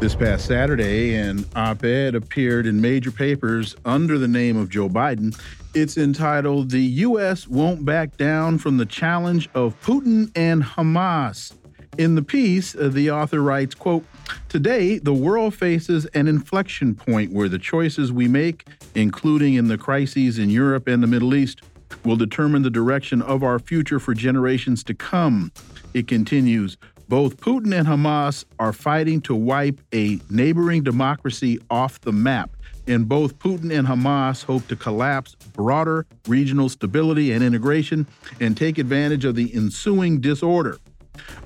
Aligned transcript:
This 0.00 0.14
past 0.14 0.46
Saturday, 0.46 1.16
an 1.16 1.44
op 1.56 1.82
ed 1.82 2.14
appeared 2.14 2.66
in 2.66 2.80
major 2.80 3.10
papers 3.10 3.74
under 3.84 4.16
the 4.16 4.28
name 4.28 4.56
of 4.56 4.68
Joe 4.68 4.88
Biden. 4.88 5.36
It's 5.74 5.98
entitled, 5.98 6.70
The 6.70 6.80
U.S. 6.80 7.48
Won't 7.48 7.84
Back 7.84 8.16
Down 8.16 8.58
from 8.58 8.76
the 8.76 8.86
Challenge 8.86 9.50
of 9.54 9.74
Putin 9.82 10.30
and 10.36 10.62
Hamas. 10.62 11.52
In 11.98 12.14
the 12.14 12.22
piece, 12.22 12.76
uh, 12.76 12.90
the 12.92 13.10
author 13.10 13.42
writes, 13.42 13.74
quote, 13.74 14.04
Today, 14.48 14.98
the 14.98 15.12
world 15.12 15.52
faces 15.52 16.06
an 16.14 16.28
inflection 16.28 16.94
point 16.94 17.32
where 17.32 17.48
the 17.48 17.58
choices 17.58 18.12
we 18.12 18.28
make, 18.28 18.68
including 18.94 19.54
in 19.54 19.66
the 19.66 19.78
crises 19.78 20.38
in 20.38 20.48
Europe 20.48 20.86
and 20.86 21.02
the 21.02 21.08
Middle 21.08 21.34
East, 21.34 21.62
will 22.04 22.16
determine 22.16 22.62
the 22.62 22.70
direction 22.70 23.20
of 23.20 23.42
our 23.42 23.58
future 23.58 23.98
for 23.98 24.14
generations 24.14 24.84
to 24.84 24.94
come. 24.94 25.50
It 25.92 26.06
continues, 26.06 26.76
both 27.08 27.38
Putin 27.38 27.74
and 27.74 27.88
Hamas 27.88 28.44
are 28.58 28.72
fighting 28.72 29.22
to 29.22 29.34
wipe 29.34 29.80
a 29.94 30.20
neighboring 30.28 30.82
democracy 30.82 31.58
off 31.70 32.00
the 32.02 32.12
map. 32.12 32.50
And 32.86 33.08
both 33.08 33.38
Putin 33.38 33.76
and 33.76 33.88
Hamas 33.88 34.44
hope 34.44 34.66
to 34.68 34.76
collapse 34.76 35.34
broader 35.34 36.06
regional 36.26 36.68
stability 36.68 37.32
and 37.32 37.42
integration 37.42 38.06
and 38.40 38.56
take 38.56 38.78
advantage 38.78 39.24
of 39.24 39.34
the 39.34 39.54
ensuing 39.54 40.20
disorder. 40.20 40.78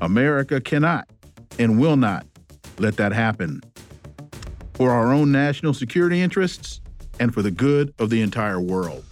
America 0.00 0.60
cannot 0.60 1.08
and 1.58 1.80
will 1.80 1.96
not 1.96 2.26
let 2.78 2.96
that 2.96 3.12
happen. 3.12 3.60
For 4.74 4.90
our 4.90 5.12
own 5.12 5.30
national 5.30 5.74
security 5.74 6.20
interests 6.20 6.80
and 7.20 7.32
for 7.32 7.42
the 7.42 7.50
good 7.50 7.94
of 7.98 8.10
the 8.10 8.20
entire 8.20 8.60
world. 8.60 9.04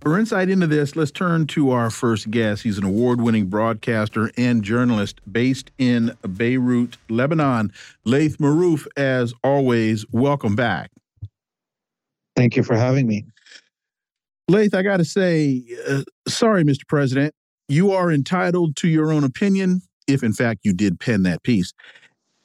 For 0.00 0.18
insight 0.18 0.48
into 0.48 0.66
this, 0.66 0.96
let's 0.96 1.10
turn 1.10 1.46
to 1.48 1.72
our 1.72 1.90
first 1.90 2.30
guest. 2.30 2.62
He's 2.62 2.78
an 2.78 2.84
award 2.84 3.20
winning 3.20 3.46
broadcaster 3.46 4.30
and 4.38 4.62
journalist 4.62 5.20
based 5.30 5.70
in 5.76 6.16
Beirut, 6.22 6.96
Lebanon. 7.10 7.70
Laith 8.06 8.38
Marouf, 8.38 8.86
as 8.96 9.34
always, 9.44 10.06
welcome 10.10 10.56
back. 10.56 10.90
Thank 12.34 12.56
you 12.56 12.62
for 12.62 12.76
having 12.76 13.06
me. 13.06 13.26
Laith, 14.48 14.74
I 14.74 14.82
got 14.82 14.96
to 14.96 15.04
say, 15.04 15.64
uh, 15.86 16.02
sorry, 16.26 16.64
Mr. 16.64 16.88
President. 16.88 17.34
You 17.68 17.92
are 17.92 18.10
entitled 18.10 18.76
to 18.76 18.88
your 18.88 19.12
own 19.12 19.22
opinion, 19.22 19.82
if 20.08 20.22
in 20.22 20.32
fact 20.32 20.60
you 20.62 20.72
did 20.72 20.98
pen 20.98 21.24
that 21.24 21.42
piece, 21.42 21.74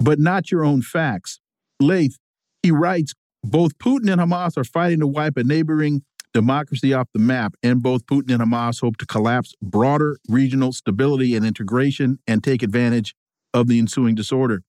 but 0.02 0.19
not 0.19 0.52
your 0.52 0.66
own 0.66 0.81
facts. 0.81 1.40
Laith, 1.80 2.17
he 2.62 2.72
writes, 2.72 3.14
both 3.45 3.78
Putin 3.78 4.12
and 4.12 4.19
Hamas 4.19 4.58
are 4.58 4.66
fighting 4.66 5.00
to 5.00 5.08
wipe 5.08 5.38
a 5.38 5.44
neighboring 5.44 6.03
democracy 6.36 6.94
off 6.94 7.08
the 7.14 7.19
map, 7.19 7.55
and 7.64 7.81
both 7.81 8.05
Putin 8.05 8.33
and 8.33 8.44
Hamas 8.44 8.81
hope 8.81 8.97
to 8.97 9.05
collapse 9.05 9.53
broader 9.61 10.17
regional 10.28 10.73
stability 10.73 11.33
and 11.33 11.45
integration 11.45 12.19
and 12.28 12.44
take 12.44 12.61
advantage 12.61 13.16
of 13.53 13.67
the 13.67 13.80
ensuing 13.80 14.16
disorder. 14.16 14.61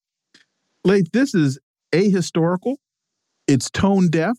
Laith, 0.84 1.10
this 1.12 1.34
is 1.34 1.58
ahistorical, 1.92 2.76
it's 3.48 3.68
tone 3.68 4.08
deaf, 4.08 4.36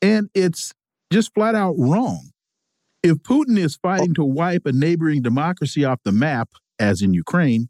and 0.00 0.30
it's 0.34 0.72
just 1.12 1.34
flat 1.34 1.56
out 1.56 1.74
wrong. 1.76 2.30
If 3.02 3.18
Putin 3.18 3.58
is 3.58 3.74
fighting 3.74 4.14
to 4.14 4.24
wipe 4.24 4.64
a 4.64 4.70
neighboring 4.70 5.20
democracy 5.20 5.84
off 5.84 5.98
the 6.04 6.12
map, 6.12 6.48
as 6.78 7.02
in 7.02 7.12
Ukraine, 7.12 7.68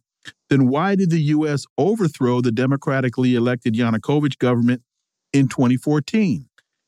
then 0.51 0.69
why 0.69 0.97
did 0.97 1.11
the 1.11 1.23
U.S. 1.37 1.65
overthrow 1.79 2.43
the 2.43 2.53
democratically 2.53 3.35
elected 3.35 3.73
Yanukovych 3.75 4.37
government 4.37 4.83
in 5.33 5.49
2014? 5.49 6.47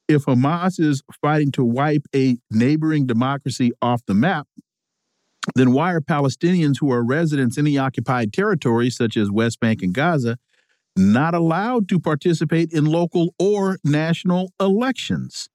If 0.09 0.25
Hamas 0.25 0.79
is 0.81 1.03
fighting 1.21 1.51
to 1.53 1.65
wipe 1.65 2.07
a 2.15 2.37
neighboring 2.51 3.07
democracy 3.07 3.73
off 3.81 4.05
the 4.07 4.15
map, 4.15 4.47
then 5.55 5.73
why 5.73 5.93
are 5.93 6.01
Palestinians 6.01 6.77
who 6.81 6.91
are 6.91 7.05
residents 7.05 7.59
in 7.59 7.65
the 7.65 7.79
occupied 7.79 8.33
territories, 8.33 8.97
such 8.97 9.17
as 9.17 9.31
West 9.31 9.61
Bank 9.61 9.83
and 9.83 9.95
Gaza, 9.95 10.39
not 10.97 11.35
allowed 11.35 11.89
to 11.89 12.01
participate 12.01 12.73
in 12.73 12.87
local 12.87 13.35
or 13.39 13.79
national 13.85 14.53
elections? 14.61 15.49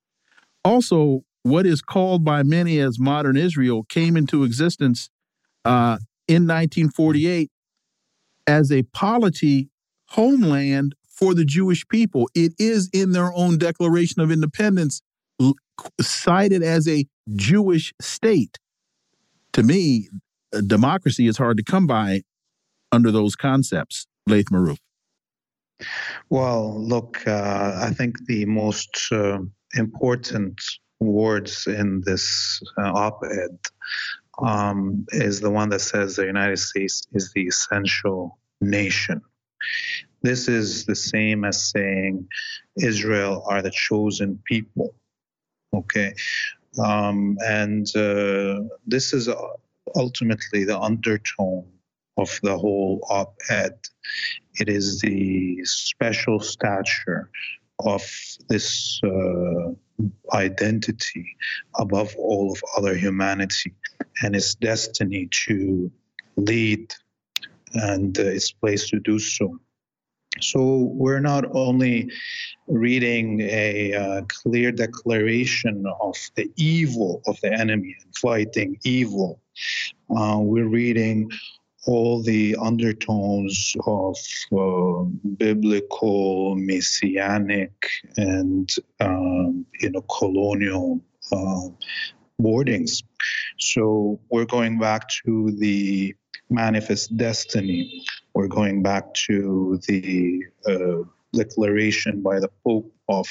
Also, 0.63 1.21
what 1.43 1.65
is 1.65 1.81
called 1.81 2.23
by 2.23 2.43
many 2.43 2.79
as 2.79 2.99
modern 2.99 3.37
Israel 3.37 3.83
came 3.83 4.17
into 4.17 4.43
existence 4.43 5.09
uh, 5.65 5.97
in 6.27 6.43
1948 6.43 7.49
as 8.45 8.71
a 8.71 8.83
polity 8.83 9.69
homeland 10.09 10.95
for 11.19 11.33
the 11.33 11.45
Jewish 11.45 11.85
people. 11.87 12.29
It 12.33 12.53
is 12.57 12.89
in 12.93 13.11
their 13.11 13.33
own 13.33 13.57
Declaration 13.57 14.21
of 14.21 14.31
Independence 14.31 15.01
cited 16.01 16.63
as 16.63 16.87
a 16.87 17.05
Jewish 17.35 17.93
state. 18.01 18.57
To 19.53 19.63
me, 19.63 20.09
democracy 20.65 21.27
is 21.27 21.37
hard 21.37 21.57
to 21.57 21.63
come 21.63 21.87
by 21.87 22.23
under 22.91 23.11
those 23.11 23.35
concepts, 23.35 24.07
Laith 24.27 24.47
Marouf. 24.51 24.77
Well, 26.29 26.81
look, 26.81 27.25
uh, 27.27 27.79
I 27.81 27.91
think 27.91 28.25
the 28.25 28.45
most 28.45 29.07
uh, 29.11 29.39
important 29.75 30.61
words 30.99 31.67
in 31.67 32.01
this 32.05 32.61
uh, 32.77 32.91
op 32.91 33.21
ed 33.23 33.57
um, 34.45 35.05
is 35.09 35.39
the 35.39 35.49
one 35.49 35.69
that 35.69 35.79
says 35.79 36.15
the 36.15 36.25
United 36.25 36.57
States 36.57 37.03
is 37.13 37.31
the 37.33 37.47
essential 37.47 38.37
nation. 38.59 39.21
This 40.21 40.47
is 40.47 40.85
the 40.85 40.95
same 40.95 41.45
as 41.45 41.69
saying 41.69 42.27
Israel 42.77 43.43
are 43.47 43.61
the 43.61 43.71
chosen 43.71 44.39
people. 44.45 44.93
Okay. 45.73 46.13
Um, 46.83 47.37
and 47.41 47.87
uh, 47.95 48.61
this 48.85 49.13
is 49.13 49.29
ultimately 49.95 50.65
the 50.65 50.79
undertone 50.79 51.67
of 52.17 52.39
the 52.43 52.57
whole 52.57 53.05
op 53.09 53.35
ed. 53.49 53.77
It 54.55 54.69
is 54.69 54.99
the 54.99 55.59
special 55.63 56.39
stature 56.39 57.29
of 57.85 58.03
this 58.49 58.99
uh, 59.03 59.71
identity 60.33 61.35
above 61.77 62.13
all 62.17 62.51
of 62.51 62.61
other 62.77 62.95
humanity 62.95 63.73
and 64.21 64.35
its 64.35 64.55
destiny 64.55 65.29
to 65.45 65.91
lead 66.35 66.93
and 67.73 68.17
uh, 68.19 68.23
its 68.23 68.51
place 68.51 68.89
to 68.89 68.99
do 68.99 69.17
so. 69.19 69.59
So 70.41 70.91
we're 70.93 71.19
not 71.19 71.45
only 71.55 72.11
reading 72.67 73.41
a 73.41 73.93
uh, 73.93 74.21
clear 74.27 74.71
declaration 74.71 75.85
of 76.01 76.15
the 76.35 76.49
evil 76.55 77.21
of 77.27 77.39
the 77.41 77.51
enemy 77.53 77.95
and 78.03 78.15
fighting 78.15 78.77
evil, 78.83 79.41
uh, 80.15 80.37
we're 80.39 80.67
reading 80.67 81.29
all 81.87 82.21
the 82.21 82.55
undertones 82.61 83.73
of 83.87 84.17
uh, 84.51 85.03
biblical, 85.37 86.55
messianic, 86.55 87.71
and 88.17 88.69
um, 88.99 89.65
you 89.79 89.89
know 89.89 90.01
colonial 90.01 91.01
uh, 91.31 91.69
wordings. 92.41 93.03
So 93.59 94.19
we're 94.29 94.45
going 94.45 94.79
back 94.79 95.09
to 95.25 95.51
the 95.57 96.15
manifest 96.49 97.15
destiny 97.15 98.03
we're 98.33 98.47
going 98.47 98.83
back 98.83 99.13
to 99.13 99.79
the 99.87 100.43
uh, 100.67 101.03
declaration 101.33 102.21
by 102.21 102.39
the 102.39 102.49
Pope 102.63 102.91
of 103.07 103.27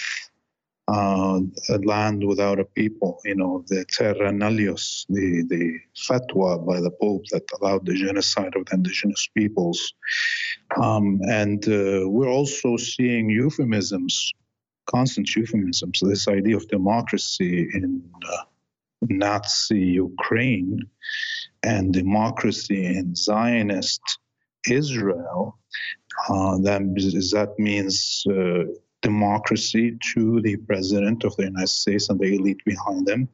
uh, 0.88 1.40
a 1.68 1.78
land 1.84 2.26
without 2.26 2.58
a 2.58 2.64
people, 2.64 3.20
you 3.24 3.34
know, 3.34 3.62
the 3.68 3.84
terra 3.90 4.32
nullius, 4.32 5.04
the, 5.10 5.44
the 5.48 5.78
fatwa 5.94 6.64
by 6.66 6.80
the 6.80 6.90
Pope 6.90 7.24
that 7.30 7.44
allowed 7.60 7.84
the 7.84 7.94
genocide 7.94 8.54
of 8.56 8.64
the 8.66 8.74
indigenous 8.74 9.28
peoples. 9.36 9.92
Um, 10.80 11.20
and 11.28 11.62
uh, 11.68 12.08
we're 12.08 12.30
also 12.30 12.76
seeing 12.78 13.28
euphemisms, 13.28 14.32
constant 14.86 15.34
euphemisms, 15.36 16.00
this 16.00 16.26
idea 16.26 16.56
of 16.56 16.66
democracy 16.68 17.68
in 17.74 18.02
uh, 18.32 18.44
Nazi 19.02 19.80
Ukraine 19.80 20.80
and 21.62 21.92
democracy 21.92 22.86
in 22.86 23.14
Zionist 23.14 24.00
Israel, 24.68 25.58
uh, 26.28 26.58
that, 26.58 26.80
that 27.32 27.54
means 27.58 28.24
uh, 28.30 28.64
democracy 29.02 29.96
to 30.14 30.40
the 30.42 30.56
president 30.56 31.24
of 31.24 31.36
the 31.36 31.44
United 31.44 31.68
States 31.68 32.08
and 32.08 32.18
the 32.18 32.34
elite 32.34 32.64
behind 32.64 33.06
them, 33.06 33.28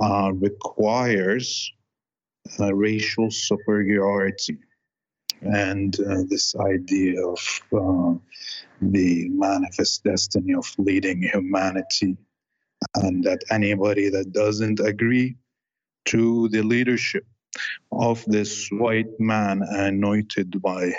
uh, 0.00 0.32
requires 0.34 1.72
racial 2.58 3.30
superiority. 3.30 4.58
and 5.42 5.98
uh, 6.00 6.22
this 6.28 6.54
idea 6.56 7.26
of 7.26 7.40
uh, 7.72 8.14
the 8.80 9.28
manifest 9.30 10.04
destiny 10.04 10.54
of 10.54 10.72
leading 10.78 11.22
humanity, 11.22 12.16
and 12.96 13.24
that 13.24 13.42
anybody 13.50 14.08
that 14.08 14.32
doesn't 14.32 14.80
agree 14.80 15.36
to 16.04 16.48
the 16.48 16.62
leadership 16.62 17.26
of 17.90 18.24
this 18.26 18.68
white 18.70 19.18
man 19.18 19.62
anointed 19.62 20.60
by 20.62 20.92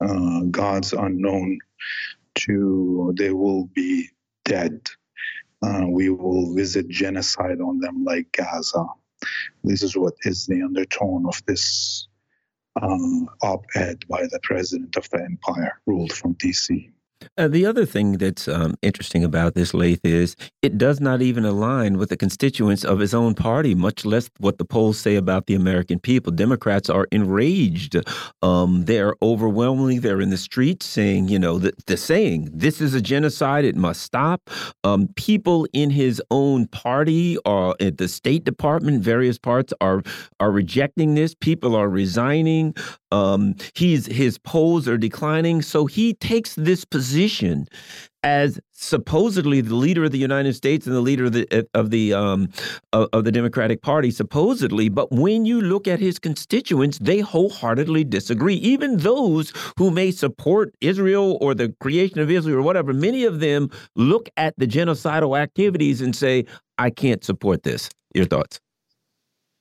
uh, 0.00 0.42
God's 0.50 0.92
unknown, 0.92 1.58
to 2.36 3.14
they 3.16 3.32
will 3.32 3.66
be 3.74 4.08
dead. 4.44 4.88
Uh, 5.62 5.86
we 5.88 6.08
will 6.08 6.54
visit 6.54 6.88
genocide 6.88 7.60
on 7.60 7.80
them 7.80 8.04
like 8.04 8.30
Gaza. 8.32 8.86
This 9.64 9.82
is 9.82 9.96
what 9.96 10.14
is 10.22 10.46
the 10.46 10.62
undertone 10.62 11.26
of 11.26 11.42
this 11.46 12.08
um, 12.80 13.28
op 13.42 13.64
ed 13.74 14.04
by 14.08 14.22
the 14.22 14.38
president 14.42 14.96
of 14.96 15.08
the 15.10 15.20
empire, 15.20 15.80
ruled 15.86 16.12
from 16.12 16.34
DC. 16.34 16.90
Uh, 17.36 17.48
the 17.48 17.66
other 17.66 17.84
thing 17.84 18.12
that's 18.12 18.46
um, 18.48 18.74
interesting 18.82 19.24
about 19.24 19.54
this, 19.54 19.74
Laith, 19.74 20.00
is 20.04 20.36
it 20.62 20.78
does 20.78 21.00
not 21.00 21.20
even 21.20 21.44
align 21.44 21.98
with 21.98 22.10
the 22.10 22.16
constituents 22.16 22.84
of 22.84 23.00
his 23.00 23.14
own 23.14 23.34
party, 23.34 23.74
much 23.74 24.04
less 24.04 24.30
what 24.38 24.58
the 24.58 24.64
polls 24.64 24.98
say 24.98 25.16
about 25.16 25.46
the 25.46 25.54
American 25.54 25.98
people. 25.98 26.32
Democrats 26.32 26.88
are 26.88 27.06
enraged. 27.10 27.96
Um, 28.42 28.84
they're 28.84 29.14
overwhelmingly, 29.20 29.98
they're 29.98 30.20
in 30.20 30.30
the 30.30 30.36
streets 30.36 30.86
saying, 30.86 31.28
you 31.28 31.38
know, 31.38 31.58
the, 31.58 31.72
the 31.86 31.96
saying, 31.96 32.50
this 32.52 32.80
is 32.80 32.94
a 32.94 33.00
genocide, 33.00 33.64
it 33.64 33.76
must 33.76 34.02
stop. 34.02 34.50
Um, 34.84 35.08
people 35.16 35.66
in 35.72 35.90
his 35.90 36.22
own 36.30 36.66
party 36.68 37.36
or 37.44 37.74
at 37.80 37.98
the 37.98 38.08
State 38.08 38.44
Department, 38.44 39.02
various 39.02 39.38
parts 39.38 39.72
are, 39.80 40.02
are 40.38 40.52
rejecting 40.52 41.14
this. 41.14 41.34
People 41.34 41.74
are 41.74 41.88
resigning. 41.88 42.74
Um, 43.10 43.56
he's, 43.74 44.06
his 44.06 44.38
polls 44.38 44.86
are 44.86 44.98
declining. 44.98 45.62
So 45.62 45.86
he 45.86 46.14
takes 46.14 46.54
this 46.54 46.84
position 46.84 47.07
position 47.08 47.66
as 48.24 48.58
supposedly 48.72 49.60
the 49.60 49.74
leader 49.74 50.04
of 50.04 50.10
the 50.10 50.18
United 50.18 50.52
States 50.54 50.86
and 50.86 50.94
the 50.94 51.00
leader 51.00 51.26
of 51.26 51.32
the 51.32 51.66
of 51.72 51.90
the 51.90 52.12
um, 52.12 52.48
of 52.92 53.24
the 53.24 53.32
Democratic 53.32 53.80
Party, 53.80 54.10
supposedly. 54.10 54.88
But 54.88 55.10
when 55.10 55.46
you 55.46 55.60
look 55.60 55.88
at 55.88 56.00
his 56.00 56.18
constituents, 56.18 56.98
they 56.98 57.20
wholeheartedly 57.20 58.04
disagree. 58.04 58.56
Even 58.56 58.98
those 58.98 59.52
who 59.78 59.90
may 59.90 60.10
support 60.10 60.74
Israel 60.80 61.38
or 61.40 61.54
the 61.54 61.74
creation 61.80 62.18
of 62.18 62.30
Israel 62.30 62.58
or 62.58 62.62
whatever, 62.62 62.92
many 62.92 63.24
of 63.24 63.40
them 63.40 63.70
look 63.96 64.28
at 64.36 64.54
the 64.58 64.66
genocidal 64.66 65.38
activities 65.38 66.00
and 66.02 66.14
say, 66.14 66.44
"I 66.76 66.90
can't 66.90 67.24
support 67.24 67.62
this." 67.62 67.88
Your 68.14 68.26
thoughts? 68.26 68.60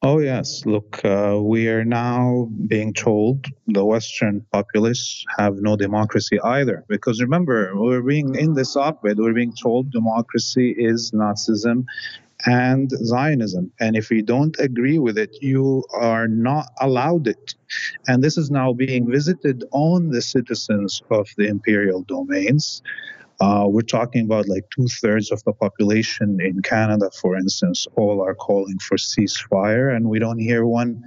Oh, 0.04 0.20
yes. 0.20 0.66
Look, 0.66 1.04
uh, 1.04 1.40
we 1.42 1.68
are 1.70 1.84
now 1.84 2.50
being 2.68 2.94
told 2.94 3.46
the 3.68 3.84
Western 3.84 4.46
populists 4.54 5.26
have 5.38 5.56
no 5.58 5.76
democracy 5.76 6.40
either. 6.42 6.86
Because 6.88 7.20
remember, 7.22 7.72
we're 7.76 8.04
being 8.04 8.36
in 8.36 8.54
this 8.54 8.76
op 8.76 9.04
ed, 9.06 9.18
we're 9.18 9.34
being 9.34 9.54
told 9.54 9.92
democracy 9.92 10.76
is 10.78 11.12
Nazism 11.12 11.86
and 12.46 12.90
Zionism. 12.92 13.72
And 13.80 13.96
if 13.96 14.12
you 14.12 14.24
don't 14.24 14.56
agree 14.60 15.00
with 15.00 15.18
it, 15.18 15.38
you 15.42 15.84
are 15.94 16.28
not 16.28 16.68
allowed 16.82 17.28
it. 17.28 17.56
And 18.08 18.24
this 18.24 18.38
is 18.38 18.52
now 18.52 18.74
being 18.74 19.10
visited 19.12 19.64
on 19.72 20.10
the 20.10 20.22
citizens 20.22 21.02
of 21.12 21.28
the 21.38 21.48
imperial 21.48 22.04
domains. 22.04 22.82
Uh, 23.39 23.66
we're 23.68 23.81
talking 23.81 24.25
about 24.25 24.48
like 24.48 24.66
two 24.75 24.88
thirds 24.88 25.31
of 25.31 25.44
the 25.44 25.54
population 25.54 26.39
in 26.42 26.62
Canada, 26.62 27.10
for 27.22 27.38
instance, 27.38 27.88
all 27.95 28.22
are 28.22 28.34
calling 28.34 28.80
for 28.80 28.98
ceasefire, 28.98 29.95
and 29.95 30.10
we 30.10 30.18
don't 30.18 30.39
hear 30.39 30.66
one 30.66 31.04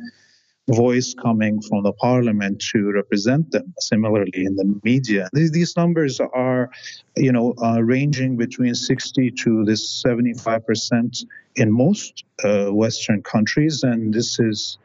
voice 0.69 1.15
coming 1.15 1.61
from 1.61 1.83
the 1.83 1.93
parliament 1.93 2.63
to 2.73 2.93
represent 2.93 3.51
them. 3.51 3.75
Similarly, 3.81 4.45
in 4.45 4.55
the 4.55 4.81
media, 4.85 5.29
these, 5.33 5.51
these 5.51 5.77
numbers 5.77 6.21
are, 6.21 6.71
you 7.17 7.33
know, 7.33 7.55
uh, 7.63 7.83
ranging 7.83 8.37
between 8.37 8.75
60 8.75 9.33
to 9.33 9.65
this 9.65 9.91
75 9.91 10.65
percent 10.65 11.25
in 11.57 11.73
most 11.73 12.25
uh, 12.45 12.67
Western 12.67 13.23
countries, 13.23 13.83
and 13.83 14.15
this 14.15 14.39
is 14.39 14.79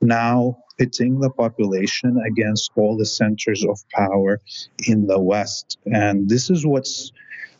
now 0.00 0.56
pitting 0.78 1.20
the 1.20 1.30
population 1.30 2.18
against 2.26 2.70
all 2.76 2.96
the 2.96 3.06
centers 3.06 3.64
of 3.64 3.78
power 3.92 4.40
in 4.86 5.06
the 5.06 5.20
West. 5.20 5.78
And 5.86 6.28
this 6.28 6.48
is 6.50 6.64
what's 6.64 7.12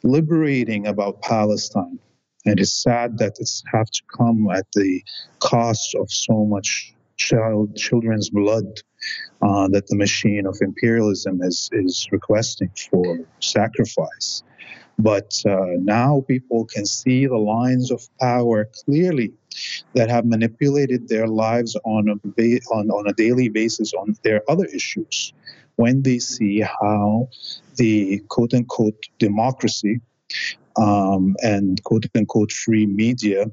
liberating 0.03 0.87
about 0.87 1.21
Palestine. 1.23 1.99
And 2.47 2.59
it's 2.59 2.83
sad 2.83 3.19
that 3.19 3.37
it's 3.39 3.63
have 3.73 3.91
to 3.91 4.03
come 4.17 4.49
at 4.51 4.67
the 4.75 5.03
cost 5.41 5.95
of 5.95 6.11
so 6.11 6.47
much 6.47 6.95
child 7.19 7.77
children's 7.77 8.31
blood 8.31 8.81
uh, 9.43 9.69
that 9.69 9.87
the 9.89 9.97
machine 9.97 10.47
of 10.47 10.57
imperialism 10.63 11.43
is 11.43 11.69
is 11.73 12.09
requesting 12.11 12.71
for 12.91 13.19
sacrifice. 13.41 14.43
But 14.99 15.33
uh, 15.47 15.77
now 15.77 16.25
people 16.27 16.65
can 16.65 16.87
see 16.87 17.27
the 17.27 17.37
lines 17.37 17.91
of 17.91 18.01
power 18.19 18.69
clearly 18.85 19.33
that 19.95 20.11
have 20.11 20.25
manipulated 20.25 21.09
their 21.09 21.27
lives 21.27 21.77
on 21.85 22.09
a, 22.09 22.17
ba- 22.25 22.61
on, 22.73 22.91
on 22.91 23.09
a 23.09 23.13
daily 23.15 23.49
basis 23.49 23.93
on 23.95 24.15
their 24.23 24.43
other 24.49 24.67
issues 24.67 25.33
when 25.77 26.03
they 26.03 26.19
see 26.19 26.61
how 26.61 27.29
the 27.77 28.21
quote 28.29 28.55
unquote 28.55 29.07
democracy 29.19 30.01
um, 30.77 31.37
and 31.43 31.83
quote 31.85 32.05
unquote 32.15 32.53
free 32.53 32.87
media 32.87 33.47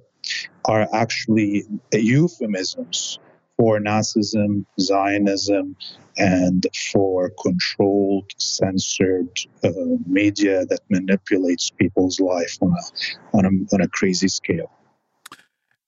are 0.65 0.87
actually 0.93 1.63
euphemisms 1.93 3.19
for 3.57 3.79
Nazism, 3.79 4.65
Zionism, 4.79 5.75
and 6.17 6.65
for 6.91 7.31
controlled, 7.41 8.31
censored 8.37 9.29
uh, 9.63 9.71
media 10.05 10.65
that 10.65 10.79
manipulates 10.89 11.71
people's 11.71 12.19
life 12.19 12.57
on 12.61 12.71
a, 12.71 13.37
on 13.37 13.45
a, 13.45 13.75
on 13.75 13.81
a 13.81 13.87
crazy 13.87 14.27
scale. 14.27 14.71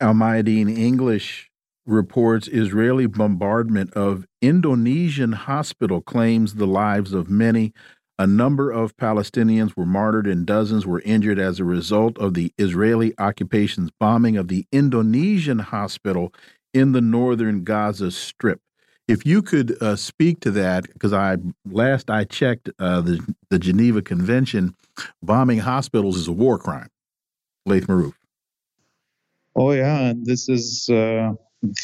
Al 0.01 0.13
Mayadeen 0.13 0.75
English 0.75 1.50
reports 1.86 2.48
Israeli 2.48 3.06
bombardment 3.06 3.94
of 3.94 4.25
Indonesian 4.42 5.34
hospital 5.34 6.01
claims 6.01 6.56
the 6.56 6.68
lives 6.68 7.13
of 7.13 7.30
many. 7.30 7.74
A 8.18 8.28
number 8.28 8.72
of 8.72 8.96
Palestinians 8.98 9.75
were 9.75 9.86
martyred 9.86 10.28
and 10.28 10.46
dozens 10.46 10.86
were 10.86 11.01
injured 11.01 11.40
as 11.40 11.60
a 11.60 11.63
result 11.63 12.18
of 12.18 12.34
the 12.34 12.54
Israeli 12.57 13.13
occupation's 13.18 13.92
bombing 14.00 14.38
of 14.38 14.50
the 14.50 14.66
Indonesian 14.72 15.60
hospital 15.60 16.34
in 16.74 16.92
the 16.92 17.02
northern 17.02 17.64
Gaza 17.64 18.12
Strip. 18.12 18.62
If 19.07 19.26
you 19.26 19.42
could 19.42 19.81
uh, 19.81 19.95
speak 19.95 20.40
to 20.42 20.52
that, 20.52 20.83
because 20.94 21.14
I 21.14 21.38
last 21.66 22.09
I 22.09 22.26
checked 22.26 22.69
uh, 22.78 23.02
the 23.02 23.35
the 23.50 23.57
Geneva 23.57 24.02
Convention, 24.02 24.76
bombing 25.24 25.59
hospitals 25.59 26.16
is 26.16 26.28
a 26.28 26.31
war 26.31 26.59
crime. 26.59 26.90
Laith. 27.66 27.88
Oh 29.59 29.73
yeah, 29.73 30.11
and 30.11 30.25
this 30.25 30.47
is 30.47 30.87
uh, 30.87 31.33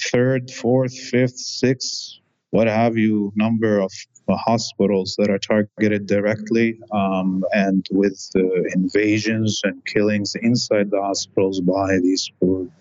third, 0.10 0.50
fourth, 0.50 0.98
fifth, 0.98 1.38
sixth, 1.38 2.20
what 2.51 2.67
have 2.67 2.96
you, 2.96 3.34
number 3.36 3.82
of 3.82 3.91
uh, 4.29 4.38
hospitals 4.38 5.17
that 5.17 5.29
are 5.29 5.38
targeted 5.38 6.08
directly, 6.08 6.79
um, 6.94 7.44
and 7.51 7.86
with 7.91 8.29
uh, 8.34 8.39
invasions 8.74 9.60
and 9.65 9.86
killings 9.86 10.36
inside 10.41 10.89
the 10.89 11.01
hospitals 11.01 11.60
by 11.60 12.00
these 12.01 12.32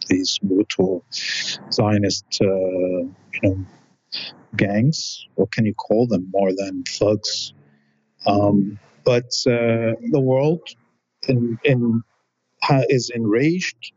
these 0.08 0.38
brutal 0.44 1.04
Zionist, 1.72 2.26
uh, 2.40 2.46
you 2.46 3.40
know 3.42 3.66
gangs. 4.56 5.26
What 5.34 5.50
can 5.50 5.66
you 5.66 5.74
call 5.74 6.06
them 6.06 6.28
more 6.32 6.52
than 6.54 6.84
thugs? 6.84 7.52
Um, 8.28 8.78
but 9.04 9.34
uh, 9.44 9.98
the 10.12 10.22
world 10.22 10.68
in, 11.26 11.58
in, 11.64 12.04
is 12.88 13.10
enraged. 13.12 13.93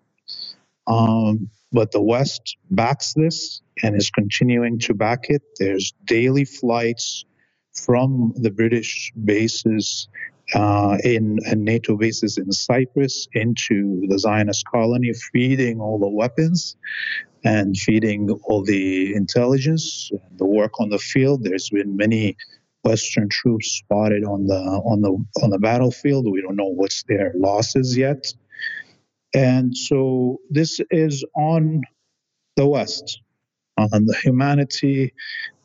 Um, 0.88 1.50
but 1.72 1.92
the 1.92 2.02
West 2.02 2.58
backs 2.72 3.14
this 3.14 3.62
and 3.84 3.96
is 3.96 4.10
continuing 4.10 4.80
to 4.80 4.94
back 4.94 5.26
it. 5.30 5.42
There's 5.60 5.94
daily 6.06 6.46
flights 6.46 7.26
from 7.74 8.34
the 8.36 8.52
British 8.52 9.12
bases 9.26 10.08
uh, 10.54 10.98
in 11.04 11.40
and 11.46 11.66
NATO 11.66 11.98
bases 11.98 12.38
in 12.38 12.52
Cyprus 12.52 13.28
into 13.34 14.02
the 14.08 14.18
Zionist 14.18 14.66
colony, 14.72 15.12
feeding 15.34 15.82
all 15.82 16.00
the 16.00 16.10
weapons 16.10 16.78
and 17.44 17.78
feeding 17.78 18.30
all 18.46 18.64
the 18.64 19.14
intelligence, 19.16 20.12
the 20.38 20.46
work 20.46 20.80
on 20.80 20.90
the 20.90 21.00
field. 21.00 21.44
There's 21.44 21.70
been 21.70 21.98
many 21.98 22.38
Western 22.84 23.30
troops 23.30 23.72
spotted 23.72 24.24
on 24.24 24.48
the 24.48 24.56
on 24.56 25.02
the 25.02 25.12
on 25.44 25.50
the 25.52 25.60
battlefield. 25.60 26.28
We 26.32 26.42
don't 26.42 26.56
know 26.56 26.72
what's 26.74 27.04
their 27.04 27.34
losses 27.36 27.98
yet, 27.98 28.26
and 29.38 29.78
so 29.78 30.40
this 30.50 30.82
is 30.90 31.24
on 31.36 31.84
the 32.56 32.68
West. 32.68 33.22
And 33.78 34.08
the 34.08 34.18
humanity 34.24 35.14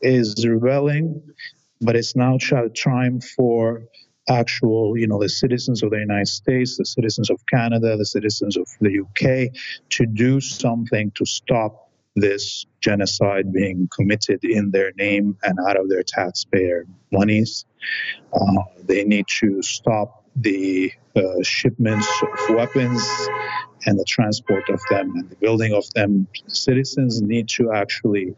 is 0.02 0.46
rebelling, 0.46 1.22
but 1.80 1.96
it's 1.96 2.14
now 2.14 2.36
time 2.36 3.22
for 3.22 3.84
actual, 4.28 4.98
you 4.98 5.06
know, 5.06 5.18
the 5.18 5.30
citizens 5.30 5.82
of 5.82 5.90
the 5.90 5.98
United 5.98 6.28
States, 6.28 6.76
the 6.76 6.84
citizens 6.84 7.30
of 7.30 7.40
Canada, 7.46 7.96
the 7.96 8.04
citizens 8.04 8.58
of 8.58 8.68
the 8.82 9.00
UK 9.00 9.56
to 9.88 10.04
do 10.04 10.38
something 10.38 11.10
to 11.12 11.24
stop 11.24 11.90
this 12.14 12.66
genocide 12.82 13.54
being 13.54 13.88
committed 13.90 14.44
in 14.44 14.70
their 14.70 14.92
name 14.98 15.38
and 15.44 15.58
out 15.66 15.80
of 15.80 15.88
their 15.88 16.02
taxpayer 16.02 16.84
monies. 17.10 17.64
Uh, 18.34 18.64
they 18.84 19.02
need 19.04 19.24
to 19.40 19.62
stop 19.62 20.21
the 20.36 20.92
uh, 21.14 21.42
shipments 21.42 22.08
of 22.22 22.54
weapons 22.56 23.02
and 23.86 23.98
the 23.98 24.04
transport 24.04 24.68
of 24.68 24.80
them 24.90 25.12
and 25.16 25.30
the 25.30 25.36
building 25.36 25.72
of 25.72 25.84
them. 25.94 26.26
Citizens 26.46 27.20
need 27.20 27.48
to 27.48 27.72
actually 27.72 28.34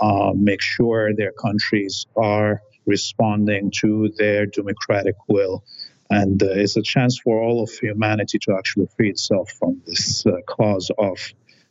uh, 0.00 0.32
make 0.34 0.60
sure 0.60 1.14
their 1.14 1.32
countries 1.32 2.06
are 2.16 2.62
responding 2.86 3.70
to 3.80 4.12
their 4.16 4.46
democratic 4.46 5.16
will. 5.28 5.64
And 6.10 6.42
uh, 6.42 6.46
it's 6.50 6.76
a 6.76 6.82
chance 6.82 7.18
for 7.18 7.40
all 7.42 7.62
of 7.62 7.70
humanity 7.70 8.38
to 8.42 8.56
actually 8.56 8.88
free 8.96 9.10
itself 9.10 9.50
from 9.58 9.82
this 9.86 10.24
uh, 10.24 10.40
cause 10.46 10.90
of 10.96 11.18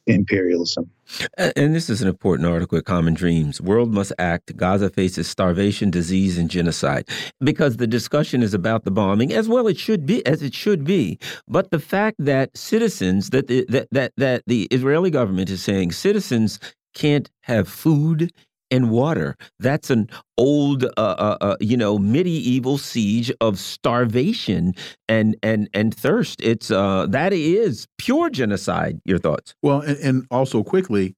imperialism. 0.08 0.90
And 1.38 1.76
this 1.76 1.90
is 1.90 2.02
an 2.02 2.08
important 2.08 2.48
article 2.48 2.78
at 2.78 2.86
Common 2.86 3.14
Dreams. 3.14 3.62
World 3.62 3.94
must 3.94 4.12
act. 4.18 4.56
Gaza 4.58 4.90
faces 4.90 5.28
starvation, 5.28 5.92
disease, 5.92 6.38
and 6.38 6.50
genocide. 6.50 7.08
Because 7.40 7.78
the 7.78 7.88
discussion 7.88 8.42
is 8.42 8.54
about 8.54 8.84
the 8.84 8.92
bombing, 8.92 9.32
as 9.34 9.48
well 9.48 9.68
it 9.68 9.78
should 9.78 10.06
be, 10.06 10.26
as 10.26 10.42
it 10.42 10.54
should 10.54 10.84
be. 10.84 11.20
But 11.48 11.72
the 11.72 11.80
fact 11.80 12.18
that 12.20 12.56
citizens, 12.58 13.30
that 13.32 13.48
the, 13.48 13.66
that 13.70 13.88
that 13.92 14.14
that 14.18 14.44
the 14.48 14.64
Israeli 14.72 15.12
government 15.12 15.50
is 15.50 15.62
saying 15.62 15.92
citizens 15.92 16.60
can't 16.94 17.30
have 17.42 17.68
food 17.68 18.32
and 18.75 18.91
water. 18.91 19.36
That's 19.60 19.89
an 19.89 20.10
old, 20.38 20.84
uh, 20.84 20.89
uh, 20.98 21.38
uh, 21.39 21.55
you 21.62 21.77
know, 21.77 21.98
medieval 21.98 22.77
siege 22.77 23.32
of 23.39 23.58
starvation 23.58 24.74
and 25.08 25.38
and 25.41 25.70
and 25.74 25.96
thirst. 25.96 26.41
It's 26.41 26.70
uh, 26.70 27.08
that 27.10 27.32
is 27.32 27.88
pure 27.98 28.29
genocide. 28.29 29.00
Your 29.05 29.17
thoughts? 29.17 29.55
Well, 29.63 29.79
and, 29.79 29.98
and 30.00 30.27
also 30.29 30.62
quickly, 30.63 31.15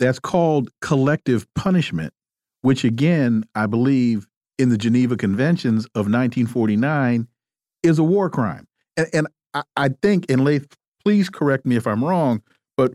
that's 0.00 0.18
called 0.18 0.70
collective 0.80 1.46
punishment, 1.54 2.14
which 2.62 2.84
again, 2.84 3.44
I 3.54 3.66
believe, 3.66 4.26
in 4.58 4.70
the 4.70 4.78
Geneva 4.78 5.16
Conventions 5.16 5.84
of 5.94 6.06
1949, 6.06 7.28
is 7.82 7.98
a 7.98 8.04
war 8.04 8.30
crime. 8.30 8.66
And, 8.96 9.06
and 9.12 9.26
I, 9.52 9.62
I 9.76 9.88
think, 10.00 10.30
and 10.30 10.42
Laith, 10.44 10.66
please 11.04 11.28
correct 11.28 11.66
me 11.66 11.76
if 11.76 11.86
I'm 11.86 12.02
wrong, 12.02 12.42
but 12.78 12.94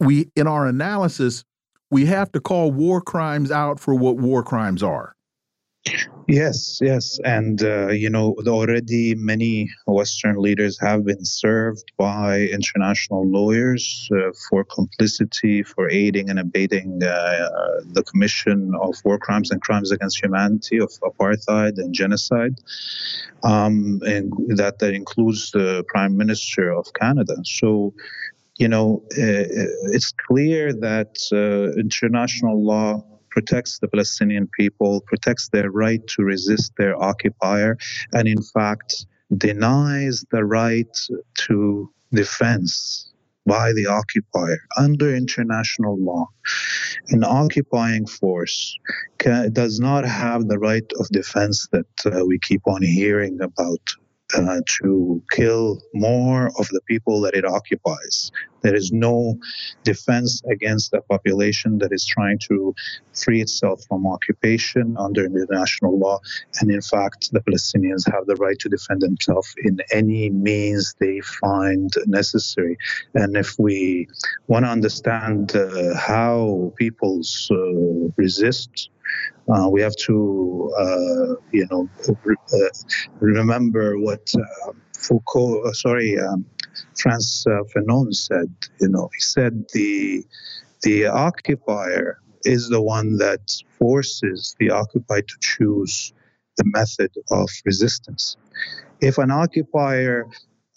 we 0.00 0.28
in 0.36 0.46
our 0.46 0.66
analysis 0.66 1.44
we 1.90 2.06
have 2.06 2.32
to 2.32 2.40
call 2.40 2.72
war 2.72 3.00
crimes 3.00 3.50
out 3.50 3.80
for 3.80 3.94
what 3.94 4.16
war 4.16 4.42
crimes 4.42 4.82
are. 4.82 5.16
Yes, 6.28 6.80
yes, 6.82 7.20
and 7.24 7.62
uh, 7.62 7.88
you 7.88 8.10
know 8.10 8.34
already 8.48 9.14
many 9.14 9.70
Western 9.86 10.36
leaders 10.42 10.76
have 10.80 11.04
been 11.04 11.24
served 11.24 11.92
by 11.96 12.40
international 12.40 13.24
lawyers 13.30 14.08
uh, 14.12 14.32
for 14.48 14.64
complicity, 14.64 15.62
for 15.62 15.88
aiding 15.88 16.28
and 16.28 16.40
abetting 16.40 17.00
uh, 17.04 17.48
the 17.92 18.02
commission 18.02 18.72
of 18.82 18.96
war 19.04 19.18
crimes 19.18 19.52
and 19.52 19.62
crimes 19.62 19.92
against 19.92 20.20
humanity, 20.20 20.78
of 20.78 20.90
apartheid 21.04 21.78
and 21.78 21.94
genocide, 21.94 22.56
um, 23.44 24.00
and 24.04 24.32
that 24.56 24.80
that 24.80 24.94
includes 24.94 25.52
the 25.52 25.84
Prime 25.86 26.16
Minister 26.16 26.72
of 26.72 26.92
Canada. 26.94 27.36
So 27.44 27.94
you 28.58 28.68
know, 28.68 29.02
uh, 29.12 29.44
it's 29.92 30.12
clear 30.28 30.72
that 30.72 31.16
uh, 31.32 31.78
international 31.78 32.64
law 32.64 33.04
protects 33.30 33.78
the 33.78 33.88
Palestinian 33.88 34.48
people, 34.58 35.02
protects 35.06 35.50
their 35.50 35.70
right 35.70 36.06
to 36.08 36.22
resist 36.22 36.72
their 36.78 37.00
occupier, 37.02 37.76
and 38.12 38.26
in 38.26 38.42
fact 38.42 39.06
denies 39.36 40.24
the 40.30 40.44
right 40.44 40.96
to 41.34 41.90
defense 42.12 43.12
by 43.44 43.72
the 43.74 43.86
occupier 43.86 44.58
under 44.76 45.14
international 45.14 45.96
law. 45.98 46.26
An 47.08 47.24
occupying 47.24 48.06
force 48.06 48.76
can, 49.18 49.52
does 49.52 49.78
not 49.78 50.04
have 50.04 50.48
the 50.48 50.58
right 50.58 50.90
of 50.98 51.08
defense 51.10 51.68
that 51.72 51.86
uh, 52.06 52.24
we 52.24 52.38
keep 52.38 52.62
on 52.66 52.82
hearing 52.82 53.38
about 53.40 53.80
uh, 54.34 54.60
to 54.80 55.22
kill 55.30 55.80
more 55.94 56.46
of 56.58 56.68
the 56.68 56.80
people 56.86 57.20
that 57.20 57.34
it 57.34 57.44
occupies. 57.44 58.32
There 58.62 58.74
is 58.74 58.90
no 58.90 59.38
defense 59.84 60.42
against 60.50 60.92
a 60.92 61.00
population 61.02 61.78
that 61.78 61.92
is 61.92 62.04
trying 62.04 62.38
to 62.48 62.74
free 63.14 63.40
itself 63.40 63.84
from 63.88 64.06
occupation 64.06 64.96
under 64.98 65.24
international 65.24 65.98
law. 65.98 66.18
And 66.60 66.70
in 66.70 66.80
fact, 66.80 67.30
the 67.30 67.40
Palestinians 67.40 68.10
have 68.12 68.26
the 68.26 68.34
right 68.36 68.58
to 68.58 68.68
defend 68.68 69.02
themselves 69.02 69.54
in 69.62 69.78
any 69.92 70.30
means 70.30 70.96
they 70.98 71.20
find 71.20 71.90
necessary. 72.06 72.76
And 73.14 73.36
if 73.36 73.56
we 73.58 74.08
want 74.48 74.64
to 74.64 74.70
understand 74.70 75.54
uh, 75.54 75.96
how 75.96 76.72
peoples 76.76 77.48
uh, 77.52 78.10
resist 78.16 78.90
uh, 79.48 79.68
we 79.68 79.80
have 79.80 79.96
to, 79.96 80.72
uh, 80.78 81.34
you 81.52 81.66
know, 81.70 81.88
re- 82.24 82.36
uh, 82.52 82.68
remember 83.20 83.98
what 83.98 84.32
uh, 84.34 84.72
Foucault, 84.98 85.62
uh, 85.62 85.72
sorry, 85.72 86.18
um, 86.18 86.44
Frantz 86.96 87.44
Fanon 87.46 88.12
said. 88.14 88.52
You 88.80 88.88
know, 88.88 89.08
he 89.14 89.20
said 89.20 89.66
the 89.72 90.24
the 90.82 91.06
occupier 91.06 92.18
is 92.44 92.68
the 92.68 92.80
one 92.80 93.16
that 93.18 93.40
forces 93.78 94.54
the 94.58 94.70
occupied 94.70 95.26
to 95.28 95.34
choose 95.40 96.12
the 96.56 96.64
method 96.66 97.12
of 97.30 97.48
resistance. 97.64 98.36
If 99.00 99.18
an 99.18 99.30
occupier 99.30 100.26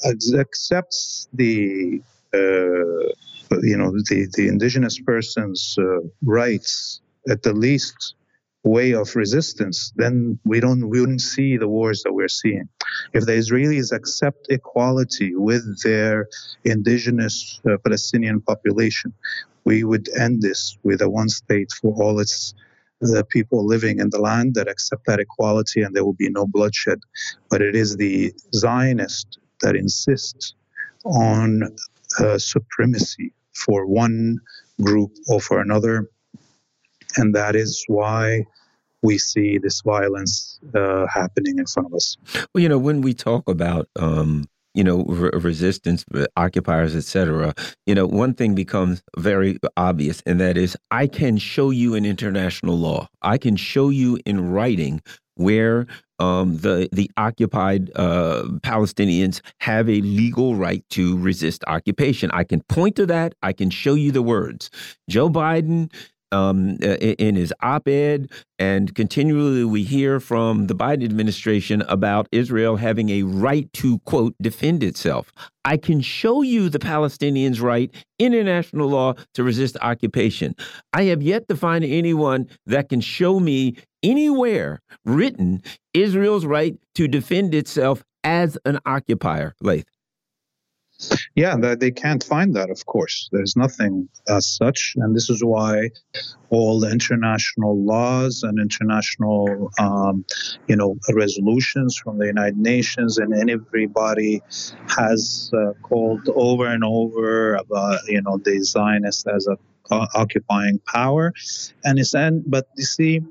accepts 0.05 1.27
the 1.33 2.01
uh, 2.33 3.09
you 3.61 3.77
know 3.77 3.91
the, 4.09 4.27
the 4.35 4.47
indigenous 4.47 4.99
person's 4.99 5.75
uh, 5.79 5.99
rights 6.23 7.01
at 7.27 7.43
the 7.43 7.53
least 7.53 8.15
way 8.63 8.93
of 8.93 9.15
resistance, 9.15 9.93
then 9.95 10.39
we 10.45 10.59
don't 10.59 10.89
we 10.89 10.99
wouldn't 10.99 11.21
see 11.21 11.57
the 11.57 11.67
wars 11.67 12.03
that 12.03 12.13
we're 12.13 12.27
seeing. 12.27 12.67
If 13.13 13.25
the 13.25 13.33
Israelis 13.33 13.91
accept 13.91 14.47
equality 14.49 15.35
with 15.35 15.81
their 15.83 16.27
indigenous 16.65 17.59
uh, 17.65 17.77
Palestinian 17.77 18.41
population, 18.41 19.13
we 19.63 19.83
would 19.83 20.09
end 20.17 20.41
this 20.41 20.77
with 20.83 21.01
a 21.01 21.09
one 21.09 21.29
state 21.29 21.71
for 21.71 21.93
all 22.01 22.19
its 22.19 22.53
the 23.01 23.23
people 23.23 23.65
living 23.65 23.99
in 23.99 24.09
the 24.09 24.19
land 24.19 24.55
that 24.55 24.67
accept 24.67 25.05
that 25.05 25.21
equality 25.21 25.81
and 25.81 25.95
there 25.95 26.03
will 26.03 26.19
be 26.25 26.29
no 26.29 26.45
bloodshed. 26.45 26.99
But 27.49 27.61
it 27.61 27.73
is 27.73 27.95
the 27.95 28.33
Zionist 28.53 29.39
that 29.61 29.75
insist 29.77 30.55
on 31.05 31.63
uh, 32.19 32.37
supremacy 32.37 33.33
for 33.53 33.85
one 33.85 34.39
group 34.81 35.11
or 35.29 35.39
for 35.39 35.61
another 35.61 36.09
and 37.17 37.35
that 37.35 37.55
is 37.55 37.83
why 37.87 38.45
we 39.01 39.17
see 39.17 39.57
this 39.57 39.81
violence 39.81 40.59
uh, 40.75 41.07
happening 41.07 41.57
in 41.57 41.65
front 41.65 41.87
of 41.87 41.93
us. 41.93 42.17
Well, 42.53 42.61
you 42.61 42.69
know, 42.69 42.77
when 42.77 43.01
we 43.01 43.13
talk 43.13 43.47
about 43.47 43.87
um, 43.97 44.45
you 44.73 44.83
know 44.83 45.03
re 45.03 45.29
resistance, 45.33 46.05
uh, 46.13 46.25
occupiers, 46.35 46.95
etc., 46.95 47.53
you 47.85 47.95
know, 47.95 48.05
one 48.05 48.33
thing 48.33 48.55
becomes 48.55 49.01
very 49.17 49.57
obvious, 49.77 50.21
and 50.25 50.39
that 50.39 50.57
is, 50.57 50.77
I 50.91 51.07
can 51.07 51.37
show 51.37 51.69
you 51.69 51.95
in 51.95 52.05
international 52.05 52.77
law, 52.77 53.07
I 53.21 53.37
can 53.37 53.55
show 53.55 53.89
you 53.89 54.19
in 54.25 54.51
writing 54.51 55.01
where 55.35 55.87
um, 56.19 56.57
the 56.57 56.89
the 56.91 57.09
occupied 57.15 57.91
uh, 57.95 58.43
Palestinians 58.61 59.41
have 59.61 59.89
a 59.89 60.01
legal 60.01 60.55
right 60.55 60.83
to 60.91 61.17
resist 61.17 61.63
occupation. 61.67 62.29
I 62.31 62.43
can 62.43 62.61
point 62.63 62.97
to 62.97 63.05
that. 63.05 63.33
I 63.41 63.53
can 63.53 63.69
show 63.69 63.93
you 63.93 64.11
the 64.11 64.21
words. 64.21 64.69
Joe 65.09 65.29
Biden 65.29 65.91
um, 66.31 66.77
in 66.81 67.35
his 67.35 67.53
op-ed, 67.61 68.29
and 68.57 68.93
continually 68.95 69.63
we 69.63 69.83
hear 69.83 70.19
from 70.19 70.67
the 70.67 70.75
Biden 70.75 71.03
administration 71.05 71.81
about 71.83 72.27
Israel 72.31 72.77
having 72.77 73.09
a 73.09 73.23
right 73.23 73.71
to 73.73 73.99
quote 73.99 74.35
defend 74.41 74.83
itself. 74.83 75.31
I 75.65 75.77
can 75.77 76.01
show 76.01 76.41
you 76.41 76.69
the 76.69 76.79
Palestinians' 76.79 77.61
right, 77.61 77.93
international 78.17 78.89
law 78.89 79.13
to 79.33 79.43
resist 79.43 79.77
occupation. 79.81 80.55
I 80.93 81.03
have 81.03 81.21
yet 81.21 81.47
to 81.49 81.55
find 81.55 81.83
anyone 81.83 82.47
that 82.65 82.89
can 82.89 83.01
show 83.01 83.39
me 83.39 83.75
anywhere 84.03 84.79
written 85.05 85.61
Israel's 85.93 86.45
right 86.45 86.75
to 86.95 87.07
defend 87.07 87.53
itself 87.53 88.03
as 88.23 88.57
an 88.65 88.79
occupier. 88.85 89.55
Laith. 89.61 89.85
Yeah, 91.35 91.55
they 91.55 91.91
can't 91.91 92.23
find 92.23 92.55
that, 92.55 92.69
of 92.69 92.85
course. 92.85 93.29
There's 93.31 93.55
nothing 93.55 94.09
as 94.27 94.47
such. 94.47 94.95
And 94.97 95.15
this 95.15 95.29
is 95.29 95.43
why 95.43 95.91
all 96.49 96.79
the 96.79 96.91
international 96.91 97.77
laws 97.83 98.43
and 98.43 98.59
international, 98.59 99.71
um, 99.79 100.25
you 100.67 100.75
know, 100.75 100.97
resolutions 101.13 101.97
from 101.97 102.17
the 102.17 102.25
United 102.25 102.57
Nations 102.57 103.17
and 103.17 103.49
everybody 103.49 104.41
has 104.89 105.51
uh, 105.53 105.73
called 105.81 106.27
over 106.35 106.65
and 106.67 106.83
over 106.83 107.55
about, 107.55 107.99
you 108.07 108.21
know, 108.21 108.37
the 108.37 108.61
Zionists 108.63 109.25
as 109.27 109.47
a 109.47 109.57
occupying 109.91 110.79
power. 110.79 111.33
And 111.83 111.97
it's, 111.97 112.13
and, 112.13 112.43
but 112.45 112.67
you 112.75 112.83
see, 112.83 113.21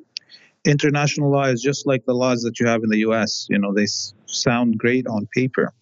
international 0.68 1.30
law 1.30 1.44
is 1.44 1.62
just 1.62 1.87
like 1.87 2.04
the 2.04 2.14
laws 2.14 2.42
that 2.42 2.60
you 2.60 2.66
have 2.66 2.82
in 2.84 2.90
the 2.90 2.98
U.S. 2.98 3.46
You 3.48 3.58
know, 3.58 3.72
they 3.75 3.84
s- 3.84 4.14
sound 4.26 4.78
great 4.78 5.06
on 5.06 5.26
paper, 5.34 5.72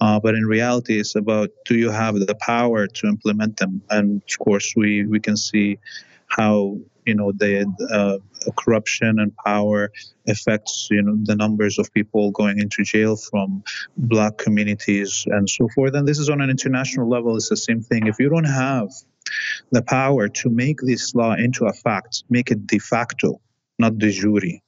uh, 0.00 0.20
but 0.20 0.34
in 0.34 0.44
reality, 0.44 1.00
it's 1.00 1.16
about 1.16 1.50
do 1.64 1.76
you 1.76 1.90
have 1.90 2.14
the 2.14 2.36
power 2.40 2.86
to 2.86 3.06
implement 3.06 3.56
them? 3.56 3.82
And 3.90 4.22
of 4.30 4.38
course, 4.38 4.74
we 4.76 5.06
we 5.06 5.20
can 5.20 5.36
see 5.36 5.78
how 6.28 6.78
you 7.06 7.14
know 7.14 7.32
the 7.32 7.66
uh, 7.92 8.18
corruption 8.58 9.18
and 9.18 9.34
power 9.44 9.90
affects 10.28 10.88
you 10.90 11.02
know 11.02 11.16
the 11.22 11.36
numbers 11.36 11.78
of 11.78 11.92
people 11.92 12.30
going 12.32 12.58
into 12.58 12.82
jail 12.82 13.16
from 13.16 13.62
black 13.96 14.36
communities 14.38 15.24
and 15.28 15.48
so 15.48 15.68
forth. 15.74 15.94
And 15.94 16.06
this 16.06 16.18
is 16.18 16.28
on 16.28 16.40
an 16.40 16.50
international 16.50 17.08
level. 17.08 17.36
It's 17.36 17.48
the 17.48 17.56
same 17.56 17.80
thing. 17.80 18.06
If 18.06 18.18
you 18.18 18.28
don't 18.28 18.44
have 18.44 18.88
the 19.72 19.82
power 19.82 20.28
to 20.28 20.50
make 20.50 20.80
this 20.80 21.14
law 21.14 21.34
into 21.34 21.66
a 21.66 21.72
fact, 21.72 22.24
make 22.28 22.50
it 22.50 22.66
de 22.66 22.78
facto, 22.78 23.40
not 23.78 23.98
de 23.98 24.10
jure. 24.10 24.60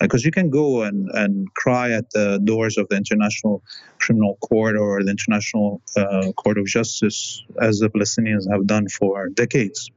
Because 0.00 0.24
you 0.24 0.30
can 0.30 0.48
go 0.48 0.82
and, 0.82 1.10
and 1.12 1.52
cry 1.54 1.90
at 1.90 2.10
the 2.10 2.40
doors 2.42 2.78
of 2.78 2.88
the 2.88 2.96
International 2.96 3.62
Criminal 3.98 4.38
Court 4.40 4.76
or 4.76 5.02
the 5.04 5.10
International 5.10 5.82
uh, 5.94 6.32
Court 6.32 6.56
of 6.56 6.64
Justice, 6.64 7.44
as 7.60 7.80
the 7.80 7.90
Palestinians 7.90 8.50
have 8.50 8.66
done 8.66 8.88
for 8.88 9.28
decades. 9.28 9.90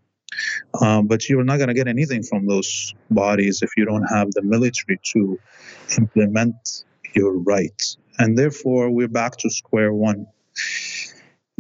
Um, 0.81 1.07
but 1.07 1.29
you're 1.29 1.43
not 1.45 1.57
going 1.57 1.69
to 1.69 1.73
get 1.73 1.87
anything 1.87 2.23
from 2.23 2.47
those 2.47 2.93
bodies 3.11 3.61
if 3.61 3.71
you 3.77 3.85
don't 3.85 4.03
have 4.03 4.31
the 4.31 4.41
military 4.41 4.99
to 5.13 5.39
implement 5.97 6.83
your 7.15 7.37
rights. 7.39 7.97
And 8.19 8.37
therefore, 8.37 8.89
we're 8.89 9.07
back 9.07 9.37
to 9.37 9.49
square 9.49 9.93
one. 9.93 10.27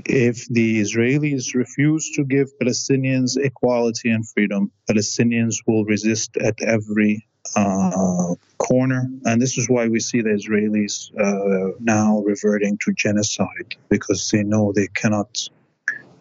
If 0.05 0.47
the 0.49 0.81
Israelis 0.81 1.55
refuse 1.55 2.11
to 2.15 2.23
give 2.25 2.49
Palestinians 2.61 3.37
equality 3.37 4.09
and 4.09 4.27
freedom, 4.27 4.71
Palestinians 4.89 5.55
will 5.65 5.85
resist 5.85 6.35
at 6.37 6.61
every 6.61 7.25
uh, 7.55 8.35
corner. 8.57 9.09
And 9.25 9.41
this 9.41 9.57
is 9.57 9.69
why 9.69 9.87
we 9.87 9.99
see 9.99 10.21
the 10.21 10.31
Israelis 10.31 11.11
uh, 11.19 11.77
now 11.79 12.19
reverting 12.19 12.77
to 12.79 12.93
genocide 12.93 13.75
because 13.89 14.29
they 14.31 14.43
know 14.43 14.73
they 14.73 14.87
cannot 14.87 15.49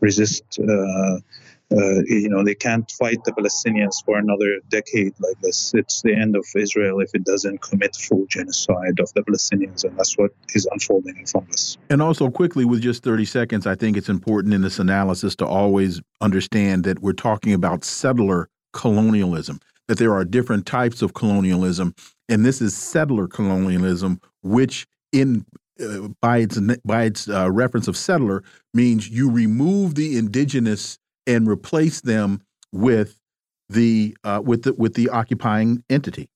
resist. 0.00 0.58
Uh, 0.60 1.18
uh, 1.72 2.02
you 2.06 2.28
know, 2.28 2.44
they 2.44 2.54
can't 2.54 2.90
fight 2.90 3.24
the 3.24 3.32
Palestinians 3.32 4.04
for 4.04 4.18
another 4.18 4.60
decade 4.68 5.14
like 5.20 5.40
this. 5.40 5.72
It's 5.74 6.02
the 6.02 6.14
end 6.14 6.36
of 6.36 6.44
Israel 6.54 7.00
if 7.00 7.14
it 7.14 7.24
doesn't 7.24 7.62
commit 7.62 7.96
full 7.96 8.26
genocide 8.28 9.00
of 9.00 9.12
the 9.14 9.22
Palestinians, 9.22 9.84
and 9.84 9.96
that's 9.98 10.18
what 10.18 10.32
is 10.54 10.68
unfolding 10.70 11.16
in 11.16 11.26
front 11.26 11.48
of 11.48 11.54
us. 11.54 11.78
And 11.88 12.02
also, 12.02 12.30
quickly, 12.30 12.64
with 12.64 12.82
just 12.82 13.02
30 13.02 13.24
seconds, 13.24 13.66
I 13.66 13.74
think 13.74 13.96
it's 13.96 14.08
important 14.08 14.54
in 14.54 14.62
this 14.62 14.78
analysis 14.78 15.34
to 15.36 15.46
always 15.46 16.00
understand 16.20 16.84
that 16.84 17.00
we're 17.00 17.12
talking 17.12 17.54
about 17.54 17.84
settler 17.84 18.48
colonialism, 18.72 19.60
that 19.88 19.98
there 19.98 20.12
are 20.12 20.24
different 20.24 20.66
types 20.66 21.00
of 21.00 21.14
colonialism, 21.14 21.94
and 22.28 22.44
this 22.44 22.60
is 22.60 22.76
settler 22.76 23.26
colonialism, 23.26 24.20
which 24.42 24.86
in 25.12 25.44
uh, 25.80 26.08
by 26.20 26.38
its 26.38 26.60
by 26.84 27.04
its 27.04 27.28
uh, 27.28 27.50
reference 27.50 27.88
of 27.88 27.96
settler 27.96 28.42
means 28.74 29.08
you 29.08 29.30
remove 29.30 29.94
the 29.94 30.18
indigenous 30.18 30.98
and 31.26 31.48
replace 31.48 32.00
them 32.00 32.42
with 32.72 33.18
the 33.68 34.16
uh, 34.24 34.40
with 34.44 34.62
the 34.62 34.74
with 34.74 34.94
the 34.94 35.08
occupying 35.08 35.82
entity. 35.88 36.28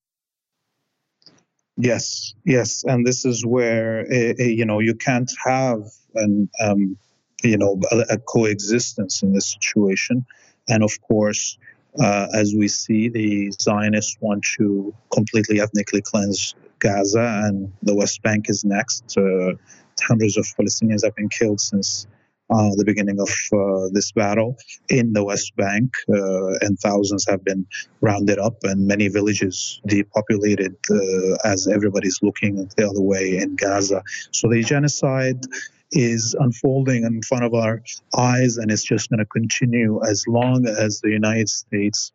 Yes, 1.77 2.35
yes, 2.45 2.85
and 2.85 3.07
this 3.07 3.25
is 3.25 3.45
where 3.45 4.07
uh, 4.11 4.43
you 4.43 4.65
know 4.65 4.79
you 4.79 4.95
can't 4.95 5.31
have 5.45 5.83
an 6.15 6.49
um, 6.61 6.97
you 7.43 7.59
know 7.59 7.81
a, 7.91 8.15
a, 8.15 8.19
coexistence 8.19 9.23
in 9.23 9.35
this 9.35 9.53
situation, 9.53 10.25
and 10.69 10.83
of 10.83 10.93
course, 11.03 11.59
uh, 12.01 12.29
as 12.35 12.55
we 12.57 12.69
see, 12.69 13.09
the 13.09 13.53
Zionists 13.61 14.17
want 14.21 14.45
to 14.57 14.95
completely 15.13 15.61
ethnically 15.61 16.01
cleanse 16.01 16.55
Gaza, 16.79 17.43
and 17.45 17.73
the 17.83 17.95
West 17.95 18.23
Bank 18.23 18.49
is 18.49 18.65
next. 18.65 19.17
Uh, 19.17 19.53
hundreds 20.01 20.39
of 20.39 20.47
Palestinians 20.59 21.05
have 21.05 21.15
been 21.15 21.29
killed 21.29 21.61
since 21.61 22.07
uh, 22.51 22.71
the 22.77 22.85
beginning 22.85 23.21
of 23.21 23.29
uh, 23.53 23.89
this 23.93 24.13
battle 24.13 24.57
in 24.89 25.13
the 25.13 25.25
West 25.25 25.55
Bank, 25.57 25.91
uh, 26.09 26.55
and 26.61 26.79
thousands 26.79 27.27
have 27.29 27.45
been 27.45 27.67
rounded 28.01 28.39
up, 28.39 28.57
and 28.63 28.87
many 28.87 29.09
villages 29.09 29.81
depopulated 29.87 30.77
uh, 30.91 31.37
as 31.45 31.67
everybody's 31.67 32.21
looking 32.23 32.69
the 32.77 32.89
other 32.89 33.01
way 33.03 33.39
in 33.39 33.57
Gaza. 33.57 34.03
So 34.31 34.49
the 34.49 34.63
genocide 34.63 35.45
is 35.93 36.35
unfolding 36.39 37.05
in 37.05 37.23
front 37.23 37.45
of 37.45 37.55
our 37.55 37.83
eyes, 38.17 38.57
and 38.57 38.71
it's 38.71 38.85
just 38.85 39.11
going 39.11 39.19
to 39.19 39.27
continue 39.27 40.01
as 40.05 40.25
long 40.27 40.67
as 40.67 41.01
the 41.01 41.11
United 41.11 41.49
States 41.49 42.13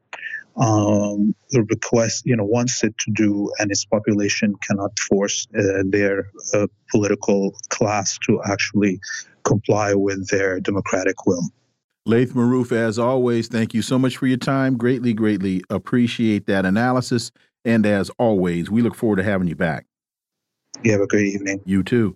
um, 0.58 1.34
request, 1.54 2.26
you 2.26 2.36
know, 2.36 2.44
wants 2.44 2.84
it 2.84 2.98
to 3.00 3.12
do, 3.12 3.52
and 3.60 3.72
its 3.72 3.86
population 3.86 4.56
cannot 4.68 4.98
force 5.00 5.48
uh, 5.58 5.84
their 5.86 6.30
uh, 6.54 6.68
political 6.92 7.56
class 7.70 8.18
to 8.28 8.42
actually 8.46 9.00
comply 9.44 9.94
with 9.94 10.28
their 10.30 10.60
democratic 10.60 11.26
will. 11.26 11.50
Laith 12.06 12.34
Marouf, 12.34 12.72
as 12.72 12.98
always, 12.98 13.48
thank 13.48 13.74
you 13.74 13.82
so 13.82 13.98
much 13.98 14.18
for 14.18 14.28
your 14.28 14.38
time. 14.38 14.76
Greatly, 14.76 15.14
greatly 15.14 15.64
appreciate 15.70 16.48
that 16.48 16.66
analysis. 16.66 17.32
And 17.64 17.86
as 17.86 18.10
always, 18.18 18.72
we 18.72 18.82
look 18.82 18.96
forward 18.96 19.18
to 19.18 19.24
having 19.24 19.48
you 19.48 19.56
back. 19.56 19.86
You 20.84 20.94
have 20.94 21.02
a 21.02 21.08
great 21.08 21.28
evening. 21.28 21.62
You 21.64 21.84
too. 21.84 22.16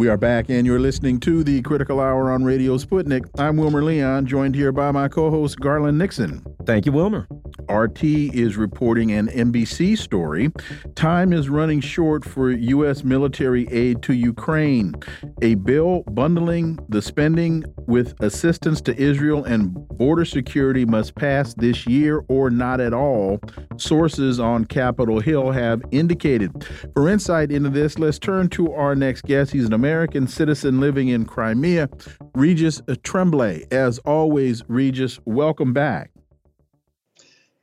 We 0.00 0.08
are 0.08 0.16
back, 0.16 0.48
and 0.48 0.66
you're 0.66 0.80
listening 0.80 1.20
to 1.20 1.44
the 1.44 1.60
Critical 1.60 2.00
Hour 2.00 2.32
on 2.32 2.42
Radio 2.42 2.78
Sputnik. 2.78 3.28
I'm 3.38 3.58
Wilmer 3.58 3.84
Leon, 3.84 4.24
joined 4.24 4.54
here 4.54 4.72
by 4.72 4.90
my 4.92 5.08
co 5.08 5.28
host, 5.28 5.60
Garland 5.60 5.98
Nixon. 5.98 6.42
Thank 6.64 6.86
you, 6.86 6.92
Wilmer. 6.92 7.28
RT 7.68 8.02
is 8.02 8.56
reporting 8.56 9.12
an 9.12 9.28
NBC 9.28 9.98
story. 9.98 10.50
Time 10.94 11.34
is 11.34 11.50
running 11.50 11.82
short 11.82 12.24
for 12.24 12.50
U.S. 12.50 13.04
military 13.04 13.68
aid 13.68 14.02
to 14.04 14.14
Ukraine. 14.14 14.94
A 15.42 15.56
bill 15.56 16.02
bundling 16.10 16.78
the 16.88 17.02
spending 17.02 17.62
with 17.86 18.14
assistance 18.22 18.80
to 18.82 18.96
Israel 18.96 19.44
and 19.44 19.74
border 19.98 20.24
security 20.24 20.86
must 20.86 21.14
pass 21.14 21.52
this 21.54 21.86
year 21.86 22.24
or 22.28 22.48
not 22.48 22.80
at 22.80 22.94
all, 22.94 23.38
sources 23.76 24.40
on 24.40 24.64
Capitol 24.64 25.20
Hill 25.20 25.50
have 25.50 25.82
indicated. 25.90 26.66
For 26.94 27.08
insight 27.08 27.52
into 27.52 27.68
this, 27.68 27.98
let's 27.98 28.18
turn 28.18 28.48
to 28.50 28.72
our 28.72 28.94
next 28.94 29.24
guest. 29.24 29.52
He's 29.52 29.66
an 29.66 29.74
American 29.74 29.89
citizen 30.26 30.80
living 30.80 31.08
in 31.08 31.24
Crimea, 31.24 31.88
Regis 32.34 32.80
Tremblay. 33.02 33.66
As 33.70 33.98
always, 34.00 34.62
Regis, 34.68 35.18
welcome 35.24 35.72
back. 35.72 36.10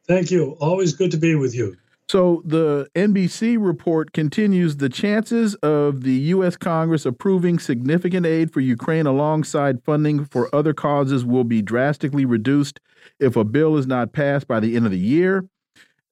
Thank 0.08 0.32
you. 0.32 0.58
Always 0.60 0.94
good 0.94 1.12
to 1.12 1.18
be 1.18 1.36
with 1.36 1.54
you. 1.56 1.76
So 2.10 2.42
the 2.46 2.88
NBC 2.96 3.58
report 3.60 4.14
continues 4.14 4.78
the 4.78 4.88
chances 4.88 5.56
of 5.56 6.04
the 6.04 6.14
U.S. 6.14 6.56
Congress 6.56 7.06
approving 7.06 7.60
significant 7.60 8.26
aid 8.26 8.54
for 8.54 8.62
Ukraine 8.62 9.06
alongside 9.06 9.84
funding 9.84 10.24
for 10.24 10.54
other 10.56 10.74
causes 10.74 11.26
will 11.26 11.44
be 11.44 11.62
drastically 11.62 12.24
reduced 12.24 12.80
if 13.20 13.36
a 13.36 13.44
bill 13.44 13.76
is 13.76 13.88
not 13.88 14.14
passed 14.14 14.48
by 14.48 14.62
the 14.62 14.78
end 14.78 14.86
of 14.86 14.92
the 14.92 14.98
year. 14.98 15.50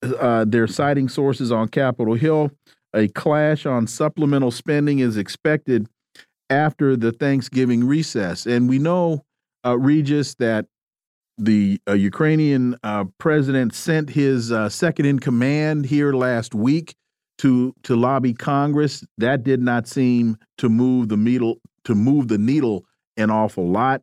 Uh, 0.01 0.43
they're 0.45 0.67
citing 0.67 1.07
sources 1.07 1.49
on 1.49 1.69
Capitol 1.69 2.15
Hill. 2.15 2.51
A 2.93 3.07
clash 3.09 3.65
on 3.65 3.87
supplemental 3.87 4.51
spending 4.51 4.99
is 4.99 5.15
expected 5.15 5.87
after 6.49 6.95
the 6.95 7.11
Thanksgiving 7.11 7.83
recess. 7.83 8.45
And 8.45 8.69
we 8.69 8.79
know, 8.79 9.25
uh, 9.65 9.77
Regis, 9.77 10.35
that 10.35 10.67
the 11.37 11.79
uh, 11.87 11.93
Ukrainian 11.93 12.77
uh, 12.83 13.05
president 13.17 13.73
sent 13.73 14.09
his 14.09 14.51
uh, 14.51 14.69
second 14.69 15.05
in 15.05 15.19
command 15.19 15.85
here 15.85 16.13
last 16.13 16.55
week 16.55 16.95
to 17.39 17.73
to 17.83 17.95
lobby 17.95 18.33
Congress. 18.33 19.03
That 19.17 19.43
did 19.43 19.61
not 19.61 19.87
seem 19.87 20.37
to 20.57 20.69
move 20.69 21.09
the 21.09 21.17
needle 21.17 21.59
to 21.83 21.95
move 21.95 22.27
the 22.29 22.37
needle 22.37 22.85
an 23.17 23.29
awful 23.29 23.69
lot. 23.69 24.01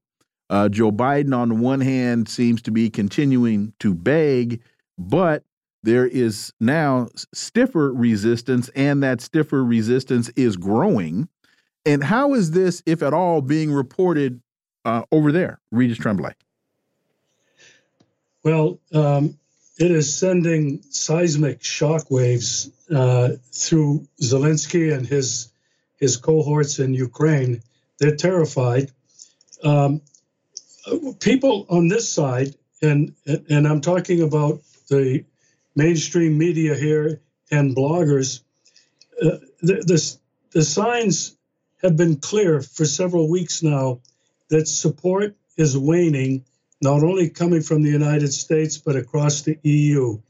Uh, 0.50 0.68
Joe 0.68 0.92
Biden, 0.92 1.34
on 1.34 1.48
the 1.48 1.54
one 1.54 1.80
hand, 1.80 2.28
seems 2.28 2.60
to 2.62 2.70
be 2.70 2.90
continuing 2.90 3.72
to 3.80 3.94
beg, 3.94 4.60
but 4.98 5.44
there 5.82 6.06
is 6.06 6.52
now 6.60 7.08
stiffer 7.32 7.92
resistance, 7.92 8.68
and 8.76 9.02
that 9.02 9.20
stiffer 9.20 9.64
resistance 9.64 10.28
is 10.36 10.56
growing. 10.56 11.28
And 11.84 12.02
how 12.02 12.34
is 12.34 12.52
this, 12.52 12.82
if 12.86 13.02
at 13.02 13.12
all, 13.12 13.40
being 13.40 13.72
reported 13.72 14.40
uh, 14.84 15.02
over 15.10 15.32
there, 15.32 15.60
Regis 15.70 15.98
Tremblay? 15.98 16.32
Well, 18.44 18.80
um, 18.92 19.38
it 19.78 19.90
is 19.90 20.14
sending 20.14 20.82
seismic 20.90 21.62
shock 21.64 22.10
waves 22.10 22.70
uh, 22.94 23.30
through 23.52 24.06
Zelensky 24.20 24.94
and 24.94 25.06
his 25.06 25.48
his 25.98 26.16
cohorts 26.16 26.80
in 26.80 26.94
Ukraine. 26.94 27.62
They're 27.98 28.16
terrified. 28.16 28.90
Um, 29.62 30.02
people 31.20 31.66
on 31.68 31.86
this 31.88 32.12
side, 32.12 32.54
and 32.80 33.14
and 33.26 33.66
I'm 33.66 33.80
talking 33.80 34.22
about 34.22 34.60
the 34.88 35.24
mainstream 35.76 36.36
media 36.38 36.74
here 36.74 37.20
and 37.50 37.76
bloggers. 37.76 38.40
Uh, 39.20 39.38
the, 39.62 39.74
the 39.86 40.16
the 40.52 40.64
signs 40.64 41.36
have 41.82 41.96
been 41.96 42.16
clear 42.16 42.60
for 42.62 42.84
several 42.84 43.28
weeks 43.28 43.62
now 43.62 44.00
that 44.48 44.68
support 44.68 45.36
is 45.56 45.76
waning 45.76 46.44
not 46.80 47.02
only 47.02 47.30
coming 47.30 47.62
from 47.62 47.82
the 47.82 47.90
United 47.90 48.32
States, 48.32 48.78
but 48.78 48.96
across 48.96 49.42
the 49.42 49.58
EU. 49.62 50.20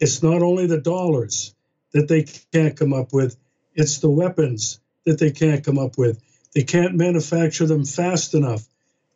It's 0.00 0.22
not 0.22 0.42
only 0.42 0.66
the 0.66 0.80
dollars 0.80 1.54
that 1.92 2.08
they 2.08 2.24
can't 2.52 2.76
come 2.76 2.92
up 2.92 3.12
with, 3.12 3.36
it's 3.74 3.98
the 3.98 4.10
weapons 4.10 4.80
that 5.04 5.18
they 5.18 5.30
can't 5.30 5.64
come 5.64 5.78
up 5.78 5.98
with. 5.98 6.20
They 6.54 6.62
can't 6.62 6.94
manufacture 6.94 7.66
them 7.66 7.84
fast 7.84 8.34
enough. 8.34 8.66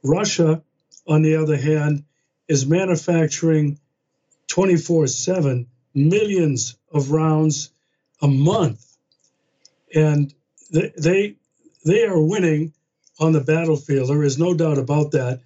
Russia, 0.03 0.63
on 1.07 1.23
the 1.23 1.37
other 1.37 1.57
hand, 1.57 2.05
is 2.49 2.67
manufacturing 2.67 3.79
24 4.49 5.07
7 5.07 5.67
millions 5.95 6.77
of 6.93 7.11
rounds 7.11 7.71
a 8.21 8.29
month. 8.29 8.85
And 9.95 10.33
they, 10.71 11.37
they 11.85 12.05
are 12.05 12.21
winning 12.21 12.73
on 13.19 13.33
the 13.33 13.41
battlefield. 13.41 14.09
There 14.09 14.23
is 14.23 14.39
no 14.39 14.55
doubt 14.55 14.79
about 14.79 15.13
that 15.13 15.41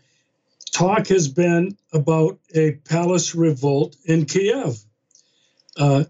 talk 0.77 1.07
has 1.09 1.29
been 1.29 1.77
about 1.92 2.38
a 2.55 2.72
palace 2.72 3.35
revolt 3.35 3.96
in 4.05 4.27
Kiev. 4.27 4.79
Uh, 5.77 6.05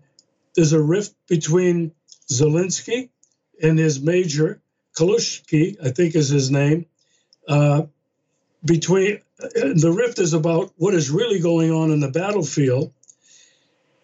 there's 0.54 0.72
a 0.72 0.82
rift 0.82 1.14
between 1.28 1.92
Zelensky 2.30 3.10
and 3.62 3.78
his 3.78 4.00
major, 4.00 4.60
Kalushki, 4.96 5.76
I 5.84 5.90
think 5.90 6.16
is 6.16 6.28
his 6.28 6.50
name. 6.50 6.86
Uh, 7.46 7.84
between 8.64 9.20
the 9.38 9.94
rift 9.96 10.18
is 10.18 10.34
about 10.34 10.72
what 10.76 10.94
is 10.94 11.10
really 11.10 11.38
going 11.38 11.70
on 11.70 11.92
in 11.92 12.00
the 12.00 12.10
battlefield. 12.10 12.92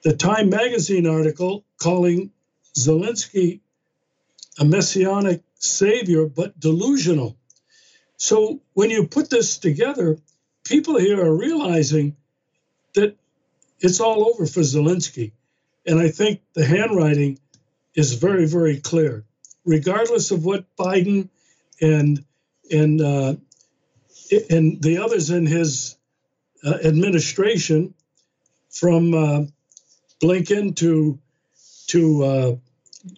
The 0.05 0.15
Time 0.15 0.49
magazine 0.49 1.09
article 1.09 1.65
calling 1.81 2.31
Zelensky 2.77 3.61
a 4.61 4.65
messianic 4.65 5.43
savior, 5.63 6.27
but 6.27 6.59
delusional. 6.59 7.37
So 8.17 8.61
when 8.75 8.91
you 8.91 9.07
put 9.07 9.31
this 9.31 9.59
together, 9.59 10.19
people 10.65 10.99
here 10.99 11.21
are 11.21 11.35
realizing 11.35 12.17
that 12.95 13.17
it's 13.81 14.01
all 14.01 14.29
over 14.29 14.47
for 14.47 14.61
Zelensky. 14.61 15.33
And 15.87 15.99
I 15.99 16.09
think 16.09 16.41
the 16.55 16.65
handwriting 16.65 17.39
is 17.95 18.15
very, 18.15 18.47
very 18.47 18.79
clear. 18.79 19.25
Regardless 19.65 20.31
of 20.31 20.45
what 20.45 20.65
Biden 20.77 21.29
and 21.81 22.25
and 22.71 23.01
uh, 23.01 23.35
and 24.51 24.83
the 24.83 24.99
others 24.99 25.31
in 25.31 25.47
his 25.47 25.97
uh, 26.65 26.79
administration, 26.85 27.95
from 28.71 29.15
uh, 29.15 29.45
Blinken 30.23 30.75
to 30.77 31.19
to 31.89 32.25
uh, 32.25 32.57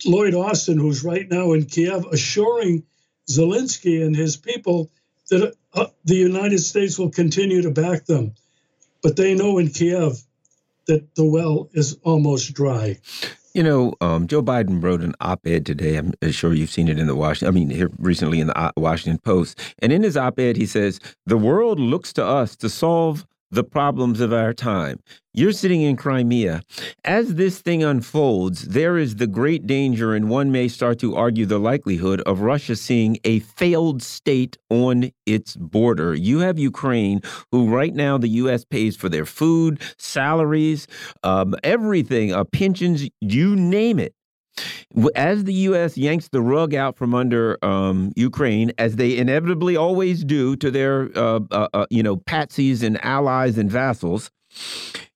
Lloyd 0.04 0.34
Austin, 0.34 0.78
who's 0.78 1.04
right 1.04 1.28
now 1.30 1.52
in 1.52 1.66
Kiev, 1.66 2.06
assuring 2.06 2.84
Zelensky 3.30 4.04
and 4.04 4.14
his 4.14 4.36
people 4.36 4.90
that 5.30 5.54
uh, 5.72 5.86
the 6.04 6.16
United 6.16 6.58
States 6.58 6.98
will 6.98 7.10
continue 7.10 7.62
to 7.62 7.70
back 7.70 8.04
them. 8.06 8.34
But 9.02 9.16
they 9.16 9.34
know 9.34 9.58
in 9.58 9.68
Kiev 9.68 10.22
that 10.86 11.14
the 11.14 11.24
well 11.24 11.68
is 11.72 11.98
almost 12.02 12.52
dry. 12.54 12.98
You 13.54 13.62
know, 13.62 13.94
um, 14.00 14.26
Joe 14.26 14.42
Biden 14.42 14.82
wrote 14.82 15.00
an 15.00 15.14
op-ed 15.20 15.64
today. 15.64 15.96
I'm 15.96 16.12
sure 16.30 16.52
you've 16.52 16.70
seen 16.70 16.88
it 16.88 16.98
in 16.98 17.06
the 17.06 17.14
Washington. 17.14 17.54
I 17.54 17.58
mean, 17.58 17.70
here 17.70 17.90
recently 17.98 18.40
in 18.40 18.48
the 18.48 18.58
uh, 18.58 18.72
Washington 18.76 19.18
Post. 19.18 19.60
And 19.78 19.92
in 19.92 20.02
his 20.02 20.16
op-ed, 20.16 20.56
he 20.56 20.66
says 20.66 20.98
the 21.24 21.36
world 21.36 21.78
looks 21.78 22.12
to 22.14 22.24
us 22.24 22.56
to 22.56 22.68
solve 22.68 23.24
the 23.50 23.64
problems 23.64 24.20
of 24.20 24.32
our 24.32 24.52
time. 24.52 25.00
You're 25.32 25.52
sitting 25.52 25.82
in 25.82 25.96
Crimea. 25.96 26.62
As 27.04 27.34
this 27.34 27.60
thing 27.60 27.82
unfolds, 27.82 28.68
there 28.68 28.96
is 28.96 29.16
the 29.16 29.26
great 29.26 29.66
danger, 29.66 30.14
and 30.14 30.28
one 30.28 30.52
may 30.52 30.68
start 30.68 30.98
to 31.00 31.16
argue 31.16 31.46
the 31.46 31.58
likelihood 31.58 32.20
of 32.22 32.40
Russia 32.40 32.76
seeing 32.76 33.18
a 33.24 33.40
failed 33.40 34.02
state 34.02 34.56
on 34.70 35.10
its 35.26 35.56
border. 35.56 36.14
You 36.14 36.38
have 36.40 36.58
Ukraine, 36.58 37.20
who 37.50 37.68
right 37.68 37.94
now 37.94 38.16
the 38.18 38.28
U.S. 38.28 38.64
pays 38.64 38.96
for 38.96 39.08
their 39.08 39.26
food, 39.26 39.80
salaries, 39.98 40.86
um, 41.22 41.54
everything, 41.64 42.32
uh, 42.32 42.44
pensions, 42.44 43.08
you 43.20 43.56
name 43.56 43.98
it 43.98 44.14
as 45.14 45.44
the 45.44 45.52
U.S. 45.52 45.96
yanks 45.96 46.28
the 46.28 46.40
rug 46.40 46.74
out 46.74 46.96
from 46.96 47.14
under 47.14 47.58
um, 47.64 48.12
Ukraine, 48.16 48.72
as 48.78 48.96
they 48.96 49.16
inevitably 49.16 49.76
always 49.76 50.24
do 50.24 50.56
to 50.56 50.70
their, 50.70 51.10
uh, 51.16 51.40
uh, 51.50 51.68
uh, 51.74 51.86
you 51.90 52.02
know, 52.02 52.16
patsies 52.16 52.82
and 52.82 53.02
allies 53.04 53.58
and 53.58 53.70
vassals, 53.70 54.30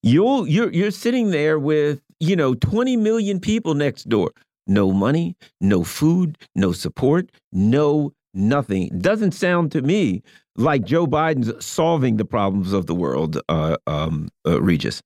you'll 0.03 0.46
you're 0.46 0.72
you're 0.72 0.90
sitting 0.90 1.31
there 1.31 1.59
with 1.59 2.01
you 2.20 2.35
know 2.35 2.55
20 2.55 2.96
million 2.96 3.40
people 3.40 3.74
next 3.74 4.09
door, 4.09 4.33
no 4.66 4.92
money, 4.92 5.37
no 5.61 5.85
food, 5.85 6.37
no 6.55 6.72
support, 6.72 7.31
no 7.53 8.12
nothing. 8.35 8.88
Doesn't 8.98 9.33
sound 9.33 9.72
to 9.72 9.83
me 9.83 10.22
like 10.57 10.85
Joe 10.85 11.07
Biden's 11.07 11.64
solving 11.64 12.16
the 12.16 12.24
problems 12.24 12.72
of 12.72 12.87
the 12.87 12.94
world, 12.94 13.40
uh, 13.48 13.77
um, 13.87 14.29
uh, 14.46 14.61
Regis. 14.61 15.01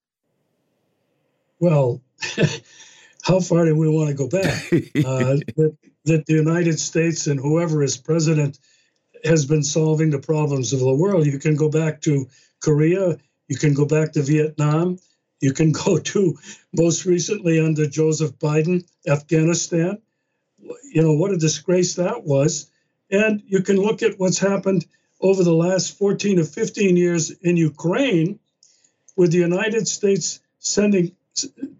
Well. 1.61 2.01
how 3.23 3.41
far 3.41 3.65
do 3.65 3.77
we 3.77 3.89
want 3.89 4.09
to 4.09 4.15
go 4.15 4.29
back? 4.29 4.71
Uh, 5.05 5.37
that, 5.57 5.77
that 6.05 6.27
the 6.27 6.35
United 6.35 6.79
States 6.79 7.27
and 7.27 7.41
whoever 7.41 7.83
is 7.83 7.97
president 7.97 8.59
has 9.25 9.47
been 9.47 9.63
solving 9.63 10.11
the 10.11 10.19
problems 10.19 10.73
of 10.73 10.81
the 10.81 10.95
world. 10.95 11.27
You 11.27 11.39
can 11.39 11.57
go 11.57 11.69
back 11.69 12.01
to 12.03 12.27
Korea, 12.61 13.19
you 13.49 13.57
can 13.57 13.75
go 13.75 13.85
back 13.85 14.13
to 14.13 14.23
Vietnam, 14.23 14.99
you 15.41 15.53
can 15.53 15.73
go 15.85 15.99
to 15.99 16.39
most 16.73 17.05
recently 17.05 17.61
under 17.61 17.87
Joseph 17.87 18.33
Biden, 18.39 18.85
Afghanistan. 19.07 19.99
You 20.93 21.03
know, 21.03 21.15
what 21.15 21.33
a 21.33 21.37
disgrace 21.37 21.95
that 21.95 22.25
was. 22.25 22.71
And 23.11 23.43
you 23.47 23.63
can 23.63 23.77
look 23.77 24.03
at 24.03 24.19
what's 24.19 24.39
happened 24.39 24.87
over 25.21 25.43
the 25.43 25.55
last 25.55 25.99
14 25.99 26.39
or 26.41 26.45
15 26.45 26.97
years 26.97 27.31
in 27.31 27.57
Ukraine 27.57 28.39
with 29.17 29.33
the 29.33 29.39
United 29.39 29.87
States 29.89 30.41
sending 30.59 31.17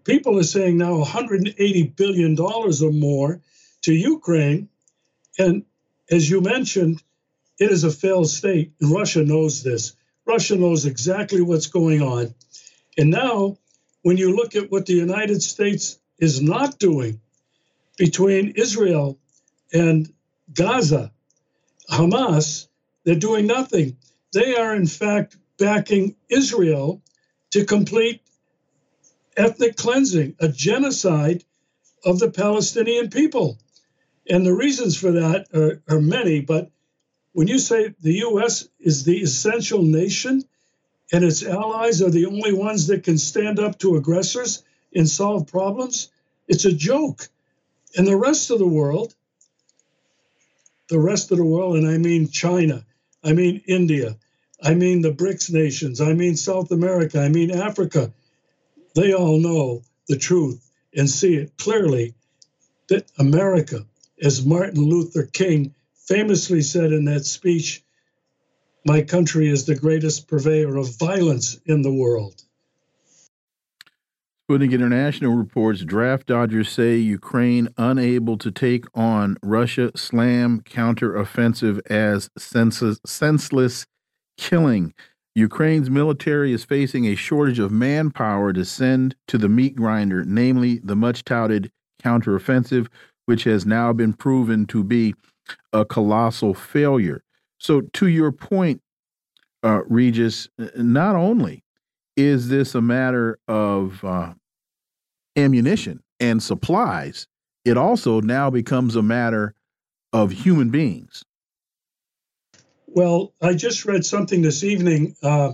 people 0.03 0.39
are 0.39 0.43
saying 0.43 0.77
now 0.77 0.97
180 0.97 1.83
billion 1.95 2.35
dollars 2.35 2.81
or 2.81 2.91
more 2.91 3.41
to 3.83 3.93
Ukraine, 3.93 4.69
and 5.39 5.65
as 6.11 6.29
you 6.29 6.41
mentioned, 6.41 7.01
it 7.59 7.71
is 7.71 7.83
a 7.83 7.91
failed 7.91 8.29
state, 8.29 8.73
Russia 8.81 9.23
knows 9.23 9.63
this. 9.63 9.93
Russia 10.25 10.55
knows 10.55 10.85
exactly 10.85 11.41
what's 11.41 11.67
going 11.67 12.01
on, 12.01 12.33
and 12.97 13.09
now 13.09 13.57
when 14.03 14.17
you 14.17 14.35
look 14.35 14.55
at 14.55 14.71
what 14.71 14.85
the 14.85 14.93
United 14.93 15.41
States 15.41 15.99
is 16.19 16.41
not 16.41 16.79
doing 16.79 17.19
between 17.97 18.53
Israel 18.57 19.19
and 19.73 20.11
Gaza, 20.53 21.11
Hamas, 21.89 22.67
they're 23.05 23.15
doing 23.15 23.47
nothing. 23.47 23.97
They 24.33 24.55
are, 24.55 24.75
in 24.75 24.87
fact, 24.87 25.37
backing 25.59 26.15
Israel 26.29 27.01
to 27.51 27.65
complete 27.65 28.22
ethnic 29.37 29.75
cleansing, 29.75 30.35
a 30.39 30.47
genocide 30.47 31.43
of 32.05 32.19
the 32.19 32.31
Palestinian 32.31 33.09
people. 33.09 33.57
And 34.29 34.45
the 34.45 34.53
reasons 34.53 34.97
for 34.97 35.11
that 35.11 35.47
are, 35.53 35.81
are 35.93 36.01
many, 36.01 36.41
but 36.41 36.69
when 37.33 37.47
you 37.47 37.59
say 37.59 37.93
the 37.99 38.13
U.S. 38.13 38.67
is 38.79 39.03
the 39.03 39.17
essential 39.17 39.81
nation 39.81 40.43
and 41.11 41.23
its 41.23 41.43
allies 41.43 42.01
are 42.01 42.09
the 42.09 42.27
only 42.27 42.53
ones 42.53 42.87
that 42.87 43.03
can 43.03 43.17
stand 43.17 43.59
up 43.59 43.79
to 43.79 43.95
aggressors 43.95 44.63
and 44.95 45.09
solve 45.09 45.47
problems, 45.47 46.09
it's 46.47 46.65
a 46.65 46.71
joke. 46.71 47.27
And 47.97 48.07
the 48.07 48.17
rest 48.17 48.51
of 48.51 48.59
the 48.59 48.67
world, 48.67 49.13
the 50.89 50.99
rest 50.99 51.31
of 51.31 51.37
the 51.37 51.45
world, 51.45 51.75
and 51.77 51.87
I 51.87 51.97
mean 51.97 52.29
China, 52.29 52.85
I 53.23 53.33
mean 53.33 53.61
India, 53.67 54.17
I 54.61 54.75
mean 54.75 55.01
the 55.01 55.11
BRICS 55.11 55.51
nations, 55.51 56.01
I 56.01 56.13
mean 56.13 56.35
South 56.35 56.71
America, 56.71 57.19
I 57.19 57.29
mean 57.29 57.51
Africa, 57.51 58.13
they 58.95 59.13
all 59.13 59.39
know 59.39 59.81
the 60.07 60.17
truth 60.17 60.69
and 60.95 61.09
see 61.09 61.35
it 61.35 61.57
clearly 61.57 62.13
that 62.87 63.11
America, 63.17 63.85
as 64.21 64.45
Martin 64.45 64.83
Luther 64.83 65.23
King 65.23 65.73
famously 65.95 66.61
said 66.61 66.91
in 66.91 67.05
that 67.05 67.25
speech, 67.25 67.83
my 68.85 69.01
country 69.01 69.49
is 69.49 69.65
the 69.65 69.75
greatest 69.75 70.27
purveyor 70.27 70.75
of 70.75 70.97
violence 70.97 71.59
in 71.65 71.81
the 71.81 71.93
world. 71.93 72.43
Sputnik 74.49 74.73
International 74.73 75.33
reports 75.33 75.85
draft 75.85 76.27
dodgers 76.27 76.69
say 76.69 76.97
Ukraine 76.97 77.69
unable 77.77 78.37
to 78.37 78.51
take 78.51 78.85
on 78.93 79.37
Russia 79.41 79.91
slam 79.95 80.59
counteroffensive 80.61 81.79
as 81.89 82.29
senseless, 82.37 82.99
senseless 83.05 83.85
killing. 84.37 84.93
Ukraine's 85.35 85.89
military 85.89 86.53
is 86.53 86.63
facing 86.63 87.05
a 87.07 87.15
shortage 87.15 87.59
of 87.59 87.71
manpower 87.71 88.53
to 88.53 88.63
send 88.63 89.15
to 89.27 89.37
the 89.37 89.49
meat 89.49 89.75
grinder, 89.75 90.23
namely 90.23 90.79
the 90.83 90.95
much 90.95 91.23
touted 91.23 91.71
counteroffensive, 92.03 92.87
which 93.25 93.45
has 93.45 93.65
now 93.65 93.93
been 93.93 94.13
proven 94.13 94.65
to 94.67 94.83
be 94.83 95.15
a 95.71 95.85
colossal 95.85 96.53
failure. 96.53 97.23
So, 97.57 97.81
to 97.81 98.07
your 98.07 98.31
point, 98.31 98.81
uh, 99.63 99.81
Regis, 99.87 100.49
not 100.75 101.15
only 101.15 101.63
is 102.15 102.49
this 102.49 102.75
a 102.75 102.81
matter 102.81 103.39
of 103.47 104.03
uh, 104.03 104.33
ammunition 105.35 106.03
and 106.19 106.43
supplies, 106.43 107.25
it 107.65 107.77
also 107.77 108.21
now 108.21 108.49
becomes 108.49 108.95
a 108.95 109.01
matter 109.01 109.55
of 110.11 110.31
human 110.31 110.69
beings. 110.69 111.23
Well, 112.95 113.33
I 113.41 113.55
just 113.55 113.85
read 113.85 114.05
something 114.05 114.43
this 114.43 114.63
evening, 114.63 115.15
uh, 115.23 115.53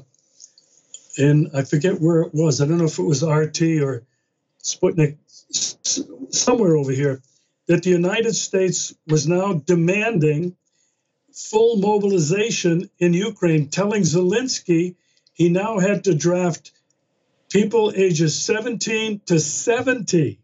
and 1.18 1.52
I 1.54 1.64
forget 1.64 2.02
where 2.02 2.22
it 2.24 2.34
was. 2.34 2.60
I 2.60 2.66
don't 2.66 2.80
know 2.80 2.86
if 2.86 3.00
it 3.00 3.04
was 3.04 3.24
RT 3.24 3.62
or 3.82 4.04
Sputnik, 4.62 5.18
somewhere 6.34 6.76
over 6.76 6.92
here, 6.92 7.22
that 7.68 7.84
the 7.84 7.92
United 7.92 8.36
States 8.36 8.94
was 9.08 9.26
now 9.26 9.54
demanding 9.54 10.58
full 11.34 11.78
mobilization 11.78 12.90
in 13.00 13.14
Ukraine, 13.14 13.70
telling 13.70 14.02
Zelensky 14.02 14.96
he 15.32 15.48
now 15.48 15.80
had 15.80 16.04
to 16.04 16.16
draft 16.16 16.74
people 17.50 17.94
ages 17.96 18.38
17 18.38 19.22
to 19.28 19.40
70, 19.40 20.42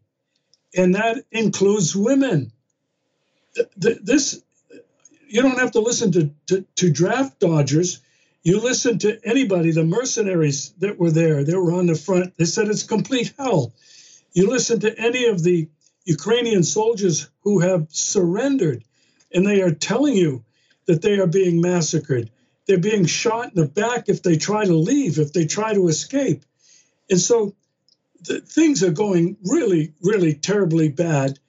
and 0.78 0.96
that 0.96 1.26
includes 1.30 1.94
women. 1.94 2.54
This 3.76 4.42
you 5.36 5.42
don't 5.42 5.60
have 5.60 5.72
to 5.72 5.82
listen 5.82 6.14
to, 6.14 6.32
to, 6.48 6.66
to 6.76 6.90
draft 6.90 7.42
dodgers. 7.42 8.00
You 8.42 8.62
listen 8.62 9.00
to 9.00 9.20
anybody, 9.26 9.72
the 9.72 9.84
mercenaries 9.84 10.74
that 10.80 10.98
were 10.98 11.12
there, 11.12 11.44
they 11.44 11.56
were 11.56 11.74
on 11.74 11.88
the 11.88 11.96
front. 11.96 12.38
They 12.38 12.46
said 12.46 12.70
it's 12.70 12.84
complete 12.84 13.34
hell. 13.38 13.74
You 14.32 14.50
listen 14.50 14.80
to 14.80 14.98
any 14.98 15.26
of 15.26 15.44
the 15.44 15.68
Ukrainian 16.06 16.64
soldiers 16.64 17.30
who 17.42 17.60
have 17.60 17.88
surrendered, 17.90 18.86
and 19.34 19.46
they 19.46 19.62
are 19.62 19.72
telling 19.72 20.16
you 20.16 20.46
that 20.86 21.02
they 21.02 21.20
are 21.20 21.28
being 21.28 21.60
massacred. 21.60 22.32
They're 22.66 22.78
being 22.78 23.06
shot 23.06 23.50
in 23.54 23.56
the 23.56 23.68
back 23.68 24.08
if 24.08 24.24
they 24.24 24.38
try 24.38 24.64
to 24.64 24.76
leave, 24.78 25.20
if 25.20 25.34
they 25.34 25.48
try 25.48 25.74
to 25.74 25.90
escape. 25.90 26.46
And 27.10 27.20
so 27.20 27.54
the, 28.22 28.40
things 28.40 28.84
are 28.84 28.92
going 28.92 29.36
really, 29.44 29.96
really 30.02 30.34
terribly 30.34 30.88
bad. 30.88 31.40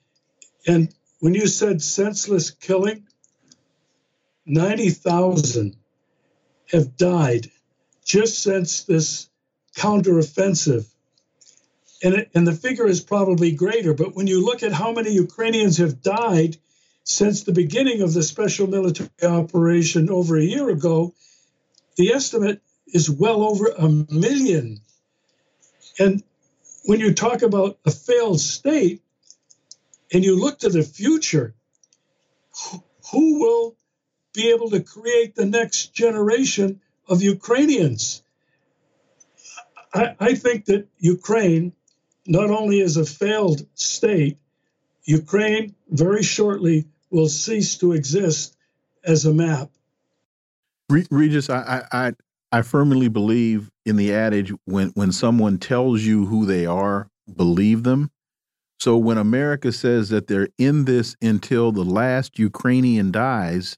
And 0.67 0.93
when 1.21 1.35
you 1.35 1.47
said 1.47 1.81
senseless 1.83 2.51
killing, 2.51 3.06
90,000 4.47 5.77
have 6.71 6.97
died 6.97 7.51
just 8.05 8.43
since 8.43 8.85
this 8.85 9.29
counteroffensive. 9.77 10.87
And, 12.03 12.15
it, 12.15 12.31
and 12.35 12.47
the 12.47 12.53
figure 12.53 12.87
is 12.87 13.01
probably 13.01 13.53
greater, 13.53 13.95
but 13.95 14.15
when 14.15 14.27
you 14.27 14.45
look 14.45 14.63
at 14.63 14.73
how 14.73 14.93
many 14.93 15.13
Ukrainians 15.13 15.79
have 15.79 16.03
died 16.03 16.57
since 17.05 17.43
the 17.43 17.53
beginning 17.53 18.03
of 18.03 18.15
the 18.15 18.23
special 18.23 18.67
military 18.67 19.11
operation 19.23 20.11
over 20.11 20.37
a 20.37 20.43
year 20.43 20.69
ago, 20.71 21.15
the 21.97 22.13
estimate 22.13 22.61
is 22.87 23.11
well 23.11 23.43
over 23.43 23.69
a 23.69 23.89
million. 23.89 24.81
And 25.99 26.23
when 26.85 27.01
you 27.01 27.15
talk 27.15 27.43
about 27.43 27.79
a 27.85 27.91
failed 27.91 28.41
state 28.41 29.03
and 30.13 30.25
you 30.25 30.39
look 30.39 30.61
to 30.61 30.69
the 30.69 30.83
future, 30.83 31.55
who 33.11 33.41
will 33.41 33.76
be 34.37 34.51
able 34.51 34.71
to 34.71 34.81
create 34.81 35.35
the 35.35 35.47
next 35.47 35.95
generation 35.95 36.81
of 37.09 37.23
Ukrainians. 37.23 38.23
I, 39.93 40.15
I 40.21 40.35
think 40.35 40.67
that 40.67 40.87
Ukraine 40.99 41.73
not 42.27 42.51
only 42.51 42.81
is 42.81 42.97
a 42.97 43.05
failed 43.05 43.67
state, 43.75 44.37
Ukraine 45.05 45.75
very 45.89 46.23
shortly 46.23 46.87
will 47.11 47.29
cease 47.29 47.79
to 47.79 47.93
exist 47.93 48.57
as 49.05 49.25
a 49.25 49.33
map. 49.33 49.71
Regis, 50.89 51.49
I, 51.49 51.85
I, 51.91 52.13
I 52.53 52.63
firmly 52.63 53.09
believe 53.09 53.71
in 53.85 53.97
the 53.97 54.13
adage 54.13 54.53
when, 54.65 54.91
when 54.91 55.13
someone 55.13 55.59
tells 55.59 56.03
you 56.03 56.27
who 56.27 56.45
they 56.45 56.67
are, 56.67 57.09
believe 57.35 57.85
them. 57.85 58.11
So 58.79 58.97
when 58.97 59.19
America 59.19 59.73
says 59.73 60.11
that 60.11 60.27
they're 60.27 60.49
in 60.59 60.85
this 60.85 61.17
until 61.23 61.73
the 61.73 61.85
last 61.85 62.39
Ukrainian 62.39 63.11
dies, 63.11 63.77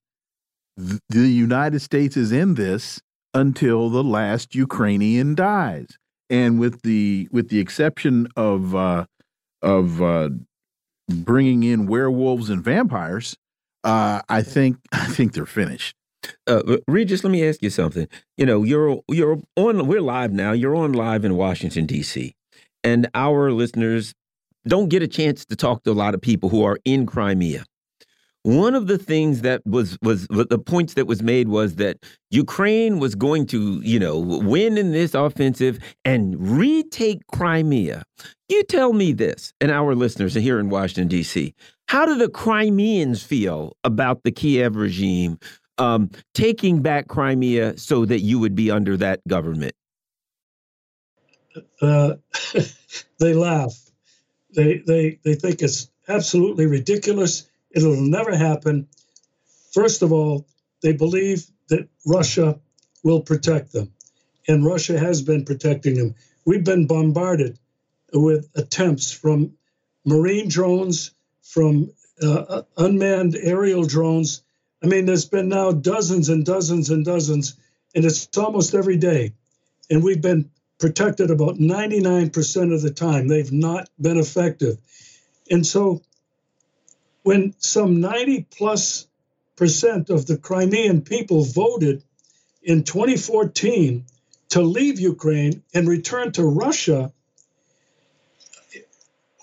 the 0.78 1.28
United 1.28 1.80
States 1.80 2.16
is 2.16 2.30
in 2.30 2.54
this 2.54 3.00
until 3.34 3.90
the 3.90 4.04
last 4.04 4.54
Ukrainian 4.54 5.34
dies, 5.34 5.88
and 6.30 6.60
with 6.60 6.82
the 6.82 7.28
with 7.32 7.48
the 7.48 7.58
exception 7.58 8.28
of 8.36 8.74
uh, 8.74 9.06
of 9.60 10.00
uh, 10.00 10.30
bringing 11.08 11.64
in 11.64 11.86
werewolves 11.86 12.48
and 12.48 12.62
vampires, 12.62 13.36
uh, 13.82 14.22
I 14.28 14.42
think 14.42 14.78
I 14.92 15.06
think 15.06 15.32
they're 15.32 15.46
finished. 15.46 15.96
Uh, 16.46 16.78
Regis, 16.86 17.24
let 17.24 17.30
me 17.30 17.46
ask 17.46 17.62
you 17.62 17.70
something. 17.70 18.06
You 18.36 18.46
know, 18.46 18.62
you're 18.62 19.00
you're 19.08 19.38
on. 19.56 19.86
We're 19.86 20.00
live 20.00 20.32
now. 20.32 20.52
You're 20.52 20.76
on 20.76 20.92
live 20.92 21.24
in 21.24 21.36
Washington 21.36 21.86
D.C. 21.86 22.34
and 22.84 23.08
our 23.14 23.50
listeners 23.50 24.14
don't 24.66 24.88
get 24.88 25.02
a 25.02 25.08
chance 25.08 25.44
to 25.46 25.56
talk 25.56 25.82
to 25.84 25.90
a 25.90 25.92
lot 25.92 26.14
of 26.14 26.20
people 26.20 26.50
who 26.50 26.62
are 26.62 26.78
in 26.84 27.06
Crimea. 27.06 27.64
One 28.48 28.74
of 28.74 28.86
the 28.86 28.96
things 28.96 29.42
that 29.42 29.60
was 29.66 29.98
was 30.00 30.26
the 30.28 30.58
points 30.58 30.94
that 30.94 31.06
was 31.06 31.22
made 31.22 31.48
was 31.48 31.74
that 31.74 31.98
Ukraine 32.30 32.98
was 32.98 33.14
going 33.14 33.44
to, 33.48 33.78
you 33.84 33.98
know, 33.98 34.18
win 34.18 34.78
in 34.78 34.92
this 34.92 35.12
offensive 35.12 35.78
and 36.02 36.34
retake 36.58 37.26
Crimea. 37.26 38.04
You 38.48 38.62
tell 38.62 38.94
me 38.94 39.12
this, 39.12 39.52
and 39.60 39.70
our 39.70 39.94
listeners 39.94 40.32
here 40.32 40.58
in 40.58 40.70
Washington 40.70 41.08
D.C. 41.08 41.52
How 41.88 42.06
do 42.06 42.16
the 42.16 42.30
Crimeans 42.30 43.22
feel 43.22 43.76
about 43.84 44.22
the 44.22 44.32
Kiev 44.32 44.76
regime 44.76 45.38
um, 45.76 46.08
taking 46.32 46.80
back 46.80 47.06
Crimea 47.06 47.76
so 47.76 48.06
that 48.06 48.20
you 48.20 48.38
would 48.38 48.54
be 48.54 48.70
under 48.70 48.96
that 48.96 49.20
government? 49.28 49.74
Uh, 51.82 52.14
they 53.20 53.34
laugh. 53.34 53.78
They 54.54 54.78
they 54.86 55.18
they 55.22 55.34
think 55.34 55.60
it's 55.60 55.90
absolutely 56.08 56.64
ridiculous 56.64 57.47
It'll 57.70 58.00
never 58.00 58.36
happen. 58.36 58.88
First 59.72 60.02
of 60.02 60.12
all, 60.12 60.46
they 60.82 60.92
believe 60.92 61.46
that 61.68 61.88
Russia 62.06 62.58
will 63.04 63.20
protect 63.20 63.72
them, 63.72 63.92
and 64.46 64.64
Russia 64.64 64.98
has 64.98 65.22
been 65.22 65.44
protecting 65.44 65.94
them. 65.94 66.14
We've 66.44 66.64
been 66.64 66.86
bombarded 66.86 67.58
with 68.12 68.48
attempts 68.54 69.12
from 69.12 69.52
marine 70.04 70.48
drones, 70.48 71.10
from 71.42 71.92
uh, 72.22 72.62
unmanned 72.76 73.36
aerial 73.36 73.84
drones. 73.84 74.42
I 74.82 74.86
mean, 74.86 75.06
there's 75.06 75.26
been 75.26 75.48
now 75.48 75.72
dozens 75.72 76.28
and 76.28 76.44
dozens 76.44 76.90
and 76.90 77.04
dozens, 77.04 77.54
and 77.94 78.04
it's 78.04 78.28
almost 78.36 78.74
every 78.74 78.96
day. 78.96 79.34
And 79.90 80.02
we've 80.02 80.20
been 80.20 80.50
protected 80.78 81.30
about 81.30 81.56
99% 81.56 82.74
of 82.74 82.82
the 82.82 82.90
time. 82.90 83.28
They've 83.28 83.52
not 83.52 83.88
been 84.00 84.18
effective. 84.18 84.78
And 85.50 85.66
so 85.66 86.02
when 87.28 87.54
some 87.58 88.00
90 88.00 88.46
plus 88.56 89.06
percent 89.54 90.08
of 90.08 90.24
the 90.24 90.38
Crimean 90.38 91.02
people 91.02 91.44
voted 91.44 92.02
in 92.62 92.84
2014 92.84 94.06
to 94.48 94.62
leave 94.62 94.98
Ukraine 94.98 95.62
and 95.74 95.86
return 95.86 96.32
to 96.32 96.42
Russia, 96.42 97.12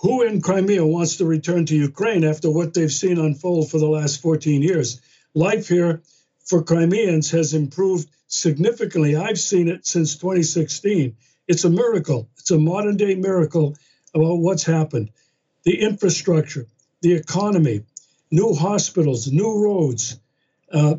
who 0.01 0.23
in 0.23 0.41
Crimea 0.41 0.83
wants 0.83 1.17
to 1.17 1.25
return 1.25 1.67
to 1.67 1.75
Ukraine 1.75 2.23
after 2.23 2.49
what 2.49 2.73
they've 2.73 2.91
seen 2.91 3.19
unfold 3.19 3.69
for 3.69 3.77
the 3.77 3.93
last 3.97 4.19
14 4.19 4.63
years? 4.63 4.99
Life 5.35 5.67
here 5.67 6.01
for 6.43 6.63
Crimeans 6.63 7.29
has 7.29 7.53
improved 7.53 8.09
significantly. 8.25 9.15
I've 9.15 9.39
seen 9.39 9.67
it 9.67 9.85
since 9.85 10.15
2016. 10.15 11.15
It's 11.47 11.65
a 11.65 11.69
miracle. 11.69 12.29
It's 12.39 12.49
a 12.49 12.57
modern 12.57 12.97
day 12.97 13.13
miracle 13.13 13.75
about 14.15 14.39
what's 14.39 14.63
happened. 14.63 15.11
The 15.65 15.79
infrastructure, 15.79 16.65
the 17.05 17.13
economy, 17.13 17.83
new 18.31 18.55
hospitals, 18.55 19.31
new 19.31 19.63
roads. 19.63 20.19
Uh, 20.71 20.95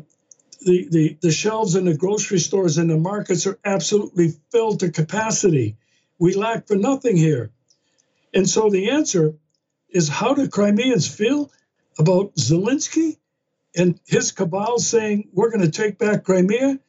the, 0.61 0.87
the, 0.89 1.17
the 1.21 1.31
shelves 1.31 1.75
in 1.75 1.83
the 1.83 1.97
grocery 1.97 2.39
stores 2.39 2.77
and 2.77 2.89
the 2.89 2.97
markets 2.97 3.45
are 3.45 3.59
absolutely 3.65 4.33
filled 4.49 4.79
to 4.79 4.89
capacity. 4.89 5.75
We 6.17 6.33
lack 6.33 6.65
for 6.65 6.77
nothing 6.77 7.17
here. 7.17 7.51
And 8.33 8.47
so 8.47 8.69
the 8.69 8.91
answer 8.91 9.35
is 9.89 10.07
how 10.07 10.33
do 10.33 10.47
Crimeans 10.47 11.13
feel 11.13 11.51
about 11.99 12.35
Zelensky 12.35 13.17
and 13.75 13.99
his 14.07 14.31
cabal 14.31 14.79
saying, 14.79 15.27
we're 15.33 15.51
going 15.51 15.69
to 15.69 15.81
take 15.81 15.97
back 15.97 16.23
Crimea? 16.23 16.79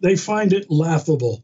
They 0.00 0.14
find 0.14 0.52
it 0.52 0.70
laughable. 0.70 1.42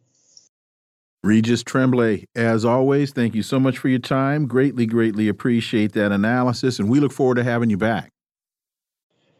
Regis 1.24 1.62
Tremblay, 1.62 2.26
as 2.34 2.66
always, 2.66 3.10
thank 3.10 3.34
you 3.34 3.42
so 3.42 3.58
much 3.58 3.78
for 3.78 3.88
your 3.88 3.98
time. 3.98 4.46
Greatly, 4.46 4.84
greatly 4.84 5.26
appreciate 5.26 5.92
that 5.94 6.12
analysis, 6.12 6.78
and 6.78 6.90
we 6.90 7.00
look 7.00 7.12
forward 7.12 7.36
to 7.36 7.44
having 7.44 7.70
you 7.70 7.78
back. 7.78 8.10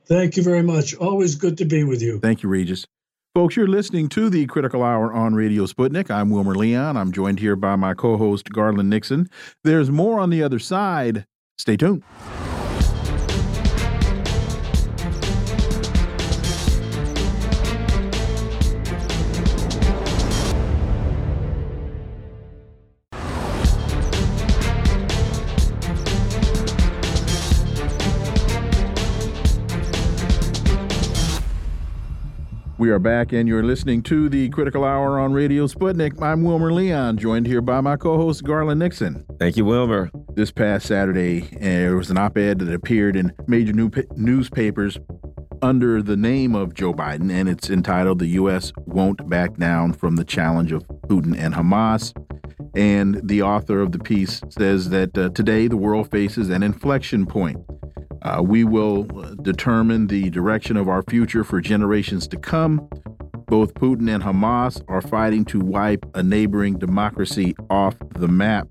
Thank 0.06 0.38
you 0.38 0.42
very 0.42 0.62
much. 0.62 0.94
Always 0.94 1.34
good 1.34 1.58
to 1.58 1.66
be 1.66 1.84
with 1.84 2.00
you. 2.00 2.20
Thank 2.20 2.42
you, 2.42 2.48
Regis. 2.48 2.86
Folks, 3.34 3.54
you're 3.54 3.66
listening 3.66 4.08
to 4.10 4.30
the 4.30 4.46
Critical 4.46 4.82
Hour 4.82 5.12
on 5.12 5.34
Radio 5.34 5.66
Sputnik. 5.66 6.10
I'm 6.10 6.30
Wilmer 6.30 6.54
Leon. 6.54 6.96
I'm 6.96 7.12
joined 7.12 7.40
here 7.40 7.56
by 7.56 7.76
my 7.76 7.92
co 7.92 8.16
host, 8.16 8.48
Garland 8.50 8.88
Nixon. 8.88 9.28
There's 9.62 9.90
more 9.90 10.20
on 10.20 10.30
the 10.30 10.42
other 10.42 10.58
side. 10.58 11.26
Stay 11.58 11.76
tuned. 11.76 12.02
We 32.84 32.90
are 32.90 32.98
back, 32.98 33.32
and 33.32 33.48
you're 33.48 33.62
listening 33.62 34.02
to 34.02 34.28
the 34.28 34.50
Critical 34.50 34.84
Hour 34.84 35.18
on 35.18 35.32
Radio 35.32 35.66
Sputnik. 35.66 36.20
I'm 36.20 36.42
Wilmer 36.42 36.70
Leon, 36.70 37.16
joined 37.16 37.46
here 37.46 37.62
by 37.62 37.80
my 37.80 37.96
co 37.96 38.18
host, 38.18 38.44
Garland 38.44 38.78
Nixon. 38.78 39.24
Thank 39.38 39.56
you, 39.56 39.64
Wilmer. 39.64 40.10
This 40.34 40.50
past 40.50 40.84
Saturday, 40.84 41.44
uh, 41.56 41.60
there 41.60 41.96
was 41.96 42.10
an 42.10 42.18
op 42.18 42.36
ed 42.36 42.58
that 42.58 42.74
appeared 42.74 43.16
in 43.16 43.32
major 43.46 43.72
new 43.72 43.90
newspapers 44.16 44.98
under 45.62 46.02
the 46.02 46.14
name 46.14 46.54
of 46.54 46.74
Joe 46.74 46.92
Biden, 46.92 47.32
and 47.32 47.48
it's 47.48 47.70
entitled 47.70 48.18
The 48.18 48.26
U.S. 48.26 48.70
Won't 48.80 49.30
Back 49.30 49.56
Down 49.56 49.94
from 49.94 50.16
the 50.16 50.24
Challenge 50.24 50.70
of 50.70 50.86
Putin 51.08 51.34
and 51.38 51.54
Hamas. 51.54 52.12
And 52.76 53.26
the 53.26 53.40
author 53.40 53.80
of 53.80 53.92
the 53.92 53.98
piece 53.98 54.42
says 54.50 54.90
that 54.90 55.16
uh, 55.16 55.30
today 55.30 55.68
the 55.68 55.78
world 55.78 56.10
faces 56.10 56.50
an 56.50 56.62
inflection 56.62 57.24
point 57.24 57.64
uh, 58.24 58.42
we 58.42 58.64
will 58.64 59.04
determine 59.42 60.06
the 60.06 60.30
direction 60.30 60.76
of 60.76 60.88
our 60.88 61.02
future 61.02 61.44
for 61.44 61.60
generations 61.60 62.26
to 62.28 62.36
come. 62.36 62.88
Both 63.46 63.74
Putin 63.74 64.12
and 64.12 64.22
Hamas 64.22 64.82
are 64.88 65.02
fighting 65.02 65.44
to 65.46 65.60
wipe 65.60 66.04
a 66.14 66.22
neighboring 66.22 66.78
democracy 66.78 67.54
off 67.68 67.94
the 68.16 68.28
map. 68.28 68.68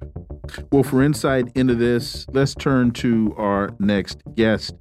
Well, 0.71 0.83
for 0.83 1.03
insight 1.03 1.45
into 1.55 1.75
this, 1.75 2.25
let's 2.33 2.55
turn 2.55 2.91
to 2.91 3.33
our 3.37 3.69
next 3.79 4.21
guest. 4.35 4.73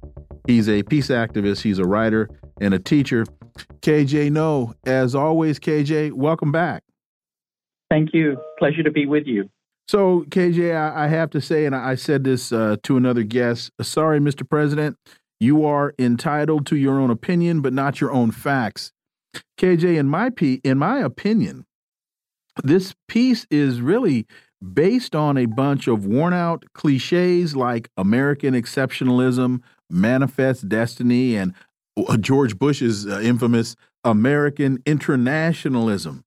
He's 0.47 0.67
a 0.67 0.83
peace 0.83 1.07
activist, 1.07 1.61
he's 1.61 1.79
a 1.79 1.85
writer, 1.85 2.29
and 2.59 2.73
a 2.73 2.79
teacher. 2.79 3.25
KJ 3.81 4.31
Noh, 4.31 4.73
as 4.85 5.13
always, 5.13 5.59
KJ, 5.59 6.13
welcome 6.13 6.51
back. 6.51 6.83
Thank 7.89 8.09
you. 8.13 8.37
Pleasure 8.57 8.83
to 8.83 8.91
be 8.91 9.05
with 9.05 9.27
you. 9.27 9.49
So, 9.87 10.25
KJ, 10.29 10.75
I, 10.75 11.07
have 11.07 11.29
to 11.31 11.41
say, 11.41 11.65
and 11.65 11.75
I 11.75 11.95
said 11.95 12.23
this 12.23 12.51
uh, 12.51 12.77
to 12.83 12.97
another 12.97 13.23
guest 13.23 13.71
sorry, 13.81 14.19
Mr. 14.19 14.47
President, 14.47 14.97
you 15.39 15.65
are 15.65 15.93
entitled 15.99 16.65
to 16.67 16.77
your 16.77 16.99
own 16.99 17.09
opinion, 17.09 17.61
but 17.61 17.73
not 17.73 17.99
your 17.99 18.11
own 18.11 18.31
facts. 18.31 18.91
KJ, 19.59 19.97
in 19.97 20.07
my, 20.07 20.31
in 20.63 20.77
my 20.77 20.99
opinion, 20.99 21.65
this 22.63 22.93
piece 23.07 23.45
is 23.51 23.81
really 23.81 24.25
based 24.73 25.15
on 25.15 25.37
a 25.37 25.45
bunch 25.45 25.87
of 25.87 26.05
worn 26.05 26.33
out 26.33 26.63
cliches 26.73 27.55
like 27.55 27.89
American 27.97 28.53
exceptionalism, 28.53 29.61
manifest 29.89 30.69
destiny, 30.69 31.35
and 31.35 31.53
uh, 31.97 32.17
George 32.17 32.57
Bush's 32.57 33.05
uh, 33.05 33.19
infamous 33.21 33.75
American 34.03 34.81
internationalism. 34.85 36.23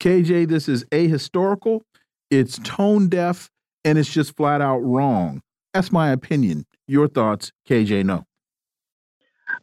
KJ, 0.00 0.48
this 0.48 0.68
is 0.68 0.84
ahistorical 0.86 1.82
it's 2.30 2.58
tone 2.58 3.08
deaf, 3.08 3.50
and 3.84 3.98
it's 3.98 4.12
just 4.12 4.36
flat 4.36 4.60
out 4.60 4.78
wrong. 4.78 5.42
That's 5.72 5.92
my 5.92 6.10
opinion. 6.10 6.66
Your 6.86 7.08
thoughts, 7.08 7.52
KJ 7.68 8.04
Noh. 8.04 8.24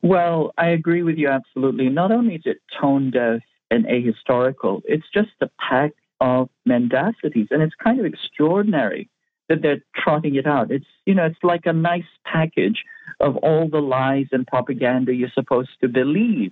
Well, 0.01 0.51
I 0.58 0.69
agree 0.69 1.04
with 1.04 1.17
you 1.17 1.30
absolutely. 1.30 1.89
Not 1.89 2.12
only 2.12 2.36
is 2.36 2.43
it 2.45 2.58
tone 2.80 3.12
deaf 3.12 3.41
and 3.71 3.86
ahistorical, 3.86 4.82
it's 4.86 5.06
just 5.13 5.32
a 5.41 5.49
pack 5.60 5.91
of 6.19 6.49
mendacities, 6.67 7.47
and 7.51 7.62
it's 7.62 7.75
kind 7.75 7.99
of 7.99 8.06
extraordinary 8.06 9.10
that 9.49 9.62
they're 9.62 9.84
trotting 9.95 10.36
it 10.36 10.47
out. 10.47 10.71
It's 10.71 10.86
you 11.06 11.13
know, 11.13 11.25
it's 11.25 11.43
like 11.43 11.65
a 11.65 11.73
nice 11.73 12.04
package 12.25 12.84
of 13.19 13.38
all 13.38 13.69
the 13.69 13.82
lies 13.82 14.28
and 14.32 14.45
propaganda 14.47 15.13
you're 15.13 15.30
supposed 15.34 15.69
to 15.82 15.88
believe 15.88 16.51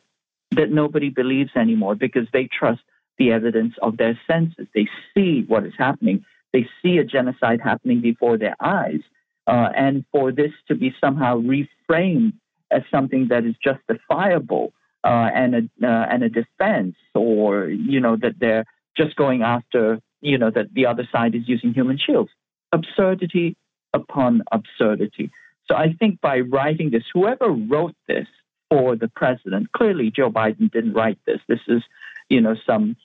that 0.51 0.71
nobody 0.71 1.09
believes 1.09 1.51
anymore 1.55 1.95
because 1.95 2.27
they 2.31 2.47
trust 2.47 2.81
the 3.17 3.31
evidence 3.31 3.75
of 3.81 3.97
their 3.97 4.19
senses. 4.27 4.67
They 4.73 4.87
see 5.13 5.43
what 5.47 5.65
is 5.65 5.73
happening. 5.77 6.25
They 6.51 6.67
see 6.81 6.97
a 6.97 7.03
genocide 7.03 7.61
happening 7.61 8.01
before 8.01 8.37
their 8.37 8.55
eyes. 8.59 9.01
Uh, 9.45 9.69
and 9.75 10.05
for 10.11 10.31
this 10.31 10.51
to 10.67 10.75
be 10.75 10.93
somehow 11.01 11.41
reframed 11.41 12.33
as 12.71 12.81
something 12.89 13.27
that 13.29 13.45
is 13.45 13.55
justifiable 13.63 14.73
uh, 15.03 15.29
and 15.33 15.55
a 15.55 15.85
uh, 15.85 16.05
and 16.09 16.23
a 16.23 16.29
defense, 16.29 16.95
or 17.13 17.67
you 17.67 17.99
know 17.99 18.15
that 18.15 18.35
they're 18.39 18.65
just 18.95 19.17
going 19.17 19.41
after 19.41 19.99
you 20.21 20.37
know 20.37 20.49
that 20.49 20.73
the 20.73 20.85
other 20.85 21.07
side 21.11 21.35
is 21.35 21.41
using 21.45 21.73
human 21.73 21.97
shields, 21.97 22.29
absurdity 22.71 23.57
upon 23.93 24.43
absurdity. 24.51 25.29
So 25.69 25.75
I 25.75 25.93
think 25.99 26.21
by 26.21 26.39
writing 26.39 26.89
this, 26.89 27.03
whoever 27.13 27.49
wrote 27.49 27.95
this 28.07 28.27
for 28.69 28.95
the 28.95 29.09
president, 29.09 29.71
clearly 29.73 30.09
Joe 30.09 30.31
Biden 30.31 30.71
didn't 30.71 30.93
write 30.93 31.19
this. 31.25 31.39
This 31.47 31.59
is 31.67 31.83
you 32.29 32.41
know 32.41 32.55
some 32.65 32.95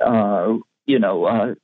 uh, 0.00 0.54
you 0.86 0.98
know 0.98 1.24
uh, 1.24 1.54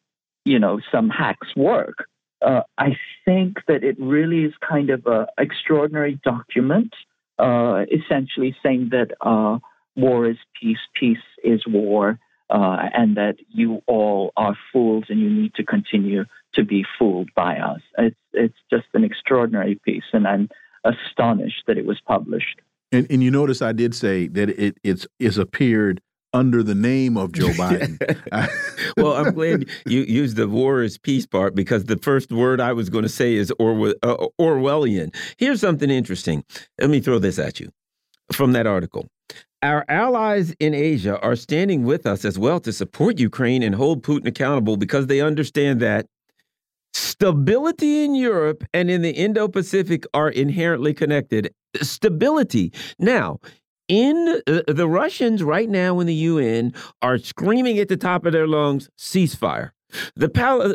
you 0.44 0.58
know 0.58 0.80
some 0.90 1.08
hacks 1.08 1.48
work. 1.56 2.06
Uh, 2.40 2.62
I 2.76 2.96
think 3.24 3.58
that 3.68 3.84
it 3.84 3.96
really 4.00 4.44
is 4.44 4.52
kind 4.68 4.90
of 4.90 5.06
an 5.06 5.26
extraordinary 5.38 6.20
document, 6.24 6.92
uh, 7.38 7.84
essentially 7.92 8.56
saying 8.62 8.88
that 8.90 9.12
uh, 9.20 9.58
war 9.94 10.28
is 10.28 10.38
peace, 10.60 10.78
peace 10.98 11.18
is 11.44 11.62
war, 11.66 12.18
uh, 12.50 12.88
and 12.94 13.16
that 13.16 13.36
you 13.48 13.82
all 13.86 14.32
are 14.36 14.56
fools 14.72 15.04
and 15.08 15.20
you 15.20 15.30
need 15.30 15.54
to 15.54 15.64
continue 15.64 16.24
to 16.54 16.64
be 16.64 16.84
fooled 16.98 17.30
by 17.34 17.58
us. 17.58 17.80
It's 17.98 18.16
it's 18.32 18.58
just 18.70 18.86
an 18.94 19.04
extraordinary 19.04 19.80
piece, 19.84 20.04
and 20.12 20.26
I'm 20.26 20.48
astonished 20.84 21.62
that 21.66 21.78
it 21.78 21.86
was 21.86 22.00
published. 22.00 22.60
And, 22.90 23.06
and 23.10 23.22
you 23.22 23.30
notice 23.30 23.62
I 23.62 23.72
did 23.72 23.94
say 23.94 24.26
that 24.28 24.50
it 24.50 24.78
it's 24.82 25.06
is 25.18 25.38
appeared 25.38 26.00
under 26.32 26.62
the 26.62 26.74
name 26.74 27.16
of 27.16 27.32
Joe 27.32 27.46
Biden. 27.48 27.98
well, 28.96 29.14
I'm 29.14 29.34
glad 29.34 29.68
you 29.86 30.02
used 30.02 30.36
the 30.36 30.48
war 30.48 30.82
is 30.82 30.98
peace 30.98 31.26
part 31.26 31.54
because 31.54 31.84
the 31.84 31.98
first 31.98 32.32
word 32.32 32.60
I 32.60 32.72
was 32.72 32.90
going 32.90 33.02
to 33.02 33.08
say 33.08 33.34
is 33.34 33.52
Orwell, 33.58 33.94
uh, 34.02 34.26
Orwellian. 34.40 35.14
Here's 35.38 35.60
something 35.60 35.90
interesting. 35.90 36.44
Let 36.80 36.90
me 36.90 37.00
throw 37.00 37.18
this 37.18 37.38
at 37.38 37.60
you 37.60 37.70
from 38.32 38.52
that 38.52 38.66
article. 38.66 39.06
Our 39.62 39.84
allies 39.88 40.54
in 40.58 40.74
Asia 40.74 41.20
are 41.20 41.36
standing 41.36 41.84
with 41.84 42.04
us 42.04 42.24
as 42.24 42.38
well 42.38 42.58
to 42.60 42.72
support 42.72 43.20
Ukraine 43.20 43.62
and 43.62 43.74
hold 43.74 44.02
Putin 44.02 44.26
accountable 44.26 44.76
because 44.76 45.06
they 45.06 45.20
understand 45.20 45.80
that 45.80 46.06
stability 46.94 48.04
in 48.04 48.14
Europe 48.14 48.64
and 48.74 48.90
in 48.90 49.02
the 49.02 49.10
Indo 49.10 49.48
Pacific 49.48 50.04
are 50.14 50.30
inherently 50.30 50.92
connected. 50.92 51.54
Stability. 51.80 52.72
Now, 52.98 53.38
in 53.92 54.40
uh, 54.46 54.62
the 54.66 54.88
Russians 54.88 55.42
right 55.42 55.68
now 55.68 56.00
in 56.00 56.06
the 56.06 56.14
UN 56.14 56.72
are 57.02 57.18
screaming 57.18 57.78
at 57.78 57.88
the 57.88 57.96
top 57.98 58.24
of 58.24 58.32
their 58.32 58.46
lungs, 58.46 58.88
ceasefire. 58.98 59.72
The, 60.16 60.28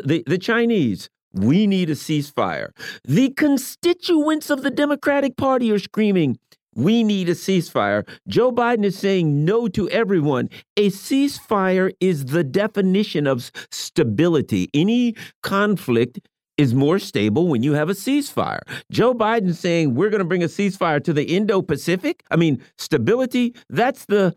the, 0.04 0.22
the 0.24 0.38
Chinese, 0.38 1.10
we 1.32 1.66
need 1.66 1.90
a 1.90 1.94
ceasefire. 1.94 2.68
The 3.02 3.30
constituents 3.30 4.50
of 4.50 4.62
the 4.62 4.70
Democratic 4.70 5.36
Party 5.36 5.72
are 5.72 5.80
screaming, 5.80 6.38
we 6.76 7.02
need 7.02 7.28
a 7.28 7.32
ceasefire. 7.32 8.08
Joe 8.28 8.52
Biden 8.52 8.84
is 8.84 8.96
saying 8.96 9.44
no 9.44 9.66
to 9.66 9.90
everyone. 9.90 10.48
A 10.76 10.90
ceasefire 10.90 11.90
is 11.98 12.26
the 12.26 12.44
definition 12.44 13.26
of 13.26 13.50
stability. 13.72 14.68
Any 14.72 15.16
conflict 15.42 16.20
is 16.58 16.74
more 16.74 16.98
stable 16.98 17.48
when 17.48 17.62
you 17.62 17.72
have 17.72 17.88
a 17.88 17.94
ceasefire. 17.94 18.60
Joe 18.90 19.14
Biden 19.14 19.54
saying 19.54 19.94
we're 19.94 20.10
going 20.10 20.18
to 20.18 20.24
bring 20.24 20.42
a 20.42 20.48
ceasefire 20.48 21.02
to 21.04 21.12
the 21.12 21.24
Indo 21.24 21.62
Pacific. 21.62 22.24
I 22.30 22.36
mean, 22.36 22.62
stability, 22.76 23.54
that's 23.70 24.04
the 24.06 24.36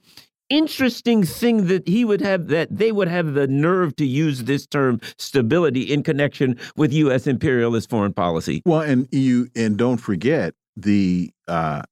interesting 0.50 1.24
thing 1.24 1.68
that 1.68 1.88
he 1.88 2.06
would 2.06 2.22
have 2.22 2.48
that 2.48 2.68
they 2.70 2.92
would 2.92 3.08
have 3.08 3.34
the 3.34 3.48
nerve 3.48 3.96
to 3.96 4.06
use 4.06 4.44
this 4.44 4.68
term 4.68 5.00
stability 5.18 5.82
in 5.82 6.04
connection 6.04 6.58
with 6.76 6.94
US 6.94 7.26
imperialist 7.26 7.90
foreign 7.90 8.14
policy. 8.14 8.62
Well, 8.66 8.82
and 8.82 9.08
you 9.12 9.50
and 9.56 9.78
don't 9.78 9.98
forget 9.98 10.54
the 10.76 11.32
uh 11.48 11.84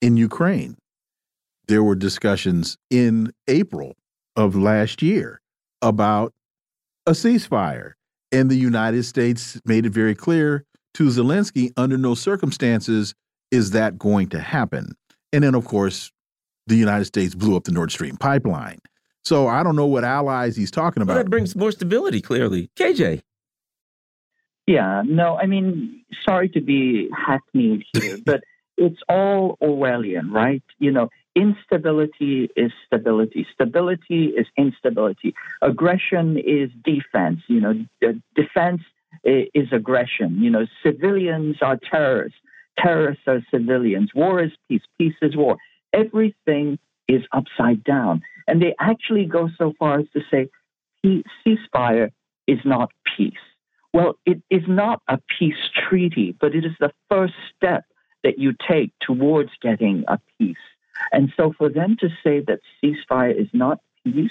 in 0.00 0.16
Ukraine 0.16 0.76
there 1.70 1.84
were 1.84 1.94
discussions 1.94 2.76
in 2.90 3.32
April 3.46 3.94
of 4.34 4.56
last 4.56 5.02
year 5.02 5.40
about 5.80 6.32
a 7.06 7.12
ceasefire 7.12 7.92
and 8.32 8.50
the 8.50 8.56
United 8.56 9.04
States 9.04 9.60
made 9.64 9.86
it 9.86 9.90
very 9.92 10.14
clear 10.14 10.64
to 10.94 11.04
Zelensky 11.04 11.72
under 11.76 11.96
no 11.96 12.14
circumstances 12.14 13.14
is 13.50 13.72
that 13.72 13.98
going 13.98 14.28
to 14.30 14.40
happen. 14.40 14.92
And 15.32 15.44
then, 15.44 15.54
of 15.54 15.64
course, 15.64 16.10
the 16.66 16.76
United 16.76 17.04
States 17.04 17.34
blew 17.34 17.56
up 17.56 17.64
the 17.64 17.72
Nord 17.72 17.90
Stream 17.90 18.16
pipeline. 18.16 18.78
So 19.24 19.48
I 19.48 19.62
don't 19.62 19.76
know 19.76 19.86
what 19.86 20.04
allies 20.04 20.56
he's 20.56 20.70
talking 20.70 21.02
about. 21.02 21.14
Well, 21.14 21.24
that 21.24 21.30
brings 21.30 21.54
more 21.54 21.72
stability, 21.72 22.20
clearly. 22.20 22.70
KJ. 22.76 23.22
Yeah, 24.66 25.02
no, 25.04 25.36
I 25.36 25.46
mean, 25.46 26.04
sorry 26.28 26.48
to 26.50 26.60
be 26.60 27.08
hackneyed 27.14 27.84
here, 27.92 28.18
but 28.24 28.42
it's 28.76 29.00
all 29.08 29.58
Orwellian, 29.62 30.30
right? 30.30 30.62
You 30.78 30.92
know, 30.92 31.08
instability 31.34 32.50
is 32.56 32.72
stability. 32.86 33.46
Stability 33.54 34.26
is 34.26 34.46
instability. 34.56 35.34
Aggression 35.62 36.38
is 36.38 36.70
defense. 36.84 37.40
You 37.46 37.60
know, 37.60 38.14
defense 38.34 38.82
is 39.24 39.68
aggression. 39.72 40.42
You 40.42 40.50
know, 40.50 40.66
civilians 40.82 41.56
are 41.62 41.78
terrorists. 41.90 42.38
Terrorists 42.78 43.24
are 43.26 43.40
civilians. 43.50 44.10
War 44.14 44.42
is 44.42 44.52
peace. 44.68 44.82
Peace 44.98 45.14
is 45.22 45.36
war. 45.36 45.56
Everything 45.92 46.78
is 47.08 47.22
upside 47.32 47.84
down. 47.84 48.22
And 48.46 48.62
they 48.62 48.74
actually 48.80 49.26
go 49.26 49.48
so 49.58 49.72
far 49.78 50.00
as 50.00 50.06
to 50.14 50.20
say 50.30 50.48
ceasefire 51.04 52.10
is 52.46 52.58
not 52.64 52.90
peace. 53.16 53.32
Well, 53.92 54.14
it 54.24 54.42
is 54.50 54.62
not 54.68 55.02
a 55.08 55.18
peace 55.38 55.54
treaty, 55.88 56.36
but 56.40 56.54
it 56.54 56.64
is 56.64 56.72
the 56.78 56.92
first 57.10 57.34
step 57.56 57.84
that 58.22 58.38
you 58.38 58.54
take 58.68 58.92
towards 59.00 59.50
getting 59.60 60.04
a 60.06 60.18
peace. 60.38 60.56
And 61.12 61.32
so 61.36 61.52
for 61.56 61.68
them 61.68 61.96
to 62.00 62.08
say 62.22 62.40
that 62.46 62.60
ceasefire 62.82 63.38
is 63.38 63.48
not 63.52 63.80
peace, 64.04 64.30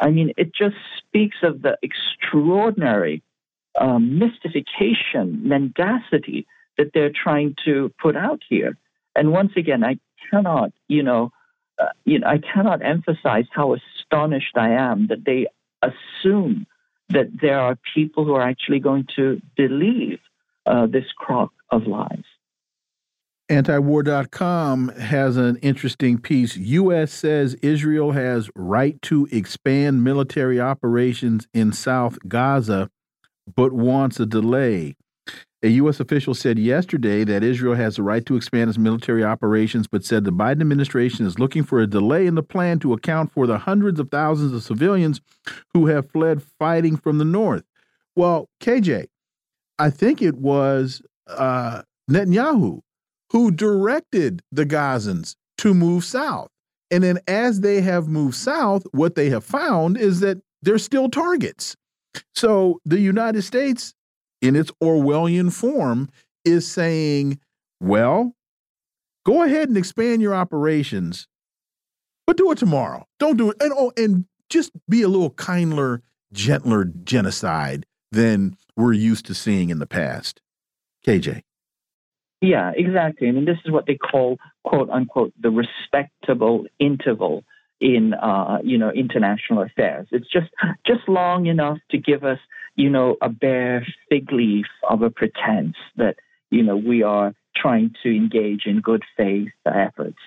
I 0.00 0.10
mean, 0.10 0.32
it 0.36 0.54
just 0.54 0.76
speaks 0.98 1.36
of 1.42 1.62
the 1.62 1.78
extraordinary 1.82 3.22
um, 3.78 4.18
mystification, 4.18 5.48
mendacity 5.48 6.46
that 6.78 6.90
they're 6.92 7.12
trying 7.12 7.54
to 7.64 7.92
put 8.00 8.16
out 8.16 8.40
here. 8.48 8.76
And 9.14 9.32
once 9.32 9.52
again, 9.56 9.84
I 9.84 9.98
cannot, 10.30 10.72
you 10.88 11.02
know, 11.02 11.32
uh, 11.78 11.86
you 12.04 12.18
know, 12.18 12.26
I 12.26 12.38
cannot 12.38 12.84
emphasize 12.84 13.46
how 13.50 13.74
astonished 13.74 14.56
I 14.56 14.70
am 14.70 15.06
that 15.08 15.24
they 15.24 15.46
assume 15.82 16.66
that 17.08 17.28
there 17.40 17.60
are 17.60 17.78
people 17.94 18.24
who 18.24 18.34
are 18.34 18.42
actually 18.42 18.80
going 18.80 19.06
to 19.16 19.40
believe 19.56 20.18
uh, 20.66 20.86
this 20.86 21.06
crock 21.16 21.52
of 21.70 21.86
lies. 21.86 22.24
Antiwar.com 23.52 24.88
has 24.98 25.36
an 25.36 25.56
interesting 25.56 26.16
piece. 26.16 26.56
U.S. 26.56 27.12
says 27.12 27.52
Israel 27.60 28.12
has 28.12 28.48
right 28.56 29.00
to 29.02 29.28
expand 29.30 30.02
military 30.02 30.58
operations 30.58 31.46
in 31.52 31.70
South 31.70 32.16
Gaza, 32.26 32.88
but 33.54 33.74
wants 33.74 34.18
a 34.18 34.24
delay. 34.24 34.96
A 35.62 35.68
U.S. 35.68 36.00
official 36.00 36.32
said 36.32 36.58
yesterday 36.58 37.24
that 37.24 37.44
Israel 37.44 37.74
has 37.74 37.96
the 37.96 38.02
right 38.02 38.24
to 38.24 38.36
expand 38.36 38.70
its 38.70 38.78
military 38.78 39.22
operations, 39.22 39.86
but 39.86 40.02
said 40.02 40.24
the 40.24 40.32
Biden 40.32 40.62
administration 40.62 41.26
is 41.26 41.38
looking 41.38 41.62
for 41.62 41.78
a 41.78 41.86
delay 41.86 42.26
in 42.26 42.36
the 42.36 42.42
plan 42.42 42.78
to 42.78 42.94
account 42.94 43.34
for 43.34 43.46
the 43.46 43.58
hundreds 43.58 44.00
of 44.00 44.10
thousands 44.10 44.54
of 44.54 44.62
civilians 44.62 45.20
who 45.74 45.88
have 45.88 46.10
fled 46.10 46.42
fighting 46.58 46.96
from 46.96 47.18
the 47.18 47.26
north. 47.26 47.64
Well, 48.16 48.48
KJ, 48.60 49.08
I 49.78 49.90
think 49.90 50.22
it 50.22 50.36
was 50.36 51.02
uh, 51.26 51.82
Netanyahu 52.10 52.80
who 53.32 53.50
directed 53.50 54.42
the 54.52 54.66
Gazans 54.66 55.36
to 55.58 55.74
move 55.74 56.04
south. 56.04 56.48
And 56.90 57.02
then 57.02 57.18
as 57.26 57.60
they 57.60 57.80
have 57.80 58.06
moved 58.06 58.34
south, 58.34 58.84
what 58.92 59.14
they 59.14 59.30
have 59.30 59.42
found 59.42 59.96
is 59.96 60.20
that 60.20 60.38
they're 60.60 60.78
still 60.78 61.08
targets. 61.08 61.74
So 62.34 62.80
the 62.84 63.00
United 63.00 63.42
States 63.42 63.94
in 64.42 64.54
its 64.54 64.70
Orwellian 64.82 65.50
form 65.50 66.10
is 66.44 66.70
saying, 66.70 67.40
well, 67.80 68.34
go 69.24 69.42
ahead 69.42 69.68
and 69.68 69.78
expand 69.78 70.20
your 70.20 70.34
operations, 70.34 71.26
but 72.26 72.36
do 72.36 72.50
it 72.52 72.58
tomorrow. 72.58 73.06
Don't 73.18 73.38
do 73.38 73.50
it. 73.50 73.56
And, 73.60 73.72
oh, 73.74 73.92
and 73.96 74.26
just 74.50 74.72
be 74.90 75.00
a 75.00 75.08
little 75.08 75.30
kinder, 75.30 76.02
gentler 76.34 76.84
genocide 76.84 77.86
than 78.10 78.58
we're 78.76 78.92
used 78.92 79.24
to 79.26 79.34
seeing 79.34 79.70
in 79.70 79.78
the 79.78 79.86
past. 79.86 80.42
KJ. 81.06 81.42
Yeah, 82.42 82.72
exactly. 82.76 83.28
I 83.28 83.30
mean, 83.30 83.46
this 83.46 83.58
is 83.64 83.70
what 83.72 83.86
they 83.86 83.96
call, 83.96 84.38
quote 84.64 84.90
unquote, 84.90 85.32
the 85.40 85.50
respectable 85.50 86.66
interval 86.78 87.44
in, 87.80 88.12
uh, 88.14 88.58
you 88.62 88.76
know, 88.76 88.90
international 88.90 89.62
affairs. 89.62 90.08
It's 90.12 90.28
just 90.30 90.50
just 90.86 91.08
long 91.08 91.46
enough 91.46 91.78
to 91.92 91.98
give 91.98 92.24
us 92.24 92.38
you 92.76 92.88
know, 92.90 93.16
a 93.20 93.28
bare 93.28 93.86
fig 94.08 94.32
leaf 94.32 94.66
of 94.88 95.02
a 95.02 95.10
pretense 95.10 95.76
that, 95.96 96.16
you 96.50 96.62
know, 96.62 96.76
we 96.76 97.02
are 97.02 97.34
trying 97.54 97.94
to 98.02 98.14
engage 98.14 98.62
in 98.66 98.80
good 98.80 99.02
faith 99.16 99.50
efforts. 99.66 100.18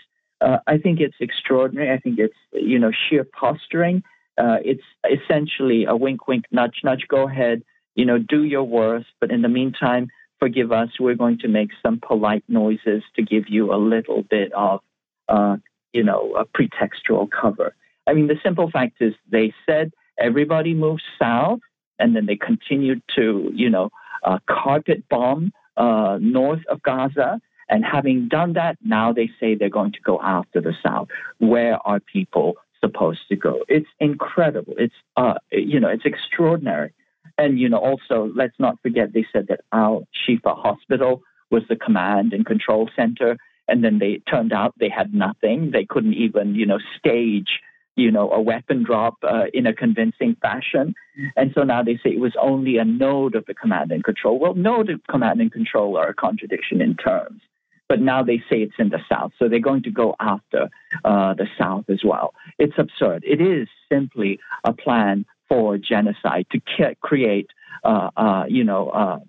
Uh, 0.42 0.58
I 0.68 0.78
think 0.78 1.00
it's 1.00 1.16
extraordinary. 1.20 1.92
I 1.92 2.00
think 2.00 2.20
it's, 2.20 2.36
you 2.52 2.78
know, 2.78 2.92
sheer 3.10 3.24
posturing. 3.24 4.04
Uh, 4.38 4.58
it's 4.64 4.84
essentially 5.10 5.86
a 5.86 5.96
wink, 5.96 6.28
wink, 6.28 6.46
nudge, 6.52 6.82
nudge. 6.84 7.06
Go 7.08 7.28
ahead, 7.28 7.64
you 7.96 8.06
know, 8.06 8.20
do 8.20 8.44
your 8.44 8.64
worst. 8.64 9.08
But 9.20 9.32
in 9.32 9.42
the 9.42 9.50
meantime, 9.50 10.10
forgive 10.40 10.72
us. 10.72 10.90
We're 11.00 11.16
going 11.16 11.40
to 11.40 11.48
make 11.48 11.70
some 11.84 12.00
polite 12.00 12.44
noises 12.48 13.04
to 13.16 13.22
give 13.22 13.46
you 13.48 13.74
a 13.74 13.78
little 13.78 14.24
bit 14.24 14.52
of, 14.54 14.82
uh, 15.30 15.58
you 15.94 16.04
know, 16.04 16.36
a 16.36 16.46
pretextual 16.46 17.30
cover. 17.30 17.76
I 18.08 18.14
mean, 18.14 18.28
the 18.28 18.40
simple 18.44 18.70
fact 18.70 18.98
is 19.02 19.14
they 19.30 19.54
said 19.66 19.92
everybody 20.20 20.74
moves 20.74 21.04
south 21.20 21.60
and 22.00 22.16
then 22.16 22.26
they 22.26 22.36
continued 22.36 23.02
to, 23.16 23.52
you 23.54 23.70
know, 23.70 23.90
uh, 24.24 24.40
carpet 24.48 25.08
bomb 25.10 25.54
uh, 25.78 26.18
north 26.22 26.62
of 26.70 26.82
Gaza. 26.84 27.42
And 27.68 27.84
having 27.84 28.28
done 28.28 28.54
that, 28.54 28.78
now 28.84 29.12
they 29.12 29.30
say 29.40 29.56
they're 29.56 29.70
going 29.70 29.94
to 29.94 30.02
go 30.02 30.22
after 30.22 30.62
the 30.62 30.74
south. 30.84 31.08
Where 31.40 31.80
are 31.88 32.00
people 32.00 32.58
supposed 32.80 33.22
to 33.30 33.36
go? 33.36 33.64
It's 33.68 33.90
incredible. 34.00 34.76
It's, 34.78 34.94
uh, 35.18 35.36
you 35.52 35.80
know, 35.80 35.88
it's 35.90 36.06
extraordinary. 36.06 36.94
And, 37.38 37.60
you 37.60 37.70
know, 37.70 37.78
also, 37.78 38.32
let's 38.36 38.58
not 38.60 38.82
forget 38.82 39.14
they 39.14 39.26
said 39.32 39.48
that 39.50 39.62
Al 39.74 40.08
Shifa 40.28 40.56
Hospital 40.58 41.22
was 41.52 41.64
the 41.70 41.76
command 41.76 42.34
and 42.34 42.46
control 42.46 42.90
center. 42.96 43.38
And 43.68 43.84
then 43.84 44.00
they 44.00 44.22
turned 44.30 44.54
out 44.54 44.74
they 44.80 44.90
had 44.90 45.14
nothing. 45.14 45.72
They 45.72 45.86
couldn't 45.86 46.14
even, 46.14 46.56
you 46.56 46.66
know, 46.66 46.80
stage 46.98 47.60
you 47.96 48.12
know, 48.12 48.32
a 48.32 48.42
weapon 48.42 48.84
drop 48.84 49.16
uh, 49.24 49.46
in 49.54 49.66
a 49.66 49.74
convincing 49.74 50.36
fashion. 50.42 50.94
And 51.36 51.52
so 51.56 51.64
now 51.64 51.82
they 51.82 51.96
say 51.96 52.12
it 52.12 52.20
was 52.20 52.36
only 52.40 52.78
a 52.78 52.86
node 52.86 53.36
of 53.36 53.46
the 53.46 53.54
command 53.54 53.92
and 53.92 54.04
control. 54.04 54.38
Well, 54.38 54.54
node 54.54 54.90
of 54.90 55.02
command 55.10 55.40
and 55.40 55.52
control 55.52 55.98
are 55.98 56.10
a 56.10 56.14
contradiction 56.14 56.82
in 56.82 56.96
terms. 56.96 57.42
But 57.88 58.02
now 58.02 58.24
they 58.24 58.40
say 58.50 58.58
it's 58.58 58.74
in 58.80 58.90
the 58.90 59.00
South. 59.10 59.32
So 59.40 59.48
they're 59.48 59.60
going 59.60 59.84
to 59.84 59.92
go 59.92 60.16
after 60.20 60.70
uh, 61.06 61.36
the 61.36 61.48
South 61.58 61.86
as 61.88 62.02
well. 62.04 62.34
It's 62.58 62.74
absurd. 62.78 63.24
It 63.26 63.40
is 63.40 63.68
simply 63.92 64.40
a 64.64 64.74
plan 64.74 65.26
for 65.48 65.78
genocide 65.78 66.48
to 66.52 66.60
ki- 66.60 66.98
create, 67.02 67.50
uh, 67.84 68.10
uh 68.16 68.46
you 68.48 68.64
know, 68.64 68.90
uh, 68.90 69.20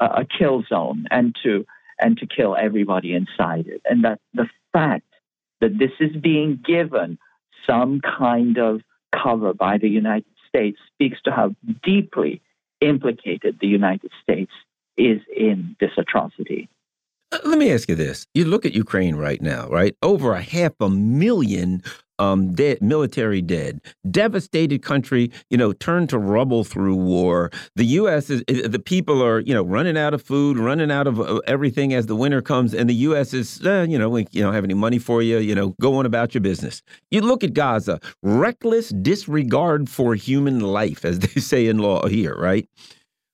a, 0.00 0.04
a 0.04 0.24
kill 0.24 0.62
zone 0.68 1.06
and 1.10 1.36
to 1.42 1.66
and 2.00 2.18
to 2.18 2.26
kill 2.26 2.56
everybody 2.56 3.14
inside 3.14 3.66
it. 3.66 3.80
And 3.84 4.04
that 4.04 4.20
the 4.32 4.48
fact 4.72 5.06
that 5.60 5.78
this 5.78 5.92
is 6.00 6.14
being 6.16 6.60
given 6.64 7.18
some 7.66 8.00
kind 8.00 8.58
of 8.58 8.82
cover 9.14 9.54
by 9.54 9.78
the 9.78 9.88
United 9.88 10.26
States 10.48 10.78
speaks 10.92 11.18
to 11.22 11.30
how 11.30 11.54
deeply 11.82 12.42
implicated 12.80 13.58
the 13.60 13.66
United 13.66 14.10
States 14.22 14.52
is 14.96 15.20
in 15.34 15.76
this 15.80 15.92
atrocity. 15.96 16.68
Uh, 17.34 17.38
let 17.44 17.58
me 17.58 17.72
ask 17.72 17.88
you 17.88 17.96
this. 17.96 18.28
You 18.34 18.44
look 18.44 18.64
at 18.64 18.74
Ukraine 18.74 19.16
right 19.16 19.42
now, 19.42 19.68
right? 19.68 19.96
Over 20.02 20.34
a 20.34 20.42
half 20.42 20.72
a 20.78 20.88
million 20.88 21.82
um, 22.20 22.54
dead, 22.54 22.80
military 22.80 23.42
dead, 23.42 23.80
devastated 24.08 24.84
country, 24.84 25.32
you 25.50 25.58
know, 25.58 25.72
turned 25.72 26.10
to 26.10 26.18
rubble 26.18 26.62
through 26.62 26.94
war. 26.94 27.50
The 27.74 27.86
U.S. 27.86 28.30
is, 28.30 28.44
the 28.46 28.78
people 28.78 29.20
are, 29.20 29.40
you 29.40 29.52
know, 29.52 29.64
running 29.64 29.98
out 29.98 30.14
of 30.14 30.22
food, 30.22 30.58
running 30.58 30.92
out 30.92 31.08
of 31.08 31.18
uh, 31.18 31.40
everything 31.48 31.92
as 31.92 32.06
the 32.06 32.14
winter 32.14 32.40
comes, 32.40 32.72
and 32.72 32.88
the 32.88 32.94
U.S. 32.94 33.34
is, 33.34 33.60
uh, 33.66 33.84
you 33.88 33.98
know, 33.98 34.08
we 34.08 34.28
you 34.30 34.42
don't 34.42 34.54
have 34.54 34.62
any 34.62 34.74
money 34.74 35.00
for 35.00 35.20
you, 35.20 35.38
you 35.38 35.56
know, 35.56 35.74
go 35.80 35.96
on 35.96 36.06
about 36.06 36.34
your 36.34 36.40
business. 36.40 36.82
You 37.10 37.22
look 37.22 37.42
at 37.42 37.52
Gaza, 37.52 37.98
reckless 38.22 38.90
disregard 38.90 39.90
for 39.90 40.14
human 40.14 40.60
life, 40.60 41.04
as 41.04 41.18
they 41.18 41.40
say 41.40 41.66
in 41.66 41.78
law 41.78 42.06
here, 42.06 42.36
right? 42.36 42.68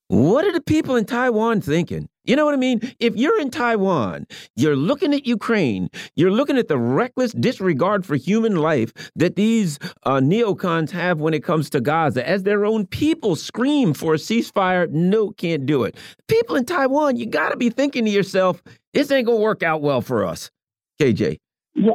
What 0.08 0.46
are 0.46 0.52
the 0.52 0.62
people 0.62 0.96
in 0.96 1.04
Taiwan 1.04 1.60
thinking? 1.60 2.08
You 2.24 2.36
know 2.36 2.44
what 2.44 2.54
I 2.54 2.58
mean? 2.58 2.80
If 2.98 3.16
you're 3.16 3.40
in 3.40 3.50
Taiwan, 3.50 4.26
you're 4.54 4.76
looking 4.76 5.14
at 5.14 5.26
Ukraine, 5.26 5.88
you're 6.16 6.30
looking 6.30 6.58
at 6.58 6.68
the 6.68 6.78
reckless 6.78 7.32
disregard 7.32 8.04
for 8.04 8.16
human 8.16 8.56
life 8.56 8.92
that 9.16 9.36
these 9.36 9.78
uh, 10.02 10.20
neocons 10.20 10.90
have 10.90 11.20
when 11.20 11.32
it 11.32 11.42
comes 11.42 11.70
to 11.70 11.80
Gaza, 11.80 12.26
as 12.28 12.42
their 12.42 12.64
own 12.64 12.86
people 12.86 13.36
scream 13.36 13.94
for 13.94 14.14
a 14.14 14.18
ceasefire, 14.18 14.90
no, 14.90 15.30
can't 15.30 15.64
do 15.64 15.84
it. 15.84 15.96
People 16.28 16.56
in 16.56 16.66
Taiwan, 16.66 17.16
you 17.16 17.26
got 17.26 17.50
to 17.50 17.56
be 17.56 17.70
thinking 17.70 18.04
to 18.04 18.10
yourself, 18.10 18.62
this 18.92 19.10
ain't 19.10 19.26
going 19.26 19.38
to 19.38 19.42
work 19.42 19.62
out 19.62 19.80
well 19.80 20.02
for 20.02 20.24
us. 20.24 20.50
KJ. 21.00 21.38
Yeah. 21.74 21.92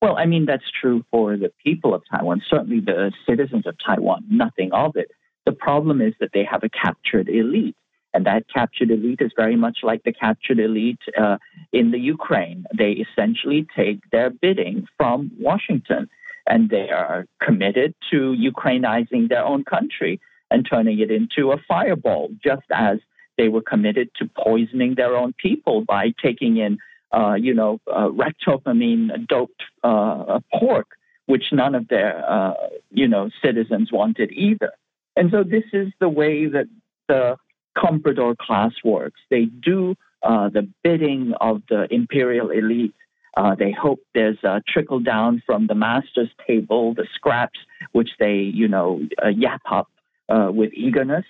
Well, 0.00 0.16
I 0.16 0.26
mean, 0.26 0.46
that's 0.46 0.64
true 0.80 1.04
for 1.10 1.36
the 1.36 1.50
people 1.64 1.94
of 1.94 2.02
Taiwan, 2.10 2.42
certainly 2.48 2.80
the 2.80 3.12
citizens 3.28 3.66
of 3.66 3.76
Taiwan, 3.84 4.24
nothing 4.30 4.70
of 4.72 4.96
it. 4.96 5.10
The 5.44 5.52
problem 5.52 6.00
is 6.00 6.14
that 6.20 6.30
they 6.32 6.44
have 6.48 6.62
a 6.62 6.68
captured 6.68 7.28
elite. 7.28 7.76
And 8.14 8.24
that 8.26 8.44
captured 8.52 8.90
elite 8.90 9.20
is 9.20 9.32
very 9.36 9.56
much 9.56 9.78
like 9.82 10.02
the 10.02 10.12
captured 10.12 10.58
elite 10.58 11.00
uh, 11.16 11.38
in 11.72 11.90
the 11.90 11.98
Ukraine. 11.98 12.64
They 12.76 12.92
essentially 12.92 13.66
take 13.76 14.00
their 14.10 14.30
bidding 14.30 14.86
from 14.96 15.30
Washington 15.38 16.08
and 16.46 16.70
they 16.70 16.88
are 16.90 17.26
committed 17.42 17.94
to 18.10 18.34
Ukrainizing 18.34 19.28
their 19.28 19.44
own 19.44 19.64
country 19.64 20.20
and 20.50 20.66
turning 20.68 20.98
it 20.98 21.10
into 21.10 21.52
a 21.52 21.58
fireball, 21.68 22.30
just 22.42 22.64
as 22.72 22.98
they 23.36 23.48
were 23.48 23.60
committed 23.60 24.08
to 24.16 24.30
poisoning 24.42 24.94
their 24.94 25.14
own 25.14 25.34
people 25.34 25.84
by 25.84 26.14
taking 26.22 26.56
in 26.56 26.78
uh, 27.12 27.34
you 27.34 27.54
know, 27.54 27.80
uh, 27.90 28.08
ractopamine 28.08 29.26
doped 29.28 29.62
uh, 29.82 30.40
pork, 30.52 30.88
which 31.26 31.44
none 31.52 31.74
of 31.74 31.88
their, 31.88 32.22
uh, 32.30 32.54
you 32.90 33.08
know, 33.08 33.30
citizens 33.42 33.90
wanted 33.90 34.30
either. 34.32 34.72
And 35.16 35.30
so 35.30 35.42
this 35.42 35.64
is 35.72 35.88
the 36.00 36.08
way 36.08 36.46
that 36.46 36.66
the 37.08 37.36
comprador 37.78 38.36
class 38.36 38.72
works. 38.84 39.20
They 39.30 39.44
do 39.44 39.96
uh, 40.22 40.48
the 40.48 40.68
bidding 40.82 41.34
of 41.40 41.62
the 41.68 41.86
imperial 41.92 42.50
elite. 42.50 42.94
Uh, 43.36 43.54
they 43.54 43.70
hope 43.70 44.00
there's 44.14 44.42
a 44.42 44.60
trickle 44.66 44.98
down 45.00 45.42
from 45.46 45.68
the 45.68 45.74
master's 45.74 46.30
table, 46.46 46.94
the 46.94 47.06
scraps, 47.14 47.58
which 47.92 48.10
they, 48.18 48.34
you 48.34 48.66
know, 48.66 49.00
uh, 49.24 49.28
yap 49.28 49.62
up 49.70 49.88
uh, 50.28 50.50
with 50.52 50.72
eagerness. 50.74 51.24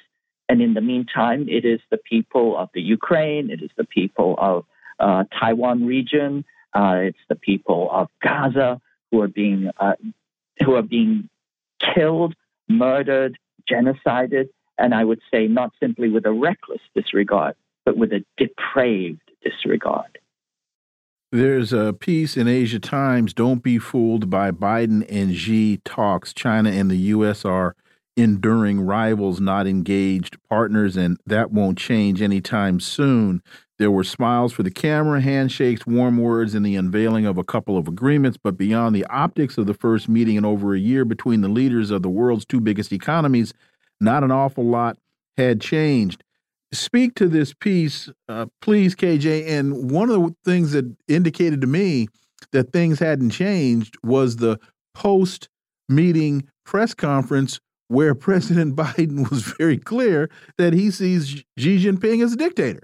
And 0.48 0.62
in 0.62 0.72
the 0.72 0.80
meantime, 0.80 1.46
it 1.48 1.66
is 1.66 1.80
the 1.90 1.98
people 1.98 2.56
of 2.56 2.70
the 2.72 2.80
Ukraine, 2.80 3.50
it 3.50 3.62
is 3.62 3.70
the 3.76 3.84
people 3.84 4.34
of 4.38 4.64
uh, 4.98 5.24
Taiwan 5.38 5.84
region, 5.84 6.44
uh, 6.72 7.00
it's 7.02 7.18
the 7.28 7.36
people 7.36 7.90
of 7.92 8.08
Gaza 8.22 8.80
who 9.10 9.20
are 9.20 9.28
being 9.28 9.70
who 10.64 10.74
are 10.74 10.82
being 10.82 11.28
killed, 11.94 12.34
murdered, 12.68 13.38
genocided, 13.70 14.48
and 14.78 14.94
I 14.94 15.04
would 15.04 15.20
say 15.32 15.46
not 15.46 15.72
simply 15.80 16.08
with 16.08 16.26
a 16.26 16.32
reckless 16.32 16.80
disregard, 16.94 17.54
but 17.84 17.96
with 17.96 18.12
a 18.12 18.24
depraved 18.36 19.20
disregard. 19.42 20.18
There's 21.30 21.74
a 21.74 21.92
piece 21.92 22.38
in 22.38 22.48
Asia 22.48 22.78
Times 22.78 23.34
Don't 23.34 23.62
be 23.62 23.78
fooled 23.78 24.30
by 24.30 24.50
Biden 24.50 25.04
and 25.10 25.36
Xi 25.36 25.78
talks. 25.84 26.32
China 26.32 26.70
and 26.70 26.90
the 26.90 26.96
U.S. 26.96 27.44
are 27.44 27.76
enduring 28.16 28.80
rivals, 28.80 29.40
not 29.40 29.66
engaged 29.66 30.38
partners, 30.48 30.96
and 30.96 31.18
that 31.26 31.52
won't 31.52 31.76
change 31.76 32.22
anytime 32.22 32.80
soon. 32.80 33.42
There 33.78 33.90
were 33.90 34.04
smiles 34.04 34.52
for 34.52 34.64
the 34.64 34.70
camera, 34.72 35.20
handshakes, 35.20 35.86
warm 35.86 36.16
words, 36.16 36.54
and 36.54 36.66
the 36.66 36.74
unveiling 36.74 37.26
of 37.26 37.38
a 37.38 37.44
couple 37.44 37.78
of 37.78 37.86
agreements. 37.86 38.36
But 38.42 38.56
beyond 38.56 38.96
the 38.96 39.04
optics 39.06 39.56
of 39.56 39.66
the 39.66 39.74
first 39.74 40.08
meeting 40.08 40.36
in 40.36 40.44
over 40.44 40.74
a 40.74 40.80
year 40.80 41.04
between 41.04 41.42
the 41.42 41.48
leaders 41.48 41.90
of 41.90 42.02
the 42.02 42.08
world's 42.08 42.44
two 42.44 42.60
biggest 42.60 42.92
economies, 42.92 43.54
not 44.00 44.24
an 44.24 44.30
awful 44.30 44.64
lot 44.64 44.98
had 45.36 45.60
changed. 45.60 46.24
Speak 46.72 47.14
to 47.14 47.28
this 47.28 47.54
piece, 47.54 48.10
uh, 48.28 48.46
please, 48.60 48.94
KJ. 48.94 49.48
And 49.48 49.90
one 49.90 50.10
of 50.10 50.20
the 50.20 50.36
things 50.44 50.72
that 50.72 50.84
indicated 51.06 51.60
to 51.62 51.66
me 51.66 52.08
that 52.52 52.72
things 52.72 52.98
hadn't 52.98 53.30
changed 53.30 53.96
was 54.02 54.36
the 54.36 54.58
post 54.94 55.48
meeting 55.88 56.46
press 56.64 56.92
conference 56.94 57.60
where 57.88 58.14
President 58.28 58.76
Biden 58.76 59.30
was 59.30 59.42
very 59.42 59.78
clear 59.78 60.28
that 60.58 60.74
he 60.74 60.90
sees 60.90 61.42
Xi 61.56 61.78
Jinping 61.78 62.22
as 62.22 62.34
a 62.34 62.36
dictator. 62.36 62.82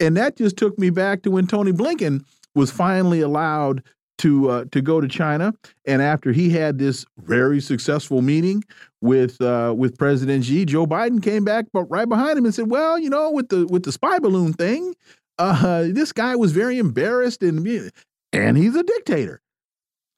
And 0.00 0.16
that 0.16 0.36
just 0.36 0.56
took 0.56 0.78
me 0.78 0.90
back 0.90 1.22
to 1.22 1.30
when 1.30 1.46
Tony 1.46 1.72
Blinken 1.72 2.24
was 2.54 2.70
finally 2.70 3.20
allowed 3.20 3.82
to 4.20 4.50
uh, 4.50 4.64
to 4.72 4.80
go 4.80 5.00
to 5.00 5.08
China, 5.08 5.54
and 5.86 6.02
after 6.02 6.32
he 6.32 6.50
had 6.50 6.78
this 6.78 7.06
very 7.18 7.60
successful 7.60 8.22
meeting 8.22 8.62
with 9.00 9.40
uh, 9.40 9.74
with 9.76 9.98
President 9.98 10.44
Xi, 10.44 10.64
Joe 10.64 10.86
Biden 10.86 11.22
came 11.22 11.44
back, 11.44 11.66
but 11.72 11.84
right 11.84 12.08
behind 12.08 12.38
him 12.38 12.44
and 12.44 12.54
said, 12.54 12.70
"Well, 12.70 12.98
you 12.98 13.10
know, 13.10 13.30
with 13.30 13.48
the 13.48 13.66
with 13.66 13.84
the 13.84 13.92
spy 13.92 14.18
balloon 14.18 14.52
thing, 14.52 14.94
uh, 15.38 15.82
this 15.90 16.12
guy 16.12 16.36
was 16.36 16.52
very 16.52 16.78
embarrassed, 16.78 17.42
and 17.42 17.66
and 18.32 18.56
he's 18.56 18.76
a 18.76 18.82
dictator." 18.82 19.40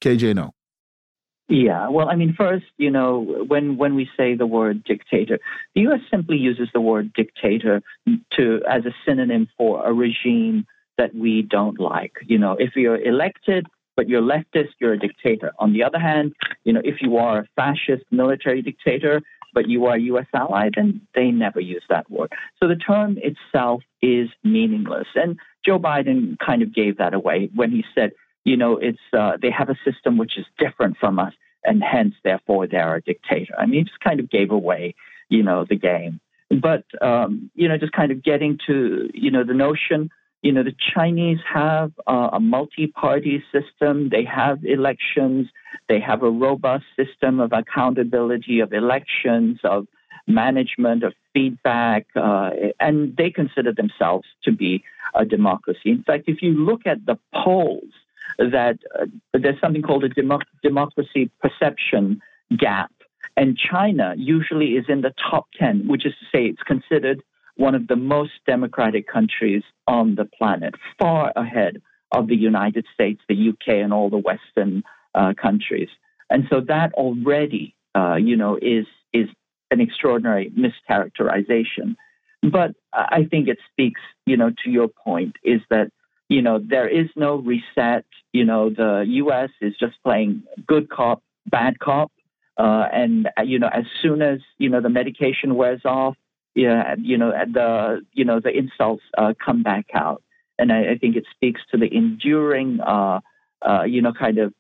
KJ, 0.01 0.35
Noh. 0.35 0.53
Yeah, 1.49 1.89
well, 1.89 2.09
I 2.09 2.17
mean, 2.17 2.35
first, 2.37 2.65
you 2.79 2.91
know, 2.91 3.45
when 3.47 3.77
when 3.77 3.95
we 3.95 4.09
say 4.17 4.35
the 4.35 4.47
word 4.47 4.83
dictator, 4.85 5.39
the 5.75 5.83
U.S. 5.83 6.01
simply 6.11 6.39
uses 6.39 6.69
the 6.73 6.81
word 6.81 7.13
dictator 7.13 7.83
to 8.37 8.63
as 8.69 8.85
a 8.85 8.95
synonym 9.07 9.49
for 9.57 9.87
a 9.87 9.93
regime 9.93 10.67
that 10.99 11.15
we 11.15 11.43
don't 11.43 11.79
like. 11.79 12.15
You 12.27 12.39
know, 12.39 12.57
if 12.59 12.75
you're 12.75 13.01
elected 13.01 13.67
but 13.97 14.09
you're 14.09 14.23
leftist, 14.23 14.71
you're 14.81 14.95
a 14.95 14.99
dictator. 14.99 15.53
On 15.59 15.73
the 15.73 15.83
other 15.83 15.99
hand, 15.99 16.35
you 16.65 16.73
know, 16.73 16.83
if 16.85 16.97
you 17.01 17.17
are 17.17 17.41
a 17.41 17.49
fascist 17.57 18.05
military 18.11 18.63
dictator, 18.63 19.23
but 19.55 19.69
you 19.69 19.87
are 19.87 19.97
a 19.97 20.01
U.S. 20.01 20.27
ally, 20.35 20.71
then 20.75 21.03
they 21.15 21.31
never 21.31 21.61
use 21.61 21.83
that 21.89 22.11
word. 22.11 22.33
So 22.61 22.69
the 22.69 22.77
term 22.77 23.19
itself 23.23 23.83
is 24.01 24.29
meaningless. 24.43 25.09
And 25.15 25.39
Joe 25.65 25.79
Biden 25.79 26.39
kind 26.39 26.63
of 26.63 26.75
gave 26.75 26.99
that 26.99 27.15
away 27.15 27.51
when 27.55 27.71
he 27.71 27.85
said, 27.95 28.13
you 28.45 28.57
know, 28.57 28.77
it's 28.77 28.99
uh, 29.17 29.33
they 29.41 29.51
have 29.51 29.69
a 29.69 29.77
system 29.85 30.17
which 30.17 30.37
is 30.37 30.47
different 30.59 30.97
from 30.99 31.19
us, 31.19 31.33
and 31.65 31.83
hence, 31.83 32.15
therefore, 32.25 32.67
they're 32.67 32.97
a 32.97 33.03
dictator. 33.03 33.55
I 33.57 33.67
mean, 33.67 33.81
he 33.81 33.85
just 33.85 34.01
kind 34.01 34.19
of 34.19 34.29
gave 34.31 34.51
away, 34.51 34.97
you 35.29 35.45
know, 35.45 35.65
the 35.69 35.77
game. 35.77 36.21
But 36.51 36.85
um, 37.01 37.51
you 37.55 37.69
know, 37.69 37.79
just 37.79 37.93
kind 37.93 38.11
of 38.11 38.23
getting 38.23 38.59
to 38.67 39.09
you 39.15 39.31
know 39.31 39.45
the 39.45 39.55
notion 39.55 40.11
you 40.43 40.53
know, 40.53 40.65
the 40.65 40.75
Chinese 40.95 41.39
have 41.53 41.93
uh, 42.07 42.31
a 42.33 42.41
multi 42.41 42.89
party 42.89 43.43
system, 43.53 44.09
they 44.09 44.25
have 44.25 44.65
elections, 44.65 45.49
they 45.89 46.01
have 46.01 46.23
a 46.23 46.31
robust 46.31 46.85
system 46.97 47.39
of 47.41 47.53
accountability 47.53 48.59
of 48.61 48.73
elections, 48.73 49.61
of 49.63 49.87
management, 50.27 51.05
of 51.05 51.15
feedback, 51.33 52.07
uh, 52.17 52.51
and 52.81 53.17
they 53.17 53.31
consider 53.31 53.73
themselves 53.73 54.27
to 54.45 54.53
be 54.53 54.83
a 55.15 55.25
democracy. 55.25 55.91
In 55.91 56.03
fact, 56.03 56.25
if 56.27 56.43
you 56.43 56.53
look 56.53 56.87
at 56.87 57.07
the 57.07 57.19
polls, 57.33 57.93
that 58.39 58.79
uh, 58.99 59.07
there's 59.33 59.61
something 59.61 59.83
called 59.83 60.05
a 60.05 60.09
democ- 60.09 60.43
democracy 60.63 61.31
perception 61.41 62.21
gap. 62.57 62.91
And 63.37 63.57
China 63.57 64.15
usually 64.17 64.77
is 64.77 64.87
in 64.89 65.03
the 65.03 65.15
top 65.31 65.47
10, 65.59 65.87
which 65.87 66.05
is 66.05 66.13
to 66.15 66.25
say 66.33 66.47
it's 66.47 66.63
considered 66.63 67.23
one 67.57 67.75
of 67.75 67.87
the 67.87 67.97
most 67.97 68.33
democratic 68.47 69.07
countries 69.07 69.63
on 69.87 70.15
the 70.15 70.25
planet, 70.25 70.75
far 70.99 71.33
ahead 71.37 71.83
of 72.11 72.29
the 72.29 72.37
United 72.37 72.87
States, 72.95 73.21
the 73.29 73.51
UK, 73.51 73.75
and 73.83 73.93
all 73.93 74.11
the 74.11 74.19
Western 74.19 74.83
uh, 75.15 75.33
countries. 75.41 75.89
And 76.31 76.45
so 76.51 76.61
that 76.69 76.93
already, 76.95 77.75
uh, 77.95 78.17
you 78.17 78.37
know, 78.37 78.59
is 78.61 78.87
is 79.13 79.29
an 79.71 79.81
extraordinary 79.81 80.51
mischaracterization. 80.51 81.97
But 82.43 82.73
I 82.93 83.27
think 83.31 83.49
it 83.49 83.59
speaks, 83.71 84.01
you 84.27 84.37
know, 84.37 84.51
to 84.65 84.71
your 84.71 84.89
point, 84.89 85.37
is 85.45 85.61
that 85.71 85.91
you 86.29 86.43
know 86.43 86.59
there 86.59 86.89
is 86.89 87.09
no 87.17 87.37
reset. 87.37 88.05
You 88.33 88.45
know, 88.45 88.71
the 88.71 89.05
U.S. 89.07 89.51
is 89.61 89.75
just 89.79 89.95
playing 90.03 90.43
good 90.67 90.89
cop, 90.89 91.23
bad 91.47 91.79
cop, 91.79 92.11
uh, 92.57 92.87
and 92.93 93.29
you 93.45 93.59
know, 93.59 93.69
as 93.69 93.85
soon 94.01 94.23
as 94.23 94.41
you 94.59 94.69
know 94.69 94.81
the 94.81 94.89
medication 94.89 95.55
wears 95.55 95.83
off, 95.85 96.17
yeah, 96.55 96.95
you 96.99 97.17
know, 97.17 97.31
the 97.31 98.03
you 98.13 98.25
know 98.25 98.41
the 98.41 98.51
insults 98.51 99.03
uh, 99.17 99.33
come 99.43 99.63
back 99.63 99.87
out, 99.95 100.23
and 100.59 100.71
I, 100.71 100.93
I, 100.93 100.99
think 100.99 101.17
it 101.17 101.25
speaks 101.35 101.61
to 101.71 101.79
the 101.79 101.89
enduring, 101.91 102.81
uh, 102.81 103.21
uh, 103.63 103.85
you 103.85 104.03
know, 104.03 104.13
kind 104.13 104.39
of 104.39 104.53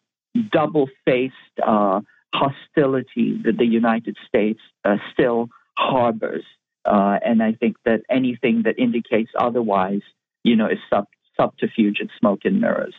double-faced 0.51 1.34
uh, 1.66 2.01
hostility 2.34 3.38
that 3.45 3.59
the 3.59 3.66
United 3.66 4.16
States 4.26 4.61
uh, 4.84 4.97
still 5.12 5.49
harbors, 5.76 6.45
uh, 6.86 7.18
and 7.22 7.43
I 7.43 7.53
think 7.53 7.76
that 7.84 8.01
anything 8.11 8.62
that 8.64 8.78
indicates 8.78 9.30
otherwise, 9.38 10.03
you 10.45 10.57
know, 10.57 10.66
is 10.66 10.78
sub 10.88 11.07
subterfuge 11.38 11.99
and 12.01 12.11
smoke 12.18 12.40
and 12.45 12.61
mirrors. 12.61 12.95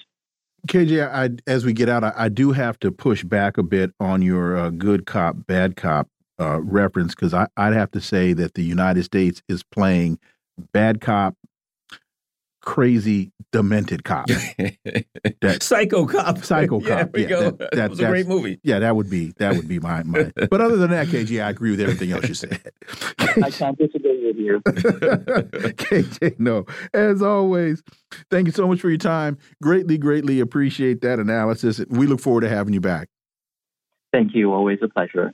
KJ, 0.68 1.12
I, 1.12 1.30
as 1.50 1.66
we 1.66 1.74
get 1.74 1.90
out, 1.90 2.04
I, 2.04 2.14
I, 2.16 2.30
do 2.30 2.52
have 2.52 2.80
to 2.80 2.92
push 2.92 3.24
back 3.24 3.58
a 3.58 3.64
bit 3.64 3.92
on 4.00 4.22
your 4.22 4.72
good 4.72 5.06
cop, 5.06 5.46
bad 5.46 5.76
cop 5.76 6.08
uh, 6.44 6.60
reference 6.62 7.16
because 7.16 7.34
I'd 7.34 7.74
have 7.74 7.92
to 7.92 8.02
say 8.02 8.34
that 8.34 8.56
the 8.56 8.64
United 8.64 9.04
States 9.04 9.42
is 9.48 9.64
playing 9.64 10.20
bad 10.74 11.02
cop, 11.02 11.36
crazy, 12.62 13.32
demented 13.52 14.04
cop. 14.04 14.28
that, 14.28 15.58
psycho 15.62 16.06
cop. 16.06 16.40
Psycho 16.40 16.80
cop. 16.80 16.88
Yeah, 16.88 17.06
we 17.14 17.22
yeah, 17.24 17.30
go. 17.30 17.52
That, 17.52 17.72
that 17.72 17.90
was 17.92 18.00
a 18.00 18.08
great 18.08 18.28
movie. 18.28 18.60
Yeah, 18.64 18.80
that 18.80 18.96
would 18.96 19.10
be 19.10 19.34
that 19.38 19.56
would 19.56 19.68
be 19.68 19.80
my 19.80 20.04
my. 20.04 20.32
but 20.50 20.60
other 20.60 20.76
than 20.76 20.92
that, 20.92 21.08
KJ, 21.08 21.44
I 21.44 21.50
agree 21.50 21.72
with 21.72 21.80
everything 21.80 22.12
else 22.12 22.28
you 22.28 22.34
said. 22.34 22.72
I 23.20 23.50
can't 23.50 23.78
disagree 23.78 24.26
with 24.26 24.38
you. 24.38 24.60
KJ, 24.60 26.40
Noh. 26.40 26.66
As 26.94 27.22
always, 27.22 27.82
thank 28.30 28.48
you 28.48 28.52
so 28.54 28.68
much 28.68 28.82
for 28.82 28.90
your 28.90 28.98
time. 28.98 29.38
Greatly, 29.62 29.98
greatly 29.98 30.40
appreciate 30.40 31.02
that 31.02 31.20
analysis. 31.20 31.82
We 31.90 32.08
look 32.08 32.20
forward 32.20 32.42
to 32.42 32.50
having 32.50 32.74
you 32.74 32.82
back. 32.82 33.10
Thank 34.12 34.36
you. 34.36 34.54
Always 34.54 34.80
a 34.84 34.88
pleasure. 34.90 35.34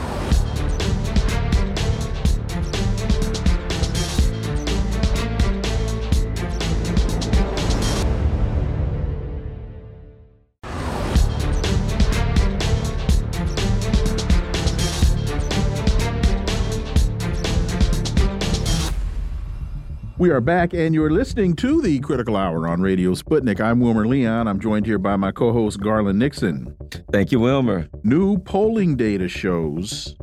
We 20.21 20.29
are 20.29 20.39
back, 20.39 20.75
and 20.75 20.93
you're 20.93 21.09
listening 21.09 21.55
to 21.55 21.81
the 21.81 21.99
Critical 21.99 22.37
Hour 22.37 22.67
on 22.67 22.79
Radio 22.79 23.15
Sputnik. 23.15 23.59
I'm 23.59 23.79
Wilmer 23.79 24.05
Leon. 24.05 24.47
I'm 24.47 24.59
joined 24.59 24.85
here 24.85 24.99
by 24.99 25.15
my 25.15 25.31
co 25.31 25.51
host, 25.51 25.79
Garland 25.79 26.19
Nixon. 26.19 26.75
Thank 27.11 27.31
you, 27.31 27.39
Wilmer. 27.39 27.89
New 28.03 28.37
polling 28.37 28.95
data 28.95 29.27
shows 29.27 30.15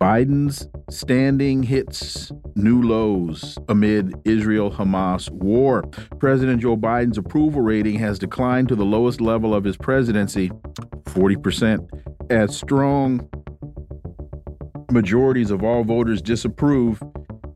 Biden's 0.00 0.66
standing 0.88 1.62
hits 1.62 2.32
new 2.54 2.80
lows 2.80 3.58
amid 3.68 4.14
Israel 4.24 4.70
Hamas 4.70 5.28
war. 5.28 5.82
President 6.18 6.62
Joe 6.62 6.78
Biden's 6.78 7.18
approval 7.18 7.60
rating 7.60 7.98
has 7.98 8.18
declined 8.18 8.68
to 8.68 8.74
the 8.74 8.86
lowest 8.86 9.20
level 9.20 9.54
of 9.54 9.64
his 9.64 9.76
presidency, 9.76 10.48
40%, 11.04 11.86
as 12.30 12.56
strong 12.56 13.28
majorities 14.90 15.50
of 15.50 15.62
all 15.62 15.84
voters 15.84 16.22
disapprove 16.22 17.02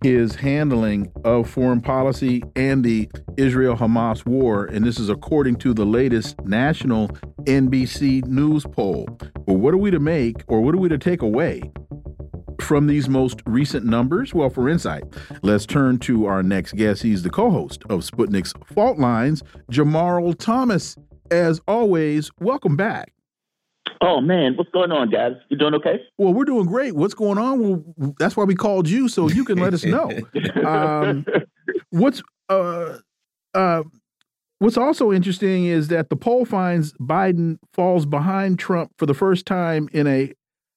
his 0.05 0.34
handling 0.34 1.11
of 1.24 1.48
foreign 1.48 1.80
policy 1.80 2.42
and 2.57 2.84
the 2.84 3.09
Israel 3.38 3.74
Hamas 3.74 4.26
war. 4.26 4.66
And 4.66 4.84
this 4.84 5.00
is 5.00 5.09
according 5.09 5.57
to 5.57 5.72
the 5.72 5.86
latest 5.86 6.38
national 6.44 7.09
NBC 7.44 8.26
News 8.26 8.64
poll. 8.64 9.09
Well, 9.46 9.57
what 9.57 9.72
are 9.72 9.78
we 9.78 9.90
to 9.90 9.98
make 9.98 10.44
or 10.46 10.61
what 10.61 10.74
are 10.74 10.78
we 10.78 10.90
to 10.90 10.98
take 10.98 11.22
away 11.22 11.72
from 12.61 12.86
these 12.86 13.09
most 13.09 13.40
recent 13.46 13.86
numbers? 13.86 14.34
Well, 14.34 14.50
for 14.50 14.68
insight, 14.68 15.05
let's 15.40 15.64
turn 15.64 15.96
to 16.00 16.26
our 16.26 16.42
next 16.42 16.72
guest. 16.72 17.02
He's 17.02 17.22
the 17.22 17.30
co 17.30 17.50
host 17.50 17.82
of 17.88 18.00
Sputnik's 18.00 18.52
Fault 18.74 18.98
Lines, 18.98 19.42
Jamarl 19.72 20.38
Thomas. 20.38 20.98
As 21.30 21.62
always, 21.66 22.30
welcome 22.40 22.76
back. 22.76 23.14
Oh 24.07 24.20
man, 24.20 24.55
what's 24.59 24.68
going 24.70 24.92
on, 24.92 25.09
guys? 25.09 25.32
You 25.48 25.57
doing 25.57 25.72
okay? 25.76 25.98
Well, 26.18 26.34
we're 26.34 26.44
doing 26.44 26.66
great. 26.66 26.94
What's 26.94 27.14
going 27.14 27.38
on? 27.38 27.59
Well, 27.96 28.14
that's 28.18 28.36
why 28.36 28.44
we 28.44 28.55
called 28.55 28.86
you, 28.86 29.09
so 29.09 29.30
you 29.30 29.46
can 29.46 29.57
let 29.57 29.72
us 29.72 29.82
know. 29.82 30.11
um, 30.66 31.24
what's 31.88 32.22
uh, 32.50 32.98
uh, 33.55 33.82
what's 34.59 34.76
also 34.76 35.11
interesting 35.11 35.64
is 35.64 35.88
that 35.88 36.11
the 36.11 36.16
poll 36.16 36.44
finds 36.44 36.92
Biden 37.00 37.57
falls 37.72 38.05
behind 38.05 38.59
Trump 38.59 38.92
for 38.98 39.07
the 39.07 39.14
first 39.14 39.46
time 39.46 39.88
in 39.94 40.07
a 40.07 40.34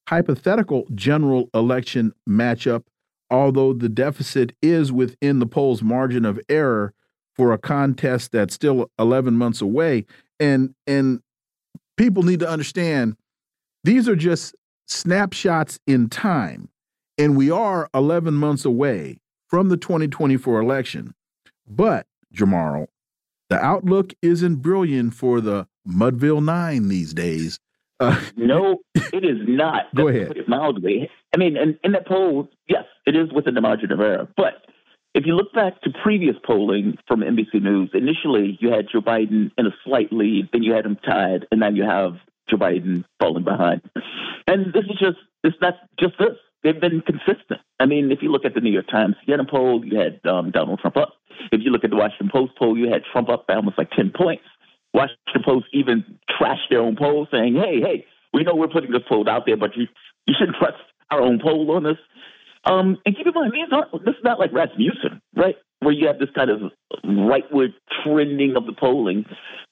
hypothetical 0.08 0.86
general 0.96 1.50
election 1.54 2.14
matchup, 2.30 2.84
although 3.30 3.74
the 3.74 3.90
deficit 3.90 4.54
is 4.62 4.94
within 4.94 5.40
the 5.40 5.48
poll's 5.48 5.84
margin 5.84 6.24
of 6.24 6.40
error 6.48 6.94
for 7.36 7.52
a 7.52 7.58
contest 7.58 8.32
that's 8.32 8.54
still 8.54 8.90
11 8.98 9.34
months 9.34 9.60
away. 9.60 10.06
And 10.40 10.74
and 10.86 11.20
people 11.98 12.24
need 12.24 12.40
to 12.40 12.50
understand 12.50 13.18
these 13.84 14.08
are 14.08 14.16
just 14.16 14.56
snapshots 14.88 15.80
in 15.86 16.10
time. 16.10 16.70
And 17.18 17.36
we 17.36 17.50
are 17.50 17.90
11 17.94 18.36
months 18.36 18.64
away 18.64 19.20
from 19.48 19.70
the 19.70 19.78
2024 19.78 20.60
election. 20.60 21.16
But, 21.68 22.06
Jamarl, 22.34 22.88
the 23.50 23.58
outlook 23.58 24.14
isn't 24.22 24.58
brilliant 24.58 25.14
for 25.14 25.42
the 25.42 25.68
Mudville 25.88 26.44
Nine 26.44 26.90
these 26.90 27.14
days. 27.14 27.60
Uh, 28.00 28.22
no, 28.36 28.78
it 28.96 29.26
is 29.26 29.38
not. 29.48 29.94
Go 29.96 30.08
ahead. 30.08 30.34
mildly. 30.48 31.10
I 31.34 31.38
mean, 31.38 31.58
in, 31.58 31.80
in 31.84 31.94
that 31.94 32.08
poll, 32.08 32.50
yes, 32.68 32.84
it 33.06 33.16
is 33.16 33.32
within 33.34 33.56
the 33.56 33.62
margin 33.62 33.92
of 33.92 34.00
error. 34.00 34.28
But 34.38 34.67
if 35.18 35.26
you 35.26 35.36
look 35.36 35.52
back 35.52 35.82
to 35.82 35.90
previous 36.04 36.36
polling 36.46 36.96
from 37.08 37.22
NBC 37.22 37.60
News, 37.60 37.90
initially 37.96 38.56
you 38.62 38.72
had 38.72 38.86
Joe 38.94 39.02
Biden 39.02 39.50
in 39.58 39.66
a 39.66 39.72
slight 39.84 40.14
lead, 40.14 40.50
then 40.54 40.62
you 40.62 40.74
had 40.74 40.86
him 40.86 40.96
tied, 40.96 41.48
and 41.50 41.60
now 41.60 41.70
you 41.70 41.84
have 41.84 42.18
Joe 42.48 42.58
Biden 42.58 43.04
falling 43.20 43.44
behind. 43.44 43.82
And 44.46 44.68
this 44.68 44.84
is 44.84 45.00
just, 45.00 45.18
it's 45.44 45.58
not 45.60 45.74
just 46.00 46.14
this. 46.20 46.38
They've 46.64 46.80
been 46.80 47.02
consistent. 47.02 47.62
I 47.80 47.88
mean, 47.88 48.12
if 48.12 48.20
you 48.22 48.32
look 48.32 48.46
at 48.46 48.54
the 48.54 48.62
New 48.62 48.70
York 48.72 48.90
Times 48.92 49.16
Siena 49.26 49.44
poll, 49.44 49.84
you 49.84 49.98
had 49.98 50.24
um, 50.30 50.52
Donald 50.52 50.80
Trump 50.82 50.98
up. 50.98 51.14
If 51.52 51.62
you 51.64 51.72
look 51.72 51.84
at 51.84 51.90
the 51.90 51.96
Washington 51.96 52.30
Post 52.32 52.54
poll, 52.56 52.78
you 52.78 52.90
had 52.92 53.02
Trump 53.12 53.30
up 53.30 53.48
by 53.48 53.56
almost 53.56 53.80
like 53.80 53.90
10 53.90 54.12
points. 54.16 54.44
Washington 54.94 55.42
Post 55.44 55.66
even 55.74 56.20
trashed 56.30 56.70
their 56.70 56.82
own 56.82 56.96
poll 56.96 57.28
saying, 57.32 57.56
hey, 57.56 57.82
hey, 57.82 58.06
we 58.34 58.44
know 58.44 58.54
we're 58.54 58.68
putting 58.68 58.92
this 58.92 59.02
poll 59.10 59.28
out 59.28 59.48
there, 59.48 59.58
but 59.58 59.76
you, 59.76 59.88
you 60.28 60.36
shouldn't 60.38 60.58
trust 60.58 60.78
our 61.10 61.22
own 61.22 61.40
poll 61.42 61.72
on 61.72 61.84
this. 61.84 61.98
Um, 62.68 62.98
and 63.06 63.16
keep 63.16 63.26
in 63.26 63.34
mind, 63.34 63.54
these 63.54 63.70
aren't, 63.72 63.92
this 64.06 64.16
is 64.16 64.24
not 64.24 64.40
like 64.40 64.52
Rasmussen, 64.52 65.22
right? 65.36 65.56
Where 65.80 65.94
you 65.94 66.08
have 66.08 66.20
this 66.20 66.30
kind 66.36 66.50
of 66.50 66.72
rightward 67.06 67.74
trending 68.04 68.56
of 68.58 68.66
the 68.66 68.74
polling. 68.74 69.26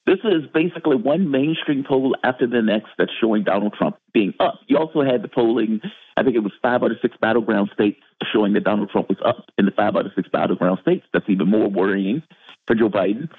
This 0.06 0.20
is 0.24 0.44
basically 0.54 0.96
one 0.96 1.30
mainstream 1.30 1.84
poll 1.88 2.16
after 2.24 2.48
the 2.48 2.62
next 2.62 2.90
that's 2.98 3.12
showing 3.20 3.44
Donald 3.44 3.74
Trump 3.74 3.98
being 4.14 4.34
up. 4.40 4.60
You 4.68 4.78
also 4.78 5.02
had 5.02 5.24
the 5.24 5.28
polling, 5.28 5.82
I 6.16 6.24
think 6.24 6.36
it 6.36 6.44
was 6.44 6.54
five 6.62 6.84
out 6.84 6.92
of 6.92 6.98
six 7.02 7.18
battleground 7.20 7.72
states 7.74 8.00
showing 8.32 8.54
that 8.54 8.64
Donald 8.64 8.92
Trump 8.92 9.10
was 9.10 9.18
up 9.26 9.46
in 9.58 9.66
the 9.66 9.72
five 9.72 9.96
out 9.96 10.06
of 10.06 10.12
six 10.16 10.30
battleground 10.30 10.80
states. 10.82 11.06
That's 11.12 11.26
even 11.28 11.50
more 11.50 11.68
worrying 11.68 12.24
for 12.68 12.76
Joe 12.76 12.90
Biden. 12.90 13.30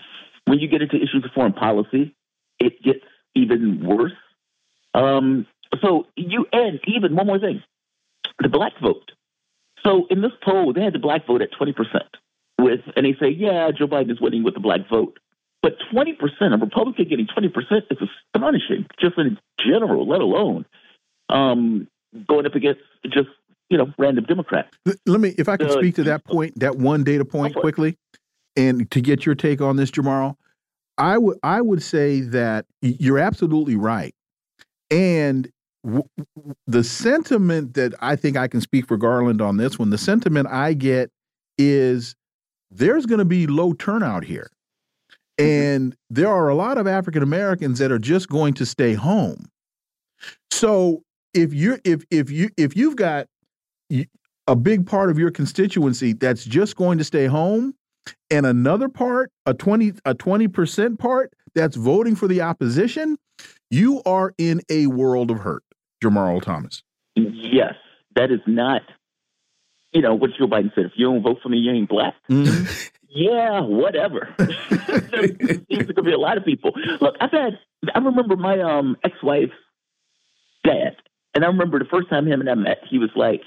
When 0.45 0.59
you 0.59 0.69
get 0.69 0.83
into 0.83 0.97
issues 0.97 1.25
of 1.25 1.31
foreign 1.35 1.53
policy, 1.55 2.15
it 2.59 2.83
gets 2.83 3.05
even 3.35 3.87
worse. 3.87 4.13
Um, 4.93 5.47
so 5.81 6.07
you, 6.17 6.47
and 6.53 6.81
even 6.87 7.17
one 7.17 7.27
more 7.27 7.39
thing 7.39 7.63
the 8.39 8.49
black 8.49 8.73
vote. 8.83 9.13
So 9.87 10.07
in 10.11 10.21
this 10.21 10.33
poll, 10.45 10.73
they 10.73 10.83
had 10.83 10.93
the 10.93 10.99
black 10.99 11.27
vote 11.27 11.43
at 11.43 11.51
20%. 11.53 11.75
With 12.59 12.81
and 12.97 13.07
they 13.07 13.15
say, 13.21 13.29
yeah, 13.31 13.71
Joe 13.77 13.87
Biden 13.87 14.11
is 14.11 14.21
winning 14.21 14.43
with 14.43 14.55
the 14.55 14.61
black 14.61 14.81
vote. 14.91 15.19
But 15.63 15.75
20%, 15.93 16.15
a 16.41 16.57
Republican 16.59 17.09
getting 17.09 17.27
20% 17.27 17.53
is 17.91 17.99
astonishing, 18.35 18.87
just 19.01 19.19
in 19.19 19.39
general, 19.59 20.09
let 20.09 20.21
alone 20.21 20.65
um, 21.29 21.89
going 22.29 22.47
up 22.47 22.55
against 22.55 22.81
just, 23.05 23.29
you 23.69 23.77
know, 23.77 23.93
random 23.99 24.25
Democrats. 24.25 24.69
Let 25.07 25.21
me, 25.21 25.35
if 25.37 25.49
I 25.49 25.57
can 25.57 25.69
uh, 25.69 25.73
speak 25.73 25.97
to 25.97 26.05
that 26.05 26.25
point, 26.25 26.59
that 26.61 26.77
one 26.77 27.05
data 27.05 27.25
point 27.25 27.55
quickly, 27.57 27.97
and 28.57 28.91
to 28.91 29.01
get 29.01 29.27
your 29.27 29.35
take 29.35 29.61
on 29.61 29.77
this, 29.77 29.91
Jamarl, 29.91 30.37
I 30.99 31.19
would 31.19 31.39
I 31.43 31.61
would 31.61 31.83
say 31.83 32.21
that 32.21 32.67
you're 32.81 33.19
absolutely 33.19 33.77
right. 33.77 34.15
And 34.91 35.51
the 36.67 36.85
sentiment 36.85 37.75
that 37.75 37.95
I 38.01 38.17
think 38.17 38.37
I 38.37 38.49
can 38.49 38.61
speak 38.61 38.87
for 38.87 38.97
Garland 38.97 39.41
on 39.41 39.57
this 39.57 39.79
one, 39.79 39.91
the 39.91 39.99
sentiment 39.99 40.49
I 40.49 40.75
get 40.75 41.11
is 41.59 42.15
there's 42.71 43.07
going 43.07 43.19
to 43.19 43.25
be 43.25 43.47
low 43.47 43.73
turnout 43.73 44.25
here. 44.25 44.51
Mm-hmm. 45.39 45.51
And 45.51 45.97
there 46.11 46.29
are 46.29 46.49
a 46.49 46.55
lot 46.55 46.79
of 46.79 46.87
African 46.87 47.23
Americans 47.23 47.79
that 47.79 47.93
are 47.93 47.99
just 47.99 48.29
going 48.29 48.55
to 48.55 48.67
stay 48.67 48.95
home. 48.95 49.47
So 50.51 51.03
if 51.35 51.53
you're 51.53 51.79
if 51.85 52.05
if 52.11 52.31
you 52.31 52.51
if 52.57 52.77
you've 52.77 52.97
got 52.97 53.27
a 54.47 54.57
big 54.57 54.87
part 54.87 55.11
of 55.11 55.19
your 55.19 55.31
constituency 55.31 56.13
that's 56.13 56.45
just 56.45 56.77
going 56.77 56.99
to 56.99 57.05
stay 57.05 57.27
home 57.27 57.75
and 58.31 58.47
another 58.47 58.89
part 58.89 59.31
a 59.45 59.53
20 59.53 59.93
a 60.05 60.15
20% 60.15 60.99
part 60.99 61.33
that's 61.55 61.77
voting 61.77 62.15
for 62.15 62.29
the 62.29 62.41
opposition 62.41 63.17
you 63.71 64.03
are 64.07 64.33
in 64.39 64.61
a 64.71 64.87
world 64.87 65.31
of 65.31 65.39
hurt 65.39 65.63
Jamarl 66.11 66.43
Thomas. 66.43 66.83
Yes, 67.15 67.75
that 68.15 68.31
is 68.31 68.41
not, 68.47 68.83
you 69.93 70.03
know, 70.03 70.15
what 70.15 70.31
Joe 70.39 70.47
Biden 70.47 70.75
said. 70.75 70.87
If 70.87 70.93
you 70.97 71.07
don't 71.07 71.23
vote 71.23 71.39
for 71.43 71.49
me, 71.49 71.59
you 71.59 71.73
ain't 71.73 71.89
black. 71.89 72.15
Mm 72.31 72.91
yeah, 73.17 73.61
whatever. 73.61 74.29
There's 74.37 74.57
going 75.69 75.95
to 75.95 76.03
be 76.03 76.13
a 76.13 76.19
lot 76.19 76.37
of 76.37 76.45
people. 76.45 76.73
Look, 77.01 77.15
I've 77.19 77.31
had, 77.31 77.59
I 77.95 77.99
remember 77.99 78.37
my 78.37 78.61
um, 78.61 78.97
ex 79.03 79.15
wife's 79.23 79.53
dad, 80.63 80.97
and 81.35 81.43
I 81.43 81.49
remember 81.49 81.79
the 81.79 81.87
first 81.87 82.11
time 82.11 82.27
him 82.27 82.41
and 82.41 82.51
I 82.51 82.55
met, 82.55 82.79
he 82.91 82.99
was 82.99 83.11
like, 83.17 83.41